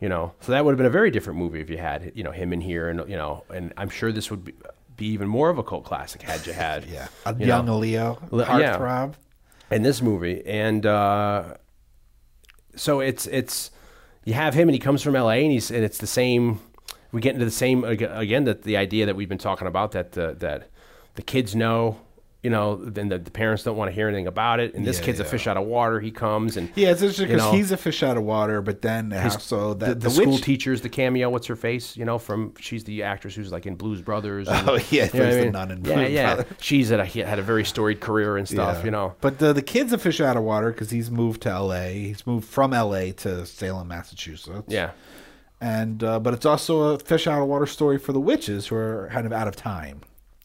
You 0.00 0.08
know, 0.08 0.32
so 0.40 0.52
that 0.52 0.64
would 0.64 0.70
have 0.72 0.78
been 0.78 0.86
a 0.86 0.90
very 0.90 1.10
different 1.10 1.38
movie 1.38 1.60
if 1.60 1.68
you 1.68 1.76
had 1.76 2.12
you 2.14 2.24
know 2.24 2.30
him 2.30 2.52
in 2.54 2.60
here, 2.62 2.88
and 2.88 3.00
you 3.08 3.16
know, 3.16 3.44
and 3.52 3.72
I'm 3.76 3.90
sure 3.90 4.10
this 4.12 4.30
would 4.30 4.44
be, 4.46 4.54
be 4.96 5.06
even 5.08 5.28
more 5.28 5.50
of 5.50 5.58
a 5.58 5.62
cult 5.62 5.84
classic 5.84 6.22
had 6.22 6.46
you 6.46 6.54
had 6.54 6.84
Yeah, 6.90 7.08
a 7.26 7.34
you 7.38 7.46
young 7.46 7.66
know, 7.66 7.76
Leo, 7.78 8.18
Le- 8.30 8.46
yeah. 8.58 9.10
in 9.70 9.82
this 9.82 10.00
movie, 10.00 10.42
and 10.46 10.86
uh, 10.86 11.54
so 12.76 13.00
it's 13.00 13.26
it's 13.26 13.70
you 14.24 14.32
have 14.34 14.54
him, 14.54 14.68
and 14.68 14.74
he 14.74 14.78
comes 14.78 15.02
from 15.02 15.16
L.A. 15.16 15.42
and 15.42 15.52
he's 15.52 15.70
and 15.70 15.84
it's 15.84 15.98
the 15.98 16.06
same. 16.06 16.60
We 17.12 17.20
get 17.20 17.34
into 17.34 17.44
the 17.44 17.50
same 17.50 17.84
again 17.84 18.44
that 18.44 18.62
the 18.62 18.76
idea 18.78 19.04
that 19.06 19.16
we've 19.16 19.28
been 19.28 19.36
talking 19.38 19.66
about 19.66 19.92
that 19.92 20.12
the, 20.12 20.34
that 20.38 20.70
the 21.16 21.22
kids 21.22 21.54
know, 21.54 21.98
you 22.42 22.48
know, 22.48 22.76
then 22.76 23.08
the, 23.10 23.18
the 23.18 23.30
parents 23.30 23.64
don't 23.64 23.76
want 23.76 23.90
to 23.90 23.94
hear 23.94 24.08
anything 24.08 24.26
about 24.26 24.60
it, 24.60 24.72
and 24.74 24.86
this 24.86 24.98
Yeah, 24.98 25.04
kid's 25.04 25.20
a 25.20 25.24
fish 25.26 25.46
out 25.46 25.58
of 25.58 25.66
water. 25.66 26.00
He 26.00 26.10
comes 26.10 26.56
and 26.56 26.70
Yeah, 26.74 26.90
it's 26.90 27.02
interesting 27.02 27.28
you 27.28 27.34
because 27.36 27.50
know, 27.52 27.56
he's 27.58 27.70
a 27.70 27.76
fish 27.76 28.02
out 28.02 28.16
of 28.16 28.22
water, 28.22 28.62
but 28.62 28.80
then 28.80 29.12
also 29.12 29.74
the, 29.74 29.86
that 29.86 30.00
the, 30.00 30.08
the, 30.08 30.10
school 30.10 30.32
witch, 30.32 30.42
teacher's 30.42 30.80
the 30.80 30.88
cameo. 30.88 31.28
What's 31.28 31.46
her 31.48 31.56
face? 31.56 31.98
You 31.98 32.06
know, 32.06 32.18
from 32.18 32.54
she's 32.58 32.84
the 32.84 33.02
actress 33.02 33.34
who's 33.34 33.52
like 33.52 33.66
in 33.66 33.74
Blues 33.74 34.00
Brothers. 34.00 34.48
and- 34.48 34.68
Oh, 34.70 34.78
yeah, 34.90 35.08
you 35.12 35.20
know 35.20 35.28
I 35.28 35.34
the 35.34 35.42
mean? 35.42 35.52
nun 35.52 35.70
in 35.70 35.84
yeah, 35.84 35.94
Blues 35.94 36.10
yeah. 36.10 36.34
Brothers. 36.36 36.52
She's 36.60 36.92
at 36.92 37.00
a, 37.00 37.04
had 37.04 37.38
a 37.38 37.42
very 37.42 37.64
storied 37.64 38.00
career 38.00 38.38
and 38.38 38.48
stuff. 38.48 38.78
Yeah. 38.78 38.84
You 38.86 38.90
know, 38.90 39.14
But 39.20 39.38
the 39.38 39.52
the 39.52 39.62
kid's 39.62 39.92
a 39.92 39.98
fish 39.98 40.20
out 40.22 40.38
of 40.38 40.42
water 40.42 40.72
because 40.72 40.88
he's 40.90 41.10
moved 41.10 41.42
to 41.42 41.50
L.A. 41.50 41.92
He's 41.92 42.26
moved 42.26 42.48
from 42.48 42.72
L.A. 42.72 43.12
to 43.12 43.44
Salem, 43.44 43.88
Massachusetts. 43.88 44.64
yeah. 44.68 44.92
and 45.60 46.02
uh, 46.02 46.18
but 46.18 46.32
it's 46.32 46.46
also 46.46 46.94
a 46.94 46.98
fish 46.98 47.26
out 47.26 47.42
of 47.42 47.48
water 47.48 47.66
story 47.66 47.98
for 47.98 48.12
the 48.14 48.20
witches 48.20 48.68
who 48.68 48.76
are 48.76 49.10
kind 49.12 49.26
of 49.26 49.32
out 49.34 49.46
of 49.46 49.56
time. 49.56 50.00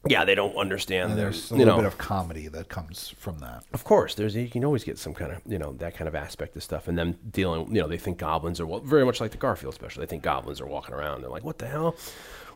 Yeah, 0.08 0.24
they 0.24 0.36
don't 0.36 0.56
understand. 0.56 1.12
And 1.12 1.20
there's 1.20 1.52
a 1.52 1.56
little 1.56 1.76
know, 1.76 1.82
bit 1.82 1.88
of 1.88 1.98
comedy 1.98 2.48
that 2.50 2.70
comes 2.70 3.10
from 3.18 3.40
that. 3.40 3.64
Of 3.74 3.84
course, 3.84 4.14
there's 4.16 4.36
you 4.36 4.50
can 4.50 4.64
always 4.64 4.84
get 4.84 5.00
some 5.00 5.14
kind 5.14 5.32
of 5.32 5.42
you 5.48 5.58
know 5.58 5.74
that 5.74 5.96
kind 5.96 6.08
of 6.08 6.16
aspect 6.16 6.56
of 6.56 6.64
stuff, 6.64 6.88
and 6.88 6.98
them 6.98 7.18
dealing. 7.32 7.68
You 7.74 7.82
know, 7.82 7.88
they 7.88 7.98
think 7.98 8.20
goblins 8.20 8.60
are 8.60 8.68
well, 8.68 8.82
very 8.82 9.06
much 9.06 9.20
like 9.20 9.32
the 9.32 9.38
Garfield 9.38 9.74
special. 9.74 10.02
They 10.02 10.06
think 10.06 10.24
goblins 10.24 10.62
are 10.62 10.68
walking 10.68 10.94
around. 10.94 11.22
They're 11.22 11.30
like, 11.30 11.44
"What 11.44 11.58
the 11.58 11.68
hell? 11.68 11.96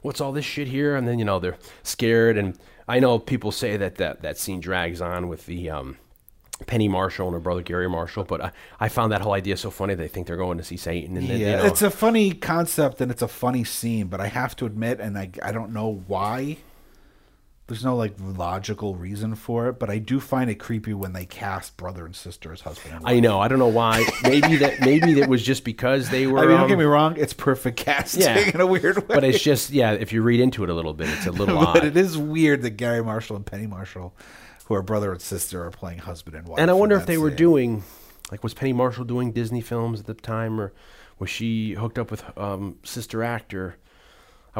What's 0.02 0.22
all 0.22 0.32
this 0.32 0.45
shit 0.45 0.68
here?" 0.68 0.95
And 0.95 1.08
then 1.08 1.18
you 1.18 1.26
know 1.26 1.39
they're 1.39 1.58
scared. 1.84 2.38
And 2.38 2.58
I 2.88 3.00
know 3.00 3.18
people 3.18 3.52
say 3.52 3.78
that 3.78 3.95
that 3.95 4.22
that 4.22 4.38
scene 4.38 4.60
drags 4.60 5.02
on 5.02 5.28
with 5.28 5.47
the 5.47 5.72
um, 5.72 5.97
Penny 6.68 6.88
Marshall 6.88 7.28
and 7.28 7.34
her 7.34 7.39
brother 7.39 7.64
Garry 7.64 7.89
Marshall, 7.89 8.26
but 8.26 8.41
I, 8.41 8.52
I 8.80 8.89
found 8.89 9.12
that 9.12 9.22
whole 9.22 9.34
idea 9.34 9.58
so 9.58 9.72
funny. 9.72 9.95
They 9.95 10.08
think 10.08 10.28
they're 10.28 10.38
going 10.38 10.58
to 10.60 10.64
see 10.64 10.78
Satan, 10.78 11.18
and 11.18 11.28
then 11.28 11.39
Yeah, 11.39 11.52
you 11.52 11.58
know, 11.58 11.66
it's 11.66 11.82
a 11.82 11.89
funny 11.89 12.32
concept 12.32 13.02
and 13.02 13.12
it's 13.12 13.22
a 13.22 13.28
funny 13.28 13.64
scene, 13.64 14.08
but 14.08 14.22
I 14.22 14.28
have 14.28 14.56
to 14.58 14.66
admit, 14.66 15.00
and 15.00 15.18
I 15.18 15.32
I 15.41 15.52
don't 15.52 15.74
know 15.74 16.04
why. 16.08 16.58
There's 17.70 17.86
no 17.86 17.95
like 17.95 18.15
logical 18.20 18.95
reason 18.95 19.36
for 19.36 19.67
it, 19.67 19.78
but 19.78 19.91
I 19.91 19.99
do 19.99 20.20
find 20.20 20.49
it 20.49 20.55
creepy 20.55 20.95
when 20.95 21.13
they 21.13 21.28
cast 21.28 21.78
brother 21.78 22.03
and 22.03 22.15
sister 22.15 22.51
as 22.51 22.61
husband 22.61 22.95
and 22.95 23.03
wife. 23.03 23.13
I 23.13 23.20
know. 23.20 23.39
I 23.39 23.47
don't 23.47 23.59
know 23.59 23.67
why. 23.67 24.03
Maybe 24.24 24.55
that 24.55 24.80
maybe 24.80 25.13
that 25.13 25.30
was 25.30 25.43
just 25.43 25.63
because 25.63 26.09
they 26.09 26.26
were. 26.28 26.39
I 26.39 26.41
mean, 26.41 26.49
don't 26.53 26.61
um, 26.61 26.67
get 26.67 26.80
me 26.80 26.86
wrong; 26.86 27.15
it's 27.15 27.32
perfect 27.32 27.78
casting 27.78 28.24
yeah. 28.24 28.49
in 28.51 28.59
a 28.59 28.65
weird 28.65 28.97
way. 28.97 29.03
but 29.07 29.24
it's 29.24 29.39
just 29.43 29.70
yeah. 29.70 29.91
If 29.91 30.11
you 30.11 30.24
read 30.24 30.39
into 30.39 30.63
it 30.63 30.72
a 30.72 30.74
little 30.74 30.95
bit, 30.95 31.09
it's 31.09 31.28
a 31.28 31.32
little 31.32 31.57
odd. 31.59 31.76
but 31.76 31.86
it 31.86 31.95
is 31.95 32.17
weird 32.17 32.63
that 32.63 32.72
Garry 32.72 33.03
Marshall 33.03 33.36
and 33.36 33.45
Penny 33.45 33.67
Marshall, 33.67 34.15
who 34.65 34.74
are 34.74 34.82
brother 34.82 35.11
and 35.11 35.22
sister, 35.22 35.63
are 35.63 35.70
playing 35.70 35.99
husband 35.99 36.36
and 36.36 36.47
wife. 36.47 36.59
And 36.59 36.72
I 36.72 36.74
wonder 36.74 36.95
if 36.95 37.05
they 37.05 37.20
were 37.20 37.30
doing, 37.30 37.84
like, 38.32 38.43
was 38.43 38.55
Penny 38.55 38.74
Marshall 38.74 39.05
doing 39.05 39.32
Disney 39.32 39.61
films 39.61 39.99
at 39.99 40.07
the 40.07 40.15
time, 40.15 40.59
or 40.59 40.74
was 41.20 41.30
she 41.30 41.74
hooked 41.74 41.99
up 41.99 42.09
with 42.09 42.24
um, 42.36 42.80
sister 42.84 43.24
actor? 43.24 43.76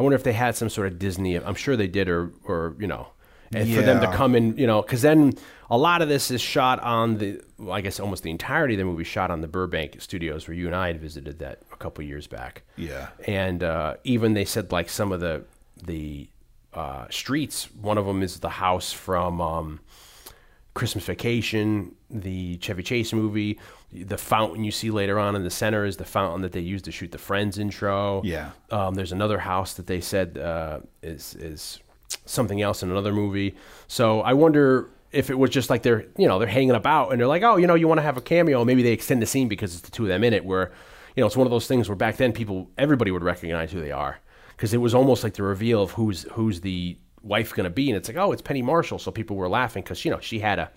I 0.00 0.02
wonder 0.02 0.16
if 0.16 0.22
they 0.22 0.32
had 0.32 0.56
some 0.56 0.70
sort 0.70 0.86
of 0.86 0.98
Disney. 0.98 1.36
I'm 1.36 1.54
sure 1.54 1.76
they 1.76 1.86
did, 1.86 2.08
or 2.08 2.32
or 2.44 2.74
you 2.78 2.86
know, 2.86 3.08
and 3.52 3.70
for 3.74 3.82
them 3.82 4.00
to 4.00 4.10
come 4.10 4.34
in, 4.34 4.56
you 4.56 4.66
know, 4.66 4.80
because 4.80 5.02
then 5.02 5.34
a 5.68 5.76
lot 5.76 6.00
of 6.00 6.08
this 6.08 6.30
is 6.30 6.40
shot 6.40 6.80
on 6.80 7.18
the, 7.18 7.38
well, 7.58 7.72
I 7.72 7.82
guess 7.82 8.00
almost 8.00 8.22
the 8.22 8.30
entirety 8.30 8.72
of 8.72 8.78
the 8.78 8.84
movie 8.86 9.04
shot 9.04 9.30
on 9.30 9.42
the 9.42 9.46
Burbank 9.46 10.00
studios 10.00 10.48
where 10.48 10.54
you 10.54 10.66
and 10.66 10.74
I 10.74 10.86
had 10.86 11.02
visited 11.02 11.40
that 11.40 11.60
a 11.70 11.76
couple 11.76 12.02
years 12.02 12.26
back. 12.26 12.62
Yeah. 12.76 13.08
and 13.26 13.62
uh, 13.62 13.96
even 14.04 14.32
they 14.32 14.46
said 14.46 14.72
like 14.72 14.88
some 14.88 15.12
of 15.12 15.20
the 15.20 15.44
the 15.84 16.30
uh, 16.72 17.04
streets. 17.10 17.70
One 17.74 17.98
of 17.98 18.06
them 18.06 18.22
is 18.22 18.40
the 18.40 18.48
house 18.48 18.94
from. 18.94 19.42
Um, 19.42 19.80
Christmas 20.72 21.04
Vacation, 21.04 21.96
the 22.08 22.56
Chevy 22.58 22.84
Chase 22.84 23.12
movie, 23.12 23.58
the 23.92 24.18
fountain 24.18 24.62
you 24.62 24.70
see 24.70 24.90
later 24.90 25.18
on 25.18 25.34
in 25.34 25.42
the 25.42 25.50
center 25.50 25.84
is 25.84 25.96
the 25.96 26.04
fountain 26.04 26.42
that 26.42 26.52
they 26.52 26.60
used 26.60 26.84
to 26.84 26.92
shoot 26.92 27.10
the 27.10 27.18
Friends 27.18 27.58
intro. 27.58 28.22
Yeah. 28.24 28.50
Um, 28.70 28.94
there's 28.94 29.12
another 29.12 29.38
house 29.38 29.74
that 29.74 29.86
they 29.86 30.00
said 30.00 30.38
uh, 30.38 30.80
is 31.02 31.34
is 31.34 31.80
something 32.24 32.62
else 32.62 32.82
in 32.82 32.90
another 32.90 33.12
movie. 33.12 33.56
So 33.88 34.20
I 34.20 34.34
wonder 34.34 34.90
if 35.12 35.30
it 35.30 35.38
was 35.38 35.50
just 35.50 35.70
like 35.70 35.82
they're 35.82 36.06
you 36.16 36.28
know 36.28 36.38
they're 36.38 36.48
hanging 36.48 36.70
about 36.70 37.10
and 37.10 37.20
they're 37.20 37.26
like 37.26 37.42
oh 37.42 37.56
you 37.56 37.66
know 37.66 37.74
you 37.74 37.88
want 37.88 37.98
to 37.98 38.02
have 38.02 38.16
a 38.16 38.20
cameo 38.20 38.64
maybe 38.64 38.82
they 38.82 38.92
extend 38.92 39.20
the 39.20 39.26
scene 39.26 39.48
because 39.48 39.74
it's 39.74 39.82
the 39.82 39.90
two 39.90 40.04
of 40.04 40.08
them 40.08 40.22
in 40.22 40.32
it 40.32 40.44
where 40.44 40.70
you 41.16 41.20
know 41.20 41.26
it's 41.26 41.36
one 41.36 41.46
of 41.46 41.50
those 41.50 41.66
things 41.66 41.88
where 41.88 41.96
back 41.96 42.16
then 42.16 42.32
people 42.32 42.70
everybody 42.78 43.10
would 43.10 43.24
recognize 43.24 43.72
who 43.72 43.80
they 43.80 43.90
are 43.90 44.20
because 44.56 44.72
it 44.72 44.78
was 44.78 44.94
almost 44.94 45.24
like 45.24 45.34
the 45.34 45.42
reveal 45.42 45.82
of 45.82 45.90
who's 45.92 46.22
who's 46.32 46.60
the 46.60 46.96
wife 47.22 47.52
going 47.54 47.64
to 47.64 47.70
be 47.70 47.90
and 47.90 47.96
it's 47.96 48.08
like 48.08 48.16
oh 48.16 48.30
it's 48.30 48.40
Penny 48.42 48.62
Marshall 48.62 49.00
so 49.00 49.10
people 49.10 49.36
were 49.36 49.48
laughing 49.48 49.82
because 49.82 50.04
you 50.04 50.12
know 50.12 50.20
she 50.20 50.38
had 50.38 50.60
a 50.60 50.70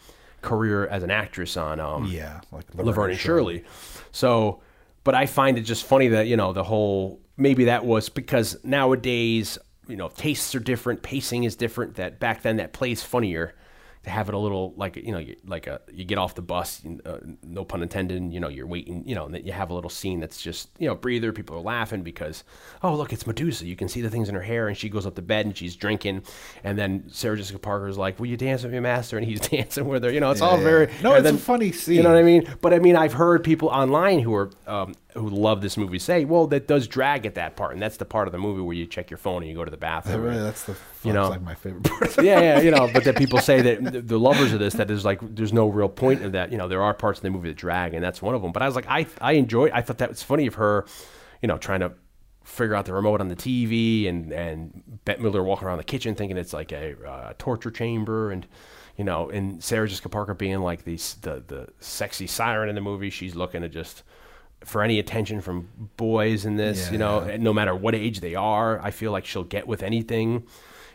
career 0.44 0.86
as 0.88 1.02
an 1.02 1.10
actress 1.12 1.58
on 1.58 1.80
um, 1.80 2.06
Yeah, 2.06 2.42
like 2.52 2.66
Laverne 2.76 3.12
and 3.12 3.20
Shirley. 3.20 3.64
So, 4.12 4.62
but 5.04 5.16
I 5.16 5.26
find 5.26 5.58
it 5.58 5.62
just 5.62 5.86
funny 5.86 6.10
that 6.10 6.28
you 6.28 6.38
know 6.38 6.54
the 6.54 6.64
whole 6.64 7.20
maybe 7.38 7.66
that 7.66 7.86
was 7.86 8.10
because 8.10 8.58
nowadays 8.64 9.58
you 9.88 9.96
know 9.96 10.10
tastes 10.10 10.54
are 10.54 10.60
different, 10.60 11.02
pacing 11.02 11.46
is 11.46 11.56
different. 11.56 11.96
That 11.96 12.20
back 12.20 12.44
then 12.44 12.58
that 12.58 12.74
plays 12.74 13.02
funnier 13.02 13.56
to 14.04 14.10
have 14.10 14.28
it 14.28 14.36
a 14.36 14.38
little 14.38 14.74
like 14.76 14.96
you 14.98 15.12
know 15.12 15.18
you- 15.20 15.36
like 15.46 15.66
a 15.68 15.80
you 15.92 16.04
get 16.06 16.18
off 16.18 16.36
the 16.36 16.42
bus, 16.42 16.82
uh, 17.06 17.18
no 17.42 17.64
pun 17.64 17.82
intended. 17.82 18.18
and, 18.22 18.34
You 18.34 18.40
know 18.40 18.50
you're 18.50 18.68
waiting, 18.68 19.04
you 19.08 19.16
know, 19.16 19.26
and 19.26 19.34
then 19.34 19.46
you 19.46 19.54
have 19.54 19.70
a 19.70 19.74
little 19.74 19.90
scene 19.90 20.20
that's 20.20 20.42
just 20.42 20.70
you 20.78 20.88
know 20.88 20.96
breather. 20.96 21.32
People 21.32 21.56
are 21.58 21.62
laughing 21.62 22.02
because 22.04 22.44
oh 22.84 22.96
look 22.96 23.14
it's 23.14 23.26
Medusa. 23.26 23.66
You 23.66 23.76
can 23.76 23.88
see 23.88 24.02
the 24.02 24.10
things 24.10 24.28
in 24.30 24.36
her 24.36 24.42
hair, 24.42 24.68
and 24.68 24.78
she 24.78 24.90
goes 24.90 25.06
up 25.06 25.16
to 25.16 25.22
bed 25.22 25.46
and 25.46 25.56
she's 25.56 25.76
drinking, 25.76 26.24
and 26.64 26.78
then 26.78 27.06
Sarah 27.08 27.38
Jessica 27.38 27.60
Parker 27.60 27.88
is 27.88 27.98
like, 27.98 28.20
"Will 28.20 28.28
you 28.28 28.38
dance 28.38 28.64
with 28.64 28.74
me, 28.74 28.80
master?" 28.80 29.18
And 29.18 29.26
he's 29.26 29.40
dancing 29.50 29.88
with 29.88 30.04
her. 30.04 30.12
You 30.12 30.20
know, 30.20 30.32
it's 30.32 30.42
all 30.42 30.58
yeah. 30.58 30.64
very 30.64 30.90
No, 31.02 31.14
it's 31.16 31.28
a 31.30 31.38
funny 31.38 31.72
scene. 31.72 31.96
You 31.96 32.04
know 32.04 32.10
what 32.10 32.18
I 32.20 32.24
mean? 32.24 32.48
But 32.62 32.74
I 32.74 32.80
mean, 32.80 32.96
I've 32.96 33.14
heard 33.14 33.44
people 33.44 33.70
online 33.70 34.20
who 34.20 34.34
are 34.36 34.52
um, 34.68 34.96
who 35.14 35.30
love 35.30 35.62
this 35.62 35.78
movie 35.78 36.00
say, 36.00 36.26
"Well, 36.26 36.48
that 36.48 36.68
does 36.68 36.88
drag 36.88 37.26
at 37.26 37.36
that 37.36 37.56
part, 37.56 37.74
and 37.74 37.82
that's 37.82 37.98
the 37.98 38.06
part 38.06 38.28
of 38.28 38.32
the 38.32 38.38
movie 38.38 38.62
where 38.62 38.76
you 38.76 38.86
check 38.86 39.10
your 39.10 39.18
phone 39.18 39.42
and 39.44 39.50
you 39.50 39.56
go 39.56 39.66
to 39.66 39.72
the 39.72 39.78
bathroom." 39.92 40.22
Really, 40.22 40.42
that's 40.42 40.64
the 40.64 40.72
You 40.72 40.78
you 41.06 41.14
know. 41.14 41.30
like 41.30 41.42
my 41.42 41.56
favorite 41.56 41.84
part. 41.84 42.18
yeah, 42.24 42.40
yeah, 42.40 42.60
you 42.62 42.72
know. 42.72 42.90
But 42.92 43.04
that 43.06 43.18
people 43.18 43.40
say 43.40 43.62
that 43.62 44.08
the, 44.08 44.20
lovers 44.20 44.54
of 44.54 44.60
this 44.60 44.74
that 44.76 44.88
there's 44.88 45.06
like 45.06 45.20
there's 45.36 45.54
no 45.54 45.68
real 45.68 45.90
point 45.90 46.24
of 46.24 46.32
that. 46.34 46.52
You 46.52 46.58
know, 46.58 46.68
there 46.68 46.82
are 46.82 46.94
parts 46.94 47.20
of 47.20 47.24
the 47.24 47.30
movie 47.30 47.50
that 47.50 47.58
drag, 47.58 47.94
and 47.94 48.04
that's 48.04 48.22
one 48.22 48.36
of 48.36 48.42
them. 48.42 48.52
But 48.52 48.62
I 48.62 48.66
was 48.66 48.76
like, 48.76 48.86
I 48.88 49.06
I 49.22 49.34
enjoy. 49.34 49.70
I 49.74 49.82
thought 49.82 49.98
that 50.00 50.10
was 50.10 50.24
funny 50.24 50.48
of 50.48 50.56
her, 50.56 50.86
you 51.42 51.48
know, 51.48 51.58
trying 51.58 51.82
to 51.82 51.94
figure 52.44 52.76
out 52.76 52.86
the 52.86 52.94
remote 52.94 53.22
on 53.22 53.30
the 53.30 53.36
TV, 53.36 54.08
and 54.08 54.32
and 54.32 54.84
Bette 55.06 55.22
Midler 55.22 55.44
walking 55.44 55.68
around 55.68 55.78
the 55.78 55.84
kitchen 55.84 56.16
thinking 56.16 56.38
it's 56.38 56.54
like 56.54 56.72
a 56.72 56.96
uh, 57.08 57.34
torture 57.38 57.72
chamber, 57.72 58.32
and 58.32 58.48
you 58.98 59.04
know, 59.04 59.30
and 59.30 59.64
Sarah 59.64 59.88
Jessica 59.88 60.10
Parker 60.10 60.34
being 60.34 60.60
like 60.60 60.84
the 60.84 60.96
the 61.22 61.44
the 61.46 61.68
sexy 61.80 62.28
siren 62.28 62.70
in 62.70 62.76
the 62.76 62.82
movie. 62.82 63.10
She's 63.10 63.36
looking 63.36 63.62
to 63.62 63.70
just 63.70 64.04
for 64.66 64.82
any 64.84 65.00
attention 65.00 65.42
from 65.42 65.68
boys 65.98 66.46
in 66.46 66.56
this, 66.56 66.92
you 66.92 66.98
know, 66.98 67.26
Yeah. 67.26 67.38
no 67.38 67.54
matter 67.54 67.76
what 67.76 67.96
age 67.96 68.20
they 68.20 68.36
are, 68.36 68.80
I 68.82 68.92
feel 68.92 69.12
like 69.12 69.26
she'll 69.26 69.44
get 69.44 69.68
with 69.68 69.84
anything, 69.84 70.44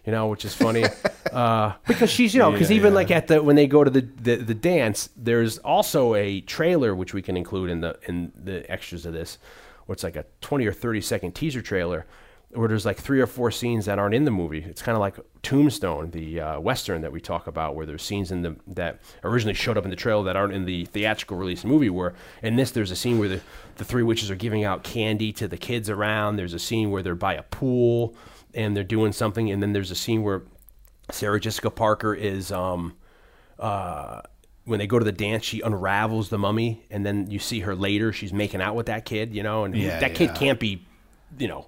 you 0.06 0.12
know, 0.12 0.28
which 0.28 0.44
is 0.44 0.54
funny 0.54 0.84
uh, 1.32 1.72
because 1.86 2.10
she's, 2.10 2.34
you 2.34 2.40
know, 2.40 2.50
because 2.50 2.70
Yeah, 2.70 2.76
even 2.76 2.92
yeah. 2.92 2.96
like 2.96 3.10
at 3.10 3.26
the 3.28 3.42
when 3.42 3.56
they 3.56 3.66
go 3.66 3.84
to 3.84 3.90
the, 3.90 4.00
the 4.22 4.36
the 4.36 4.54
dance, 4.54 5.10
there's 5.16 5.58
also 5.58 6.14
a 6.14 6.40
trailer 6.42 6.94
which 6.94 7.12
we 7.14 7.22
can 7.22 7.36
include 7.36 7.70
in 7.70 7.80
the 7.80 7.98
in 8.08 8.32
the 8.42 8.70
extras 8.70 9.04
of 9.06 9.12
this, 9.12 9.38
it's 9.88 10.02
like 10.04 10.16
a 10.16 10.24
twenty 10.40 10.66
or 10.66 10.72
thirty 10.72 11.00
second 11.00 11.32
teaser 11.34 11.62
trailer. 11.62 12.06
Where 12.52 12.66
there's 12.66 12.86
like 12.86 12.96
three 12.96 13.20
or 13.20 13.26
four 13.26 13.50
scenes 13.50 13.84
that 13.84 13.98
aren't 13.98 14.14
in 14.14 14.24
the 14.24 14.30
movie. 14.30 14.64
It's 14.66 14.80
kind 14.80 14.96
of 14.96 15.00
like 15.00 15.16
Tombstone, 15.42 16.10
the 16.12 16.40
uh, 16.40 16.60
western 16.60 17.02
that 17.02 17.12
we 17.12 17.20
talk 17.20 17.46
about, 17.46 17.74
where 17.76 17.84
there's 17.84 18.02
scenes 18.02 18.32
in 18.32 18.40
the 18.40 18.56
that 18.68 19.00
originally 19.22 19.52
showed 19.52 19.76
up 19.76 19.84
in 19.84 19.90
the 19.90 19.96
trailer 19.96 20.24
that 20.24 20.34
aren't 20.36 20.54
in 20.54 20.64
the 20.64 20.86
theatrical 20.86 21.36
release 21.36 21.62
movie. 21.62 21.90
Where 21.90 22.14
in 22.42 22.56
this, 22.56 22.70
there's 22.70 22.90
a 22.90 22.96
scene 22.96 23.18
where 23.18 23.28
the, 23.28 23.40
the 23.76 23.84
three 23.84 24.02
witches 24.02 24.30
are 24.30 24.34
giving 24.34 24.64
out 24.64 24.82
candy 24.82 25.30
to 25.34 25.46
the 25.46 25.58
kids 25.58 25.90
around. 25.90 26.36
There's 26.36 26.54
a 26.54 26.58
scene 26.58 26.90
where 26.90 27.02
they're 27.02 27.14
by 27.14 27.34
a 27.34 27.42
pool 27.42 28.16
and 28.54 28.74
they're 28.74 28.82
doing 28.82 29.12
something, 29.12 29.50
and 29.50 29.62
then 29.62 29.74
there's 29.74 29.90
a 29.90 29.94
scene 29.94 30.22
where 30.22 30.42
Sarah 31.10 31.38
Jessica 31.38 31.70
Parker 31.70 32.14
is 32.14 32.50
um, 32.50 32.96
uh, 33.58 34.22
when 34.64 34.78
they 34.78 34.86
go 34.86 34.98
to 34.98 35.04
the 35.04 35.12
dance, 35.12 35.44
she 35.44 35.60
unravels 35.60 36.28
the 36.30 36.38
mummy, 36.38 36.82
and 36.90 37.04
then 37.04 37.30
you 37.30 37.38
see 37.38 37.60
her 37.60 37.74
later. 37.74 38.12
She's 38.12 38.32
making 38.32 38.60
out 38.62 38.74
with 38.74 38.86
that 38.86 39.04
kid, 39.04 39.34
you 39.34 39.42
know, 39.42 39.64
and 39.64 39.76
Yeah, 39.76 40.00
that 40.00 40.14
kid 40.14 40.30
yeah. 40.30 40.34
can't 40.36 40.60
be, 40.60 40.82
you 41.38 41.48
know, 41.48 41.66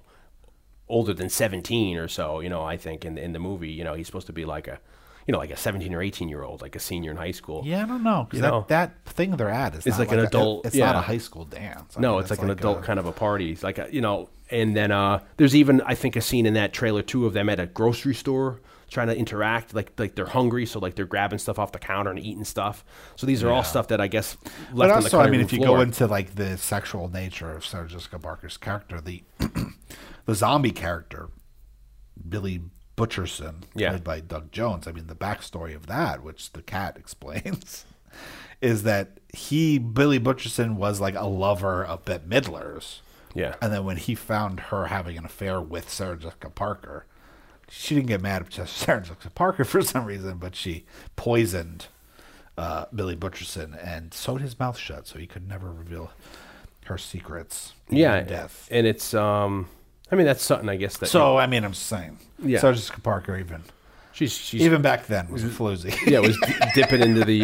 older 0.91 1.13
than 1.13 1.29
seventeen 1.29 1.97
or 1.97 2.07
so. 2.07 2.39
You 2.41 2.49
know, 2.49 2.61
I 2.63 2.77
think 2.77 3.05
in 3.05 3.17
in 3.17 3.33
the 3.33 3.39
movie, 3.39 3.71
you 3.71 3.83
know, 3.83 3.93
he's 3.95 4.05
supposed 4.05 4.27
to 4.27 4.33
be 4.33 4.45
like 4.45 4.67
a, 4.67 4.79
you 5.27 5.31
know, 5.31 5.37
like 5.39 5.51
a 5.51 5.57
17 5.57 5.93
or 5.93 6.01
18 6.01 6.29
year 6.29 6.43
old, 6.43 6.61
like 6.61 6.75
a 6.75 6.79
senior 6.79 7.11
in 7.11 7.17
high 7.17 7.31
school. 7.31 7.61
Yeah, 7.65 7.83
I 7.83 7.87
don't 7.87 8.03
know. 8.03 8.27
'cause 8.29 8.37
You 8.37 8.41
that, 8.41 8.51
know? 8.51 8.65
that 8.69 9.05
thing 9.05 9.31
they're 9.37 9.49
at 9.49 9.73
is 9.75 9.85
It's 9.87 9.97
not 9.97 10.07
like 10.07 10.11
an 10.11 10.19
a- 10.19 10.23
adult- 10.27 10.65
it's 10.65 10.75
not 10.75 10.93
yeah. 10.95 10.99
a 10.99 11.01
high 11.01 11.19
school 11.19 11.45
dance. 11.45 11.95
I 11.97 12.01
No, 12.01 12.11
mean, 12.13 12.21
it's, 12.21 12.29
like 12.31 12.41
an 12.41 12.49
adult 12.49 12.79
a- 12.79 12.81
kind 12.81 12.99
of 12.99 13.05
a 13.05 13.11
party. 13.11 13.51
It's 13.51 13.63
like 13.63 13.77
a, 13.77 13.87
you 13.91 14.01
know, 14.01 14.29
and 14.49 14.75
then 14.75 14.91
uh, 14.91 15.19
there's 15.37 15.55
even 15.55 15.81
I 15.81 15.95
think 15.95 16.15
a 16.15 16.21
scene 16.21 16.45
in 16.45 16.55
that 16.55 16.73
trailer 16.73 17.01
too 17.03 17.25
of 17.25 17.33
them 17.33 17.47
at 17.49 17.59
a 17.59 17.65
grocery 17.67 18.13
store 18.15 18.59
trying 18.89 19.07
to 19.07 19.15
interact, 19.15 19.73
like 19.73 19.93
like 19.97 20.15
they're 20.15 20.25
hungry, 20.25 20.65
so 20.65 20.77
like 20.79 20.95
they're 20.95 21.05
grabbing 21.05 21.39
stuff 21.39 21.57
off 21.57 21.71
the 21.71 21.79
counter 21.79 22.09
and 22.11 22.19
eating 22.19 22.43
stuff. 22.43 22.83
So 23.15 23.25
these 23.25 23.41
are 23.43 23.49
all 23.49 23.63
stuff 23.63 23.87
that 23.87 24.01
I 24.01 24.07
guess 24.07 24.35
left 24.43 24.75
But 24.75 24.81
on 24.81 24.87
the 24.89 24.93
also, 24.95 25.17
I 25.19 25.21
cutting 25.21 25.31
mean, 25.31 25.39
room 25.39 25.45
if 25.45 25.53
you 25.53 25.59
floor. 25.63 25.77
go 25.77 25.81
into 25.83 26.07
like 26.07 26.35
the 26.35 26.57
sexual 26.57 27.07
nature 27.07 27.51
of 27.55 27.65
Sarah 27.65 27.87
Jessica 27.87 28.19
Parker's 28.19 28.57
character, 28.57 28.99
the 28.99 29.23
the 30.31 30.35
zombie 30.35 30.71
character, 30.71 31.27
Billy 32.27 32.61
Butcherson, 32.95 33.63
Yeah. 33.75 33.89
played 33.89 34.03
by 34.03 34.19
Doug 34.21 34.51
Jones. 34.51 34.87
I 34.87 34.91
mean, 34.93 35.07
the 35.07 35.15
backstory 35.15 35.75
of 35.75 35.87
that, 35.87 36.23
which 36.23 36.53
the 36.53 36.61
cat 36.61 36.95
explains, 36.99 37.85
is 38.61 38.83
that 38.83 39.19
he 39.33 39.77
Billy 39.77 40.19
Butcherson 40.19 40.75
was 40.75 41.01
like 41.01 41.15
a 41.15 41.25
lover 41.27 41.83
of 41.83 42.05
Bette 42.05 42.25
Midler's. 42.27 43.01
yeah, 43.33 43.55
And 43.61 43.73
then 43.73 43.83
when 43.85 43.97
he 43.97 44.15
found 44.15 44.59
her 44.71 44.85
having 44.87 45.17
an 45.17 45.25
affair 45.25 45.59
with 45.61 45.89
Sarah 45.89 46.17
Jessica 46.17 46.49
Parker, 46.49 47.05
she 47.69 47.95
didn't 47.95 48.07
get 48.07 48.21
mad 48.21 48.41
at 48.43 48.49
just 48.49 48.75
Sarah 48.77 49.01
Jessica 49.01 49.29
Parker 49.31 49.63
for 49.65 49.81
some 49.81 50.05
reason, 50.05 50.37
but 50.37 50.55
she 50.55 50.85
poisoned 51.15 51.87
uh, 52.57 52.85
Billy 52.93 53.15
Butcherson 53.15 53.77
and 53.85 54.13
sewed 54.13 54.41
his 54.41 54.57
mouth 54.59 54.77
shut 54.77 55.07
so 55.07 55.17
he 55.19 55.27
could 55.27 55.47
never 55.47 55.71
reveal 55.71 56.11
her 56.85 56.97
secrets. 56.97 57.73
yeah, 57.89 58.21
death. 58.21 58.67
and 58.71 58.85
it's 58.87 59.13
um, 59.13 59.67
I 60.11 60.15
mean 60.15 60.25
that's 60.25 60.43
something 60.43 60.67
I 60.69 60.75
guess 60.75 60.97
that 60.97 61.07
So 61.07 61.37
I 61.37 61.47
mean, 61.47 61.63
I'm 61.63 61.71
just 61.71 61.87
saying. 61.87 62.19
Yeah. 62.43 62.59
Sarah 62.59 62.75
Jessica 62.75 63.01
Parker, 63.01 63.37
even 63.37 63.63
she's 64.13 64.33
she's 64.33 64.61
even 64.61 64.81
back 64.81 65.07
then, 65.07 65.29
was 65.29 65.43
floozy. 65.43 65.95
yeah, 66.05 66.19
was 66.19 66.37
dipping 66.75 67.01
into 67.01 67.23
the 67.23 67.43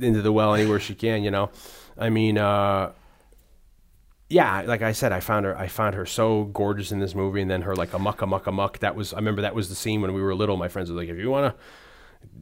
into 0.00 0.22
the 0.22 0.32
well 0.32 0.54
anywhere 0.54 0.80
she 0.80 0.94
can. 0.94 1.22
You 1.22 1.30
know, 1.30 1.50
I 1.96 2.10
mean, 2.10 2.38
uh, 2.38 2.92
yeah, 4.28 4.62
like 4.62 4.82
I 4.82 4.92
said, 4.92 5.12
I 5.12 5.20
found 5.20 5.46
her. 5.46 5.56
I 5.56 5.68
found 5.68 5.94
her 5.94 6.06
so 6.06 6.44
gorgeous 6.44 6.92
in 6.92 7.00
this 7.00 7.14
movie, 7.14 7.40
and 7.40 7.50
then 7.50 7.62
her 7.62 7.74
like 7.74 7.92
a 7.92 7.98
muck, 7.98 8.22
a 8.22 8.26
muck, 8.26 8.46
a 8.46 8.52
muck. 8.52 8.78
That 8.80 8.94
was. 8.94 9.12
I 9.12 9.16
remember 9.16 9.42
that 9.42 9.54
was 9.54 9.68
the 9.68 9.74
scene 9.74 10.00
when 10.00 10.12
we 10.12 10.22
were 10.22 10.34
little. 10.34 10.56
My 10.56 10.68
friends 10.68 10.90
were 10.90 10.96
like, 10.96 11.08
"If 11.08 11.18
you 11.18 11.30
want 11.30 11.54
to 11.54 11.62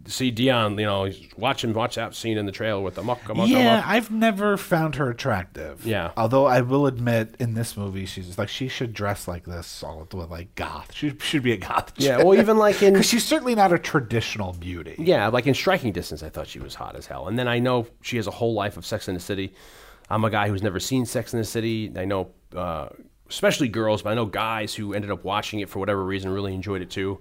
see 0.06 0.30
Dion, 0.30 0.78
you 0.78 0.86
know, 0.86 1.10
watch 1.36 1.64
him 1.64 1.72
watch 1.72 1.96
that 1.96 2.14
scene 2.14 2.38
in 2.38 2.46
the 2.46 2.52
trailer 2.52 2.80
with 2.80 2.94
the 2.94 3.02
muck, 3.02 3.26
muck, 3.34 3.48
Yeah, 3.48 3.76
muck." 3.76 3.86
I've 3.86 4.10
never 4.10 4.56
found 4.56 4.94
her 4.96 5.10
attractive. 5.10 5.84
Yeah. 5.84 6.12
Although 6.16 6.46
I 6.46 6.60
will 6.60 6.86
admit, 6.86 7.34
in 7.38 7.54
this 7.54 7.76
movie, 7.76 8.06
she's 8.06 8.38
like 8.38 8.48
she 8.48 8.68
should 8.68 8.92
dress 8.92 9.26
like 9.26 9.44
this, 9.44 9.82
all 9.82 10.06
with 10.12 10.30
like 10.30 10.54
goth. 10.54 10.92
She 10.94 11.14
should 11.18 11.42
be 11.42 11.52
a 11.52 11.56
goth. 11.56 11.92
Yeah, 11.96 12.22
well, 12.22 12.38
even 12.38 12.56
like 12.56 12.82
in 12.82 12.92
because 12.94 13.06
she's 13.06 13.24
certainly 13.24 13.54
not 13.54 13.72
a 13.72 13.78
traditional 13.78 14.52
beauty. 14.52 14.94
Yeah, 14.98 15.28
like 15.28 15.46
in 15.46 15.54
striking 15.54 15.92
distance, 15.92 16.22
I 16.22 16.28
thought 16.28 16.46
she 16.46 16.60
was 16.60 16.74
hot 16.74 16.94
as 16.96 17.06
hell. 17.06 17.28
And 17.28 17.38
then 17.38 17.48
I 17.48 17.58
know 17.58 17.86
she 18.02 18.16
has 18.16 18.26
a 18.26 18.32
whole 18.32 18.54
life 18.54 18.76
of 18.76 18.86
Sex 18.86 19.08
in 19.08 19.14
the 19.14 19.20
City. 19.20 19.54
I'm 20.08 20.24
a 20.24 20.30
guy 20.30 20.48
who's 20.48 20.62
never 20.62 20.78
seen 20.78 21.04
Sex 21.04 21.32
in 21.32 21.40
the 21.40 21.44
City. 21.44 21.92
I 21.96 22.04
know, 22.04 22.30
uh, 22.54 22.90
especially 23.28 23.66
girls, 23.68 24.02
but 24.02 24.10
I 24.10 24.14
know 24.14 24.26
guys 24.26 24.72
who 24.72 24.94
ended 24.94 25.10
up 25.10 25.24
watching 25.24 25.58
it 25.60 25.68
for 25.68 25.80
whatever 25.80 26.04
reason 26.04 26.30
really 26.30 26.54
enjoyed 26.54 26.80
it 26.80 26.90
too. 26.90 27.18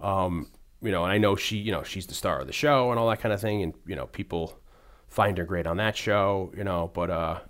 Um, 0.00 0.48
you 0.82 0.90
know, 0.90 1.04
and 1.04 1.12
I 1.12 1.18
know 1.18 1.36
she, 1.36 1.56
you 1.56 1.72
know, 1.72 1.82
she's 1.82 2.06
the 2.06 2.14
star 2.14 2.40
of 2.40 2.46
the 2.46 2.52
show 2.52 2.90
and 2.90 2.98
all 2.98 3.08
that 3.10 3.20
kind 3.20 3.32
of 3.32 3.40
thing. 3.40 3.62
And 3.62 3.74
you 3.86 3.96
know, 3.96 4.06
people 4.06 4.58
find 5.08 5.36
her 5.38 5.44
great 5.44 5.66
on 5.66 5.76
that 5.78 5.96
show. 5.96 6.52
You 6.56 6.64
know, 6.64 6.90
but 6.94 7.10
uh, 7.10 7.40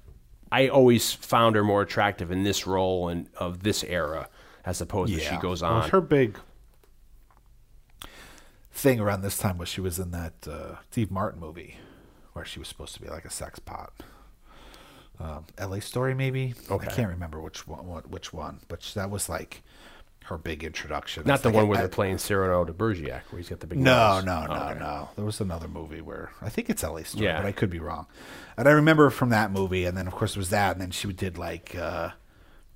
I 0.50 0.68
always 0.68 1.12
found 1.12 1.56
her 1.56 1.64
more 1.64 1.82
attractive 1.82 2.30
in 2.30 2.42
this 2.42 2.66
role 2.66 3.08
and 3.08 3.28
of 3.36 3.62
this 3.62 3.84
era 3.84 4.28
as 4.64 4.80
opposed 4.80 5.14
to 5.14 5.20
she 5.20 5.36
goes 5.38 5.62
Well, 5.62 5.72
on. 5.72 5.90
her 5.90 6.00
big 6.00 6.38
thing 8.72 9.00
around 9.00 9.22
this 9.22 9.38
time 9.38 9.58
was 9.58 9.68
she 9.68 9.80
was 9.80 9.98
in 9.98 10.10
that 10.12 10.34
uh, 10.48 10.76
Steve 10.90 11.10
Martin 11.10 11.40
movie 11.40 11.76
where 12.32 12.44
she 12.44 12.58
was 12.58 12.68
supposed 12.68 12.94
to 12.94 13.00
be 13.00 13.08
like 13.08 13.24
a 13.24 13.30
sex 13.30 13.58
pot. 13.58 13.92
Um, 15.20 15.46
L.A. 15.56 15.80
Story, 15.80 16.14
maybe. 16.14 16.54
Okay. 16.70 16.86
I 16.86 16.90
can't 16.92 17.08
remember 17.08 17.40
which 17.40 17.66
one. 17.66 17.86
What, 17.86 18.08
which 18.08 18.32
one? 18.32 18.60
But 18.68 18.82
that 18.94 19.10
was 19.10 19.28
like 19.28 19.62
her 20.28 20.38
big 20.38 20.64
introduction. 20.64 21.24
Not 21.26 21.42
the 21.42 21.50
one 21.50 21.68
where 21.68 21.78
a- 21.78 21.82
they're 21.82 21.88
playing 21.88 22.18
Cyrano 22.18 22.64
de 22.64 22.72
Bergerac, 22.72 23.22
where 23.30 23.38
he's 23.38 23.48
got 23.48 23.60
the 23.60 23.66
big 23.66 23.78
No, 23.78 24.16
nose. 24.16 24.24
no, 24.24 24.46
no, 24.46 24.52
Okay. 24.70 24.78
no. 24.78 25.08
There 25.16 25.24
was 25.24 25.40
another 25.40 25.68
movie 25.68 26.00
where 26.00 26.30
I 26.42 26.48
think 26.48 26.68
it's 26.70 26.82
L.A. 26.84 27.04
Story, 27.04 27.26
Yeah. 27.26 27.36
but 27.38 27.46
I 27.46 27.52
could 27.52 27.70
be 27.70 27.78
wrong. 27.78 28.06
And 28.56 28.68
I 28.68 28.72
remember 28.72 29.10
from 29.10 29.28
that 29.30 29.50
movie, 29.52 29.84
and 29.84 29.96
then 29.96 30.06
of 30.06 30.12
course 30.14 30.32
it 30.36 30.38
was 30.38 30.50
that, 30.50 30.72
and 30.72 30.80
then 30.80 30.90
she 30.90 31.12
did 31.12 31.36
like 31.38 31.74
uh, 31.76 32.10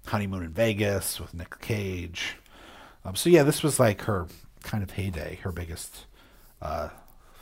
Honeymoon 0.07 0.43
in 0.45 0.51
Vegas 0.53 1.21
with 1.21 1.35
Nick 1.35 1.61
Cage. 1.61 2.37
Um, 3.05 3.15
so 3.17 3.31
yeah, 3.31 3.43
this 3.43 3.63
was 3.63 3.79
like 3.81 4.03
her 4.03 4.27
kind 4.63 4.83
of 4.83 4.93
heyday, 4.93 5.37
her 5.43 5.53
biggest 5.53 6.07
uh, 6.61 6.89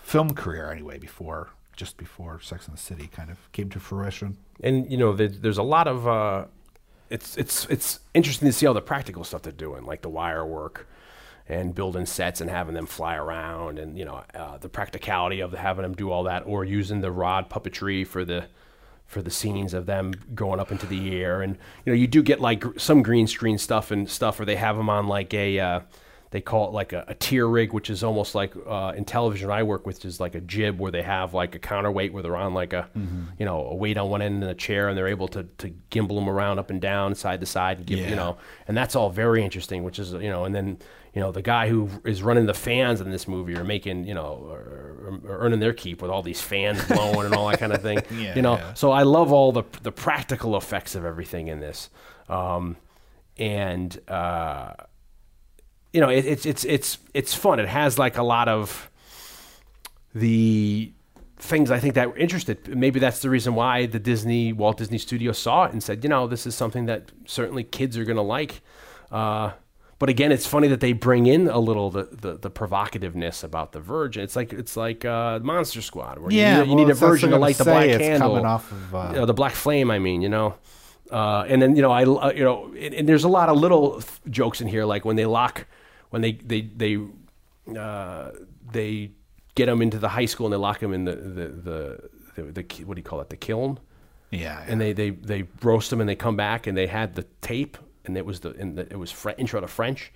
film 0.03 0.35
career 0.35 0.71
anyway. 0.71 0.99
Before 0.99 1.51
just 1.77 1.97
before 1.97 2.41
Sex 2.41 2.67
and 2.67 2.77
the 2.77 2.81
City 2.81 3.07
kind 3.07 3.31
of 3.31 3.39
came 3.53 3.71
to 3.71 3.81
fruition. 3.81 4.37
and 4.63 4.91
you 4.91 4.97
know 4.99 5.15
there's 5.15 5.57
a 5.59 5.63
lot 5.63 5.87
of 5.89 6.07
uh, 6.07 6.45
it's 7.11 7.37
it's 7.37 7.67
it's 7.67 8.01
interesting 8.15 8.47
to 8.47 8.53
see 8.53 8.67
all 8.67 8.75
the 8.75 8.81
practical 8.81 9.25
stuff 9.25 9.43
they're 9.43 9.53
doing 9.53 9.85
like 9.85 10.03
the 10.03 10.09
wire 10.09 10.47
work 10.47 10.89
and 11.49 11.75
building 11.75 12.07
sets 12.07 12.41
and 12.41 12.49
having 12.49 12.75
them 12.75 12.87
fly 12.87 13.17
around 13.17 13.79
and 13.79 13.99
you 13.99 14.05
know 14.05 14.23
uh, 14.35 14.57
the 14.59 14.69
practicality 14.69 15.41
of 15.41 15.53
having 15.53 15.83
them 15.83 15.95
do 15.95 16.11
all 16.11 16.23
that 16.25 16.45
or 16.47 16.65
using 16.65 17.01
the 17.01 17.11
rod 17.11 17.51
puppetry 17.51 18.07
for 18.07 18.25
the 18.25 18.47
for 19.11 19.23
the 19.23 19.31
scenes 19.31 19.75
of 19.75 19.87
them 19.87 20.13
going 20.37 20.61
up 20.61 20.71
into 20.71 20.87
the 20.87 21.17
air. 21.17 21.43
And 21.43 21.59
you 21.85 21.93
know 21.93 21.97
you 21.97 22.07
do 22.07 22.23
get 22.23 22.41
like 22.41 22.65
some 22.79 23.03
green 23.03 23.27
screen 23.27 23.59
stuff 23.59 23.91
and 23.91 24.09
stuff 24.09 24.39
where 24.39 24.47
they 24.47 24.55
have 24.55 24.77
them 24.77 24.89
on 24.89 25.09
like 25.09 25.35
a 25.35 25.59
uh, 25.59 25.81
they 26.33 26.41
call 26.41 26.69
it 26.69 26.73
like 26.73 26.93
a, 26.93 27.05
a 27.09 27.15
tier 27.15 27.47
rig, 27.49 27.73
which 27.73 27.91
is 27.91 28.05
almost 28.05 28.35
like 28.37 28.53
uh, 28.67 28.93
in 28.97 29.05
television 29.05 29.51
I 29.51 29.65
work 29.65 29.85
with, 29.87 30.05
is 30.05 30.21
like 30.21 30.35
a 30.37 30.41
jib 30.41 30.79
where 30.79 30.93
they 30.93 31.03
have 31.03 31.35
like 31.35 31.55
a 31.57 31.59
counterweight 31.59 32.13
where 32.13 32.23
they're 32.23 32.37
on 32.37 32.55
like 32.55 32.73
a, 32.73 32.89
you 32.95 33.45
know, 33.45 33.67
a 33.67 33.75
weight 33.75 33.97
on 33.97 34.09
one 34.11 34.23
end 34.23 34.43
of 34.45 34.49
a 34.49 34.55
chair 34.55 34.89
and 34.89 34.97
they're 34.97 35.09
able 35.09 35.27
to, 35.29 35.43
to 35.59 35.75
gimbal 35.91 36.15
them 36.15 36.29
around 36.29 36.59
up 36.61 36.71
and 36.71 36.81
down, 36.81 37.15
side 37.17 37.41
to 37.41 37.47
side, 37.47 37.79
and 37.79 37.87
give, 37.87 37.99
Yeah. 37.99 38.11
you 38.11 38.17
know, 38.17 38.37
and 38.69 38.77
that's 38.77 38.95
all 38.95 39.11
very 39.11 39.43
interesting. 39.43 39.83
Which 39.83 39.99
is, 39.99 40.13
you 40.13 40.31
know, 40.31 40.45
and 40.45 40.55
then 40.55 40.79
you 41.15 41.21
know 41.21 41.33
the 41.33 41.43
guy 41.43 41.69
who 41.69 41.89
is 42.05 42.23
running 42.23 42.47
the 42.47 42.55
fans 42.55 43.01
in 43.01 43.11
this 43.11 43.27
movie 43.27 43.57
or 43.57 43.65
making, 43.65 44.05
you 44.05 44.15
know, 44.15 44.47
are, 44.53 45.19
are 45.29 45.39
earning 45.41 45.59
their 45.59 45.73
keep 45.73 46.01
with 46.01 46.13
all 46.13 46.23
these 46.23 46.41
fans 46.41 46.85
blowing 46.87 47.27
and 47.27 47.35
all 47.35 47.49
that 47.49 47.59
kind 47.59 47.73
of 47.73 47.83
thing. 47.83 47.99
Yeah, 48.13 48.37
you 48.37 48.43
know, 48.43 48.55
yeah. 48.57 48.75
so 48.75 48.93
I 48.93 49.03
love 49.03 49.33
all 49.33 49.51
the 49.51 49.65
the 49.83 49.91
practical 49.91 50.57
effects 50.57 50.95
of 50.95 51.05
everything 51.05 51.49
in 51.49 51.59
this. 51.59 51.91
Um, 52.29 52.77
and 53.37 53.99
uh, 54.09 54.75
you 55.93 56.01
know, 56.01 56.09
it, 56.09 56.25
it's 56.25 56.47
it's 56.47 56.65
it's 56.65 56.99
it's 57.15 57.35
fun. 57.35 57.59
It 57.61 57.69
has 57.69 57.99
like 57.99 58.17
a 58.19 58.23
lot 58.23 58.49
of 58.49 58.91
the 60.15 60.93
things 61.37 61.71
I 61.71 61.79
think 61.79 61.95
that 61.95 62.09
were 62.11 62.17
interested. 62.17 62.77
Maybe 62.77 63.01
that's 63.01 63.21
the 63.21 63.31
reason 63.31 63.55
why 63.55 63.87
the 63.87 63.99
Disney 63.99 64.53
Walt 64.53 64.77
Disney 64.79 64.99
Studio 64.99 65.33
saw 65.33 65.65
it 65.65 65.73
and 65.73 65.83
said, 65.83 66.03
you 66.05 66.11
know, 66.11 66.27
this 66.27 66.47
is 66.47 66.55
something 66.55 66.87
that 66.87 67.11
certainly 67.27 67.65
kids 67.65 67.97
are 67.97 68.05
going 68.05 68.17
to 68.17 68.23
like. 68.23 68.61
Uh, 69.11 69.53
but 69.99 70.09
again, 70.09 70.33
it's 70.33 70.47
funny 70.47 70.69
that 70.69 70.81
they 70.81 70.93
bring 70.95 71.27
in 71.27 71.47
a 71.49 71.59
little 71.59 71.91
the, 71.91 72.05
the, 72.11 72.35
the 72.39 72.51
provocativeness 72.51 73.45
about 73.45 73.73
the 73.73 73.81
Virgin. 73.81 74.23
It's 74.23 74.35
like 74.37 74.53
it's 74.53 74.77
like 74.77 75.05
uh, 75.05 75.41
Monster 75.43 75.83
Squad, 75.83 76.19
where 76.19 76.33
Yeah, 76.33 76.59
you, 76.59 76.65
need- 76.65 76.71
you 76.71 76.77
well, 76.77 76.85
need 76.85 76.91
a 76.91 76.95
that's 76.95 77.01
what 77.01 77.07
I 77.07 77.11
was 77.11 77.21
virgin 77.21 77.31
to 77.31 77.39
light 77.39 77.57
the 77.57 77.65
black 77.65 77.87
It's 77.89 77.99
candle, 77.99 78.31
coming 78.31 78.47
off 78.47 78.73
of, 78.73 78.95
uh, 78.95 79.09
you 79.13 79.17
know, 79.19 79.27
the 79.27 79.35
black 79.35 79.53
flame. 79.53 79.91
I 79.91 79.99
mean, 79.99 80.23
you 80.23 80.29
know. 80.29 80.55
Uh, 81.11 81.45
and 81.49 81.61
then 81.61 81.75
you 81.75 81.83
know 81.83 81.91
I 81.91 82.05
uh, 82.05 82.33
you 82.33 82.45
know 82.45 82.67
and, 82.67 82.95
and 82.95 83.09
there's 83.09 83.25
a 83.25 83.29
lot 83.29 83.49
of 83.49 83.59
little 83.59 84.01
jokes 84.31 84.61
in 84.61 84.69
here 84.69 84.85
like 84.85 85.05
when 85.05 85.17
they 85.17 85.27
lock 85.27 85.67
when 86.11 86.23
they 86.23 86.33
they 86.33 86.63
they 86.63 86.99
uh, 87.77 88.31
they 88.73 89.11
get 89.55 89.67
them 89.67 89.83
into 89.83 89.99
the 89.99 90.09
high 90.09 90.27
school 90.27 90.47
and 90.47 90.53
they 90.53 90.57
lock 90.59 90.81
them 90.81 90.93
in 90.93 91.05
the 91.05 91.17
the 91.17 91.49
the, 91.49 92.11
the, 92.37 92.43
the 92.53 92.63
ki- 92.63 92.85
what 92.85 92.95
do 92.95 93.01
you 93.01 93.05
call 93.05 93.21
it 93.21 93.31
the 93.31 93.37
kiln 93.37 93.79
Yeah, 94.31 94.63
and 94.67 94.81
they, 94.81 94.93
they 94.93 95.11
they 95.11 95.45
roast 95.63 95.91
them 95.91 96.01
and 96.01 96.09
they 96.09 96.17
come 96.17 96.37
back 96.37 96.67
and 96.67 96.77
they 96.77 96.87
had 96.87 97.15
the 97.15 97.25
tape 97.41 97.79
and 98.05 98.17
it 98.17 98.25
was 98.27 98.41
the, 98.41 98.51
and 98.53 98.77
the 98.79 98.83
it 98.83 98.99
was 98.99 99.11
Fre- 99.11 99.31
intro 99.39 99.61
to 99.61 99.67
French. 99.69 100.13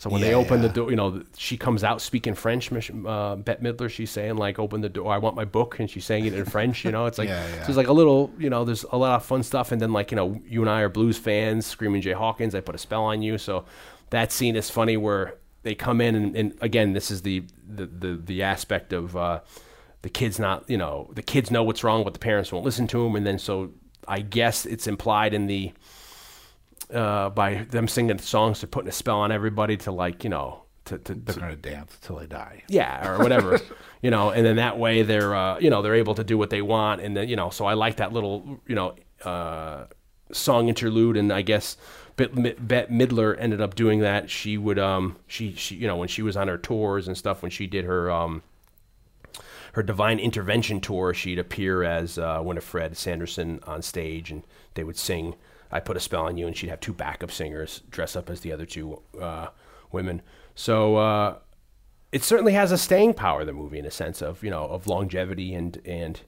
So 0.00 0.08
when 0.10 0.20
they 0.20 0.28
Yeah, 0.28 0.34
open 0.34 0.60
the 0.60 0.68
door, 0.68 0.90
you 0.90 0.96
know, 0.96 1.24
she 1.36 1.56
comes 1.56 1.82
out 1.82 2.00
speaking 2.00 2.34
French. 2.34 2.70
Uh, 2.72 3.34
Bette 3.36 3.60
Midler, 3.62 3.90
she's 3.90 4.10
saying 4.12 4.36
like, 4.36 4.58
"Open 4.60 4.80
the 4.80 4.88
door, 4.88 5.12
I 5.12 5.18
want 5.18 5.34
my 5.34 5.44
book," 5.44 5.80
and 5.80 5.90
she's 5.90 6.04
saying 6.04 6.24
it 6.26 6.34
in 6.34 6.44
French. 6.44 6.84
You 6.84 6.92
know, 6.92 7.06
it's 7.06 7.18
like 7.18 7.28
Yeah, 7.30 7.46
yeah. 7.48 7.62
so 7.62 7.72
there's 7.72 7.76
like 7.76 7.88
a 7.88 7.92
little, 7.92 8.32
you 8.38 8.48
know, 8.48 8.64
there's 8.64 8.84
a 8.84 8.96
lot 8.96 9.16
of 9.16 9.24
fun 9.24 9.42
stuff. 9.42 9.72
And 9.72 9.80
then 9.82 9.92
like 9.92 10.12
you 10.12 10.16
know, 10.16 10.40
you 10.46 10.60
and 10.60 10.70
I 10.70 10.82
are 10.82 10.88
blues 10.88 11.18
fans. 11.18 11.66
Screaming 11.66 12.00
Jay 12.00 12.12
Hawkins, 12.12 12.54
I 12.54 12.60
put 12.60 12.76
a 12.76 12.78
spell 12.78 13.02
on 13.04 13.22
you. 13.22 13.38
So 13.38 13.64
that 14.10 14.32
scene 14.32 14.56
is 14.56 14.70
funny 14.70 14.96
where 14.96 15.34
they 15.62 15.74
come 15.74 16.00
in 16.00 16.14
and, 16.14 16.36
and 16.36 16.58
again, 16.60 16.92
this 16.92 17.10
is 17.10 17.22
the 17.22 17.44
the 17.66 17.86
the, 17.86 18.16
the 18.16 18.42
aspect 18.42 18.92
of. 18.92 19.16
Uh, 19.16 19.40
the 20.02 20.08
kids 20.08 20.38
not 20.38 20.68
you 20.68 20.76
know 20.76 21.10
the 21.14 21.22
kids 21.22 21.50
know 21.50 21.62
what's 21.62 21.82
wrong 21.82 22.04
but 22.04 22.12
the 22.12 22.18
parents 22.18 22.52
won't 22.52 22.64
listen 22.64 22.86
to 22.86 23.02
them 23.02 23.16
and 23.16 23.26
then 23.26 23.38
so 23.38 23.70
i 24.06 24.20
guess 24.20 24.64
it's 24.64 24.86
implied 24.86 25.34
in 25.34 25.46
the 25.46 25.72
uh, 26.94 27.28
by 27.30 27.64
them 27.64 27.86
singing 27.86 28.18
songs 28.18 28.60
they're 28.60 28.68
putting 28.68 28.88
a 28.88 28.92
spell 28.92 29.18
on 29.18 29.30
everybody 29.30 29.76
to 29.76 29.90
like 29.90 30.24
you 30.24 30.30
know 30.30 30.62
to, 30.86 30.96
to, 30.98 31.14
they're 31.14 31.34
to 31.34 31.40
gonna 31.40 31.56
dance 31.56 31.94
until 32.00 32.16
they 32.16 32.26
die. 32.26 32.62
yeah 32.68 33.06
or 33.06 33.18
whatever 33.18 33.60
you 34.02 34.10
know 34.10 34.30
and 34.30 34.46
then 34.46 34.56
that 34.56 34.78
way 34.78 35.02
they're 35.02 35.34
uh, 35.34 35.58
you 35.58 35.68
know 35.68 35.82
they're 35.82 35.96
able 35.96 36.14
to 36.14 36.24
do 36.24 36.38
what 36.38 36.48
they 36.48 36.62
want 36.62 37.00
and 37.02 37.16
then 37.16 37.28
you 37.28 37.36
know 37.36 37.50
so 37.50 37.66
i 37.66 37.74
like 37.74 37.96
that 37.96 38.12
little 38.12 38.60
you 38.66 38.74
know 38.74 38.94
uh, 39.24 39.84
song 40.32 40.68
interlude 40.68 41.16
and 41.16 41.30
i 41.32 41.42
guess 41.42 41.76
Bette 42.18 42.92
Midler 42.92 43.36
ended 43.38 43.60
up 43.60 43.74
doing 43.74 44.00
that 44.00 44.28
she 44.28 44.58
would 44.58 44.78
um 44.78 45.16
she 45.26 45.54
she 45.54 45.76
you 45.76 45.86
know 45.86 45.96
when 45.96 46.08
she 46.08 46.22
was 46.22 46.36
on 46.36 46.48
her 46.48 46.58
tours 46.58 47.06
and 47.08 47.16
stuff 47.16 47.42
when 47.42 47.50
she 47.50 47.66
did 47.66 47.84
her 47.84 48.10
um 48.10 48.42
her 49.72 49.82
divine 49.82 50.18
intervention 50.18 50.80
tour, 50.80 51.14
she'd 51.14 51.38
appear 51.38 51.84
as 51.84 52.18
uh, 52.18 52.40
Winifred 52.42 52.96
Sanderson 52.96 53.60
on 53.64 53.82
stage, 53.82 54.30
and 54.30 54.42
they 54.74 54.84
would 54.84 54.96
sing 54.96 55.36
"I 55.70 55.80
Put 55.80 55.96
a 55.96 56.00
Spell 56.00 56.26
on 56.26 56.36
You," 56.36 56.46
and 56.46 56.56
she'd 56.56 56.70
have 56.70 56.80
two 56.80 56.92
backup 56.92 57.30
singers 57.30 57.82
dress 57.90 58.16
up 58.16 58.30
as 58.30 58.40
the 58.40 58.52
other 58.52 58.66
two 58.66 59.00
uh, 59.20 59.48
women. 59.92 60.22
So 60.54 60.96
uh, 60.96 61.36
it 62.10 62.24
certainly 62.24 62.54
has 62.54 62.72
a 62.72 62.78
staying 62.78 63.14
power. 63.14 63.44
The 63.44 63.52
movie, 63.52 63.78
in 63.78 63.86
a 63.86 63.90
sense 63.90 64.22
of 64.22 64.42
you 64.42 64.50
know 64.50 64.64
of 64.64 64.86
longevity 64.86 65.54
and 65.54 65.80
and 65.84 66.20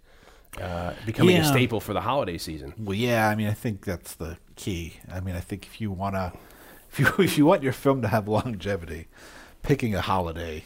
uh, 0.60 0.92
becoming 1.06 1.36
a 1.36 1.44
staple 1.44 1.80
for 1.80 1.92
the 1.92 2.02
holiday 2.02 2.38
season. 2.38 2.74
Well, 2.78 2.94
yeah, 2.96 3.28
I 3.28 3.34
mean, 3.34 3.48
I 3.48 3.54
think 3.54 3.84
that's 3.84 4.14
the 4.14 4.36
key. 4.60 4.94
I 5.10 5.20
mean, 5.20 5.34
I 5.34 5.40
think 5.40 5.66
if 5.66 5.80
you 5.80 5.90
wanna, 5.90 6.32
if 6.92 6.98
you 6.98 7.06
if 7.18 7.38
you 7.38 7.46
want 7.46 7.62
your 7.62 7.72
film 7.72 8.02
to 8.02 8.08
have 8.08 8.28
longevity, 8.28 9.08
picking 9.62 9.94
a 9.94 10.00
holiday, 10.00 10.64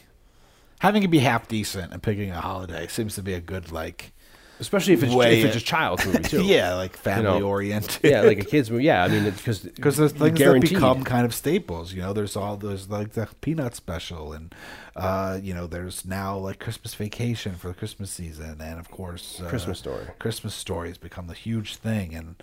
having 0.79 1.03
it 1.03 1.07
be 1.09 1.19
half 1.19 1.47
decent, 1.47 1.93
and 1.93 2.03
picking 2.03 2.31
a 2.31 2.41
holiday 2.41 2.87
seems 2.87 3.15
to 3.15 3.23
be 3.23 3.33
a 3.33 3.39
good 3.41 3.71
like, 3.71 4.11
Especially 4.59 4.93
if 4.93 5.03
it's 5.03 5.13
Way 5.13 5.41
if 5.41 5.47
it's 5.47 5.57
a 5.57 5.59
child's 5.59 6.05
movie 6.05 6.23
too. 6.23 6.43
yeah, 6.43 6.75
like 6.75 6.95
family 6.95 7.41
oriented. 7.41 7.99
yeah, 8.09 8.21
like 8.21 8.39
a 8.39 8.45
kids 8.45 8.71
movie. 8.71 8.85
Yeah, 8.85 9.03
I 9.03 9.07
mean, 9.09 9.29
because 9.29 9.59
because 9.59 9.97
there's 9.99 10.13
things 10.13 10.39
that 10.39 10.61
become 10.61 11.03
kind 11.03 11.25
of 11.25 11.33
staples. 11.33 11.93
You 11.93 12.01
know, 12.01 12.13
there's 12.13 12.35
all 12.37 12.55
there's 12.55 12.89
like 12.89 13.13
the 13.13 13.27
peanut 13.41 13.75
special, 13.75 14.31
and 14.33 14.55
uh, 14.95 15.39
you 15.41 15.53
know, 15.53 15.67
there's 15.67 16.05
now 16.05 16.37
like 16.37 16.59
Christmas 16.59 16.93
Vacation 16.95 17.55
for 17.55 17.69
the 17.69 17.73
Christmas 17.73 18.11
season, 18.11 18.61
and 18.61 18.79
of 18.79 18.89
course, 18.89 19.41
uh, 19.41 19.49
Christmas 19.49 19.79
Story. 19.79 20.05
Christmas 20.19 20.55
Story 20.55 20.87
has 20.87 20.97
become 20.97 21.27
the 21.27 21.33
huge 21.33 21.75
thing, 21.75 22.15
and 22.15 22.35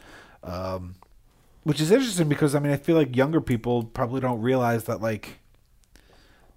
um, 0.45 0.97
which 1.65 1.81
is 1.81 1.91
interesting 1.91 2.29
because 2.29 2.55
I 2.55 2.59
mean, 2.59 2.73
I 2.73 2.77
feel 2.77 2.97
like 2.97 3.17
younger 3.17 3.41
people 3.41 3.85
probably 3.85 4.21
don't 4.21 4.41
realize 4.41 4.85
that 4.85 5.01
like 5.01 5.39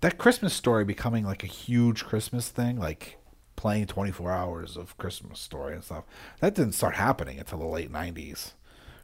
that 0.02 0.18
Christmas 0.18 0.54
Story 0.54 0.84
becoming 0.84 1.26
like 1.26 1.44
a 1.44 1.48
huge 1.48 2.06
Christmas 2.06 2.50
thing, 2.50 2.78
like 2.80 3.18
playing 3.56 3.88
24 3.88 4.32
hours 4.32 4.78
of 4.78 4.98
Christmas 4.98 5.40
Story 5.40 5.74
and 5.74 5.84
stuff. 5.84 6.04
That 6.42 6.56
didn't 6.56 6.74
start 6.74 6.96
happening 6.96 7.40
until 7.40 7.60
the 7.60 7.66
late 7.66 7.92
90s, 7.92 8.52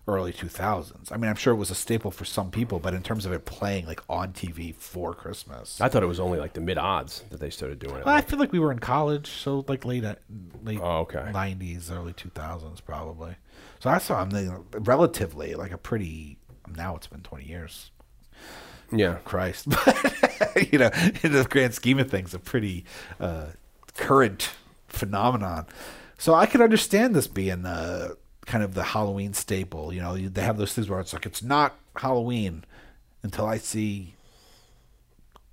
early 0.08 0.34
2000s. 0.34 1.12
I 1.12 1.18
mean, 1.18 1.30
I'm 1.30 1.38
sure 1.38 1.54
it 1.54 1.58
was 1.58 1.72
a 1.72 1.76
staple 1.76 2.12
for 2.12 2.26
some 2.26 2.52
people, 2.52 2.78
but 2.80 2.94
in 2.94 3.02
terms 3.02 3.26
of 3.26 3.32
it 3.32 3.46
playing 3.46 3.86
like 3.86 4.02
on 4.10 4.34
TV 4.34 4.76
for 4.76 5.14
Christmas, 5.14 5.80
I 5.80 5.88
thought 5.88 6.04
it 6.04 6.08
was 6.08 6.20
only 6.20 6.38
like 6.40 6.54
the 6.54 6.62
mid 6.62 6.78
odds 6.78 7.24
that 7.30 7.40
they 7.40 7.50
started 7.50 7.80
doing 7.80 7.96
it. 7.98 8.06
well, 8.06 8.14
I 8.16 8.22
feel 8.22 8.38
like 8.40 8.52
we 8.52 8.60
were 8.60 8.72
in 8.74 8.80
college, 8.80 9.28
so 9.32 9.64
like 9.68 9.86
late 9.86 10.04
uh, 10.04 10.16
late 10.64 10.80
Oh, 10.82 11.00
okay. 11.00 11.20
90s, 11.32 11.90
early 11.92 12.14
2000s 12.14 12.84
probably. 12.84 13.36
So 13.82 13.90
I 13.90 13.98
saw 13.98 14.24
you 14.32 14.64
relatively 14.74 15.56
like 15.56 15.72
a 15.72 15.78
pretty. 15.78 16.38
Now 16.76 16.96
it's 16.96 17.08
been 17.08 17.22
20 17.22 17.46
years. 17.46 17.90
yeah, 18.92 19.16
Christ, 19.26 19.68
but 19.70 20.72
you 20.72 20.78
know, 20.78 20.92
in 21.24 21.32
the 21.32 21.48
grand 21.50 21.74
scheme 21.74 21.98
of 21.98 22.10
things, 22.10 22.36
a 22.36 22.40
pretty 22.40 22.86
uh, 23.20 23.48
current 23.98 24.52
phenomenon. 24.88 25.66
So 26.20 26.36
I 26.36 26.46
could 26.46 26.62
understand 26.62 27.16
this 27.16 27.26
being 27.26 27.66
uh, 27.66 28.10
kind 28.46 28.64
of 28.64 28.76
the 28.76 28.84
Halloween 28.84 29.34
staple. 29.34 29.92
You 29.92 30.02
know, 30.02 30.16
they 30.16 30.44
have 30.44 30.60
those 30.60 30.74
things 30.74 30.88
where 30.88 31.00
it's 31.00 31.14
like 31.14 31.26
it's 31.26 31.42
not 31.42 31.76
Halloween 31.96 32.64
until 33.24 33.48
I 33.48 33.58
see 33.58 34.14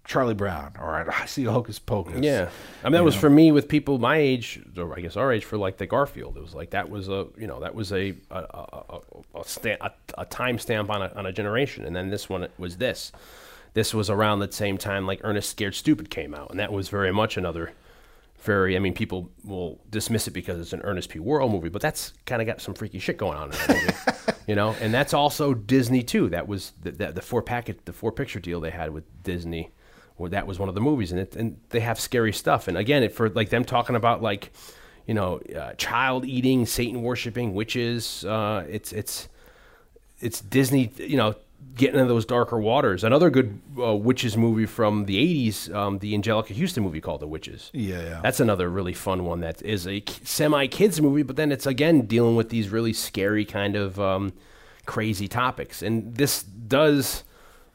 Charlie 0.09 0.35
Brown 0.35 0.73
or 0.81 1.09
I 1.13 1.27
see 1.27 1.45
Hocus 1.45 1.79
Pocus. 1.79 2.21
yeah. 2.21 2.49
I 2.83 2.87
mean, 2.87 2.95
that 2.95 3.05
was 3.05 3.15
for 3.15 3.29
me 3.29 3.53
with 3.53 3.69
people 3.69 3.99
my 3.99 4.17
age, 4.17 4.59
or 4.77 4.97
I 4.97 5.03
guess 5.03 5.17
our 5.17 5.31
age, 5.31 5.45
for 5.45 5.59
like 5.59 5.77
the 5.77 5.87
Garfield. 5.87 6.37
It 6.37 6.41
was 6.41 6.55
like 6.55 6.71
that 6.71 6.89
was 6.91 7.09
a 7.09 7.27
you 7.37 7.47
know 7.47 7.61
that 7.61 7.75
was 7.75 7.93
a 7.93 8.15
a 8.31 8.39
a, 8.39 8.85
a, 8.89 9.01
a, 9.41 9.45
sta- 9.45 9.77
a, 9.83 9.93
a 10.17 10.25
time 10.25 10.59
stamp 10.59 10.91
on 10.91 11.03
a 11.03 11.13
on 11.15 11.27
a 11.27 11.33
generation, 11.33 11.85
and 11.85 11.95
then 11.95 12.09
this 12.09 12.29
one 12.29 12.49
was 12.57 12.79
this. 12.79 13.13
This 13.75 13.93
was 13.93 14.09
around 14.09 14.41
the 14.41 14.51
same 14.51 14.79
time 14.79 15.07
like 15.07 15.21
Ernest 15.23 15.51
Scared 15.51 15.75
Stupid 15.75 16.09
came 16.09 16.35
out, 16.35 16.51
and 16.51 16.59
that 16.59 16.73
was 16.73 16.89
very 16.89 17.13
much 17.13 17.37
another 17.37 17.73
very. 18.39 18.77
I 18.77 18.79
mean, 18.79 18.95
people 18.95 19.29
will 19.45 19.79
dismiss 19.91 20.27
it 20.27 20.31
because 20.31 20.59
it's 20.59 20.73
an 20.73 20.81
Ernest 20.85 21.11
P. 21.11 21.19
Worrell 21.19 21.51
movie, 21.51 21.69
but 21.69 21.83
that's 21.83 22.15
kind 22.25 22.41
of 22.41 22.47
got 22.47 22.63
some 22.63 22.73
freaky 22.73 22.99
shit 22.99 23.19
going 23.19 23.37
on 23.37 23.53
in 23.53 23.59
that 23.59 23.69
movie, 23.69 24.19
you 24.47 24.55
know. 24.55 24.75
And 24.81 24.95
that's 24.95 25.13
also 25.13 25.53
Disney 25.53 26.03
too. 26.03 26.31
That 26.31 26.49
was 26.49 26.73
the, 26.83 26.93
the, 26.93 27.13
the 27.13 27.23
four 27.23 27.43
packet, 27.43 27.85
the 27.85 27.93
four 27.93 28.11
picture 28.11 28.41
deal 28.41 28.59
they 28.59 28.71
had 28.71 28.91
with 28.91 29.05
Disney. 29.23 29.71
That 30.27 30.47
was 30.47 30.59
one 30.59 30.69
of 30.69 30.75
the 30.75 30.81
movies, 30.81 31.13
and 31.13 31.21
it, 31.21 31.37
and 31.37 31.61
they 31.71 31.81
have 31.81 32.01
scary 32.01 32.33
stuff. 32.33 32.67
And 32.69 32.77
again, 32.77 33.03
it, 33.03 33.13
for 33.13 33.29
like 33.29 33.51
them 33.51 33.65
talking 33.65 33.95
about 33.95 34.23
like, 34.23 34.51
you 35.07 35.15
know, 35.15 35.41
uh, 35.57 35.75
child 35.75 36.25
eating, 36.25 36.67
Satan 36.67 37.03
worshiping, 37.03 37.55
witches. 37.55 38.25
Uh, 38.25 38.65
it's 38.69 38.93
it's 38.93 39.29
it's 40.21 40.41
Disney, 40.41 40.91
you 40.97 41.17
know, 41.17 41.35
getting 41.75 42.01
into 42.01 42.13
those 42.13 42.27
darker 42.27 42.59
waters. 42.59 43.05
Another 43.05 43.31
good 43.31 43.61
uh, 43.79 43.95
witches 43.95 44.37
movie 44.37 44.67
from 44.67 45.05
the 45.05 45.17
'80s, 45.51 45.75
um, 45.75 45.99
the 45.99 46.15
Anjelica 46.15 46.59
Huston 46.59 46.83
movie 46.83 47.01
called 47.01 47.21
The 47.21 47.29
Witches. 47.29 47.71
Yeah, 47.73 48.03
yeah. 48.03 48.21
That's 48.23 48.41
another 48.41 48.69
really 48.69 48.95
fun 48.95 49.25
one. 49.25 49.41
That 49.41 49.63
is 49.63 49.87
a 49.87 50.03
semi 50.25 50.67
kids 50.67 51.01
movie, 51.01 51.23
but 51.23 51.37
then 51.37 51.53
it's 51.53 51.67
again 51.67 52.03
dealing 52.03 52.37
with 52.37 52.49
these 52.49 52.71
really 52.71 52.93
scary 52.93 53.45
kind 53.45 53.77
of 53.77 54.01
um, 54.01 54.33
crazy 54.87 55.29
topics. 55.29 55.83
And 55.83 56.15
this 56.17 56.43
does 56.43 57.23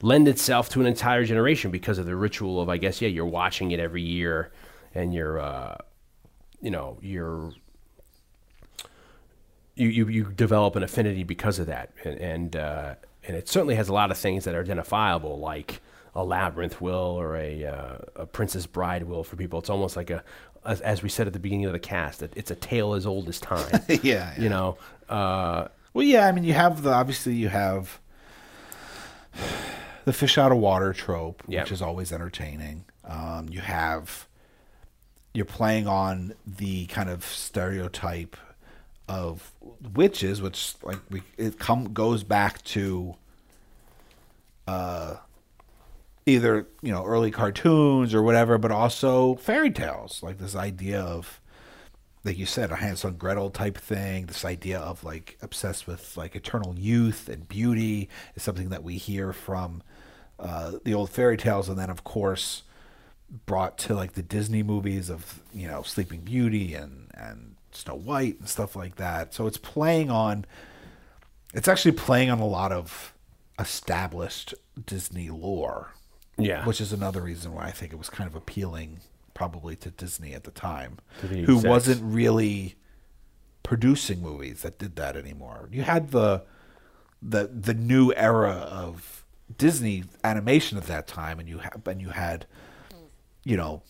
lend 0.03 0.27
itself 0.27 0.69
to 0.69 0.81
an 0.81 0.85
entire 0.85 1.23
generation 1.23 1.71
because 1.71 1.97
of 1.97 2.05
the 2.05 2.15
ritual 2.15 2.61
of, 2.61 2.69
I 2.69 2.77
guess, 2.77 3.01
yeah, 3.01 3.07
you're 3.07 3.25
watching 3.25 3.71
it 3.71 3.79
every 3.79 4.03
year, 4.03 4.51
and 4.93 5.13
you're, 5.13 5.39
uh, 5.39 5.77
you 6.61 6.69
know, 6.69 6.99
you're 7.01 7.53
you, 9.75 9.87
you, 9.87 10.07
you 10.07 10.25
develop 10.25 10.75
an 10.75 10.83
affinity 10.83 11.23
because 11.23 11.57
of 11.57 11.65
that, 11.67 11.91
and 12.03 12.19
and, 12.19 12.55
uh, 12.55 12.95
and 13.27 13.35
it 13.35 13.47
certainly 13.49 13.75
has 13.75 13.89
a 13.89 13.93
lot 13.93 14.11
of 14.11 14.17
things 14.17 14.43
that 14.43 14.53
are 14.53 14.61
identifiable, 14.61 15.39
like 15.39 15.81
a 16.13 16.23
labyrinth 16.23 16.79
will 16.81 16.93
or 17.19 17.35
a 17.37 17.65
uh, 17.65 17.97
a 18.17 18.25
Princess 18.27 18.67
Bride 18.67 19.03
will 19.03 19.23
for 19.23 19.35
people. 19.35 19.57
It's 19.59 19.69
almost 19.71 19.95
like 19.95 20.11
a, 20.11 20.23
as, 20.65 20.81
as 20.81 21.01
we 21.01 21.09
said 21.09 21.25
at 21.27 21.33
the 21.33 21.39
beginning 21.39 21.65
of 21.65 21.73
the 21.73 21.79
cast, 21.79 22.21
it, 22.21 22.33
it's 22.35 22.51
a 22.51 22.55
tale 22.55 22.93
as 22.93 23.05
old 23.07 23.29
as 23.29 23.39
time. 23.39 23.79
Yeah, 23.87 23.97
yeah. 24.03 24.33
you 24.37 24.49
know. 24.49 24.77
Uh, 25.09 25.69
Well, 25.93 26.05
yeah, 26.05 26.27
I 26.27 26.31
mean, 26.33 26.43
you 26.43 26.53
have 26.53 26.83
the 26.83 26.91
obviously 26.91 27.33
you 27.33 27.49
have 27.49 27.99
the 30.05 30.13
fish 30.13 30.37
out 30.37 30.51
of 30.51 30.57
water 30.57 30.93
trope, 30.93 31.43
Yep. 31.47 31.63
which 31.65 31.71
is 31.71 31.81
always 31.81 32.11
entertaining. 32.11 32.85
Um, 33.05 33.47
you 33.49 33.61
have 33.61 34.27
you're 35.33 35.45
playing 35.45 35.87
on 35.87 36.33
the 36.45 36.85
kind 36.87 37.09
of 37.09 37.25
stereotype 37.25 38.37
of 39.07 39.51
witches, 39.93 40.41
which 40.41 40.75
like 40.83 40.99
we 41.09 41.23
it 41.37 41.59
come 41.59 41.93
goes 41.93 42.23
back 42.23 42.61
to 42.63 43.15
uh 44.67 45.15
either 46.25 46.67
you 46.81 46.91
know 46.91 47.03
early 47.03 47.31
cartoons 47.31 48.13
or 48.13 48.21
whatever, 48.21 48.57
but 48.57 48.71
also 48.71 49.35
fairy 49.35 49.71
tales, 49.71 50.21
like 50.23 50.37
this 50.37 50.55
idea 50.55 51.01
of 51.01 51.39
like 52.25 52.37
you 52.37 52.45
said, 52.45 52.71
a 52.71 52.77
Hansel 52.77 53.09
and 53.09 53.19
Gretel 53.19 53.49
type 53.49 53.77
thing. 53.77 54.27
This 54.27 54.45
idea 54.45 54.79
of 54.79 55.03
like 55.03 55.37
obsessed 55.41 55.87
with 55.87 56.15
like 56.15 56.35
eternal 56.37 56.73
youth 56.79 57.27
and 57.27 57.49
beauty 57.49 58.07
is 58.35 58.43
something 58.43 58.69
that 58.69 58.81
we 58.83 58.95
hear 58.97 59.33
from 59.33 59.83
uh, 60.39 60.73
the 60.83 60.93
old 60.93 61.09
fairy 61.09 61.37
tales, 61.37 61.69
and 61.69 61.77
then 61.77 61.89
of 61.89 62.03
course 62.03 62.63
brought 63.45 63.77
to 63.79 63.95
like 63.95 64.13
the 64.13 64.21
Disney 64.21 64.63
movies 64.63 65.09
of 65.09 65.41
you 65.53 65.67
know 65.67 65.81
Sleeping 65.83 66.21
Beauty 66.21 66.73
and 66.75 67.09
and 67.13 67.55
Snow 67.71 67.95
White 67.95 68.39
and 68.39 68.49
stuff 68.49 68.75
like 68.75 68.95
that. 68.95 69.33
So 69.33 69.47
it's 69.47 69.57
playing 69.57 70.09
on. 70.09 70.45
It's 71.53 71.67
actually 71.67 71.91
playing 71.91 72.31
on 72.31 72.39
a 72.39 72.47
lot 72.47 72.71
of 72.71 73.13
established 73.59 74.55
Disney 74.85 75.29
lore 75.29 75.93
yeah, 76.37 76.65
which 76.65 76.81
is 76.81 76.91
another 76.91 77.21
reason 77.21 77.53
why 77.53 77.65
I 77.65 77.71
think 77.71 77.93
it 77.93 77.97
was 77.97 78.09
kind 78.09 78.27
of 78.27 78.35
appealing, 78.35 79.01
probably 79.33 79.75
to 79.77 79.91
Disney 79.91 80.33
at 80.33 80.43
the 80.43 80.51
time, 80.51 80.97
the 81.21 81.43
who 81.43 81.57
wasn't 81.57 82.01
really 82.03 82.75
producing 83.61 84.21
movies 84.21 84.63
that 84.63 84.79
did 84.79 84.95
that 84.95 85.15
anymore. 85.15 85.69
You 85.71 85.83
had 85.83 86.11
the 86.11 86.43
the 87.21 87.47
the 87.47 87.73
new 87.73 88.13
era 88.13 88.51
of 88.51 89.22
Disney 89.57 90.03
animation 90.23 90.77
at 90.77 90.85
that 90.87 91.07
time, 91.07 91.39
and 91.39 91.47
you 91.49 91.59
ha- 91.59 91.71
and 91.85 92.01
you 92.01 92.09
had, 92.09 92.45
you 93.43 93.57
know, 93.57 93.81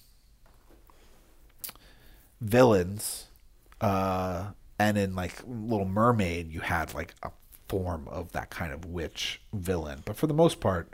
villains, 2.41 3.27
uh, 3.81 4.52
and 4.80 4.98
in 4.98 5.15
like 5.15 5.41
Little 5.48 5.85
Mermaid, 5.88 6.52
you 6.52 6.61
had 6.61 6.94
like 6.94 7.14
a 7.23 7.31
form 7.69 8.07
of 8.10 8.31
that 8.34 8.49
kind 8.49 8.73
of 8.73 8.85
witch 8.85 9.41
villain, 9.53 10.02
but 10.06 10.15
for 10.15 10.27
the 10.27 10.34
most 10.34 10.60
part 10.60 10.91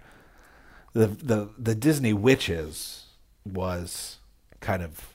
the 0.94 1.08
the 1.08 1.50
the 1.58 1.76
Disney 1.76 2.14
witches 2.14 3.06
was 3.46 4.18
kind 4.60 4.82
of 4.84 5.14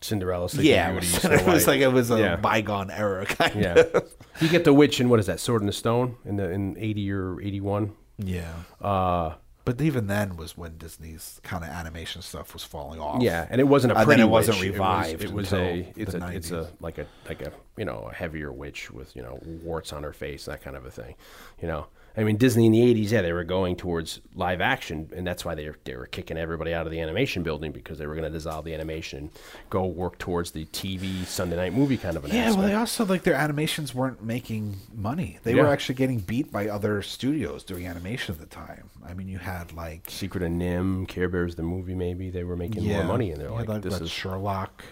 Cinderella. 0.00 0.48
Yeah, 0.54 0.90
it 0.90 0.94
was, 0.96 1.24
it 1.24 1.46
was 1.46 1.66
like 1.66 1.80
it 1.80 1.88
was 1.88 2.10
a 2.10 2.18
Yeah. 2.18 2.36
bygone 2.36 2.90
era 2.90 3.24
kind 3.26 3.54
yeah. 3.60 3.74
of. 3.94 4.12
you 4.40 4.48
get 4.48 4.64
the 4.64 4.72
witch 4.74 5.00
in 5.00 5.08
what 5.08 5.20
is 5.20 5.26
that? 5.26 5.40
Sword 5.40 5.62
in 5.62 5.66
the 5.66 5.72
Stone 5.72 6.16
in 6.24 6.36
the 6.36 6.50
in 6.50 6.76
eighty 6.78 7.10
or 7.10 7.40
eighty 7.40 7.60
one. 7.60 7.92
Yeah. 8.18 8.52
Uh, 8.80 9.34
But 9.64 9.80
even 9.80 10.08
then 10.08 10.36
was 10.36 10.56
when 10.58 10.76
Disney's 10.76 11.40
kind 11.44 11.62
of 11.62 11.70
animation 11.70 12.20
stuff 12.22 12.52
was 12.52 12.64
falling 12.64 13.00
off. 13.00 13.22
Yeah, 13.22 13.46
and 13.48 13.60
it 13.60 13.64
wasn't 13.64 13.92
a 13.92 13.96
And 13.96 14.00
then 14.00 14.06
pretty 14.06 14.22
it 14.22 14.28
wasn't 14.30 14.58
witch. 14.58 14.70
revived 14.72 15.22
It 15.22 15.32
was, 15.32 15.52
until 15.52 15.66
a 15.66 15.92
it's 15.96 16.14
a 16.14 16.28
it's 16.34 16.50
a 16.50 16.68
like 16.80 16.98
a 16.98 17.06
like 17.28 17.42
a 17.42 17.52
you 17.76 17.84
know 17.84 18.08
a 18.10 18.14
heavier 18.14 18.50
witch 18.50 18.90
with 18.90 19.14
you 19.14 19.22
know 19.22 19.38
warts 19.42 19.92
on 19.92 20.02
her 20.02 20.12
face 20.12 20.46
that 20.46 20.62
kind 20.62 20.76
of 20.76 20.84
a 20.84 20.90
thing, 20.90 21.14
you 21.60 21.68
know. 21.68 21.86
I 22.14 22.24
mean, 22.24 22.36
Disney 22.36 22.66
in 22.66 22.72
the 22.72 22.80
'80s, 22.80 23.10
yeah, 23.10 23.22
they 23.22 23.32
were 23.32 23.42
going 23.44 23.74
towards 23.74 24.20
live 24.34 24.60
action, 24.60 25.08
and 25.16 25.26
that's 25.26 25.44
why 25.46 25.54
they 25.54 25.66
were, 25.66 25.76
they 25.84 25.96
were 25.96 26.04
kicking 26.06 26.36
everybody 26.36 26.74
out 26.74 26.84
of 26.86 26.92
the 26.92 27.00
animation 27.00 27.42
building 27.42 27.72
because 27.72 27.98
they 27.98 28.06
were 28.06 28.14
going 28.14 28.30
to 28.30 28.30
dissolve 28.30 28.64
the 28.66 28.74
animation 28.74 29.18
and 29.18 29.30
go 29.70 29.86
work 29.86 30.18
towards 30.18 30.50
the 30.50 30.66
TV 30.66 31.24
Sunday 31.24 31.56
night 31.56 31.72
movie 31.72 31.96
kind 31.96 32.16
of 32.18 32.24
an 32.26 32.30
Yeah, 32.30 32.42
aspect. 32.42 32.58
well, 32.58 32.68
they 32.68 32.74
also 32.74 33.06
like 33.06 33.22
their 33.22 33.34
animations 33.34 33.94
weren't 33.94 34.22
making 34.22 34.76
money. 34.94 35.38
They 35.42 35.54
Yeah. 35.54 35.62
were 35.62 35.68
actually 35.68 35.94
getting 35.94 36.18
beat 36.18 36.52
by 36.52 36.68
other 36.68 37.00
studios 37.00 37.64
doing 37.64 37.86
animation 37.86 38.34
at 38.34 38.40
the 38.40 38.46
time. 38.46 38.90
I 39.06 39.14
mean, 39.14 39.28
you 39.28 39.38
had 39.38 39.72
like 39.72 40.10
Secret 40.10 40.42
of 40.42 40.50
NIMH, 40.50 41.08
Care 41.08 41.28
Bears 41.30 41.54
the 41.56 41.62
movie, 41.62 41.94
maybe 41.94 42.28
they 42.28 42.44
were 42.44 42.56
making 42.56 42.86
more 42.86 43.04
money, 43.04 43.30
and 43.32 43.40
they're 43.40 43.50
had, 43.54 43.68
like, 43.68 43.82
"This 43.82 43.94
that 43.94 44.02
is 44.04 44.10
Sherlock 44.10 44.84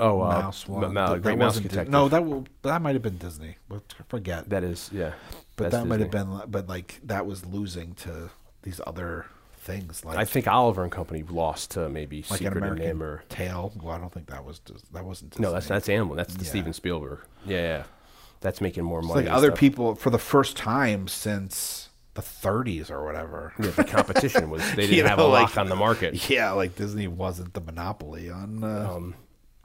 oh, 0.00 0.20
uh, 0.22 0.28
Mouse 0.28 0.66
one. 0.68 0.92
Ma- 0.92 1.06
That- 1.08 1.14
that 1.14 1.22
Great 1.22 1.38
Mouse 1.38 1.56
Di- 1.56 1.62
Detective." 1.62 1.92
No, 1.92 2.08
that 2.08 2.24
will, 2.24 2.46
that 2.62 2.82
might 2.82 2.94
have 2.94 3.02
been 3.02 3.16
Disney. 3.18 3.56
Forget. 4.08 4.48
that 4.50 4.64
is 4.64 4.90
yeah, 4.92 5.12
but 5.60 5.70
that's 5.70 5.82
that 5.82 5.88
might 5.88 6.00
have 6.00 6.10
been. 6.10 6.40
But 6.48 6.68
like 6.68 7.00
that 7.04 7.26
was 7.26 7.44
losing 7.46 7.94
to 7.94 8.30
these 8.62 8.80
other 8.86 9.26
things 9.58 10.04
like 10.06 10.16
I 10.16 10.24
think 10.24 10.48
Oliver 10.48 10.82
and 10.82 10.90
Company 10.90 11.22
lost 11.22 11.72
to 11.72 11.88
maybe 11.88 12.24
like 12.30 12.38
Secret 12.38 12.56
of 12.56 12.62
American 12.62 12.98
NIMH 12.98 13.02
or 13.02 13.22
Tail. 13.28 13.72
Well, 13.82 13.94
I 13.94 13.98
don't 13.98 14.12
think 14.12 14.26
that 14.28 14.44
was 14.44 14.60
that 14.92 15.04
wasn't. 15.04 15.38
No, 15.38 15.52
that's 15.52 15.66
that's 15.66 15.88
Animal. 15.88 16.16
That's 16.16 16.34
the 16.34 16.44
Yeah. 16.44 16.50
Steven 16.50 16.72
Spielberg. 16.72 17.20
Yeah, 17.46 17.56
yeah, 17.60 17.82
that's 18.40 18.60
making 18.60 18.84
more 18.84 19.00
It's 19.00 19.08
money. 19.08 19.26
like 19.26 19.34
other 19.34 19.48
stuff. 19.48 19.58
people 19.58 19.94
for 19.94 20.10
the 20.10 20.18
first 20.18 20.56
time 20.56 21.08
since 21.08 21.88
the 22.14 22.22
30s 22.22 22.90
or 22.90 23.04
whatever. 23.04 23.52
Yeah, 23.58 23.70
the 23.70 23.84
competition 23.84 24.50
was 24.50 24.62
they 24.70 24.76
didn't 24.88 24.96
You 24.96 25.04
have 25.04 25.18
know, 25.18 25.26
a 25.26 25.28
like- 25.28 25.42
lock 25.50 25.58
on 25.58 25.68
the 25.68 25.76
market. 25.76 26.28
Yeah, 26.28 26.50
like 26.52 26.74
Disney 26.74 27.06
wasn't 27.06 27.54
the 27.54 27.60
monopoly 27.60 28.28
on. 28.30 28.64
Uh, 28.64 28.90
Um, 28.94 29.14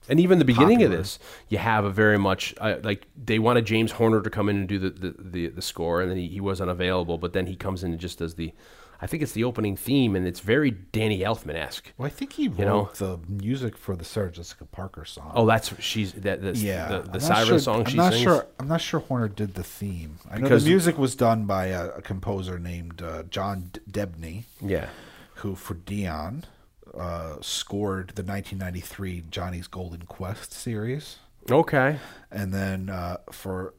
And 0.07 0.19
even 0.19 0.37
the 0.39 0.45
beginning 0.45 0.77
Popular. 0.77 0.97
of 0.97 1.01
this, 1.03 1.19
you 1.49 1.57
have 1.57 1.83
a 1.85 1.89
very 1.89 2.17
much 2.19 2.53
uh, 2.59 2.75
like 2.83 3.07
they 3.21 3.39
wanted 3.39 3.65
James 3.65 3.91
Horner 3.93 4.21
to 4.21 4.29
come 4.29 4.49
in 4.49 4.55
and 4.57 4.67
do 4.67 4.77
the 4.79 4.89
the, 4.91 5.15
the, 5.17 5.47
the 5.47 5.61
score, 5.61 6.01
and 6.01 6.09
then 6.11 6.17
he, 6.17 6.27
he 6.27 6.39
wasn't 6.41 6.69
available. 6.69 7.17
But 7.17 7.33
then 7.33 7.47
he 7.47 7.55
comes 7.55 7.83
in 7.83 7.91
and 7.91 7.99
just 7.99 8.19
does 8.19 8.35
the, 8.35 8.53
I 9.01 9.07
think 9.07 9.23
it's 9.23 9.31
the 9.31 9.43
opening 9.43 9.75
theme, 9.75 10.15
and 10.15 10.27
it's 10.27 10.39
very 10.41 10.69
Danny 10.71 11.19
Elfman 11.21 11.55
esque. 11.55 11.91
well, 11.97 12.05
I 12.05 12.09
think 12.09 12.33
he 12.33 12.47
wrote 12.47 12.59
know? 12.59 12.89
the 12.93 13.19
music 13.27 13.75
for 13.77 13.95
the 13.95 14.05
Sarah 14.05 14.31
Jessica 14.31 14.65
Parker 14.65 15.05
song. 15.05 15.31
Oh, 15.33 15.45
that's 15.47 15.73
she's 15.81 16.13
that 16.13 16.41
that's 16.41 16.61
yeah, 16.61 16.87
the, 16.87 16.99
the 17.13 17.19
siren 17.19 17.47
sure, 17.47 17.59
song 17.59 17.83
I'm 17.87 17.95
not 17.95 18.13
sings. 18.13 18.23
sure. 18.23 18.45
I'm 18.59 18.67
not 18.67 18.81
sure 18.81 18.99
Horner 18.99 19.27
did 19.27 19.55
the 19.55 19.63
theme. 19.63 20.17
I 20.29 20.35
know 20.37 20.43
Because- 20.43 20.63
the 20.65 20.69
music 20.69 20.97
was 20.99 21.15
done 21.15 21.45
by 21.45 21.67
a, 21.67 21.87
a 21.89 22.01
composer 22.01 22.59
named 22.59 23.01
uh, 23.01 23.23
John 23.23 23.71
D- 23.73 23.79
Debney, 23.89 24.43
Yeah, 24.61 24.89
who 25.35 25.55
for 25.55 25.73
Dion 25.73 26.45
uh, 26.97 27.37
scored 27.41 28.09
the 28.15 28.23
1993 28.23 29.23
Jonny's 29.29 29.67
Golden 29.67 30.01
Quest 30.03 30.53
series. 30.53 31.17
okay. 31.51 31.99
and 32.31 32.53
then 32.53 32.89
uh, 32.89 33.17
for 33.31 33.73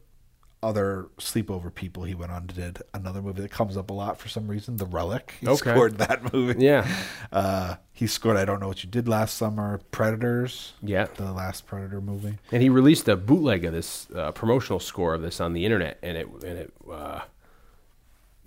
other 0.63 1.07
sleepover 1.19 1.73
people, 1.73 2.05
he 2.05 2.15
went 2.15 2.33
on 2.33 2.39
and 2.39 2.55
did 2.55 2.79
another 2.95 3.21
movie 3.23 3.43
that 3.43 3.51
comes 3.51 3.77
up 3.77 3.91
a 3.91 3.93
lot 3.93 4.19
for 4.19 4.29
some 4.29 4.49
reason, 4.49 4.79
The 4.79 4.87
Relic. 4.87 5.35
He 5.41 5.47
Okay. 5.47 5.71
scored 5.71 5.99
that 5.99 6.33
movie. 6.33 6.65
Yeah. 6.65 6.87
Uh, 7.33 7.77
he 7.93 8.07
scored 8.07 8.37
I 8.37 8.45
Don't 8.45 8.61
Know 8.61 8.69
What 8.69 8.83
You 8.83 8.89
Did 8.91 9.07
Last 9.09 9.37
Summer, 9.37 9.81
Predators. 9.91 10.73
Yeah. 10.83 11.07
The 11.17 11.33
last 11.33 11.67
Predator 11.67 12.01
movie. 12.01 12.39
And 12.53 12.63
he 12.63 12.69
released 12.69 13.09
a 13.09 13.17
bootleg 13.17 13.65
of 13.65 13.73
this 13.75 14.07
uh, 14.15 14.33
promotional 14.33 14.81
score 14.81 15.13
of 15.15 15.23
this 15.23 15.41
on 15.41 15.53
the 15.53 15.65
internet, 15.65 15.99
and 16.03 16.17
it 16.17 16.27
and 16.29 16.59
it 16.59 16.73
uh, 16.91 17.21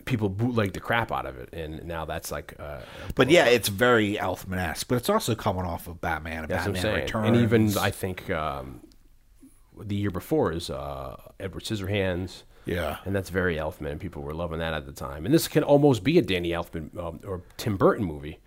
people 0.09 0.27
bootlegged 0.27 0.73
the 0.73 0.79
crap 0.79 1.11
out 1.11 1.25
of 1.25 1.37
it, 1.37 1.49
and 1.53 1.85
now 1.85 2.03
that's 2.03 2.31
like 2.31 2.55
uh, 2.59 2.79
But 3.15 3.29
yeah, 3.29 3.45
it's 3.45 3.69
very 3.69 4.15
Elfman-esque, 4.15 4.87
but 4.87 4.95
it's 4.95 5.09
also 5.09 5.35
coming 5.35 5.63
off 5.63 5.87
of 5.87 6.01
Batman 6.01 6.43
and 6.43 6.49
That's 6.49 6.67
what 6.67 6.69
I'm 6.69 6.73
Batman 6.73 6.81
saying. 6.81 7.03
Returns. 7.05 7.27
And 7.27 7.37
even 7.37 7.77
I 7.77 7.91
think 7.91 8.29
um, 8.29 8.81
the 9.79 9.95
year 9.95 10.11
before 10.11 10.51
is 10.51 10.69
uh, 10.69 11.15
Edward 11.39 11.63
Scissorhands. 11.63 12.43
Yeah. 12.65 12.97
and 13.05 13.15
that's 13.15 13.29
very 13.31 13.55
Elfman. 13.55 13.91
and 13.91 13.99
People 13.99 14.21
were 14.21 14.33
loving 14.33 14.59
that 14.59 14.73
at 14.73 14.85
the 14.85 14.91
time. 14.91 15.25
And 15.25 15.33
this 15.33 15.47
can 15.47 15.63
almost 15.63 16.03
be 16.03 16.19
a 16.19 16.21
Danny 16.21 16.49
Elfman 16.49 16.95
um, 16.99 17.19
or 17.25 17.41
Tim 17.57 17.77
Burton 17.77 18.05
movie. 18.05 18.39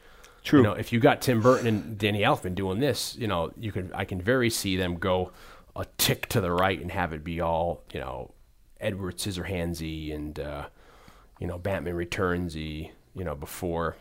True. 0.45 0.61
You 0.61 0.65
know, 0.65 0.73
if 0.73 0.93
you 0.93 1.01
got 1.01 1.23
Tim 1.23 1.41
Burton 1.41 1.67
and 1.67 1.99
Danny 1.99 2.21
Elfman 2.21 2.55
doing 2.55 2.79
this, 2.79 3.17
you 3.17 3.27
know, 3.27 3.53
you 3.59 3.73
can 3.73 3.93
I 3.95 4.05
can 4.05 4.21
very 4.21 4.51
see 4.51 4.77
them 4.77 4.97
go 4.99 5.33
a 5.75 5.87
tick 5.99 6.29
to 6.29 6.41
the 6.41 6.53
right 6.53 6.81
and 6.81 6.93
have 6.93 7.13
it 7.13 7.25
be 7.25 7.41
all 7.41 7.83
you 7.93 8.01
know 8.01 8.33
Edward 8.81 9.17
Scissorhandsy 9.19 10.15
and 10.15 10.39
uh, 10.39 10.67
you 11.43 11.49
know 11.49 11.59
Batman 11.59 11.95
Returnsy. 11.95 12.93
You 13.17 13.25
know 13.25 13.35
before. 13.35 13.97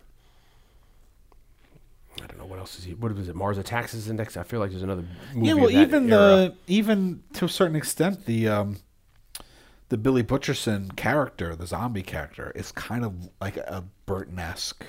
I 2.21 2.27
don't 2.27 2.37
know 2.37 2.45
what 2.45 2.59
else 2.59 2.77
is 2.77 2.83
he. 2.83 2.93
What 2.93 3.13
was 3.15 3.29
it? 3.29 3.35
Mars 3.35 3.57
Attacks 3.57 3.95
is 3.95 4.07
next. 4.09 4.37
I 4.37 4.43
feel 4.43 4.59
like 4.59 4.69
there's 4.69 4.83
another 4.83 5.03
movie. 5.33 5.47
yeah, 5.47 5.53
well, 5.55 5.71
even 5.71 6.13
era. 6.13 6.19
the 6.19 6.55
even 6.67 7.23
to 7.33 7.45
a 7.45 7.49
certain 7.49 7.75
extent, 7.75 8.25
the 8.25 8.47
um, 8.47 8.77
the 9.89 9.97
Billy 9.97 10.21
Butcherson 10.21 10.95
character, 10.95 11.55
the 11.55 11.65
zombie 11.65 12.03
character, 12.03 12.51
is 12.53 12.71
kind 12.71 13.03
of 13.03 13.29
like 13.41 13.57
a 13.57 13.83
Burton-esque 14.05 14.85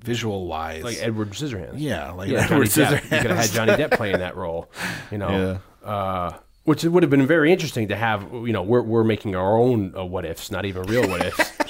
visual 0.00 0.46
wise. 0.46 0.84
like 0.84 0.98
Edward 1.00 1.30
Scissorhands. 1.30 1.74
Yeah, 1.78 2.12
like 2.12 2.30
yeah, 2.30 2.44
Edward 2.44 2.70
Johnny 2.70 2.98
Depp. 2.98 3.02
You 3.02 3.18
could 3.18 3.30
have 3.32 3.36
had 3.38 3.50
Johnny 3.50 3.72
Depp 3.72 3.90
playing 3.90 4.18
that 4.18 4.36
role. 4.36 4.70
You 5.10 5.18
know, 5.18 5.58
uh, 5.82 6.38
which 6.62 6.84
would 6.84 7.02
have 7.02 7.10
been 7.10 7.26
very 7.26 7.50
interesting 7.50 7.88
to 7.88 7.96
have. 7.96 8.32
You 8.32 8.52
know, 8.52 8.62
we're 8.62 8.82
we're 8.82 9.04
making 9.04 9.34
our 9.34 9.58
own 9.58 9.92
uh, 9.96 10.04
what 10.04 10.24
ifs, 10.24 10.52
not 10.52 10.66
even 10.66 10.84
real 10.84 11.08
what 11.08 11.26
ifs. 11.26 11.52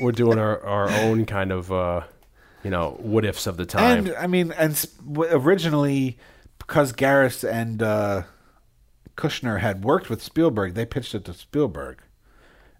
we're 0.00 0.12
doing 0.12 0.38
our 0.38 0.62
our 0.64 0.88
own 0.90 1.26
kind 1.26 1.52
of 1.52 1.72
uh, 1.72 2.02
you 2.64 2.70
know 2.70 2.96
what 3.00 3.24
ifs 3.24 3.46
of 3.46 3.56
the 3.56 3.66
time. 3.66 4.06
and 4.06 4.16
I 4.16 4.26
mean, 4.26 4.52
and 4.52 4.84
originally 5.30 6.18
because 6.58 6.92
Garris 6.92 7.48
and 7.48 7.82
uh, 7.82 8.22
Kirschner 9.16 9.58
had 9.58 9.84
worked 9.84 10.10
with 10.10 10.22
Spielberg, 10.22 10.74
they 10.74 10.84
pitched 10.86 11.14
it 11.14 11.24
to 11.26 11.34
Spielberg. 11.34 12.02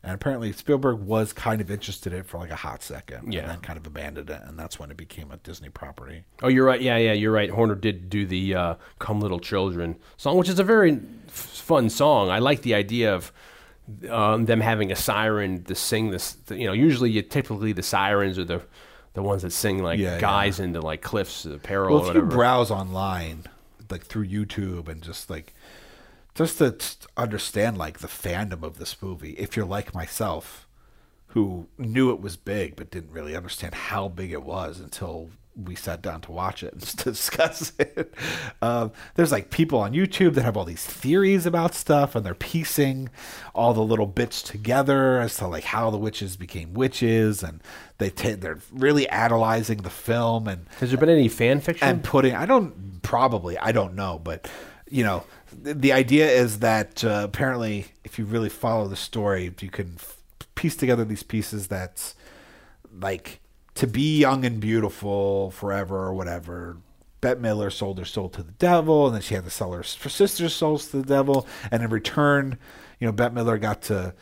And 0.00 0.12
apparently 0.14 0.52
Spielberg 0.52 1.00
was 1.00 1.32
kind 1.32 1.60
of 1.60 1.72
interested 1.72 2.12
in 2.12 2.20
it 2.20 2.26
for 2.26 2.38
like 2.38 2.50
a 2.50 2.56
hot 2.56 2.84
second, 2.84 3.32
Yeah. 3.32 3.40
and 3.40 3.50
then 3.50 3.58
kind 3.60 3.76
of 3.76 3.84
abandoned 3.84 4.30
it, 4.30 4.40
and 4.44 4.56
that's 4.56 4.78
when 4.78 4.92
it 4.92 4.96
became 4.96 5.32
a 5.32 5.38
Disney 5.38 5.70
property. 5.70 6.22
Oh, 6.40 6.46
you're 6.48 6.64
right. 6.64 6.80
Yeah, 6.80 6.96
yeah, 6.98 7.14
you're 7.14 7.32
right. 7.32 7.50
Horner 7.50 7.74
did 7.74 8.08
do 8.08 8.24
the 8.24 8.54
uh, 8.54 8.74
"Come 9.00 9.20
Little 9.20 9.40
Children" 9.40 9.96
song, 10.16 10.36
which 10.38 10.48
is 10.48 10.60
a 10.60 10.64
very 10.64 11.00
f- 11.26 11.32
fun 11.34 11.90
song. 11.90 12.30
I 12.30 12.38
like 12.38 12.62
the 12.62 12.74
idea 12.74 13.12
of 13.12 13.32
um, 14.10 14.44
them 14.46 14.60
having 14.60 14.92
a 14.92 14.96
siren 14.96 15.64
to 15.64 15.74
sing 15.74 16.10
this. 16.10 16.36
You 16.50 16.66
know, 16.66 16.72
usually, 16.72 17.10
you, 17.10 17.22
typically 17.22 17.72
the 17.72 17.82
sirens 17.82 18.38
are 18.38 18.44
the 18.44 18.62
the 19.14 19.22
ones 19.22 19.42
that 19.42 19.52
sing 19.52 19.82
like 19.82 19.98
Yeah, 19.98 20.20
guys 20.20 20.60
into 20.60 20.80
like 20.80 21.02
cliffs, 21.02 21.44
uh, 21.46 21.58
peril, 21.62 21.94
Well, 21.94 22.04
or 22.04 22.08
if 22.10 22.14
you 22.14 22.20
whatever. 22.20 22.36
browse 22.36 22.70
online, 22.70 23.44
like 23.90 24.04
through 24.04 24.26
YouTube, 24.28 24.88
and 24.88 25.02
just 25.02 25.28
like 25.30 25.54
just 26.34 26.58
to 26.58 26.72
t- 26.72 26.96
understand 27.16 27.78
like 27.78 27.98
the 27.98 28.06
fandom 28.08 28.62
of 28.62 28.78
this 28.78 29.00
movie, 29.02 29.32
if 29.32 29.56
you're 29.56 29.66
like 29.66 29.94
myself, 29.94 30.68
who 31.28 31.66
knew 31.78 32.10
it 32.10 32.20
was 32.20 32.36
big 32.36 32.76
but 32.76 32.90
didn't 32.90 33.10
really 33.12 33.34
understand 33.36 33.74
how 33.74 34.08
big 34.08 34.32
it 34.32 34.42
was 34.42 34.78
until 34.80 35.30
we 35.64 35.74
sat 35.74 36.02
down 36.02 36.20
to 36.22 36.30
watch 36.32 36.62
it 36.62 36.72
and 36.72 36.96
discuss 37.04 37.72
it. 37.78 38.14
Um, 38.62 38.92
there's 39.16 39.32
like 39.32 39.50
people 39.50 39.80
on 39.80 39.92
YouTube 39.92 40.34
that 40.34 40.42
have 40.44 40.56
all 40.56 40.64
these 40.64 40.84
theories 40.84 41.46
about 41.46 41.74
stuff, 41.74 42.14
and 42.14 42.24
they're 42.24 42.34
piecing 42.34 43.08
all 43.54 43.74
the 43.74 43.82
little 43.82 44.06
bits 44.06 44.40
together 44.42 45.18
as 45.20 45.36
to 45.38 45.46
like 45.48 45.64
how 45.64 45.90
the 45.90 45.98
witches 45.98 46.36
became 46.36 46.74
witches, 46.74 47.42
and 47.42 47.60
they 47.98 48.10
ta- 48.10 48.36
they're 48.38 48.60
really 48.72 49.08
analyzing 49.08 49.78
the 49.78 49.90
film 49.90 50.46
and 50.46 50.66
Has 50.78 50.90
there 50.90 50.98
been 50.98 51.08
any 51.08 51.28
fan 51.28 51.60
fiction? 51.60 51.88
and 51.88 52.04
putting 52.04 52.32
i 52.36 52.46
don't 52.46 53.02
probably 53.02 53.58
i 53.58 53.72
don't 53.72 53.94
know 53.96 54.20
but 54.22 54.48
you 54.88 55.02
know 55.02 55.24
th- 55.64 55.76
the 55.78 55.92
idea 55.92 56.30
is 56.30 56.60
that 56.60 57.02
uh, 57.04 57.22
apparently 57.24 57.86
if 58.04 58.16
you 58.16 58.24
really 58.24 58.48
follow 58.48 58.86
the 58.86 58.94
story 58.94 59.52
you 59.60 59.68
can 59.70 59.94
f- 59.96 60.18
piece 60.54 60.76
together 60.76 61.04
these 61.04 61.24
pieces 61.24 61.66
that's 61.66 62.14
like 63.00 63.40
to 63.78 63.86
be 63.86 64.18
young 64.18 64.44
and 64.44 64.60
beautiful 64.60 65.50
forever 65.50 65.96
or 65.98 66.14
whatever. 66.14 66.76
Bette 67.20 67.40
Midler 67.40 67.72
sold 67.72 67.98
her 67.98 68.04
soul 68.04 68.28
to 68.28 68.42
the 68.44 68.52
devil, 68.52 69.06
and 69.06 69.14
then 69.14 69.22
she 69.22 69.34
had 69.34 69.42
to 69.44 69.50
sell 69.50 69.72
her 69.72 69.82
sister's 69.82 70.54
souls 70.54 70.88
to 70.90 70.98
the 70.98 71.06
devil, 71.06 71.46
and 71.70 71.82
in 71.82 71.90
return, 71.90 72.58
you 73.00 73.06
know, 73.06 73.12
Bette 73.12 73.34
Midler 73.34 73.60
got 73.60 73.82
to 73.82 74.14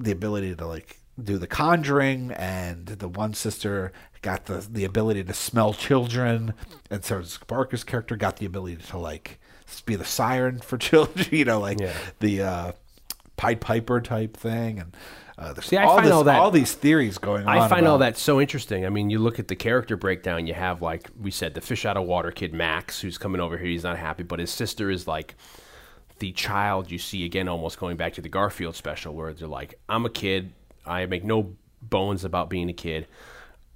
the 0.00 0.10
ability 0.12 0.54
to 0.54 0.66
like 0.66 0.98
do 1.22 1.36
the 1.36 1.46
conjuring 1.46 2.32
and 2.32 2.86
the 2.86 3.06
one 3.08 3.34
sister 3.34 3.92
got 4.22 4.46
the 4.46 4.66
the 4.70 4.84
ability 4.84 5.22
to 5.24 5.34
smell 5.34 5.74
children. 5.74 6.54
And 6.90 7.04
Sarah 7.04 7.24
Parker's 7.46 7.84
character 7.84 8.16
got 8.16 8.38
the 8.38 8.46
ability 8.46 8.76
to 8.88 8.98
like 8.98 9.38
be 9.84 9.94
the 9.96 10.04
siren 10.06 10.58
for 10.60 10.78
children 10.88 11.26
you 11.30 11.44
know 11.44 11.60
like 11.60 11.80
Yeah. 11.80 11.92
the 12.20 12.42
uh 12.42 12.72
Pied 13.36 13.60
Piper 13.60 14.00
type 14.00 14.36
thing. 14.36 14.78
And 14.78 14.96
uh, 15.42 15.52
there's 15.52 15.66
See, 15.66 15.76
I 15.76 15.84
all, 15.84 15.96
find 15.96 16.06
this, 16.06 16.12
all 16.12 16.24
that- 16.24 16.40
all 16.40 16.50
these 16.50 16.72
theories 16.72 17.18
going 17.18 17.42
on 17.46 17.48
I 17.48 17.68
find 17.68 17.86
all 17.86 17.98
that 17.98 18.16
so 18.16 18.40
interesting. 18.40 18.86
I 18.86 18.88
mean, 18.88 19.10
you 19.10 19.18
look 19.18 19.38
at 19.38 19.48
the 19.48 19.56
character 19.56 19.96
breakdown. 19.96 20.46
You 20.46 20.54
have 20.54 20.80
like 20.82 21.10
we 21.20 21.30
said, 21.30 21.54
the 21.54 21.60
fish 21.60 21.84
out 21.84 21.96
of 21.96 22.04
water 22.04 22.30
kid 22.30 22.52
Max, 22.54 23.00
who's 23.00 23.18
coming 23.18 23.40
over 23.40 23.58
here. 23.58 23.66
He's 23.68 23.82
not 23.84 23.98
happy, 23.98 24.22
but 24.22 24.38
his 24.38 24.50
sister 24.50 24.90
is 24.90 25.06
like 25.06 25.34
the 26.18 26.32
child 26.32 26.90
you 26.90 26.98
see 26.98 27.24
again, 27.24 27.48
almost 27.48 27.78
going 27.78 27.96
back 27.96 28.12
to 28.14 28.20
the 28.22 28.28
Garfield 28.28 28.76
special, 28.76 29.14
where 29.14 29.32
they're 29.34 29.48
like, 29.48 29.74
"I'm 29.88 30.06
a 30.06 30.10
kid. 30.10 30.52
I 30.86 31.06
make 31.06 31.24
no 31.24 31.54
bones 31.82 32.24
about 32.24 32.48
being 32.48 32.70
a 32.70 32.72
kid. 32.74 33.08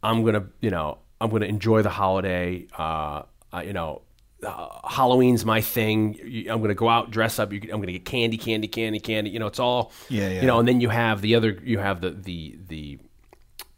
I'm 0.03 0.25
gonna, 0.25 0.47
you 0.61 0.71
know, 0.71 0.99
I'm 1.21 1.31
gonna 1.31 1.47
enjoy 1.47 1.83
the 1.83 1.91
holiday. 1.91 2.67
Uh, 2.79 3.23
I, 3.53 3.63
you 3.65 3.73
know." 3.73 4.03
Uh, 4.43 4.69
Halloween's 4.89 5.45
my 5.45 5.61
thing. 5.61 6.19
I'm 6.51 6.59
going 6.59 6.69
to 6.69 6.75
go 6.75 6.89
out, 6.89 7.11
dress 7.11 7.39
up. 7.39 7.53
I'm 7.53 7.61
going 7.61 7.87
to 7.87 7.93
get 7.93 8.05
candy, 8.05 8.37
candy, 8.37 8.69
candy, 8.69 9.01
candy. 9.01 9.31
You 9.31 9.39
know, 9.39 9.47
it's 9.47 9.59
all. 9.59 9.93
Yeah, 10.09 10.29
yeah. 10.29 10.41
You 10.41 10.47
know, 10.47 10.59
and 10.59 10.69
then 10.69 10.81
you 10.81 10.89
have 10.89 11.21
the 11.21 11.35
other. 11.35 11.59
You 11.63 11.79
have 11.79 12.01
the 12.01 12.11
the 12.11 12.59
the 12.69 12.99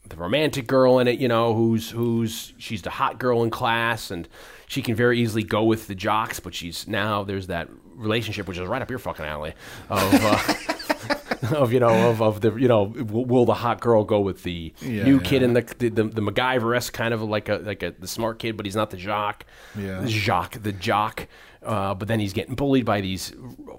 the 0.08 0.16
romantic 0.16 0.66
girl 0.66 0.98
in 0.98 1.08
it, 1.08 1.18
you 1.18 1.28
know, 1.28 1.54
who's 1.54 1.90
who's 1.90 2.54
she's 2.58 2.82
the 2.82 2.90
hot 2.90 3.18
girl 3.18 3.42
in 3.42 3.50
class, 3.50 4.10
and 4.10 4.28
she 4.66 4.82
can 4.82 4.94
very 4.94 5.20
easily 5.20 5.42
go 5.42 5.64
with 5.64 5.86
the 5.86 5.94
jocks, 5.94 6.40
but 6.40 6.54
she's 6.54 6.88
now 6.88 7.24
there's 7.24 7.48
that 7.48 7.68
relationship 7.94 8.48
which 8.48 8.58
is 8.58 8.66
right 8.66 8.82
up 8.82 8.90
your 8.90 8.98
fucking 8.98 9.24
alley 9.24 9.54
of. 9.88 10.14
Uh, 10.14 11.14
Of 11.52 11.72
you 11.72 11.80
know 11.80 12.10
of, 12.10 12.20
of 12.22 12.40
the 12.40 12.54
you 12.56 12.66
know 12.68 12.82
will, 12.84 13.24
will 13.24 13.44
the 13.44 13.54
hot 13.54 13.80
girl 13.80 14.04
go 14.04 14.20
with 14.20 14.42
the 14.42 14.72
Yeah, 14.80 15.04
new 15.04 15.16
yeah. 15.18 15.22
kid 15.22 15.42
and 15.42 15.54
the 15.54 15.62
the, 15.78 15.88
the, 15.88 16.04
the 16.04 16.20
MacGyver 16.22 16.76
esque 16.76 16.92
kind 16.92 17.14
of 17.14 17.22
like 17.22 17.48
a 17.48 17.56
like 17.56 17.82
a 17.82 17.92
the 17.98 18.08
smart 18.08 18.38
kid 18.38 18.56
but 18.56 18.66
he's 18.66 18.76
not 18.76 18.90
the 18.90 18.96
jock 18.96 19.44
Yeah. 19.76 20.00
the 20.00 20.08
jock 20.08 20.60
the 20.62 20.72
jock 20.72 21.28
uh, 21.62 21.94
but 21.94 22.08
then 22.08 22.18
he's 22.20 22.32
getting 22.32 22.54
bullied 22.54 22.84
by 22.84 23.00
these 23.00 23.32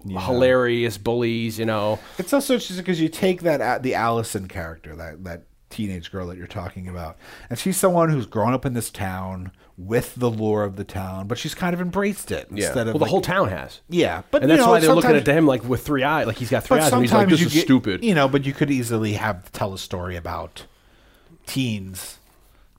hilarious 0.07 0.97
bullies 0.97 1.59
you 1.59 1.65
know 1.65 1.99
It's 2.17 2.33
also 2.33 2.53
interesting 2.55 2.77
because 2.77 2.99
you 3.01 3.09
take 3.09 3.41
that 3.41 3.83
the 3.83 3.95
Allison 3.95 4.47
character, 4.47 4.95
that 4.95 5.23
that 5.23 5.43
teenage 5.69 6.11
girl 6.11 6.25
that 6.27 6.37
you're 6.37 6.47
talking 6.47 6.87
about, 6.87 7.17
and 7.49 7.59
she's 7.59 7.77
someone 7.77 8.09
who's 8.09 8.25
grown 8.25 8.53
up 8.53 8.65
in 8.65 8.73
this 8.73 8.89
town 8.89 9.51
with 9.81 10.13
the 10.15 10.29
lore 10.29 10.65
of 10.65 10.75
the 10.75 10.83
town, 10.83 11.25
but 11.25 11.37
she's 11.37 11.55
kind 11.55 11.73
of 11.73 11.79
embraced 11.79 12.31
it 12.31 12.49
instead 12.51 12.87
of 12.87 12.93
well 12.93 12.93
the 12.93 12.97
like- 12.99 13.09
whole 13.11 13.21
town 13.21 13.47
has 13.47 13.79
yeah. 13.87 14.23
But 14.29 14.41
and 14.43 14.51
you 14.51 14.57
that's 14.57 14.65
know, 14.65 14.71
why 14.73 14.79
they're 14.81 14.89
looking 14.89 15.11
sometimes- 15.11 15.29
at 15.29 15.37
him 15.37 15.47
like 15.47 15.63
with 15.63 15.85
three 15.85 16.03
eyes 16.03 16.27
like 16.27 16.35
he's 16.35 16.49
got 16.49 16.65
three 16.65 16.79
eyes 16.79 16.91
and 16.91 17.01
he's 17.01 17.13
like 17.13 17.29
this 17.29 17.41
is 17.41 17.61
stupid 17.61 18.03
You 18.03 18.13
know, 18.13 18.27
but 18.27 18.45
you 18.45 18.51
could 18.53 18.69
easily 18.69 19.13
have 19.13 19.49
tell 19.53 19.73
a 19.73 19.77
story 19.77 20.17
about 20.17 20.65
teens 21.45 22.17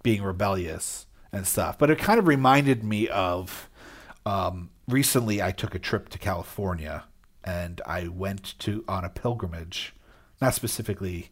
being 0.03 0.23
rebellious 0.23 1.07
and 1.33 1.47
stuff. 1.47 1.79
But 1.79 1.91
it 1.91 1.99
kind 1.99 2.19
of 2.19 2.27
reminded 2.27 2.85
me 2.85 3.09
of 3.09 3.69
um, 4.27 4.71
recently 4.89 5.43
I 5.43 5.53
took 5.53 5.75
a 5.75 5.79
trip 5.79 6.09
to 6.11 6.19
California 6.19 7.05
and 7.45 7.81
I 7.87 8.09
went 8.09 8.59
to 8.61 8.85
on 8.87 9.05
a 9.05 9.09
pilgrimage, 9.09 9.95
not 10.41 10.55
specifically 10.55 11.31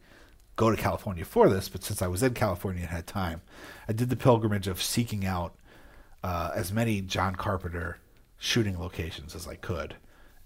go 0.55 0.71
to 0.71 0.77
California 0.77 1.23
for 1.23 1.47
this, 1.49 1.69
but 1.69 1.83
since 1.83 2.01
I 2.01 2.07
was 2.07 2.21
in 2.23 2.33
California 2.33 2.81
and 2.81 2.89
had 2.91 3.07
time, 3.07 3.41
I 3.87 3.93
did 3.93 4.09
the 4.09 4.15
pilgrimage 4.15 4.67
of 4.67 4.81
seeking 4.81 5.25
out 5.25 5.53
uh, 6.23 6.51
as 6.55 6.71
many 6.71 7.01
John 7.01 7.35
Carpenter 7.35 7.99
shooting 8.37 8.79
locations 8.79 9.35
as 9.35 9.47
I 9.47 9.55
could. 9.55 9.95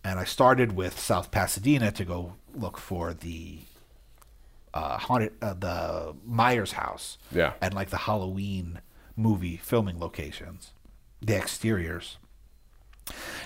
And 0.04 0.20
I 0.20 0.24
started 0.26 0.76
with 0.76 1.00
South 1.00 1.32
Pasadena 1.32 1.92
to 1.94 2.04
go 2.06 2.34
look 2.54 2.78
for 2.78 3.14
the 3.14 3.60
uh, 4.74 4.98
haunted, 4.98 5.34
uh, 5.42 5.54
the 5.54 6.16
Myers 6.26 6.74
house, 6.74 7.18
Yeah. 7.32 7.54
and 7.62 7.74
like 7.74 7.90
the 7.90 7.98
Halloween 8.00 8.82
movie 9.16 9.58
filming 9.58 10.00
locations, 10.00 10.72
the 11.22 11.36
exteriors. 11.36 12.18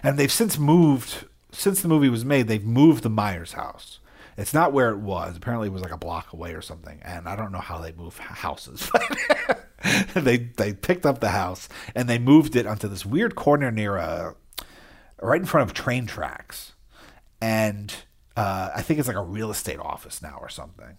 And 0.01 0.17
they've 0.17 0.31
since 0.31 0.57
moved 0.57 1.25
since 1.51 1.81
the 1.81 1.87
movie 1.87 2.09
was 2.09 2.23
made. 2.25 2.47
They've 2.47 2.63
moved 2.63 3.03
the 3.03 3.09
Myers 3.09 3.53
house. 3.53 3.99
It's 4.37 4.53
not 4.53 4.71
where 4.73 4.89
it 4.91 4.97
was. 4.99 5.35
Apparently, 5.37 5.67
it 5.67 5.73
was 5.73 5.81
like 5.81 5.91
a 5.93 5.97
block 5.97 6.31
away 6.33 6.53
or 6.53 6.61
something. 6.61 6.99
And 7.01 7.27
I 7.27 7.35
don't 7.35 7.51
know 7.51 7.57
how 7.59 7.79
they 7.79 7.91
move 7.93 8.17
houses. 8.19 8.91
they 10.13 10.37
they 10.37 10.73
picked 10.73 11.05
up 11.05 11.19
the 11.19 11.29
house 11.29 11.69
and 11.95 12.09
they 12.09 12.17
moved 12.17 12.55
it 12.55 12.65
onto 12.65 12.87
this 12.87 13.05
weird 13.05 13.35
corner 13.35 13.71
near 13.71 13.97
a 13.97 14.35
right 15.21 15.39
in 15.39 15.47
front 15.47 15.69
of 15.69 15.73
train 15.75 16.05
tracks, 16.05 16.73
and 17.41 17.93
uh, 18.35 18.69
I 18.75 18.81
think 18.81 18.99
it's 18.99 19.07
like 19.07 19.17
a 19.17 19.23
real 19.23 19.51
estate 19.51 19.79
office 19.79 20.21
now 20.21 20.37
or 20.39 20.49
something. 20.49 20.97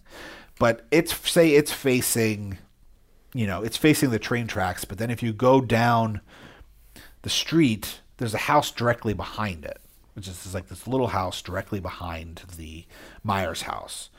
But 0.59 0.85
it's 0.91 1.15
say 1.29 1.51
it's 1.51 1.71
facing, 1.71 2.57
you 3.33 3.47
know, 3.47 3.63
it's 3.63 3.77
facing 3.77 4.09
the 4.09 4.19
train 4.19 4.47
tracks. 4.47 4.85
But 4.85 4.97
then 4.97 5.09
if 5.09 5.23
you 5.23 5.31
go 5.31 5.61
down 5.61 6.21
the 7.21 7.29
street, 7.29 8.01
there's 8.17 8.33
a 8.33 8.39
house 8.39 8.71
directly 8.71 9.13
behind 9.13 9.63
it, 9.65 9.79
which 10.13 10.27
is 10.27 10.53
like 10.53 10.67
this 10.67 10.87
little 10.87 11.07
house 11.07 11.41
directly 11.41 11.79
behind 11.79 12.43
the 12.57 12.85
Myers 13.23 13.63
house, 13.63 14.09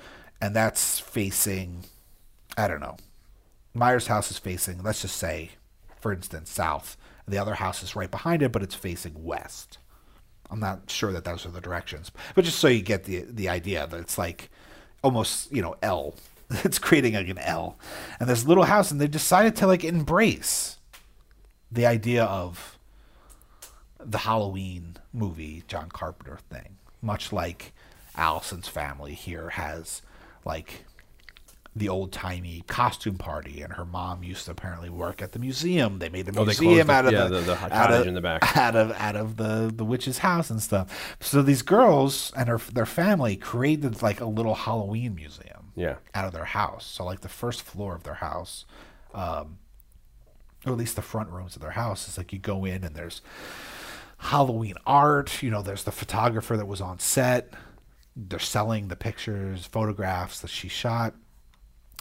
and 0.41 0.57
that's 0.57 0.99
facing, 0.99 1.85
I 2.57 2.69
don't 2.69 2.81
know, 2.81 2.97
Myers 3.75 4.09
house 4.09 4.31
is 4.31 4.39
facing, 4.39 4.83
let's 4.83 5.03
just 5.03 5.17
say, 5.17 5.51
for 6.01 6.13
instance, 6.13 6.51
south. 6.51 6.97
The 7.29 7.39
other 7.39 7.55
house 7.55 7.83
is 7.83 7.95
right 7.95 8.11
behind 8.11 8.43
it, 8.43 8.51
but 8.51 8.63
it's 8.63 8.75
facing 8.75 9.25
west. 9.25 9.79
I'm 10.51 10.61
not 10.61 10.91
sure 10.91 11.13
that 11.13 11.25
those 11.25 11.47
are 11.47 11.51
the 11.51 11.61
directions, 11.61 12.11
but 12.35 12.45
just 12.45 12.59
so 12.59 12.67
you 12.67 12.83
get 12.83 13.05
the 13.05 13.25
the 13.29 13.49
idea 13.49 13.87
that 13.87 14.01
it's 14.01 14.19
like 14.19 14.51
almost 15.03 15.53
you 15.53 15.63
know 15.63 15.77
L. 15.83 16.15
It's 16.65 16.81
creating 16.81 17.15
like 17.15 17.29
an 17.29 17.39
L, 17.39 17.79
and 18.19 18.29
this 18.29 18.45
little 18.45 18.65
house, 18.65 18.91
and 18.91 19.01
they 19.01 19.07
decided 19.07 19.55
to 19.57 19.69
like 19.69 19.85
embrace 19.85 20.79
the 21.71 21.87
idea 21.87 22.25
of 22.25 22.77
the 24.01 24.19
Halloween 24.19 24.97
movie 25.13 25.63
John 25.69 25.89
Carpenter 25.91 26.39
thing, 26.51 26.79
much 27.01 27.33
like 27.33 27.73
Allison's 28.17 28.67
family 28.67 29.15
here 29.15 29.51
has 29.51 30.03
like 30.45 30.85
the 31.77 31.89
old 31.89 32.11
timey 32.13 32.65
costume 32.67 33.17
party, 33.17 33.63
and 33.63 33.73
her 33.75 33.85
mom 33.85 34.25
used 34.25 34.45
to 34.47 34.51
apparently 34.51 34.91
work 34.91 35.23
at 35.23 35.33
the 35.33 35.39
museum. 35.39 36.01
They 36.01 36.09
made 36.09 36.29
a 36.29 36.33
Oh, 36.39 36.45
museum 36.45 36.91
out 36.91 37.03
the- 37.03 37.09
of 37.09 37.13
yeah, 37.15 37.25
the, 37.29 37.35
the- 37.37 37.41
the 37.43 37.53
out 37.53 37.71
cottage 37.71 38.01
of- 38.01 38.07
in 38.09 38.15
the 38.15 38.21
back. 38.21 38.57
out 38.57 38.75
of 38.75 38.91
out 38.93 39.15
of 39.17 39.37
the 39.37 39.73
the 39.75 39.85
witch's 39.85 40.19
house 40.19 40.51
and 40.51 40.61
stuff. 40.63 41.17
So 41.21 41.43
these 41.43 41.63
girls 41.63 42.33
and 42.37 42.49
her 42.49 42.59
their 42.59 42.87
family 42.87 43.37
created 43.37 44.03
like 44.03 44.21
a 44.21 44.25
little 44.27 44.55
Halloween 44.57 45.15
museum. 45.15 45.73
Yeah. 45.77 45.97
Out 46.15 46.25
of 46.25 46.33
their 46.33 46.45
house. 46.45 46.85
So 46.85 47.05
like 47.05 47.21
the 47.21 47.29
first 47.29 47.63
floor 47.63 47.95
of 47.95 48.03
their 48.03 48.15
house, 48.15 48.65
um, 49.15 49.59
or 50.67 50.73
at 50.73 50.79
least 50.79 50.97
the 50.97 51.03
front 51.03 51.31
rooms 51.31 51.55
of 51.55 51.63
their 51.63 51.71
house 51.71 52.09
is 52.09 52.19
like 52.19 52.33
you 52.33 52.39
go 52.41 52.65
in 52.65 52.83
and 52.85 52.95
there's 52.97 53.23
Halloween 54.19 54.75
art. 54.87 55.43
You 55.43 55.51
know, 55.51 55.63
there's 55.63 55.85
the 55.85 55.93
photographer 55.93 56.57
that 56.57 56.67
was 56.67 56.81
on 56.81 56.99
set. 56.99 57.55
They're 58.17 58.39
selling 58.41 58.89
the 58.89 58.97
pictures, 58.97 59.65
photographs 59.67 60.41
that 60.41 60.51
she 60.51 60.69
shot. 60.69 61.15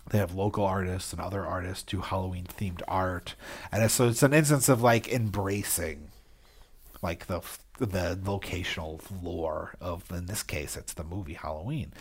They 0.10 0.18
have 0.18 0.34
local 0.34 0.66
artists 0.66 1.14
and 1.14 1.22
other 1.22 1.46
artists 1.46 1.84
do 1.84 2.02
Halloween 2.02 2.46
themed 2.46 2.82
art, 2.88 3.36
and 3.72 3.90
so 3.92 4.08
it's 4.08 4.24
an 4.24 4.34
instance 4.34 4.68
of 4.70 4.82
like 4.82 5.08
embracing, 5.08 6.10
like 7.02 7.28
the 7.28 7.42
the 7.78 8.20
locational 8.22 9.02
lore 9.24 9.76
of 9.80 10.04
in 10.12 10.26
this 10.26 10.44
case 10.44 10.76
it's 10.76 10.94
the 10.94 11.04
movie 11.04 11.34
Halloween. 11.34 11.94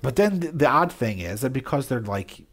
But 0.00 0.16
then 0.16 0.40
the, 0.40 0.52
the 0.52 0.68
odd 0.68 0.92
thing 0.92 1.18
is 1.18 1.42
that 1.42 1.52
because 1.52 1.88
they're 1.88 2.00
like 2.00 2.46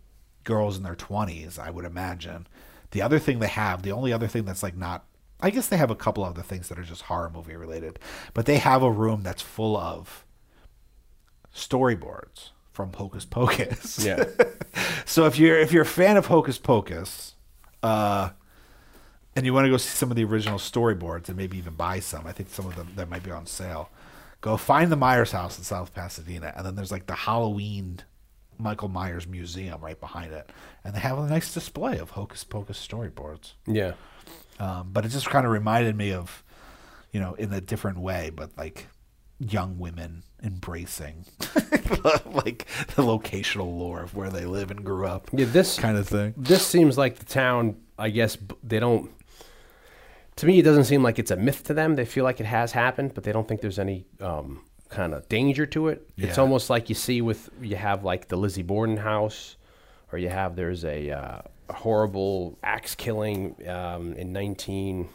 girls 0.44 0.78
in 0.78 0.84
their 0.84 0.96
twenties, 0.96 1.58
I 1.58 1.70
would 1.70 1.86
imagine 1.86 2.48
the 2.92 3.02
other 3.02 3.20
thing 3.20 3.40
they 3.40 3.48
have, 3.48 3.82
the 3.84 3.92
only 3.92 4.14
other 4.14 4.28
thing 4.28 4.46
that's 4.46 4.64
like 4.64 4.76
not, 4.76 5.06
I 5.40 5.50
guess 5.50 5.68
they 5.68 5.78
have 5.78 5.92
a 5.92 5.96
couple 5.96 6.24
other 6.24 6.42
things 6.42 6.70
that 6.70 6.78
are 6.78 6.84
just 6.84 7.04
horror 7.04 7.30
movie 7.30 7.56
related, 7.56 8.00
but 8.34 8.46
they 8.46 8.58
have 8.58 8.84
a 8.84 8.92
room 8.92 9.24
that's 9.24 9.42
full 9.42 9.78
of 9.78 10.26
storyboards 11.56 12.50
from 12.74 12.92
Hocus 12.94 13.26
Pocus. 13.26 14.04
Yeah. 14.06 14.26
so 15.06 15.26
if 15.26 15.40
you're 15.40 15.58
if 15.58 15.72
you're 15.72 15.84
a 15.84 15.86
fan 15.86 16.18
of 16.18 16.26
Hocus 16.26 16.58
Pocus, 16.58 17.36
uh, 17.82 18.32
and 19.36 19.46
you 19.46 19.54
want 19.54 19.66
to 19.66 19.70
go 19.70 19.78
see 19.78 19.96
some 19.96 20.12
of 20.12 20.18
the 20.18 20.24
original 20.26 20.60
storyboards 20.60 21.28
and 21.30 21.38
maybe 21.38 21.58
even 21.58 21.74
buy 21.74 22.00
some, 22.00 22.28
I 22.28 22.32
think 22.32 22.50
some 22.50 22.66
of 22.66 22.76
them 22.76 22.90
that 22.96 23.10
might 23.10 23.24
be 23.24 23.32
on 23.32 23.46
sale. 23.46 23.90
Go 24.42 24.58
find 24.58 24.92
the 24.92 24.98
Myers 24.98 25.32
house 25.32 25.58
in 25.58 25.64
South 25.64 25.94
Pasadena, 25.94 26.54
and 26.58 26.66
then 26.66 26.76
there's 26.76 26.92
like 26.92 27.06
the 27.06 27.16
Halloween 27.16 28.02
Michael 28.58 28.90
Myers 28.90 29.26
Museum 29.28 29.80
right 29.82 30.00
behind 30.00 30.34
it, 30.34 30.50
and 30.84 30.94
they 30.94 31.00
have 31.00 31.18
a 31.18 31.28
nice 31.28 31.54
display 31.54 31.98
of 31.98 32.12
Hocus 32.12 32.44
Pocus 32.44 32.86
storyboards. 32.86 33.54
Yeah. 33.66 33.94
Um, 34.60 34.90
but 34.92 35.06
it 35.06 35.10
just 35.10 35.30
kind 35.30 35.46
of 35.46 35.52
reminded 35.52 35.96
me 35.96 36.12
of, 36.12 36.44
you 37.12 37.20
know, 37.20 37.34
in 37.36 37.52
a 37.54 37.62
different 37.62 38.00
way, 38.00 38.32
but 38.36 38.52
like 38.58 38.88
young 39.44 39.80
women 39.80 40.24
embracing 40.44 41.26
like 41.40 42.66
the 42.96 43.02
locational 43.02 43.78
lore 43.78 44.02
of 44.02 44.16
where 44.16 44.30
they 44.30 44.46
live 44.46 44.72
and 44.72 44.84
grew 44.84 45.06
up. 45.06 45.30
Yeah, 45.32 45.46
this 45.46 45.78
kind 45.80 45.98
of 45.98 46.08
thing. 46.08 46.34
This 46.38 46.66
seems 46.66 46.98
like 46.98 47.18
the 47.18 47.26
town. 47.26 47.78
I 47.98 48.10
guess 48.10 48.38
they 48.64 48.80
don't. 48.80 49.12
To 50.38 50.46
me, 50.46 50.60
it 50.60 50.64
doesn't 50.64 50.86
seem 50.86 51.04
like 51.04 51.20
it's 51.20 51.32
a 51.32 51.36
myth 51.36 51.64
to 51.66 51.74
them. 51.74 51.96
They 51.96 52.06
feel 52.06 52.24
like 52.24 52.40
it 52.40 52.46
has 52.46 52.72
happened, 52.72 53.14
but 53.14 53.24
they 53.24 53.32
don't 53.32 53.48
think 53.48 53.62
there's 53.62 53.78
any 53.80 54.06
um, 54.20 54.62
kind 54.90 55.14
of 55.14 55.30
danger 55.30 55.66
to 55.68 55.90
it. 55.90 56.10
It's 56.18 56.38
almost 56.38 56.70
like 56.70 56.90
you 56.90 56.96
see 56.96 57.22
with 57.22 57.50
you 57.62 57.76
have 57.76 58.04
like 58.04 58.28
the 58.28 58.36
Lizzie 58.36 58.64
Borden 58.64 58.98
house, 58.98 59.58
or 60.12 60.18
you 60.18 60.30
have 60.30 60.56
there's 60.56 60.84
a, 60.86 61.12
uh, 61.12 61.42
a 61.70 61.74
horrible 61.74 62.58
axe 62.64 62.96
killing 62.96 63.56
um, 63.68 64.14
in 64.14 64.34
nineteen 64.34 65.10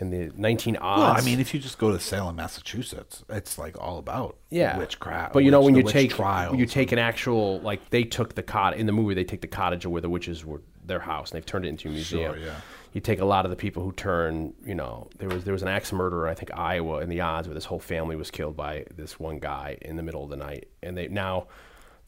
in 0.00 0.10
the 0.10 0.32
nineteen 0.36 0.76
odds. 0.76 1.00
Well, 1.00 1.16
I 1.16 1.20
mean, 1.20 1.40
if 1.40 1.52
you 1.52 1.60
just 1.60 1.78
go 1.78 1.92
to 1.92 2.00
Salem, 2.00 2.36
Massachusetts, 2.36 3.24
it's 3.28 3.58
like 3.58 3.78
all 3.78 3.98
about 3.98 4.36
yeah, 4.50 4.78
witchcraft. 4.78 5.32
But 5.32 5.44
you 5.44 5.50
know, 5.50 5.60
witch- 5.60 5.74
when 5.74 5.86
you 5.86 5.92
take 5.92 6.10
trials. 6.10 6.56
you 6.56 6.66
take 6.66 6.92
an 6.92 6.98
actual 6.98 7.60
like 7.60 7.90
they 7.90 8.04
took 8.04 8.34
the 8.34 8.42
cot 8.42 8.76
in 8.76 8.86
the 8.86 8.92
movie, 8.92 9.14
they 9.14 9.24
take 9.24 9.42
the 9.42 9.46
cottage 9.46 9.86
where 9.86 10.00
the 10.00 10.10
witches 10.10 10.44
were 10.44 10.62
their 10.84 11.00
house, 11.00 11.30
and 11.30 11.36
they've 11.36 11.46
turned 11.46 11.66
it 11.66 11.68
into 11.68 11.88
a 11.88 11.92
museum. 11.92 12.34
Sure, 12.34 12.42
yeah. 12.42 12.54
You 12.92 13.00
take 13.00 13.20
a 13.20 13.24
lot 13.24 13.44
of 13.44 13.50
the 13.50 13.56
people 13.56 13.84
who 13.84 13.92
turn, 13.92 14.52
you 14.64 14.74
know, 14.74 15.08
there 15.18 15.28
was 15.28 15.44
there 15.44 15.52
was 15.52 15.62
an 15.62 15.68
axe 15.68 15.92
murderer, 15.92 16.26
I 16.26 16.34
think 16.34 16.50
Iowa, 16.56 17.00
in 17.00 17.08
the 17.08 17.20
odds 17.20 17.46
where 17.46 17.54
this 17.54 17.66
whole 17.66 17.78
family 17.78 18.16
was 18.16 18.30
killed 18.30 18.56
by 18.56 18.84
this 18.96 19.20
one 19.20 19.38
guy 19.38 19.78
in 19.82 19.96
the 19.96 20.02
middle 20.02 20.24
of 20.24 20.30
the 20.30 20.36
night, 20.36 20.68
and 20.82 20.96
they 20.96 21.06
now 21.06 21.46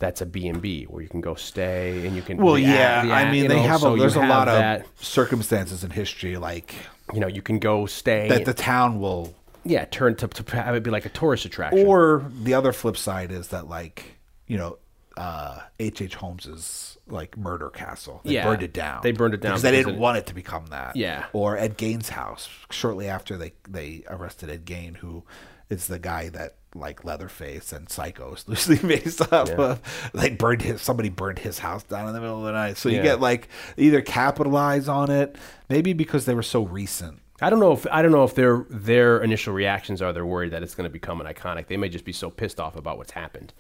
that's 0.03 0.21
a 0.21 0.27
B&B 0.27 0.85
where 0.91 1.01
you 1.01 1.09
can 1.09 1.21
go 1.21 1.35
stay 1.37 2.05
and 2.07 2.17
you 2.17 2.23
can 2.23 2.37
Well, 2.39 2.59
yeah, 2.59 3.03
I 3.09 3.31
mean, 3.31 3.45
you 3.45 3.49
they 3.49 3.57
know, 3.57 3.63
have 3.69 3.81
so 3.83 3.95
a, 3.95 3.99
there's 3.99 4.17
a 4.17 4.21
have 4.21 4.29
lot 4.31 4.49
of 4.49 4.55
that, 4.59 4.85
circumstances 4.99 5.85
in 5.85 5.91
history, 5.91 6.37
like 6.37 6.75
you 7.15 7.21
know 7.21 7.29
you 7.29 7.41
can 7.43 7.59
go 7.61 7.87
stay 7.87 8.29
that 8.29 8.45
the 8.45 8.53
town 8.55 8.99
will. 9.01 9.33
yeah 9.65 9.85
turn 9.85 10.17
to, 10.17 10.27
to 10.27 10.57
have 10.57 10.75
it 10.75 10.83
be 10.83 10.91
like 10.91 11.07
a 11.07 11.09
tourist 11.11 11.45
attraction 11.45 11.87
Or 11.87 12.25
the 12.43 12.55
other 12.55 12.73
flip 12.73 12.97
side 12.97 13.31
is 13.31 13.49
that, 13.49 13.69
like, 13.69 14.19
you 14.49 14.57
know, 14.59 14.79
uh, 15.17 15.61
H. 15.79 16.03
H. 16.03 16.15
Holmes's 16.17 16.99
like 17.07 17.37
murder 17.37 17.69
castle. 17.71 18.23
They 18.25 18.33
Yeah, 18.35 18.45
burned 18.45 18.63
it 18.65 18.73
down. 18.73 19.01
they 19.05 19.13
burned 19.13 19.35
it 19.35 19.41
down 19.41 19.53
because 19.53 19.63
they 19.63 19.71
didn't 19.71 19.95
it- 19.95 19.99
want 20.01 20.17
it 20.19 20.27
to 20.27 20.35
become 20.35 20.67
that. 20.71 20.97
Yeah. 20.97 21.27
Or 21.33 21.57
Ed 21.57 21.77
Gein's 21.77 22.09
house. 22.09 22.49
Shortly 22.71 23.09
after 23.09 23.37
they 23.37 23.53
they 23.69 24.03
arrested 24.09 24.51
Ed 24.51 24.65
Gein, 24.65 24.97
who 24.97 25.23
is 25.71 25.87
the 25.87 25.99
guy 25.99 26.29
that 26.31 26.57
like 26.75 27.05
Leatherface 27.05 27.73
and 27.73 27.89
Psycho 27.89 28.35
is 28.35 28.49
loosely 28.49 28.77
based 28.89 29.21
off 29.33 29.51
of. 29.51 30.11
Like 30.15 30.39
burned 30.39 30.63
his 30.63 30.81
somebody 30.83 31.09
burned 31.11 31.39
his 31.41 31.59
house 31.59 31.83
down 31.83 32.09
in 32.09 32.15
the 32.15 32.21
middle 32.21 32.39
of 32.39 32.45
the 32.45 32.53
night. 32.53 32.77
So 32.79 32.89
you 32.89 32.97
Yeah. 32.97 33.03
get 33.03 33.21
like 33.21 33.49
either 33.77 34.01
capitalize 34.01 34.89
on 34.89 35.11
it, 35.11 35.37
maybe 35.69 35.93
because 35.93 36.25
they 36.25 36.35
were 36.35 36.43
so 36.43 36.63
recent. 36.65 37.19
I 37.41 37.51
don't 37.51 37.59
know 37.61 37.73
if 37.73 37.87
I 37.91 38.03
don't 38.03 38.13
know 38.13 38.25
if 38.25 38.35
their 38.35 38.65
their 38.71 39.21
initial 39.21 39.53
reactions 39.53 40.01
are 40.01 40.13
they're 40.13 40.25
worried 40.25 40.53
that 40.53 40.63
it's 40.63 40.75
going 40.75 40.85
to 40.89 40.93
become 40.93 41.21
an 41.21 41.27
iconic. 41.27 41.67
They 41.67 41.77
may 41.77 41.89
just 41.89 42.05
be 42.05 42.13
so 42.13 42.31
pissed 42.31 42.61
off 42.61 42.77
about 42.77 42.99
what's 42.99 43.13
happened 43.13 43.53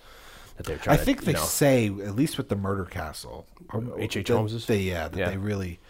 that 0.56 0.66
they're 0.66 0.76
trying. 0.78 0.98
I 1.01 1.02
think 1.02 1.20
to, 1.20 1.24
they 1.26 1.32
know, 1.32 1.40
say, 1.40 1.86
at 1.86 2.14
least 2.14 2.39
with 2.39 2.48
the 2.48 2.55
murder 2.56 2.84
castle, 2.84 3.47
oh, 3.72 3.78
uh, 3.78 3.97
H. 3.98 4.16
H. 4.16 4.28
that 4.28 4.34
Holmes's? 4.34 4.66
They 4.66 4.78
yeah, 4.82 5.09
that 5.09 5.18
Yeah. 5.18 5.30
they 5.30 5.36
really 5.36 5.80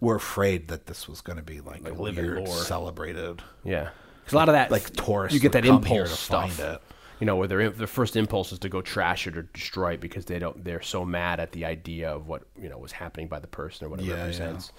were 0.00 0.14
afraid 0.16 0.68
that 0.68 0.86
this 0.86 1.06
was 1.08 1.20
going 1.20 1.36
to 1.36 1.42
be 1.42 1.60
like, 1.60 1.82
Like 1.84 1.92
a 1.92 1.96
weird, 1.96 2.38
lore. 2.46 2.56
celebrated. 2.56 3.42
yeah, 3.62 3.90
because 4.24 4.32
a 4.32 4.36
lot 4.36 4.48
of 4.48 4.54
that 4.54 4.70
Like 4.70 4.90
tourists 4.94 5.34
you 5.34 5.40
get 5.40 5.52
that 5.52 5.64
impulse 5.66 6.18
stuff. 6.18 6.56
find 6.56 6.74
it. 6.74 6.80
You 7.20 7.26
know, 7.26 7.36
where 7.36 7.46
their 7.46 7.70
their 7.70 7.86
first 7.86 8.16
impulse 8.16 8.52
is 8.52 8.58
to 8.60 8.68
go 8.68 8.82
trash 8.82 9.26
it 9.26 9.36
or 9.36 9.42
destroy 9.42 9.92
it 9.94 10.00
because 10.00 10.24
they 10.26 10.38
don't 10.38 10.64
they're 10.64 10.82
so 10.82 11.04
mad 11.04 11.38
at 11.40 11.52
the 11.52 11.64
idea 11.64 12.10
of 12.10 12.26
what 12.26 12.42
you 12.60 12.68
know 12.68 12.76
was 12.78 12.92
happening 12.92 13.28
by 13.28 13.38
the 13.38 13.46
person 13.46 13.86
or 13.86 13.90
what 13.90 14.00
it 14.00 14.04
Yeah, 14.06 14.14
yeah. 14.14 14.20
represents. 14.20 14.72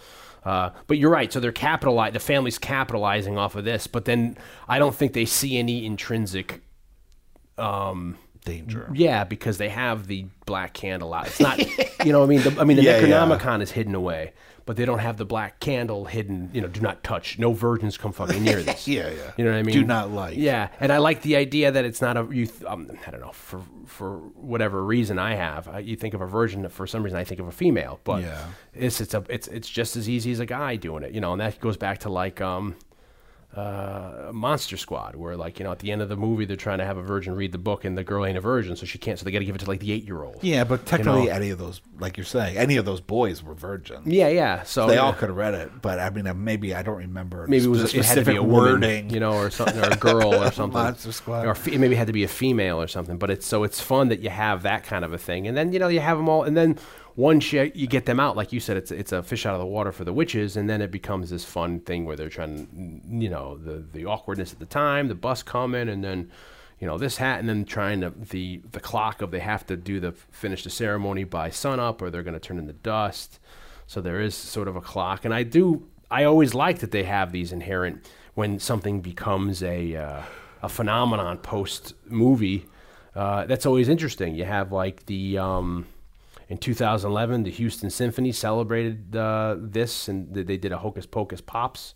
Uh, 0.43 0.69
but 0.87 0.97
you're 0.99 1.09
right. 1.09 1.31
So 1.33 1.39
they're 1.39 1.51
capitalizing. 1.51 2.13
The 2.13 2.19
family's 2.19 2.59
capitalizing 2.59 3.37
off 3.37 3.55
of 3.55 3.63
this, 3.65 3.87
but 3.87 4.05
then 4.05 4.37
I 4.67 4.77
don't 4.79 4.93
think 4.93 5.13
they 5.13 5.25
see 5.25 5.57
any 5.57 5.85
intrinsic 5.85 6.61
Danger. 8.43 8.87
Yeah, 8.93 9.23
because 9.23 9.57
they 9.57 9.69
have 9.69 10.05
the 10.05 10.27
black 10.45 10.73
candle 10.73 11.15
out. 11.15 11.25
It's 11.25 11.39
not, 11.39 11.57
you 12.05 12.11
know, 12.11 12.19
what 12.19 12.25
I 12.25 12.29
mean, 12.29 12.41
the, 12.43 12.61
I 12.61 12.63
mean, 12.63 12.77
the 12.77 12.83
Yeah, 12.87 12.99
yeah. 12.99 13.07
Necronomicon 13.07 13.61
is 13.63 13.71
hidden 13.71 13.95
away, 13.95 14.33
but 14.65 14.75
they 14.77 14.85
don't 14.85 14.99
have 14.99 15.17
the 15.17 15.25
black 15.25 15.59
candle 15.59 16.05
hidden. 16.05 16.49
You 16.53 16.61
know, 16.61 16.67
do 16.67 16.81
not 16.81 17.03
touch. 17.03 17.37
No 17.37 17.53
virgins 17.53 17.97
come 17.97 18.11
fucking 18.11 18.43
near 18.43 18.61
this. 18.63 18.87
Yeah, 18.87 19.09
yeah. 19.09 19.31
You 19.37 19.45
know 19.45 19.51
what 19.51 19.57
I 19.57 19.63
mean? 19.63 19.73
Do 19.75 19.83
not 19.83 20.11
light. 20.11 20.37
Yeah, 20.37 20.69
and 20.79 20.91
I 20.91 20.97
like 20.97 21.21
the 21.21 21.35
idea 21.35 21.71
that 21.71 21.85
it's 21.85 22.01
not 22.01 22.17
a 22.17 22.27
you. 22.31 22.47
th- 22.47 22.63
Um, 22.65 22.89
I 23.07 23.11
don't 23.11 23.21
know 23.21 23.31
for 23.31 23.61
for 23.85 24.17
whatever 24.35 24.83
reason 24.83 25.19
I 25.19 25.35
have. 25.35 25.67
I, 25.67 25.79
you 25.79 25.95
think 25.95 26.13
of 26.13 26.21
a 26.21 26.25
virgin 26.27 26.67
for 26.69 26.87
some 26.87 27.03
reason 27.03 27.19
I 27.19 27.23
think 27.23 27.39
of 27.39 27.47
a 27.47 27.51
female, 27.51 27.99
but 28.03 28.21
Yeah. 28.23 28.45
it's 28.73 28.99
it's 29.01 29.13
a 29.13 29.23
it's 29.29 29.47
it's 29.47 29.69
just 29.69 29.95
as 29.95 30.09
easy 30.09 30.31
as 30.31 30.39
a 30.39 30.45
guy 30.45 30.75
doing 30.75 31.03
it. 31.03 31.11
You 31.13 31.21
know, 31.21 31.31
and 31.33 31.41
that 31.41 31.59
goes 31.59 31.77
back 31.77 31.99
to 31.99 32.09
like 32.09 32.41
um 32.41 32.75
uh, 33.55 34.31
Monster 34.33 34.77
Squad, 34.77 35.15
where 35.15 35.35
like 35.37 35.59
you 35.59 35.65
know 35.65 35.71
at 35.71 35.79
the 35.79 35.91
end 35.91 36.01
of 36.01 36.09
the 36.09 36.15
movie 36.17 36.45
they're 36.45 36.55
trying 36.57 36.79
to 36.79 36.85
have 36.85 36.97
a 36.97 37.01
virgin 37.01 37.35
read 37.35 37.51
the 37.51 37.57
book 37.57 37.85
and 37.85 37.97
the 37.97 38.03
girl 38.03 38.25
ain't 38.25 38.37
a 38.37 38.41
virgin, 38.41 38.75
so 38.75 38.85
she 38.85 38.97
can't. 38.97 39.17
So 39.17 39.25
they 39.25 39.31
got 39.31 39.39
to 39.39 39.45
give 39.45 39.55
it 39.55 39.59
to 39.59 39.67
like 39.67 39.79
the 39.79 39.91
eight 39.91 40.03
year 40.05 40.23
old. 40.23 40.39
Yeah, 40.41 40.63
but 40.65 40.85
technically, 40.85 41.25
know? 41.27 41.31
any 41.31 41.49
of 41.51 41.57
those, 41.59 41.81
like 41.99 42.17
you're 42.17 42.25
saying, 42.25 42.57
any 42.57 42.75
of 42.77 42.85
those 42.85 42.99
boys 43.01 43.41
were 43.43 43.53
virgins. 43.53 44.05
yeah, 44.07 44.27
yeah. 44.27 44.63
So 44.63 44.87
They 44.87 44.95
yeah. 44.95 45.01
all 45.01 45.13
could 45.13 45.29
have 45.29 45.37
read 45.37 45.53
it, 45.53 45.71
but 45.81 45.99
I 45.99 46.09
mean, 46.09 46.27
uh, 46.27 46.33
maybe 46.33 46.75
I 46.75 46.81
don't 46.83 46.97
remember. 46.97 47.45
Maybe 47.47 47.65
it 47.65 47.67
was 47.67 47.93
it 47.93 48.05
had 48.05 48.15
to 48.15 48.25
be 48.25 48.35
a 48.35 48.43
woman, 48.43 48.73
wording. 48.81 49.09
you 49.09 49.19
know, 49.19 49.33
or 49.33 49.49
something, 49.49 49.79
or 49.83 49.89
a 49.89 49.95
girl, 49.97 50.33
or 50.35 50.51
something. 50.51 50.73
Monster 50.81 51.11
Squad. 51.11 51.45
or 51.45 51.55
fe- 51.55 51.77
maybe 51.77 51.95
it 51.95 51.97
had 51.97 52.07
to 52.07 52.13
be 52.13 52.23
a 52.23 52.27
female 52.27 52.81
or 52.81 52.87
something. 52.87 53.17
But 53.17 53.29
it's 53.29 53.45
so 53.45 53.63
it's 53.63 53.79
fun 53.79 54.09
that 54.09 54.19
you 54.21 54.29
have 54.29 54.63
that 54.63 54.83
kind 54.83 55.05
of 55.05 55.13
a 55.13 55.17
thing, 55.17 55.47
and 55.47 55.55
then 55.55 55.71
you 55.71 55.79
know 55.79 55.87
you 55.87 55.99
have 56.01 56.17
them 56.17 56.27
all, 56.29 56.43
and 56.43 56.55
then 56.57 56.77
once 57.15 57.53
you 57.53 57.71
you 57.73 57.87
get 57.87 58.05
them 58.05 58.19
out, 58.19 58.35
like 58.35 58.51
you 58.51 58.59
said, 58.59 58.77
it's 58.77 58.91
it's 58.91 59.11
a 59.11 59.23
fish 59.23 59.45
out 59.45 59.53
of 59.53 59.59
the 59.59 59.65
water 59.65 59.91
for 59.91 60.03
the 60.03 60.13
witches, 60.13 60.57
and 60.57 60.69
then 60.69 60.81
it 60.81 60.91
becomes 60.91 61.29
this 61.29 61.45
fun 61.45 61.79
thing 61.79 62.05
where 62.05 62.15
they're 62.15 62.29
trying, 62.29 62.67
to, 62.67 63.23
you 63.23 63.29
know, 63.29 63.57
the 63.57 63.83
the 63.93 64.05
awkwardness 64.05 64.51
at 64.53 64.59
the 64.59 64.65
time, 64.65 65.07
the 65.07 65.15
bus 65.15 65.43
coming, 65.43 65.89
and 65.89 66.03
then. 66.03 66.31
You 66.77 66.87
know 66.87 66.97
this 66.97 67.15
hat, 67.15 67.39
and 67.39 67.47
then 67.47 67.63
trying 67.63 68.01
to 68.01 68.09
the 68.09 68.61
the 68.73 68.81
clock 68.81 69.21
of 69.21 69.31
they 69.31 69.39
have 69.39 69.65
to 69.67 69.77
do 69.77 70.01
the 70.01 70.11
finish 70.11 70.65
the 70.65 70.69
ceremony 70.69 71.23
by 71.23 71.49
sunup, 71.49 72.01
or 72.01 72.09
they're 72.09 72.21
going 72.21 72.33
to 72.33 72.39
turn 72.39 72.59
into 72.59 72.73
dust. 72.73 73.39
So 73.87 74.01
there 74.01 74.19
is 74.19 74.35
sort 74.35 74.67
of 74.67 74.75
a 74.75 74.81
clock, 74.81 75.23
and 75.23 75.33
I 75.33 75.43
do. 75.43 75.87
I 76.11 76.25
always 76.25 76.53
like 76.53 76.79
that 76.79 76.91
they 76.91 77.03
have 77.03 77.31
these 77.31 77.53
inherent 77.53 78.05
when 78.33 78.59
something 78.59 78.99
becomes 78.99 79.63
a 79.63 79.95
uh, 79.95 80.21
a 80.61 80.67
phenomenon 80.67 81.37
post 81.37 81.93
movie. 82.07 82.65
Uh, 83.15 83.45
that's 83.45 83.65
always 83.65 83.87
interesting. 83.87 84.35
You 84.35 84.43
have 84.43 84.73
like 84.73 85.05
the 85.05 85.37
um, 85.37 85.87
in 86.49 86.57
2011, 86.57 87.43
the 87.43 87.51
Houston 87.51 87.89
Symphony 87.89 88.31
celebrated 88.31 89.15
uh, 89.15 89.55
this, 89.57 90.07
and 90.07 90.33
th- 90.33 90.45
they 90.45 90.57
did 90.57 90.71
a 90.71 90.77
Hocus 90.77 91.05
Pocus 91.05 91.41
Pops. 91.41 91.95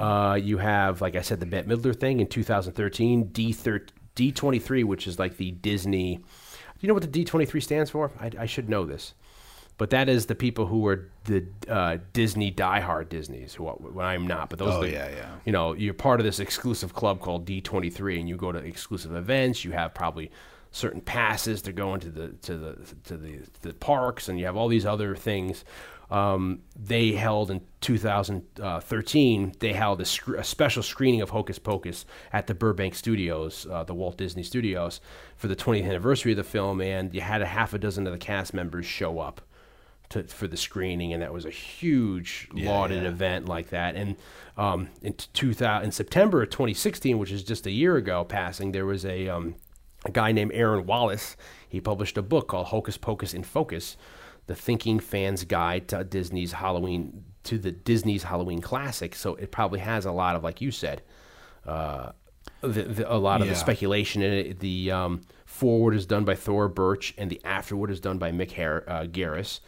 Uh, 0.00 0.34
you 0.34 0.58
have, 0.58 1.00
like 1.00 1.14
I 1.14 1.22
said, 1.22 1.38
the 1.38 1.46
Bette 1.46 1.68
Midler 1.68 1.94
thing 1.94 2.18
in 2.20 2.26
2013, 2.26 3.28
D 3.28 3.54
D23, 4.16 4.84
which 4.84 5.06
is 5.06 5.18
like 5.18 5.36
the 5.36 5.52
Disney. 5.52 6.16
Do 6.16 6.22
you 6.80 6.88
know 6.88 6.94
what 6.94 7.10
the 7.10 7.24
D23 7.24 7.62
stands 7.62 7.90
for? 7.90 8.10
I, 8.18 8.30
I 8.40 8.46
should 8.46 8.68
know 8.68 8.84
this, 8.84 9.14
but 9.78 9.90
that 9.90 10.08
is 10.08 10.26
the 10.26 10.34
people 10.34 10.66
who 10.66 10.86
are 10.88 11.08
the 11.24 11.46
uh, 11.68 11.98
Disney 12.12 12.50
diehard 12.50 13.10
Disneys. 13.10 13.54
Who 13.54 13.64
when 13.64 14.04
I'm 14.04 14.26
not, 14.26 14.50
but 14.50 14.58
those. 14.58 14.74
Oh, 14.74 14.78
are 14.78 14.86
the, 14.86 14.90
yeah, 14.90 15.08
yeah. 15.08 15.30
You 15.44 15.52
know, 15.52 15.72
you're 15.74 15.94
part 15.94 16.18
of 16.18 16.26
this 16.26 16.40
exclusive 16.40 16.92
club 16.92 17.20
called 17.20 17.46
D23, 17.46 18.18
and 18.18 18.28
you 18.28 18.36
go 18.36 18.50
to 18.50 18.58
exclusive 18.58 19.14
events. 19.14 19.64
You 19.64 19.70
have 19.72 19.94
probably 19.94 20.32
certain 20.70 21.00
passes 21.00 21.62
to 21.62 21.72
go 21.72 21.94
into 21.94 22.10
the 22.10 22.28
to 22.28 22.56
the 22.56 22.76
to 23.04 23.16
the, 23.16 23.40
the 23.62 23.74
parks, 23.74 24.28
and 24.28 24.38
you 24.38 24.46
have 24.46 24.56
all 24.56 24.68
these 24.68 24.86
other 24.86 25.14
things. 25.16 25.64
Um, 26.10 26.62
they 26.74 27.12
held 27.12 27.52
in 27.52 27.60
2013. 27.82 29.54
They 29.60 29.72
held 29.72 30.00
a, 30.00 30.04
sc- 30.04 30.28
a 30.30 30.42
special 30.42 30.82
screening 30.82 31.20
of 31.20 31.30
Hocus 31.30 31.60
Pocus 31.60 32.04
at 32.32 32.48
the 32.48 32.54
Burbank 32.54 32.96
Studios, 32.96 33.64
uh, 33.70 33.84
the 33.84 33.94
Walt 33.94 34.16
Disney 34.16 34.42
Studios, 34.42 35.00
for 35.36 35.46
the 35.46 35.54
20th 35.54 35.84
anniversary 35.84 36.32
of 36.32 36.36
the 36.36 36.42
film, 36.42 36.80
and 36.80 37.14
you 37.14 37.20
had 37.20 37.42
a 37.42 37.46
half 37.46 37.74
a 37.74 37.78
dozen 37.78 38.08
of 38.08 38.12
the 38.12 38.18
cast 38.18 38.52
members 38.52 38.86
show 38.86 39.20
up 39.20 39.40
to, 40.08 40.24
for 40.24 40.48
the 40.48 40.56
screening, 40.56 41.12
and 41.12 41.22
that 41.22 41.32
was 41.32 41.44
a 41.44 41.50
huge 41.50 42.48
lauded 42.52 43.04
event 43.04 43.46
like 43.46 43.70
that. 43.70 43.94
And 43.94 44.16
um, 44.56 44.88
in 45.02 45.12
t- 45.12 45.28
2000, 45.32 45.84
in 45.84 45.92
September 45.92 46.42
of 46.42 46.50
2016, 46.50 47.18
which 47.18 47.30
is 47.30 47.44
just 47.44 47.66
a 47.66 47.70
year 47.70 47.96
ago 47.96 48.24
passing, 48.24 48.72
there 48.72 48.86
was 48.86 49.04
a 49.06 49.28
um, 49.28 49.54
a 50.04 50.10
guy 50.10 50.32
named 50.32 50.52
Aaron 50.54 50.86
Wallace. 50.86 51.36
He 51.68 51.80
published 51.80 52.16
a 52.18 52.22
book 52.22 52.48
called 52.48 52.68
Hocus 52.68 52.96
Pocus 52.96 53.34
in 53.34 53.42
Focus: 53.42 53.96
The 54.46 54.54
Thinking 54.54 54.98
Fan's 55.00 55.44
Guide 55.44 55.88
to 55.88 56.04
Disney's 56.04 56.52
Halloween 56.52 57.24
to 57.44 57.58
the 57.58 57.72
Disney's 57.72 58.24
Halloween 58.24 58.60
Classic. 58.60 59.14
So 59.14 59.34
it 59.36 59.50
probably 59.50 59.80
has 59.80 60.04
a 60.04 60.12
lot 60.12 60.36
of, 60.36 60.44
like 60.44 60.60
you 60.60 60.70
said, 60.70 61.02
uh, 61.66 62.12
the, 62.60 62.68
the, 62.82 63.12
a 63.12 63.16
lot 63.16 63.40
of 63.40 63.46
Yeah. 63.46 63.54
the 63.54 63.58
speculation 63.58 64.20
in 64.22 64.32
it. 64.32 64.60
The 64.60 64.90
um, 64.90 65.20
forward 65.46 65.94
is 65.94 66.04
done 66.06 66.24
by 66.24 66.34
Thora 66.34 66.68
Birch, 66.68 67.14
and 67.16 67.30
the 67.30 67.40
afterward 67.44 67.90
is 67.90 68.00
done 68.00 68.18
by 68.18 68.30
Mick 68.30 68.52
Har- 68.52 68.84
uh, 68.86 69.04
Garris. 69.04 69.60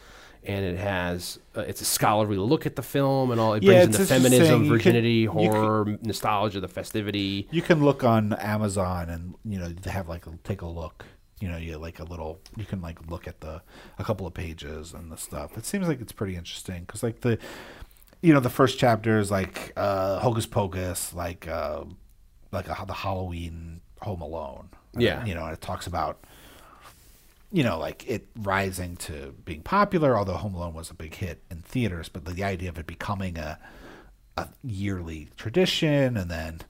And 0.45 0.65
it 0.65 0.77
has 0.77 1.39
uh, 1.55 1.61
it's 1.61 1.79
a 1.81 1.85
scholarly 1.85 2.35
look 2.37 2.65
at 2.65 2.75
the 2.75 2.81
film 2.81 3.31
and 3.31 3.39
all. 3.39 3.53
It 3.53 3.63
Yeah, 3.63 3.85
brings 3.85 3.99
it's 3.99 4.11
into 4.11 4.29
feminism, 4.29 4.67
virginity, 4.67 5.25
could- 5.25 5.31
horror, 5.33 5.97
nostalgia, 6.01 6.59
the 6.59 6.67
festivity. 6.67 7.47
You 7.51 7.61
can 7.61 7.83
look 7.83 8.03
on 8.03 8.33
Amazon 8.33 9.09
and 9.09 9.35
you 9.45 9.57
know 9.59 9.69
they 9.69 9.91
have 9.91 10.09
like 10.09 10.27
a, 10.27 10.31
take 10.43 10.61
a 10.61 10.67
look. 10.67 11.05
You 11.39 11.49
know, 11.49 11.57
you 11.57 11.77
like 11.77 11.99
a 11.99 12.03
little. 12.03 12.39
You 12.57 12.65
can 12.65 12.81
like 12.81 13.09
look 13.09 13.27
at 13.27 13.41
the 13.41 13.61
a 13.99 14.03
couple 14.03 14.25
of 14.27 14.33
pages 14.33 14.93
and 14.93 15.11
the 15.11 15.17
stuff. 15.17 15.57
It 15.57 15.65
seems 15.65 15.87
like 15.87 16.01
it's 16.01 16.11
pretty 16.13 16.35
interesting 16.35 16.81
because 16.81 17.03
like 17.03 17.21
the, 17.21 17.37
you 18.21 18.33
know, 18.33 18.39
the 18.39 18.49
first 18.49 18.77
chapter 18.79 19.19
is 19.19 19.29
like 19.31 19.73
uh, 19.77 20.19
Hocus 20.19 20.45
Pocus, 20.45 21.13
like 21.13 21.47
uh, 21.47 21.83
like 22.51 22.67
a, 22.67 22.83
the 22.87 22.93
Halloween 22.93 23.81
Home 24.01 24.21
Alone. 24.21 24.69
Yeah. 24.97 25.25
you 25.25 25.33
know, 25.35 25.43
and 25.45 25.53
it 25.53 25.61
talks 25.61 25.87
about. 25.87 26.23
You 27.53 27.63
know, 27.63 27.77
like 27.77 28.03
it 28.09 28.27
rising 28.35 28.97
to 28.97 29.33
being 29.45 29.61
popular, 29.61 30.17
although 30.17 30.33
Home 30.33 30.55
Alone 30.55 30.73
was 30.73 30.89
a 30.89 30.93
big 30.93 31.13
hit 31.15 31.43
in 31.49 31.61
theaters, 31.61 32.09
but 32.09 32.25
the 32.25 32.43
idea 32.43 32.69
of 32.69 32.77
it 32.77 32.87
becoming 32.87 33.37
a 33.37 33.59
a 34.37 34.47
yearly 34.63 35.29
tradition 35.37 36.17
and 36.17 36.29
then 36.29 36.61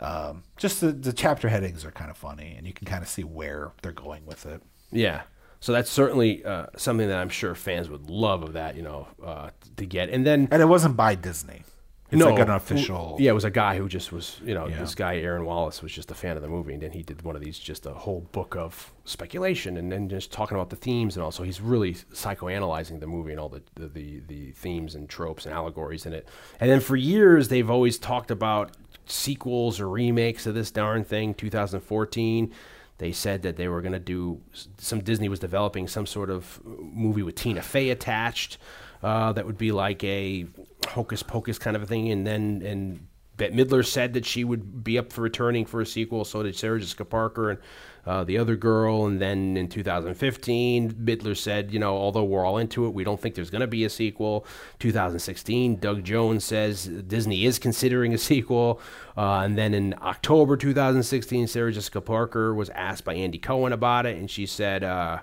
um, 0.00 0.42
just 0.56 0.80
the, 0.80 0.90
the 0.90 1.12
chapter 1.12 1.48
headings 1.48 1.84
are 1.84 1.92
kind 1.92 2.10
of 2.10 2.16
funny 2.16 2.54
and 2.56 2.66
you 2.66 2.72
can 2.72 2.86
kind 2.86 3.02
of 3.02 3.08
see 3.08 3.22
where 3.22 3.72
they're 3.82 3.92
going 3.92 4.26
with 4.26 4.46
it 4.46 4.60
Yeah. 4.90 5.22
So 5.60 5.72
that's 5.72 5.88
certainly 5.90 6.44
uh, 6.44 6.66
something 6.76 7.08
that 7.08 7.18
I'm 7.18 7.30
sure 7.30 7.54
fans 7.54 7.88
would 7.88 8.10
love 8.10 8.42
of 8.42 8.52
that, 8.52 8.76
you 8.76 8.82
know, 8.82 9.08
uh, 9.24 9.50
to 9.76 9.86
get. 9.86 10.10
And 10.10 10.26
then 10.26 10.48
and 10.50 10.60
it 10.60 10.66
wasn't 10.66 10.96
by 10.96 11.14
disney 11.14 11.62
it's 12.10 12.18
no, 12.20 12.30
like 12.30 12.38
an 12.40 12.50
official 12.50 13.16
Yeah, 13.18 13.30
it 13.30 13.34
was 13.34 13.44
a 13.44 13.50
guy 13.50 13.76
who 13.78 13.88
just 13.88 14.12
was, 14.12 14.40
you 14.44 14.54
know, 14.54 14.68
Yeah. 14.68 14.78
this 14.80 14.94
guy 14.94 15.16
Aaron 15.16 15.44
Wallace 15.44 15.82
was 15.82 15.90
just 15.92 16.10
a 16.10 16.14
fan 16.14 16.36
of 16.36 16.42
the 16.42 16.48
movie, 16.48 16.74
and 16.74 16.82
then 16.82 16.92
he 16.92 17.02
did 17.02 17.22
one 17.22 17.34
of 17.34 17.42
these, 17.42 17.58
just 17.58 17.86
a 17.86 17.92
whole 17.94 18.20
book 18.32 18.54
of 18.56 18.92
speculation, 19.04 19.76
and 19.76 19.90
then 19.90 20.08
just 20.08 20.30
talking 20.30 20.56
about 20.56 20.70
the 20.70 20.76
themes, 20.76 21.16
and 21.16 21.24
also 21.24 21.42
he's 21.42 21.60
really 21.60 21.94
psychoanalyzing 21.94 23.00
the 23.00 23.06
movie 23.06 23.30
and 23.32 23.40
all 23.40 23.48
the 23.48 23.62
the, 23.74 23.88
the 23.88 24.20
the 24.28 24.50
themes 24.52 24.94
and 24.94 25.08
tropes 25.08 25.46
and 25.46 25.54
allegories 25.54 26.06
in 26.06 26.12
it. 26.12 26.28
And 26.60 26.70
then 26.70 26.80
for 26.80 26.96
years 26.96 27.48
they've 27.48 27.70
always 27.70 27.98
talked 27.98 28.30
about 28.30 28.76
sequels 29.06 29.80
or 29.80 29.88
remakes 29.88 30.46
of 30.46 30.54
this 30.54 30.70
darn 30.70 31.04
thing. 31.04 31.34
2014, 31.34 32.50
They 32.98 33.12
said 33.12 33.42
that 33.42 33.56
they 33.56 33.66
were 33.68 33.82
going 33.82 33.92
to 33.92 33.98
do 33.98 34.40
some. 34.78 35.00
Disney 35.00 35.28
was 35.28 35.40
developing 35.40 35.88
some 35.88 36.06
sort 36.06 36.30
of 36.30 36.60
movie 36.64 37.22
with 37.22 37.34
Tina 37.34 37.60
Fey 37.60 37.90
attached. 37.90 38.56
Uh, 39.04 39.32
that 39.32 39.44
would 39.44 39.58
be 39.58 39.70
like 39.70 40.02
a 40.02 40.46
hocus 40.88 41.22
pocus 41.22 41.58
kind 41.58 41.76
of 41.76 41.82
a 41.82 41.86
thing, 41.86 42.10
and 42.10 42.26
then 42.26 42.62
and 42.64 43.06
Bette 43.36 43.54
Midler 43.54 43.84
said 43.84 44.12
that 44.14 44.24
she 44.24 44.44
would 44.44 44.84
be 44.84 44.96
up 44.96 45.12
for 45.12 45.20
returning 45.20 45.66
for 45.66 45.80
a 45.80 45.86
sequel. 45.86 46.24
So 46.24 46.42
did 46.42 46.56
Sarah 46.56 46.78
Jessica 46.78 47.04
Parker 47.04 47.50
and 47.50 47.58
uh, 48.06 48.24
the 48.24 48.38
other 48.38 48.56
girl. 48.56 49.06
And 49.06 49.20
then 49.20 49.56
in 49.56 49.68
2015, 49.68 50.92
Midler 50.92 51.36
said, 51.36 51.72
you 51.72 51.78
know, 51.78 51.96
although 51.96 52.24
we're 52.24 52.44
all 52.44 52.58
into 52.58 52.86
it, 52.86 52.90
we 52.90 53.02
don't 53.02 53.20
think 53.20 53.34
there's 53.34 53.50
going 53.50 53.60
to 53.60 53.66
be 53.66 53.84
a 53.84 53.90
sequel. 53.90 54.46
2016, 54.78 55.76
Doug 55.76 56.04
Jones 56.04 56.44
says 56.44 56.86
Disney 56.86 57.44
is 57.44 57.58
considering 57.58 58.14
a 58.14 58.18
sequel. 58.18 58.80
Uh, 59.16 59.40
and 59.40 59.58
then 59.58 59.74
in 59.74 59.94
October 60.00 60.56
2016, 60.56 61.48
Sarah 61.48 61.72
Jessica 61.72 62.00
Parker 62.00 62.54
was 62.54 62.70
asked 62.70 63.04
by 63.04 63.14
Andy 63.14 63.38
Cohen 63.38 63.72
about 63.72 64.06
it, 64.06 64.16
and 64.16 64.30
she 64.30 64.46
said. 64.46 64.84
Uh, 64.84 65.20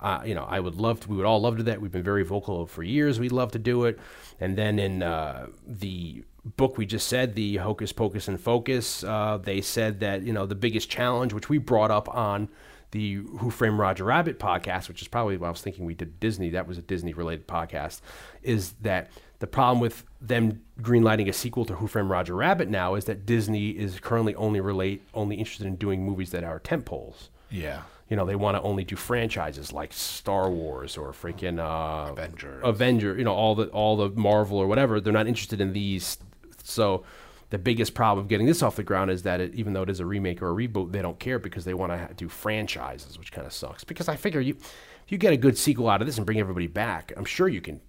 uh, 0.00 0.22
you 0.24 0.34
know, 0.34 0.44
I 0.44 0.60
would 0.60 0.76
love 0.76 1.00
to, 1.00 1.08
we 1.08 1.16
would 1.16 1.26
all 1.26 1.40
love 1.40 1.54
to 1.54 1.58
do 1.58 1.70
that. 1.70 1.80
We've 1.80 1.92
been 1.92 2.02
very 2.02 2.24
vocal 2.24 2.66
for 2.66 2.82
years. 2.82 3.18
We'd 3.18 3.32
love 3.32 3.52
to 3.52 3.58
do 3.58 3.84
it. 3.84 3.98
And 4.40 4.56
then 4.56 4.78
in 4.78 5.02
uh, 5.02 5.46
the 5.66 6.24
book 6.56 6.76
we 6.76 6.84
just 6.84 7.06
said, 7.08 7.34
the 7.34 7.56
Hocus 7.56 7.92
Pocus 7.92 8.28
and 8.28 8.40
Focus, 8.40 9.02
uh, 9.04 9.38
they 9.42 9.60
said 9.60 10.00
that, 10.00 10.22
you 10.22 10.32
know, 10.32 10.46
the 10.46 10.54
biggest 10.54 10.90
challenge, 10.90 11.32
which 11.32 11.48
we 11.48 11.58
brought 11.58 11.90
up 11.90 12.14
on 12.14 12.48
the 12.90 13.14
Who 13.38 13.50
Framed 13.50 13.78
Roger 13.78 14.04
Rabbit 14.04 14.38
podcast, 14.38 14.88
which 14.88 15.02
is 15.02 15.08
probably 15.08 15.36
what 15.36 15.48
I 15.48 15.50
was 15.50 15.60
thinking 15.60 15.84
we 15.84 15.94
did 15.94 16.20
Disney, 16.20 16.50
that 16.50 16.68
was 16.68 16.78
a 16.78 16.82
Disney 16.82 17.12
related 17.12 17.48
podcast, 17.48 18.00
is 18.42 18.72
that 18.82 19.10
the 19.40 19.46
problem 19.48 19.80
with 19.80 20.04
them 20.20 20.62
greenlighting 20.80 21.28
a 21.28 21.32
sequel 21.32 21.64
to 21.64 21.74
Who 21.74 21.86
Framed 21.86 22.08
Roger 22.08 22.34
Rabbit 22.34 22.68
now 22.68 22.94
is 22.94 23.06
that 23.06 23.26
Disney 23.26 23.70
is 23.70 23.98
currently 24.00 24.34
only 24.36 24.60
relate 24.60 25.02
only 25.12 25.36
interested 25.36 25.66
in 25.66 25.76
doing 25.76 26.04
movies 26.04 26.30
that 26.30 26.44
are 26.44 26.58
tent 26.60 26.84
poles. 26.84 27.30
Yeah. 27.50 27.82
You 28.08 28.16
know, 28.16 28.26
they 28.26 28.36
want 28.36 28.56
to 28.56 28.62
only 28.62 28.84
do 28.84 28.96
franchises 28.96 29.72
like 29.72 29.92
Star 29.92 30.50
Wars 30.50 30.96
or 30.96 31.12
freaking 31.12 31.58
uh, 31.58 32.12
Avengers. 32.12 32.60
Avenger. 32.62 33.16
You 33.16 33.24
know, 33.24 33.32
all 33.32 33.54
the 33.54 33.66
all 33.68 33.96
the 33.96 34.10
Marvel 34.10 34.58
or 34.58 34.66
whatever. 34.66 35.00
They're 35.00 35.12
not 35.12 35.26
interested 35.26 35.60
in 35.60 35.72
these. 35.72 36.18
So, 36.62 37.04
the 37.50 37.58
biggest 37.58 37.94
problem 37.94 38.24
of 38.24 38.28
getting 38.28 38.46
this 38.46 38.62
off 38.62 38.76
the 38.76 38.82
ground 38.82 39.10
is 39.10 39.22
that 39.22 39.40
it, 39.40 39.54
even 39.54 39.72
though 39.72 39.82
it 39.82 39.90
is 39.90 40.00
a 40.00 40.06
remake 40.06 40.42
or 40.42 40.50
a 40.50 40.54
reboot, 40.54 40.92
they 40.92 41.00
don't 41.00 41.18
care 41.18 41.38
because 41.38 41.64
they 41.64 41.74
want 41.74 41.92
to 41.92 42.14
do 42.14 42.28
franchises, 42.28 43.18
which 43.18 43.32
kind 43.32 43.46
of 43.46 43.52
sucks. 43.52 43.84
Because 43.84 44.08
I 44.08 44.16
figure 44.16 44.40
you, 44.40 44.56
if 45.04 45.12
you 45.12 45.18
get 45.18 45.32
a 45.32 45.36
good 45.36 45.56
sequel 45.56 45.88
out 45.88 46.00
of 46.00 46.06
this 46.06 46.16
and 46.16 46.26
bring 46.26 46.40
everybody 46.40 46.66
back, 46.66 47.12
I'm 47.16 47.24
sure 47.24 47.48
you 47.48 47.60
can. 47.60 47.80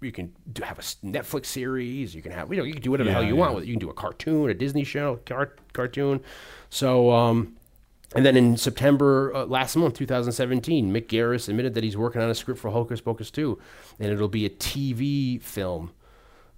You 0.00 0.10
can 0.10 0.34
do, 0.52 0.64
have 0.64 0.80
a 0.80 0.82
Netflix 0.82 1.46
series. 1.46 2.12
You 2.12 2.22
can 2.22 2.32
have, 2.32 2.50
you 2.50 2.56
know, 2.56 2.64
you 2.64 2.72
can 2.72 2.82
do 2.82 2.90
whatever 2.90 3.08
the 3.08 3.14
hell 3.14 3.22
you 3.22 3.34
yeah. 3.34 3.40
want 3.40 3.54
with 3.54 3.62
it. 3.62 3.66
You 3.68 3.74
can 3.74 3.78
do 3.78 3.88
a 3.88 3.94
cartoon, 3.94 4.50
a 4.50 4.54
Disney 4.54 4.82
show, 4.82 5.20
car- 5.24 5.54
cartoon. 5.72 6.20
So, 6.70 7.12
um, 7.12 7.56
and 8.14 8.24
then 8.26 8.36
in 8.36 8.56
September 8.56 9.32
uh, 9.34 9.44
last 9.46 9.76
month, 9.76 9.94
2017, 9.94 10.92
Mick 10.92 11.06
Garris 11.06 11.48
admitted 11.48 11.74
that 11.74 11.84
he's 11.84 11.96
working 11.96 12.20
on 12.20 12.28
a 12.30 12.34
script 12.34 12.60
for 12.60 12.70
Hocus 12.70 13.00
Pocus 13.00 13.30
2, 13.30 13.58
and 14.00 14.12
it'll 14.12 14.28
be 14.28 14.44
a 14.46 14.50
TV 14.50 15.40
film 15.40 15.92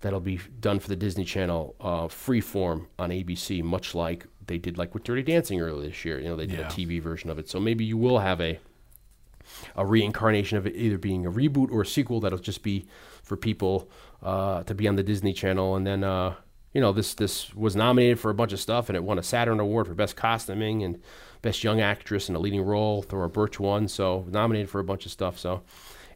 that'll 0.00 0.20
be 0.20 0.38
done 0.60 0.78
for 0.80 0.88
the 0.88 0.96
Disney 0.96 1.24
Channel, 1.24 1.74
uh, 1.80 2.08
freeform 2.08 2.86
on 2.98 3.10
ABC, 3.10 3.62
much 3.62 3.94
like 3.94 4.26
they 4.46 4.58
did 4.58 4.76
like 4.76 4.92
with 4.92 5.04
Dirty 5.04 5.22
Dancing 5.22 5.60
earlier 5.60 5.88
this 5.88 6.04
year. 6.04 6.18
You 6.20 6.28
know, 6.28 6.36
they 6.36 6.46
did 6.46 6.58
Yeah. 6.58 6.66
a 6.66 6.70
TV 6.70 7.00
version 7.00 7.30
of 7.30 7.38
it, 7.38 7.48
so 7.48 7.58
maybe 7.60 7.84
you 7.84 7.96
will 7.96 8.18
have 8.18 8.40
a 8.40 8.58
a 9.76 9.84
reincarnation 9.84 10.56
of 10.56 10.66
it 10.66 10.74
either 10.74 10.96
being 10.96 11.26
a 11.26 11.30
reboot 11.30 11.70
or 11.70 11.82
a 11.82 11.86
sequel 11.86 12.18
that'll 12.18 12.38
just 12.38 12.62
be 12.62 12.86
for 13.22 13.36
people 13.36 13.88
uh, 14.22 14.62
to 14.64 14.74
be 14.74 14.88
on 14.88 14.96
the 14.96 15.02
Disney 15.02 15.34
Channel. 15.34 15.76
And 15.76 15.86
then, 15.86 16.02
uh, 16.02 16.34
you 16.72 16.80
know, 16.80 16.92
this 16.92 17.12
this 17.14 17.54
was 17.54 17.76
nominated 17.76 18.18
for 18.18 18.30
a 18.30 18.34
bunch 18.34 18.52
of 18.54 18.60
stuff, 18.60 18.88
and 18.88 18.96
it 18.96 19.04
won 19.04 19.18
a 19.18 19.22
Saturn 19.22 19.60
Award 19.60 19.86
for 19.86 19.94
Best 19.94 20.16
Costuming 20.16 20.82
and 20.82 20.98
Best 21.44 21.62
Young 21.62 21.82
Actress 21.82 22.30
in 22.30 22.34
a 22.34 22.38
Leading 22.38 22.62
Role. 22.62 23.02
Thora 23.02 23.28
Birch 23.28 23.60
won, 23.60 23.86
so 23.86 24.24
nominated 24.30 24.70
for 24.70 24.80
a 24.80 24.84
bunch 24.84 25.04
of 25.04 25.12
stuff. 25.12 25.38
So 25.38 25.60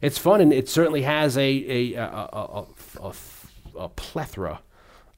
it's 0.01 0.17
fun, 0.17 0.41
and 0.41 0.51
it 0.51 0.67
certainly 0.67 1.03
has 1.03 1.37
a 1.37 1.41
a 1.41 1.93
a, 1.93 2.03
a, 2.03 2.65
a, 2.99 3.13
a, 3.77 3.89
plethora 3.89 4.59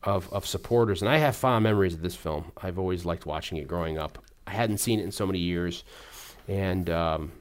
of, 0.04 0.32
of 0.34 0.46
supporters. 0.46 1.02
And 1.02 1.08
I 1.08 1.18
have 1.18 1.38
fond 1.38 1.64
memories 1.64 1.94
of 1.94 2.02
this 2.02 2.16
film. 2.16 2.52
I've 2.62 2.78
always 2.78 3.06
liked 3.06 3.26
watching 3.26 3.58
it 3.58 3.70
growing 3.70 3.98
up. 3.98 4.18
I 4.46 4.52
hadn't 4.52 4.80
seen 4.80 5.00
it 5.00 5.04
in 5.04 5.14
so 5.14 5.26
many 5.26 5.40
years, 5.40 5.86
and 6.46 6.90
um, 6.90 7.32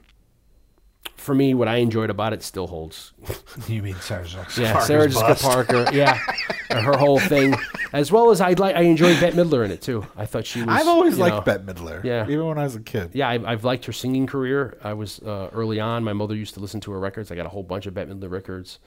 for 1.21 1.35
me, 1.35 1.53
what 1.53 1.67
I 1.67 1.77
enjoyed 1.77 2.09
about 2.09 2.33
it 2.33 2.43
still 2.43 2.67
holds. 2.67 3.13
You 3.67 3.83
mean 3.83 3.95
Sarah 3.95 4.25
Jessica 4.25 4.43
Parker? 4.45 4.61
Yeah, 4.61 4.71
Parker's 4.73 4.87
Sarah 4.87 5.07
Jessica 5.07 5.27
bust? 5.27 5.43
Parker. 5.43 5.85
Yeah, 5.93 6.15
her 6.81 6.97
whole 6.97 7.19
thing, 7.19 7.53
as 7.93 8.11
well 8.11 8.31
as 8.31 8.41
I 8.41 8.53
like. 8.53 8.75
I 8.75 8.81
enjoyed 8.81 9.19
Bette 9.19 9.35
Midler 9.37 9.63
in 9.63 9.71
it 9.71 9.81
too. 9.81 10.05
I 10.17 10.25
thought 10.25 10.45
she 10.45 10.61
was. 10.63 10.69
I've 10.69 10.87
always 10.87 11.17
liked 11.17 11.35
know, 11.35 11.41
Bette 11.41 11.63
Midler. 11.63 12.03
Yeah. 12.03 12.23
Even 12.27 12.47
when 12.47 12.57
I 12.57 12.63
was 12.63 12.75
a 12.75 12.79
kid. 12.79 13.11
Yeah, 13.13 13.29
I've, 13.29 13.45
I've 13.45 13.63
liked 13.63 13.85
her 13.85 13.91
singing 13.91 14.25
career. 14.25 14.77
I 14.83 14.93
was 14.93 15.19
uh, 15.19 15.49
early 15.53 15.79
on. 15.79 16.03
My 16.03 16.13
mother 16.13 16.35
used 16.35 16.53
to 16.55 16.59
listen 16.59 16.79
to 16.81 16.91
her 16.91 16.99
records. 16.99 17.31
I 17.31 17.35
got 17.35 17.45
a 17.45 17.49
whole 17.49 17.63
bunch 17.63 17.85
of 17.85 17.93
Bette 17.93 18.11
Midler 18.11 18.31
records, 18.31 18.79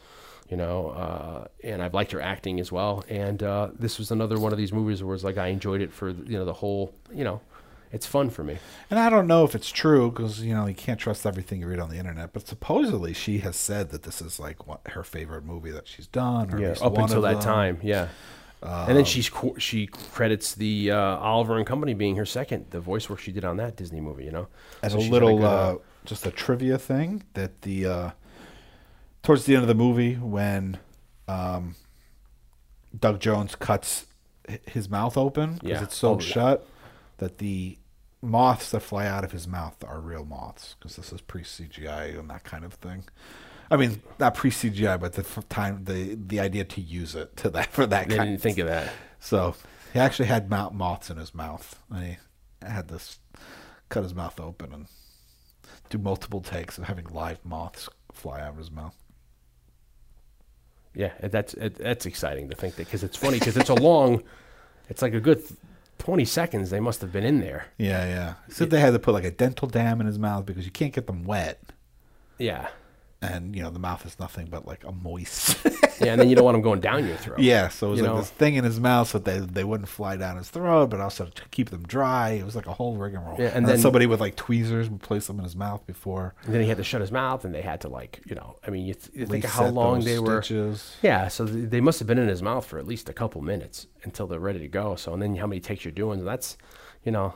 you 0.51 0.57
know, 0.57 0.89
uh, 0.91 1.47
and 1.63 1.83
I've 1.83 1.95
liked 1.95 2.13
her 2.13 2.21
acting 2.21 2.59
as 2.59 2.73
well. 2.73 3.05
And 3.09 3.43
uh, 3.43 3.69
this 3.79 3.99
was 3.99 4.11
another 4.11 4.39
one 4.41 4.51
of 4.53 4.59
these 4.59 4.73
movies 4.73 5.03
where 5.03 5.15
it's 5.15 5.25
like 5.25 5.39
I 5.39 5.49
enjoyed 5.49 5.83
it 5.83 5.93
for 5.93 6.09
you 6.11 6.39
know 6.39 6.45
the 6.45 6.55
whole 6.55 6.95
you 7.13 7.23
know, 7.25 7.41
it's 7.95 8.07
fun 8.07 8.29
for 8.31 8.43
me. 8.45 8.59
And 8.91 8.99
I 8.99 9.09
don't 9.09 9.27
know 9.27 9.45
if 9.45 9.55
it's 9.55 9.71
true 9.71 10.11
because 10.11 10.43
you 10.43 10.55
know 10.55 10.67
you 10.67 10.75
can't 10.75 10.99
trust 11.01 11.25
everything 11.25 11.61
you 11.61 11.69
read 11.69 11.79
on 11.81 11.91
the 11.91 11.97
internet. 11.97 12.33
But 12.33 12.47
supposedly 12.47 13.13
she 13.15 13.39
has 13.39 13.57
said 13.57 13.91
that 13.91 14.03
this 14.03 14.21
is 14.21 14.39
like 14.41 14.67
what, 14.67 14.81
her 14.89 15.03
favorite 15.05 15.45
movie 15.45 15.71
that 15.71 15.87
she's 15.89 16.07
done. 16.07 16.53
Or 16.53 16.59
Yeah, 16.61 16.75
up 16.83 16.99
until 16.99 17.23
that 17.23 17.35
them. 17.35 17.43
time, 17.43 17.79
yeah. 17.83 18.09
and 18.63 18.97
then 18.97 19.05
she's 19.05 19.31
she 19.59 19.87
credits 19.87 20.55
the 20.55 20.91
uh, 20.91 20.99
Oliver 21.19 21.57
and 21.57 21.67
Company 21.67 21.95
being 21.95 22.17
her 22.17 22.27
second, 22.27 22.67
the 22.71 22.81
voice 22.81 23.09
work 23.09 23.21
she 23.21 23.33
did 23.33 23.45
on 23.45 23.57
that 23.59 23.77
Disney 23.77 24.01
movie. 24.01 24.25
You 24.25 24.33
know, 24.33 24.49
As 24.83 24.93
So 24.93 24.99
a 24.99 25.01
little, 25.01 25.39
had 25.39 25.47
uh, 25.47 25.73
good, 25.73 25.81
just 26.07 26.27
a 26.27 26.31
trivia 26.31 26.79
thing 26.79 27.23
that 27.35 27.63
the 27.63 27.87
uh, 27.87 28.11
towards 29.23 29.45
the 29.45 29.55
end 29.55 29.63
of 29.63 29.69
the 29.69 29.75
movie 29.75 30.15
when 30.15 30.79
um, 31.29 31.75
Doug 32.99 33.21
Jones 33.21 33.55
cuts 33.55 34.07
his 34.67 34.89
mouth 34.91 35.17
open 35.17 35.55
because 35.55 35.71
Yeah. 35.71 35.83
it's 35.85 35.97
so 35.97 36.15
Oh, 36.15 36.19
shut 36.19 36.67
that 37.19 37.39
the 37.39 37.79
moths 38.25 38.71
that 38.71 38.81
fly 38.81 39.07
out 39.07 39.25
of 39.25 39.33
his 39.33 39.47
mouth 39.47 39.83
are 39.85 40.01
real 40.01 40.25
moths 40.25 40.77
because 40.79 40.97
this 40.97 41.13
is 41.13 41.21
pre 41.21 41.43
CGI 41.43 42.19
and 42.19 42.31
that 42.31 42.45
kind 42.45 42.65
of 42.65 42.75
thing. 42.75 43.05
I 43.71 43.77
mean, 43.77 44.03
not 44.19 44.35
pre 44.35 44.51
CGI, 44.51 45.01
but 45.01 45.15
the 45.15 45.23
time 45.49 45.85
the 45.85 46.15
the 46.15 46.41
idea 46.41 46.65
to 46.65 46.81
use 46.81 47.15
it 47.15 47.37
to 47.39 47.51
that 47.51 47.73
for 47.73 47.87
that 47.87 48.09
they 48.09 48.17
kind. 48.17 48.31
didn't 48.31 48.43
think 48.43 48.59
of 48.59 48.67
that. 48.67 48.93
So 49.21 49.55
he 49.93 50.01
actually 50.01 50.27
had 50.27 50.51
moths 50.51 51.09
in 51.09 51.17
his 51.17 51.35
mouth. 51.35 51.81
And 51.91 52.05
he 52.05 52.17
had 52.63 52.89
this 52.89 53.21
cut 53.89 54.03
his 54.03 54.15
mouth 54.15 54.39
open 54.41 54.73
and 54.73 54.87
do 55.89 55.99
multiple 55.99 56.41
takes 56.41 56.79
of 56.79 56.85
having 56.85 57.07
live 57.07 57.45
moths 57.45 57.89
fly 58.13 58.41
out 58.41 58.51
of 58.51 58.59
his 58.59 58.71
mouth. 58.71 58.97
Yeah, 60.95 61.13
that's 61.21 61.55
that's 61.59 62.07
exciting 62.07 62.51
to 62.51 62.57
think 62.57 62.77
that 62.77 62.87
because 62.87 63.03
it's 63.03 63.17
funny 63.17 63.39
because 63.39 63.57
it's 63.57 63.71
a 63.71 63.75
long, 63.75 64.23
it's 64.89 65.03
like 65.03 65.15
a 65.15 65.21
good 65.21 65.43
twenty 66.05 66.25
seconds. 66.25 66.71
They 66.71 66.81
must 66.81 67.01
have 67.01 67.11
been 67.13 67.25
in 67.25 67.41
there. 67.41 67.67
Yeah, 67.79 68.07
yeah. 68.07 68.35
Said 68.49 68.71
they 68.71 68.79
had 68.81 68.93
to 68.93 68.99
put 69.01 69.15
like 69.15 69.25
a 69.25 69.31
dental 69.33 69.67
dam 69.67 70.01
in 70.01 70.07
his 70.07 70.19
mouth 70.19 70.47
because 70.47 70.65
you 70.65 70.71
can't 70.71 70.93
get 70.93 71.07
them 71.09 71.25
wet. 71.25 71.61
Yeah, 72.39 72.69
And, 73.23 73.55
you 73.57 73.63
know, 73.63 73.71
the 73.71 73.79
mouth 73.79 74.05
is 74.05 74.19
nothing 74.19 74.47
but 74.51 74.67
like 74.67 74.83
a 74.85 74.91
moist. 74.93 75.57
yeah, 76.01 76.13
and 76.13 76.21
then 76.21 76.29
you 76.29 76.37
don't 76.37 76.45
want 76.45 76.55
them 76.55 76.63
going 76.63 76.81
down 76.81 77.07
your 77.07 77.17
throat. 77.17 77.39
yeah, 77.39 77.69
so 77.69 77.89
it 77.89 77.91
was 77.91 77.99
You 78.01 78.05
like 78.07 78.13
know? 78.15 78.19
this 78.21 78.31
thing 78.31 78.55
in 78.55 78.65
his 78.65 78.81
mouth 78.81 79.09
so 79.09 79.19
they, 79.19 79.39
they 79.39 79.65
wouldn't 79.65 79.89
fly 79.89 80.17
down 80.17 80.37
his 80.37 80.49
throat, 80.51 80.89
but 80.91 81.01
also 81.01 81.27
to 81.27 81.43
keep 81.51 81.71
them 81.71 81.83
dry. 81.85 82.31
It 82.31 82.45
was 82.45 82.57
like 82.57 82.67
a 82.67 82.73
whole 82.73 82.97
rigmarole. 82.97 83.37
Yeah, 83.39 83.47
and 83.47 83.57
and, 83.57 83.67
then, 83.67 83.75
then- 83.75 83.83
somebody 83.83 84.07
with 84.07 84.21
like 84.21 84.37
tweezers 84.37 84.89
would 84.91 85.03
place 85.03 85.27
them 85.27 85.39
in 85.39 85.45
his 85.45 85.57
mouth 85.57 85.87
before. 85.87 86.35
And 86.45 86.55
then 86.55 86.63
he 86.63 86.69
had 86.69 86.77
to 86.79 86.85
shut 86.85 87.01
his 87.01 87.13
mouth, 87.13 87.45
and 87.45 87.55
they 87.55 87.63
had 87.63 87.81
to 87.83 87.89
like 87.89 88.21
you 88.27 88.35
know. 88.35 88.57
I 88.67 88.71
mean, 88.71 88.87
you, 88.87 88.95
th- 88.95 89.11
you 89.15 89.27
think 89.27 89.45
of 89.45 89.51
how 89.51 89.67
long 89.69 90.01
they 90.05 90.19
were. 90.19 90.43
Yeah, 91.03 91.29
so 91.29 91.47
th- 91.47 91.71
they 91.71 91.81
must 91.81 91.99
have 91.99 92.09
been 92.09 92.19
in 92.19 92.29
his 92.29 92.43
mouth 92.43 92.65
for 92.67 92.79
at 92.79 92.87
least 92.87 93.09
a 93.09 93.13
couple 93.13 93.41
minutes 93.43 93.87
until 94.03 94.27
they're 94.27 94.39
ready 94.41 94.59
to 94.61 94.69
go. 94.69 94.97
So, 94.97 95.13
and 95.13 95.23
then 95.23 95.37
how 95.37 95.47
many 95.47 95.61
takes 95.61 95.85
you're 95.85 95.93
doing? 95.93 96.25
That's, 96.25 96.57
you 97.05 97.13
know, 97.13 97.35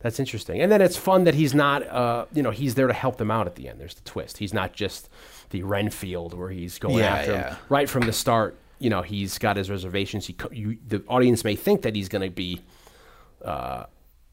that's 0.00 0.18
interesting. 0.18 0.60
And 0.60 0.70
then 0.72 0.82
it's 0.82 0.96
fun 0.96 1.24
that 1.24 1.34
he's 1.34 1.54
not, 1.54 1.86
uh, 1.86 2.26
you 2.34 2.42
know, 2.42 2.50
he's 2.50 2.74
there 2.74 2.86
to 2.88 2.92
help 2.92 3.16
them 3.18 3.30
out 3.30 3.46
at 3.46 3.54
the 3.54 3.68
end. 3.68 3.80
There's 3.80 3.94
the 3.94 4.02
twist. 4.02 4.38
He's 4.38 4.52
not 4.52 4.72
just 4.72 5.08
the 5.52 5.62
Renfield 5.62 6.34
where 6.34 6.50
he's 6.50 6.78
going 6.80 6.96
Yeah, 6.98 7.14
after 7.14 7.32
yeah. 7.32 7.48
him 7.50 7.56
right 7.68 7.88
from 7.88 8.04
the 8.06 8.12
start. 8.12 8.58
You 8.80 8.90
know, 8.90 9.02
he's 9.02 9.38
got 9.38 9.56
his 9.56 9.70
reservations. 9.70 10.26
He, 10.26 10.36
you, 10.50 10.76
the 10.88 11.04
audience 11.06 11.44
may 11.44 11.54
think 11.54 11.82
that 11.82 11.94
he's 11.94 12.08
going 12.08 12.28
to 12.28 12.34
be 12.34 12.60
uh, 13.44 13.84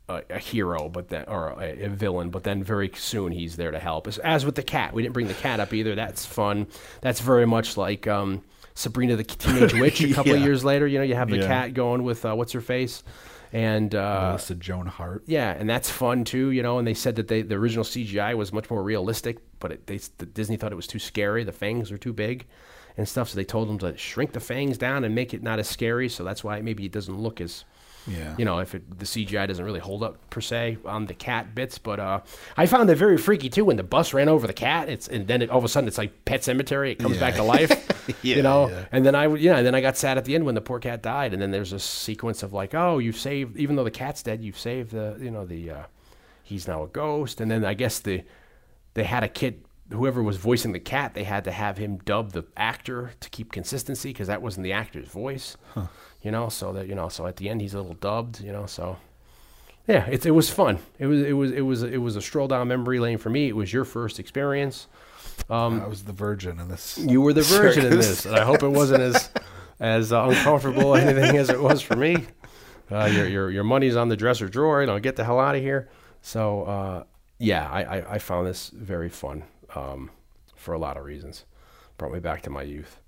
a, 0.07 0.23
a 0.31 0.39
hero, 0.39 0.89
but 0.89 1.09
then 1.09 1.25
or 1.27 1.49
a, 1.61 1.83
a 1.85 1.89
villain, 1.89 2.31
but 2.31 2.43
then 2.43 2.63
very 2.63 2.89
soon 2.95 3.31
he's 3.31 3.57
there 3.57 3.69
to 3.71 3.77
help. 3.79 4.07
As, 4.07 4.17
as 4.19 4.45
with 4.45 4.55
the 4.55 4.63
cat, 4.63 4.93
we 4.93 5.03
didn't 5.03 5.13
bring 5.13 5.27
the 5.27 5.33
cat 5.35 5.59
up 5.59 5.71
either. 5.73 5.93
That's 5.93 6.25
fun. 6.25 6.65
That's 7.01 7.19
very 7.19 7.45
much 7.45 7.77
like 7.77 8.07
um, 8.07 8.41
Sabrina 8.73 9.15
the 9.15 9.23
Teenage 9.23 9.73
Witch. 9.75 10.01
A 10.01 10.13
couple 10.13 10.33
of 10.33 10.41
years 10.41 10.63
later, 10.65 10.87
you 10.87 10.97
know, 10.97 11.03
you 11.03 11.15
have 11.15 11.29
the 11.29 11.37
Yeah. 11.37 11.47
cat 11.47 11.73
going 11.75 12.01
with 12.03 12.25
uh, 12.25 12.33
what's 12.33 12.53
her 12.53 12.61
face, 12.61 13.03
and 13.51 13.93
uh, 13.95 14.27
Melissa 14.27 14.55
Joan 14.55 14.85
Hart. 14.85 15.23
yeah, 15.25 15.51
and 15.51 15.69
that's 15.69 15.89
fun 15.89 16.23
too, 16.23 16.51
you 16.51 16.61
know. 16.61 16.77
And 16.77 16.87
they 16.87 16.93
said 16.93 17.15
that 17.15 17.27
they, 17.27 17.41
the 17.41 17.55
original 17.55 17.83
CGI 17.83 18.35
was 18.35 18.53
much 18.53 18.69
more 18.69 18.83
realistic, 18.83 19.39
but 19.59 19.71
it, 19.71 19.87
they 19.87 19.97
the 20.17 20.25
Disney 20.25 20.57
thought 20.57 20.71
it 20.71 20.75
was 20.75 20.87
too 20.87 20.99
scary. 20.99 21.43
The 21.43 21.51
fangs 21.51 21.91
were 21.91 21.97
too 21.97 22.13
big, 22.13 22.45
and 22.97 23.07
stuff. 23.07 23.29
So 23.29 23.35
they 23.35 23.45
told 23.45 23.69
them 23.69 23.79
to 23.79 23.97
shrink 23.97 24.33
the 24.33 24.39
fangs 24.39 24.77
down 24.77 25.03
and 25.03 25.15
make 25.15 25.33
it 25.33 25.41
not 25.41 25.59
as 25.59 25.67
scary. 25.67 26.09
So 26.09 26.23
that's 26.23 26.43
why 26.43 26.61
maybe 26.61 26.85
it 26.85 26.91
doesn't 26.91 27.17
look 27.17 27.41
as 27.41 27.65
Yeah. 28.09 28.35
You 28.37 28.45
know, 28.45 28.59
if 28.59 28.73
it, 28.75 28.99
the 28.99 29.05
CGI 29.05 29.47
doesn't 29.47 29.63
really 29.63 29.79
hold 29.79 30.03
up 30.03 30.29
per 30.29 30.41
se 30.41 30.77
on 30.85 31.05
the 31.05 31.13
cat 31.13 31.53
bits, 31.55 31.77
but 31.77 31.99
uh, 31.99 32.21
I 32.57 32.65
found 32.65 32.89
it 32.89 32.95
very 32.95 33.17
freaky 33.17 33.49
too 33.49 33.65
when 33.65 33.77
the 33.77 33.83
bus 33.83 34.13
ran 34.13 34.27
over 34.29 34.47
the 34.47 34.53
cat. 34.53 34.89
It's 34.89 35.07
and 35.07 35.27
then 35.27 35.41
it, 35.41 35.49
all 35.49 35.57
of 35.59 35.63
a 35.63 35.67
sudden 35.69 35.87
it's 35.87 35.97
like 35.97 36.25
Pet 36.25 36.41
Sematary. 36.41 36.91
It 36.91 36.99
comes 36.99 37.15
Yeah. 37.15 37.19
back 37.21 37.35
to 37.35 37.43
life. 37.43 37.71
Yeah, 38.23 38.37
you 38.37 38.41
know, 38.41 38.69
yeah. 38.69 38.85
and 38.91 39.05
then 39.05 39.13
I 39.13 39.27
yeah, 39.35 39.57
and 39.57 39.65
then 39.67 39.75
I 39.75 39.81
got 39.81 39.95
sad 39.95 40.17
at 40.17 40.25
the 40.25 40.33
end 40.33 40.43
when 40.43 40.55
the 40.55 40.61
poor 40.61 40.79
cat 40.79 41.03
died. 41.03 41.31
And 41.31 41.39
then 41.39 41.51
there's 41.51 41.73
a 41.73 41.79
sequence 41.79 42.41
of 42.41 42.53
like, 42.53 42.73
oh, 42.73 42.97
you've 42.97 43.17
saved 43.17 43.55
even 43.55 43.75
though 43.75 43.83
the 43.83 43.91
cat's 43.91 44.23
dead, 44.23 44.43
you've 44.43 44.57
saved 44.57 44.91
the 44.93 45.15
you 45.21 45.29
know 45.29 45.45
the 45.45 45.69
uh, 45.69 45.83
he's 46.41 46.67
now 46.67 46.81
a 46.83 46.87
ghost. 46.87 47.39
And 47.39 47.51
then 47.51 47.63
I 47.63 47.75
guess 47.75 47.99
the 47.99 48.23
they 48.95 49.03
had 49.03 49.23
a 49.23 49.27
kid 49.27 49.63
whoever 49.91 50.23
was 50.23 50.37
voicing 50.37 50.71
the 50.71 50.79
cat 50.79 51.13
they 51.13 51.23
had 51.23 51.43
to 51.43 51.51
have 51.51 51.77
him 51.77 51.97
dub 52.05 52.31
the 52.31 52.43
actor 52.57 53.11
to 53.19 53.29
keep 53.29 53.51
consistency 53.51 54.09
because 54.09 54.27
that 54.27 54.41
wasn't 54.41 54.63
the 54.63 54.73
actor's 54.73 55.07
voice 55.07 55.55
you 56.21 56.31
know 56.31 56.49
so 56.49 56.73
that 56.73 56.87
you 56.87 56.95
know 56.95 57.09
so 57.09 57.25
at 57.27 57.37
the 57.37 57.49
end 57.49 57.61
he's 57.61 57.73
a 57.73 57.77
little 57.77 57.95
dubbed 57.95 58.41
you 58.41 58.51
know 58.51 58.65
so 58.65 58.97
yeah 59.87 60.05
it, 60.07 60.25
it 60.25 60.31
was 60.31 60.49
fun. 60.49 60.79
It 60.97 61.07
was 61.07 61.21
it 61.23 61.33
was 61.33 61.51
it 61.51 61.61
was 61.61 61.83
it 61.83 61.97
was 61.97 62.15
a 62.15 62.21
stroll 62.21 62.47
down 62.47 62.67
memory 62.67 62.99
lane 62.99 63.17
for 63.17 63.29
me. 63.29 63.47
It 63.47 63.55
was 63.55 63.71
your 63.73 63.85
first 63.85 64.19
experience. 64.19 64.87
Um, 65.49 65.81
I 65.81 65.87
was 65.87 66.03
the 66.03 66.11
virgin 66.13 66.59
in 66.59 66.67
this. 66.67 66.97
you 66.97 67.21
were 67.21 67.33
the 67.33 67.41
virgin 67.61 67.85
in 67.85 67.95
this 67.97 68.25
and 68.25 68.35
i 68.35 68.43
hope 68.43 68.61
it 68.61 68.67
wasn't 68.67 69.01
as 69.01 69.29
as 69.79 70.11
uh, 70.11 70.25
uncomfortable 70.27 70.95
anything 70.95 71.37
as 71.37 71.49
it 71.49 71.61
was 71.61 71.81
for 71.81 71.95
me. 71.95 72.25
Uh, 72.91 73.05
your, 73.05 73.27
your 73.27 73.49
your 73.51 73.63
money's 73.63 73.95
on 73.95 74.09
the 74.09 74.17
dresser 74.17 74.49
drawer 74.49 74.81
you 74.81 74.87
know 74.87 74.99
get 74.99 75.15
the 75.15 75.23
hell 75.23 75.39
out 75.39 75.55
of 75.55 75.61
here. 75.61 75.89
So 76.21 76.63
uh, 76.63 77.03
yeah 77.37 77.69
I, 77.71 77.83
I, 77.83 78.13
I 78.15 78.19
found 78.19 78.45
this 78.45 78.69
very 78.69 79.09
fun 79.09 79.43
um, 79.75 80.11
for 80.55 80.73
a 80.73 80.77
lot 80.79 80.97
of 80.97 81.05
reasons. 81.05 81.45
Brought 81.97 82.11
me 82.11 82.19
back 82.19 82.41
to 82.43 82.49
my 82.49 82.63
youth. 82.63 82.99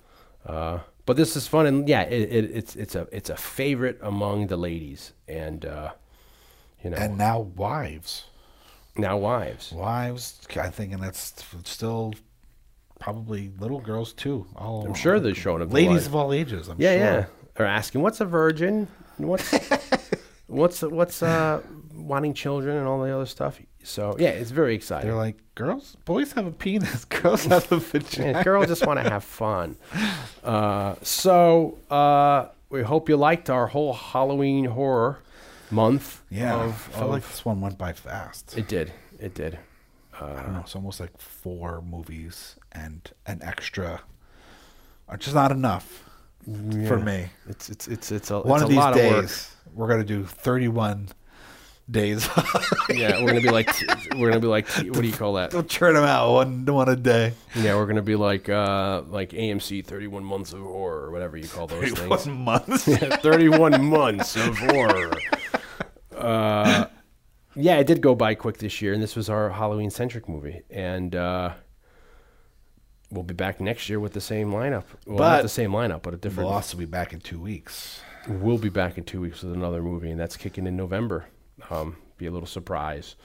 Uh, 0.46 0.80
but 1.06 1.18
this 1.18 1.36
is 1.36 1.48
fun 1.48 1.66
and 1.66 1.88
yeah 1.90 2.02
it, 2.04 2.32
it, 2.32 2.52
it's 2.54 2.76
it's 2.76 2.96
a 2.96 3.08
it's 3.12 3.30
a 3.30 3.36
favorite 3.38 3.98
among 4.02 4.48
the 4.48 4.58
ladies 4.58 5.14
and 5.28 5.66
uh, 5.66 5.92
you 6.84 6.90
know 6.90 6.98
And 6.98 7.18
now 7.18 7.40
wives. 7.40 8.26
now 8.96 9.18
wives 9.18 9.72
Wives, 9.72 10.40
I 10.56 10.70
think, 10.70 10.94
and 10.94 11.02
that's 11.02 11.34
still 11.64 12.14
probably 13.00 13.52
little 13.60 13.80
girls 13.80 14.14
too. 14.14 14.46
All 14.56 14.86
I'm 14.86 14.94
sure 14.94 15.20
they're 15.20 15.34
showing 15.36 15.62
up 15.62 15.74
ladies 15.74 16.06
of 16.08 16.16
all 16.16 16.34
ages. 16.34 16.68
I'm 16.68 16.80
Yeah, 16.80 16.92
sure. 16.94 17.00
yeah. 17.00 17.26
Or 17.60 17.66
asking, 17.66 18.02
"What's 18.02 18.22
a 18.22 18.26
virgin? 18.26 18.88
What's 19.18 19.52
what's 20.48 20.82
what's 20.84 21.22
uh 21.24 21.62
wanting 21.96 22.34
children 22.34 22.78
and 22.78 22.88
all 22.88 23.02
the 23.02 23.14
other 23.16 23.26
stuff?" 23.26 23.60
So 23.84 24.16
yeah, 24.20 24.30
it's 24.30 24.52
very 24.52 24.76
exciting. 24.76 25.10
They're 25.10 25.18
like, 25.18 25.38
girls, 25.56 25.98
boys 26.06 26.34
have 26.34 26.46
a 26.46 26.52
penis, 26.52 27.06
girls 27.22 27.46
have 27.46 27.72
a 27.72 27.78
vagina. 27.78 28.32
Yeah, 28.32 28.44
girls 28.44 28.68
just 28.68 28.86
want 28.86 29.00
to 29.04 29.10
have 29.10 29.24
fun. 29.24 29.76
Uh, 30.44 30.96
so 31.02 31.78
uh, 31.90 32.48
we 32.70 32.84
hope 32.84 33.10
you 33.10 33.18
liked 33.18 33.50
our 33.50 33.68
whole 33.68 33.94
Halloween 33.94 34.66
horror 34.66 35.20
month. 35.70 36.22
Yeah, 36.30 36.56
of, 36.64 36.90
I 36.94 37.00
feel 37.00 37.08
like 37.08 37.28
this 37.28 37.44
one 37.46 37.62
went 37.62 37.78
by 37.78 37.94
fast. 37.94 38.58
it 38.58 38.68
did. 38.68 38.92
It 39.20 39.34
did. 39.34 39.60
I 40.14 40.42
don't 40.44 40.54
know. 40.54 40.60
It's 40.60 40.76
almost 40.76 41.00
like 41.00 41.18
four 41.20 41.82
movies 41.82 42.56
and 42.72 43.10
an 43.26 43.42
extra, 43.42 44.02
are 45.08 45.18
just 45.18 45.34
not 45.34 45.52
enough 45.52 46.08
for 46.88 47.00
me. 47.00 47.28
It's 47.48 47.70
it's 47.70 47.88
it's 47.88 48.12
it's 48.12 48.30
a 48.32 48.40
One 48.42 48.58
it's 48.58 48.64
of 48.64 48.70
a 48.70 48.70
these 48.70 48.78
lot 48.78 48.92
of 48.94 48.98
days, 48.98 49.56
we're 49.74 49.88
gonna 49.88 50.04
do 50.04 50.24
thirty-one 50.24 51.10
days. 51.92 52.28
Yeah, 52.90 53.22
we're 53.22 53.28
gonna 53.28 53.42
be 53.42 53.50
like 53.50 53.70
we're 54.18 54.30
gonna 54.30 54.42
be 54.42 54.48
like 54.48 54.68
what 54.68 55.02
do 55.02 55.08
you 55.08 55.14
call 55.14 55.34
that? 55.34 55.54
we'll 55.54 55.64
churn 55.64 55.94
them 55.96 56.04
out 56.04 56.34
one 56.34 56.66
one 56.66 56.90
a 56.90 56.96
day. 56.98 57.34
Yeah, 57.56 57.76
we're 57.76 57.86
gonna 57.86 58.02
be 58.02 58.18
like 58.18 58.50
uh 58.50 59.04
like 59.08 59.30
AMC 59.30 59.86
31 59.86 60.24
months 60.24 60.52
of 60.52 60.60
horror 60.60 61.06
or 61.06 61.12
whatever 61.12 61.38
you 61.38 61.48
call 61.48 61.68
those 61.68 61.92
things. 61.92 62.10
One 62.28 62.38
month. 62.38 62.84
31 62.84 63.84
months 63.86 64.36
of 64.36 64.58
horror. 64.58 65.14
Uh, 66.16 66.86
yeah, 67.56 67.78
it 67.78 67.88
did 67.88 68.00
go 68.00 68.14
by 68.14 68.36
quick 68.36 68.60
this 68.60 68.82
year, 68.82 68.94
and 68.94 69.02
this 69.02 69.16
was 69.16 69.28
our 69.30 69.50
Halloween 69.50 69.90
centric 69.90 70.30
movie. 70.30 70.62
And 70.70 71.16
uh, 71.16 71.54
we'll 73.10 73.24
be 73.24 73.34
back 73.34 73.60
next 73.60 73.90
year 73.90 74.00
with 74.00 74.14
the 74.14 74.22
same 74.22 74.52
lineup. 74.52 74.84
Well, 75.08 75.18
not 75.18 75.42
the 75.42 75.50
same 75.50 75.72
lineup, 75.72 76.04
but 76.04 76.14
a 76.14 76.18
different. 76.18 76.48
We'll 76.48 76.56
also 76.56 76.78
be 76.78 76.86
back 76.86 77.12
in 77.12 77.20
two 77.22 77.40
weeks. 77.40 78.02
We'll 78.28 78.60
be 78.60 78.70
back 78.70 78.98
in 79.00 79.04
two 79.04 79.20
weeks 79.20 79.42
with 79.42 79.54
another 79.54 79.82
movie, 79.82 80.12
and 80.12 80.20
that's 80.20 80.38
kicking 80.38 80.68
in 80.68 80.78
November. 80.78 81.26
Um, 81.72 81.96
be 82.18 82.26
a 82.28 82.32
little 82.32 82.48
surprise. 82.48 83.16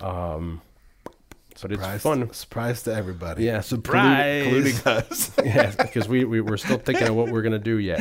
Um, 0.00 0.60
but 1.04 1.70
Surprise, 1.70 1.94
it's 1.94 2.02
fun. 2.02 2.32
Surprise 2.32 2.82
to 2.82 2.92
everybody. 2.94 3.44
Yeah, 3.44 3.60
surprise. 3.60 4.44
Including, 4.46 4.76
us. 4.86 5.30
yeah, 5.44 5.72
because 5.78 6.08
we, 6.08 6.24
we 6.24 6.40
we're 6.40 6.56
still 6.56 6.78
thinking 6.78 7.06
of 7.06 7.14
what 7.14 7.28
we're 7.30 7.42
gonna 7.42 7.60
do 7.60 7.78
yet. 7.78 8.00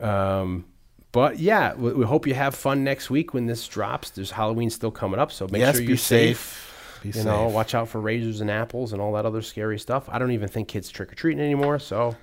Um, 0.00 0.64
but 1.12 1.38
yeah, 1.38 1.74
we, 1.74 1.92
we 1.92 2.04
hope 2.06 2.26
you 2.26 2.32
have 2.32 2.54
fun 2.54 2.84
next 2.84 3.10
week 3.10 3.34
when 3.34 3.44
this 3.44 3.68
drops. 3.68 4.08
There's 4.10 4.30
Halloween 4.30 4.70
still 4.70 4.90
coming 4.90 5.20
up, 5.20 5.30
so 5.32 5.46
make 5.48 5.60
yes, 5.60 5.76
sure 5.76 5.84
you're 5.84 5.96
safe. 5.98 6.64
Be 7.02 7.08
You 7.10 7.12
safe. 7.12 7.24
know, 7.26 7.48
watch 7.48 7.74
out 7.74 7.88
for 7.88 8.00
razors 8.00 8.40
and 8.40 8.50
apples 8.50 8.94
and 8.94 9.02
all 9.02 9.12
that 9.12 9.26
other 9.26 9.42
scary 9.42 9.78
stuff. 9.78 10.08
I 10.08 10.18
don't 10.18 10.32
even 10.32 10.48
think 10.48 10.68
kids 10.68 10.88
trick 10.88 11.12
or 11.12 11.14
treating 11.14 11.44
anymore. 11.44 11.78
So 11.78 12.16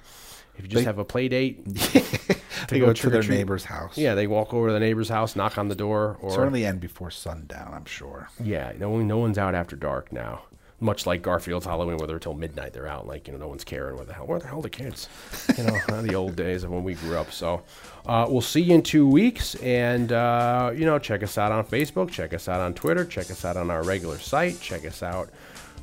if 0.58 0.64
you 0.64 0.68
just 0.68 0.82
They- 0.82 0.86
have 0.86 0.98
a 0.98 1.06
play 1.06 1.28
date, 1.28 1.64
they 2.68 2.80
go 2.80 2.88
go 2.88 2.94
to 2.94 3.02
their 3.10 3.22
trick-or-treat. 3.22 3.38
neighbor's 3.38 3.66
house. 3.66 3.98
yeah, 3.98 4.16
they 4.16 4.28
walk 4.28 4.54
over 4.54 4.68
to 4.68 4.74
the 4.74 4.80
neighbor's 4.80 5.10
house, 5.10 5.36
knock 5.36 5.58
on 5.58 5.68
the 5.68 5.76
door, 5.76 6.18
or 6.22 6.32
Certainly 6.32 6.66
end 6.66 6.80
before 6.82 7.12
sundown, 7.12 7.74
I'm 7.74 7.86
sure. 7.86 8.30
Yeah, 8.44 8.74
no 8.78 8.98
no 9.02 9.18
one's 9.18 9.38
out 9.38 9.56
after 9.56 9.76
dark 9.76 10.12
now. 10.12 10.44
Much 10.82 11.06
like 11.06 11.22
Garfield's 11.22 11.66
Halloween, 11.66 11.96
where 11.98 12.06
they're 12.06 12.20
till 12.20 12.34
midnight. 12.34 12.74
They're 12.74 12.86
out, 12.86 13.08
like 13.08 13.28
you 13.28 13.34
know, 13.34 13.40
no 13.40 13.48
one's 13.48 13.64
caring. 13.64 13.96
Where 13.96 14.06
the 14.06 14.14
hell? 14.14 14.28
Where 14.28 14.40
the 14.40 14.48
hell 14.48 14.60
are 14.60 14.62
the 14.62 14.70
kids? 14.70 15.08
You 15.58 15.64
know, 15.64 16.02
the 16.02 16.14
old 16.16 16.36
days 16.36 16.66
of 16.66 16.70
when 16.72 16.84
we 16.84 16.96
grew 16.96 17.18
up. 17.18 17.32
So, 17.32 17.64
uh, 18.06 18.26
we'll 18.30 18.42
see 18.42 18.60
you 18.62 18.76
in 18.76 18.84
two 18.84 19.08
weeks, 19.08 19.56
and 19.56 20.12
uh, 20.12 20.74
you 20.76 20.84
know, 20.86 21.00
check 21.00 21.24
us 21.24 21.38
out 21.38 21.54
on 21.54 21.64
Facebook, 21.66 22.12
check 22.12 22.34
us 22.34 22.50
out 22.50 22.60
on 22.60 22.74
Twitter, 22.74 23.06
check 23.06 23.32
us 23.32 23.46
out 23.46 23.56
on 23.56 23.72
our 23.72 23.84
regular 23.84 24.18
site, 24.20 24.60
check 24.60 24.86
us 24.86 25.02
out. 25.02 25.30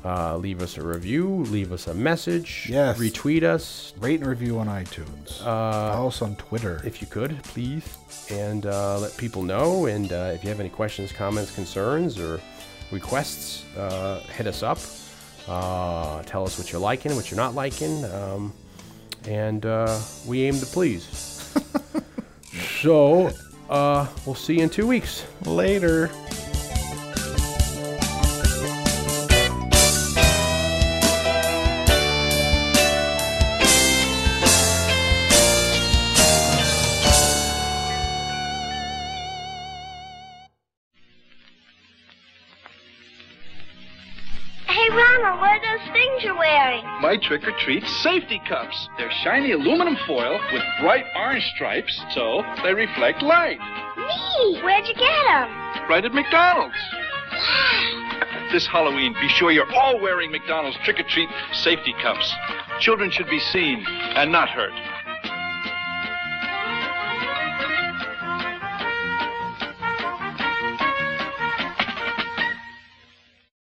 Uh, 0.05 0.35
leave 0.37 0.61
us 0.61 0.77
a 0.77 0.83
review, 0.83 1.27
leave 1.49 1.71
us 1.71 1.87
a 1.87 1.93
message, 1.93 2.67
Yes. 2.69 2.97
retweet 2.99 3.43
us 3.43 3.93
Rate 3.99 4.19
and 4.19 4.27
review 4.27 4.59
on 4.59 4.67
iTunes. 4.67 5.37
Follow 5.41 6.07
us 6.09 6.21
on 6.21 6.35
Twitter. 6.35 6.81
if 6.83 6.99
you 7.01 7.07
could, 7.07 7.41
please, 7.43 7.85
and 8.29 8.65
uh, 8.65 8.99
let 8.99 9.15
people 9.15 9.43
know. 9.43 9.85
And 9.85 10.11
uh, 10.11 10.31
if 10.35 10.43
you 10.43 10.49
have 10.49 10.59
any 10.59 10.67
questions, 10.69 11.13
comments, 11.13 11.55
concerns, 11.55 12.19
or 12.19 12.41
requests, 12.91 13.63
uh, 13.77 14.19
hit 14.35 14.45
us 14.45 14.61
up. 14.61 14.77
Uh, 15.47 16.21
tell 16.23 16.43
us 16.43 16.57
what 16.57 16.71
you're 16.71 16.81
liking, 16.81 17.15
what 17.15 17.31
you're 17.31 17.37
not 17.39 17.55
liking, 17.55 18.03
um, 18.05 18.51
and 19.25 19.65
uh, 19.65 19.99
we 20.27 20.43
aim 20.43 20.59
to 20.59 20.65
please. 20.65 21.53
so 22.81 23.31
uh, 23.69 24.05
we'll 24.25 24.35
see 24.35 24.55
you 24.57 24.63
in 24.63 24.69
two 24.69 24.85
weeks. 24.87 25.25
Later. 25.45 26.09
My 47.13 47.19
trick 47.19 47.47
or 47.47 47.51
treat 47.59 47.85
safety 48.01 48.41
cups. 48.49 48.89
They're 48.97 49.11
shiny 49.23 49.51
aluminum 49.51 49.95
foil 50.07 50.39
with 50.51 50.63
bright 50.81 51.05
orange 51.15 51.43
stripes, 51.53 52.01
so 52.09 52.41
they 52.63 52.73
reflect 52.73 53.21
light. 53.21 53.59
Me! 53.59 54.59
Where'd 54.63 54.87
you 54.87 54.95
get 54.95 55.23
them? 55.27 55.47
Right 55.87 56.03
at 56.03 56.11
McDonald's. 56.11 56.73
This 58.51 58.65
Halloween, 58.65 59.13
be 59.21 59.27
sure 59.29 59.51
you're 59.51 59.71
all 59.75 59.99
wearing 60.01 60.31
McDonald's 60.31 60.77
trick 60.83 60.99
or 60.99 61.03
treat 61.03 61.29
safety 61.51 61.93
cups. 62.01 62.33
Children 62.79 63.11
should 63.11 63.29
be 63.29 63.39
seen 63.39 63.85
and 63.87 64.31
not 64.31 64.49
hurt. 64.49 64.73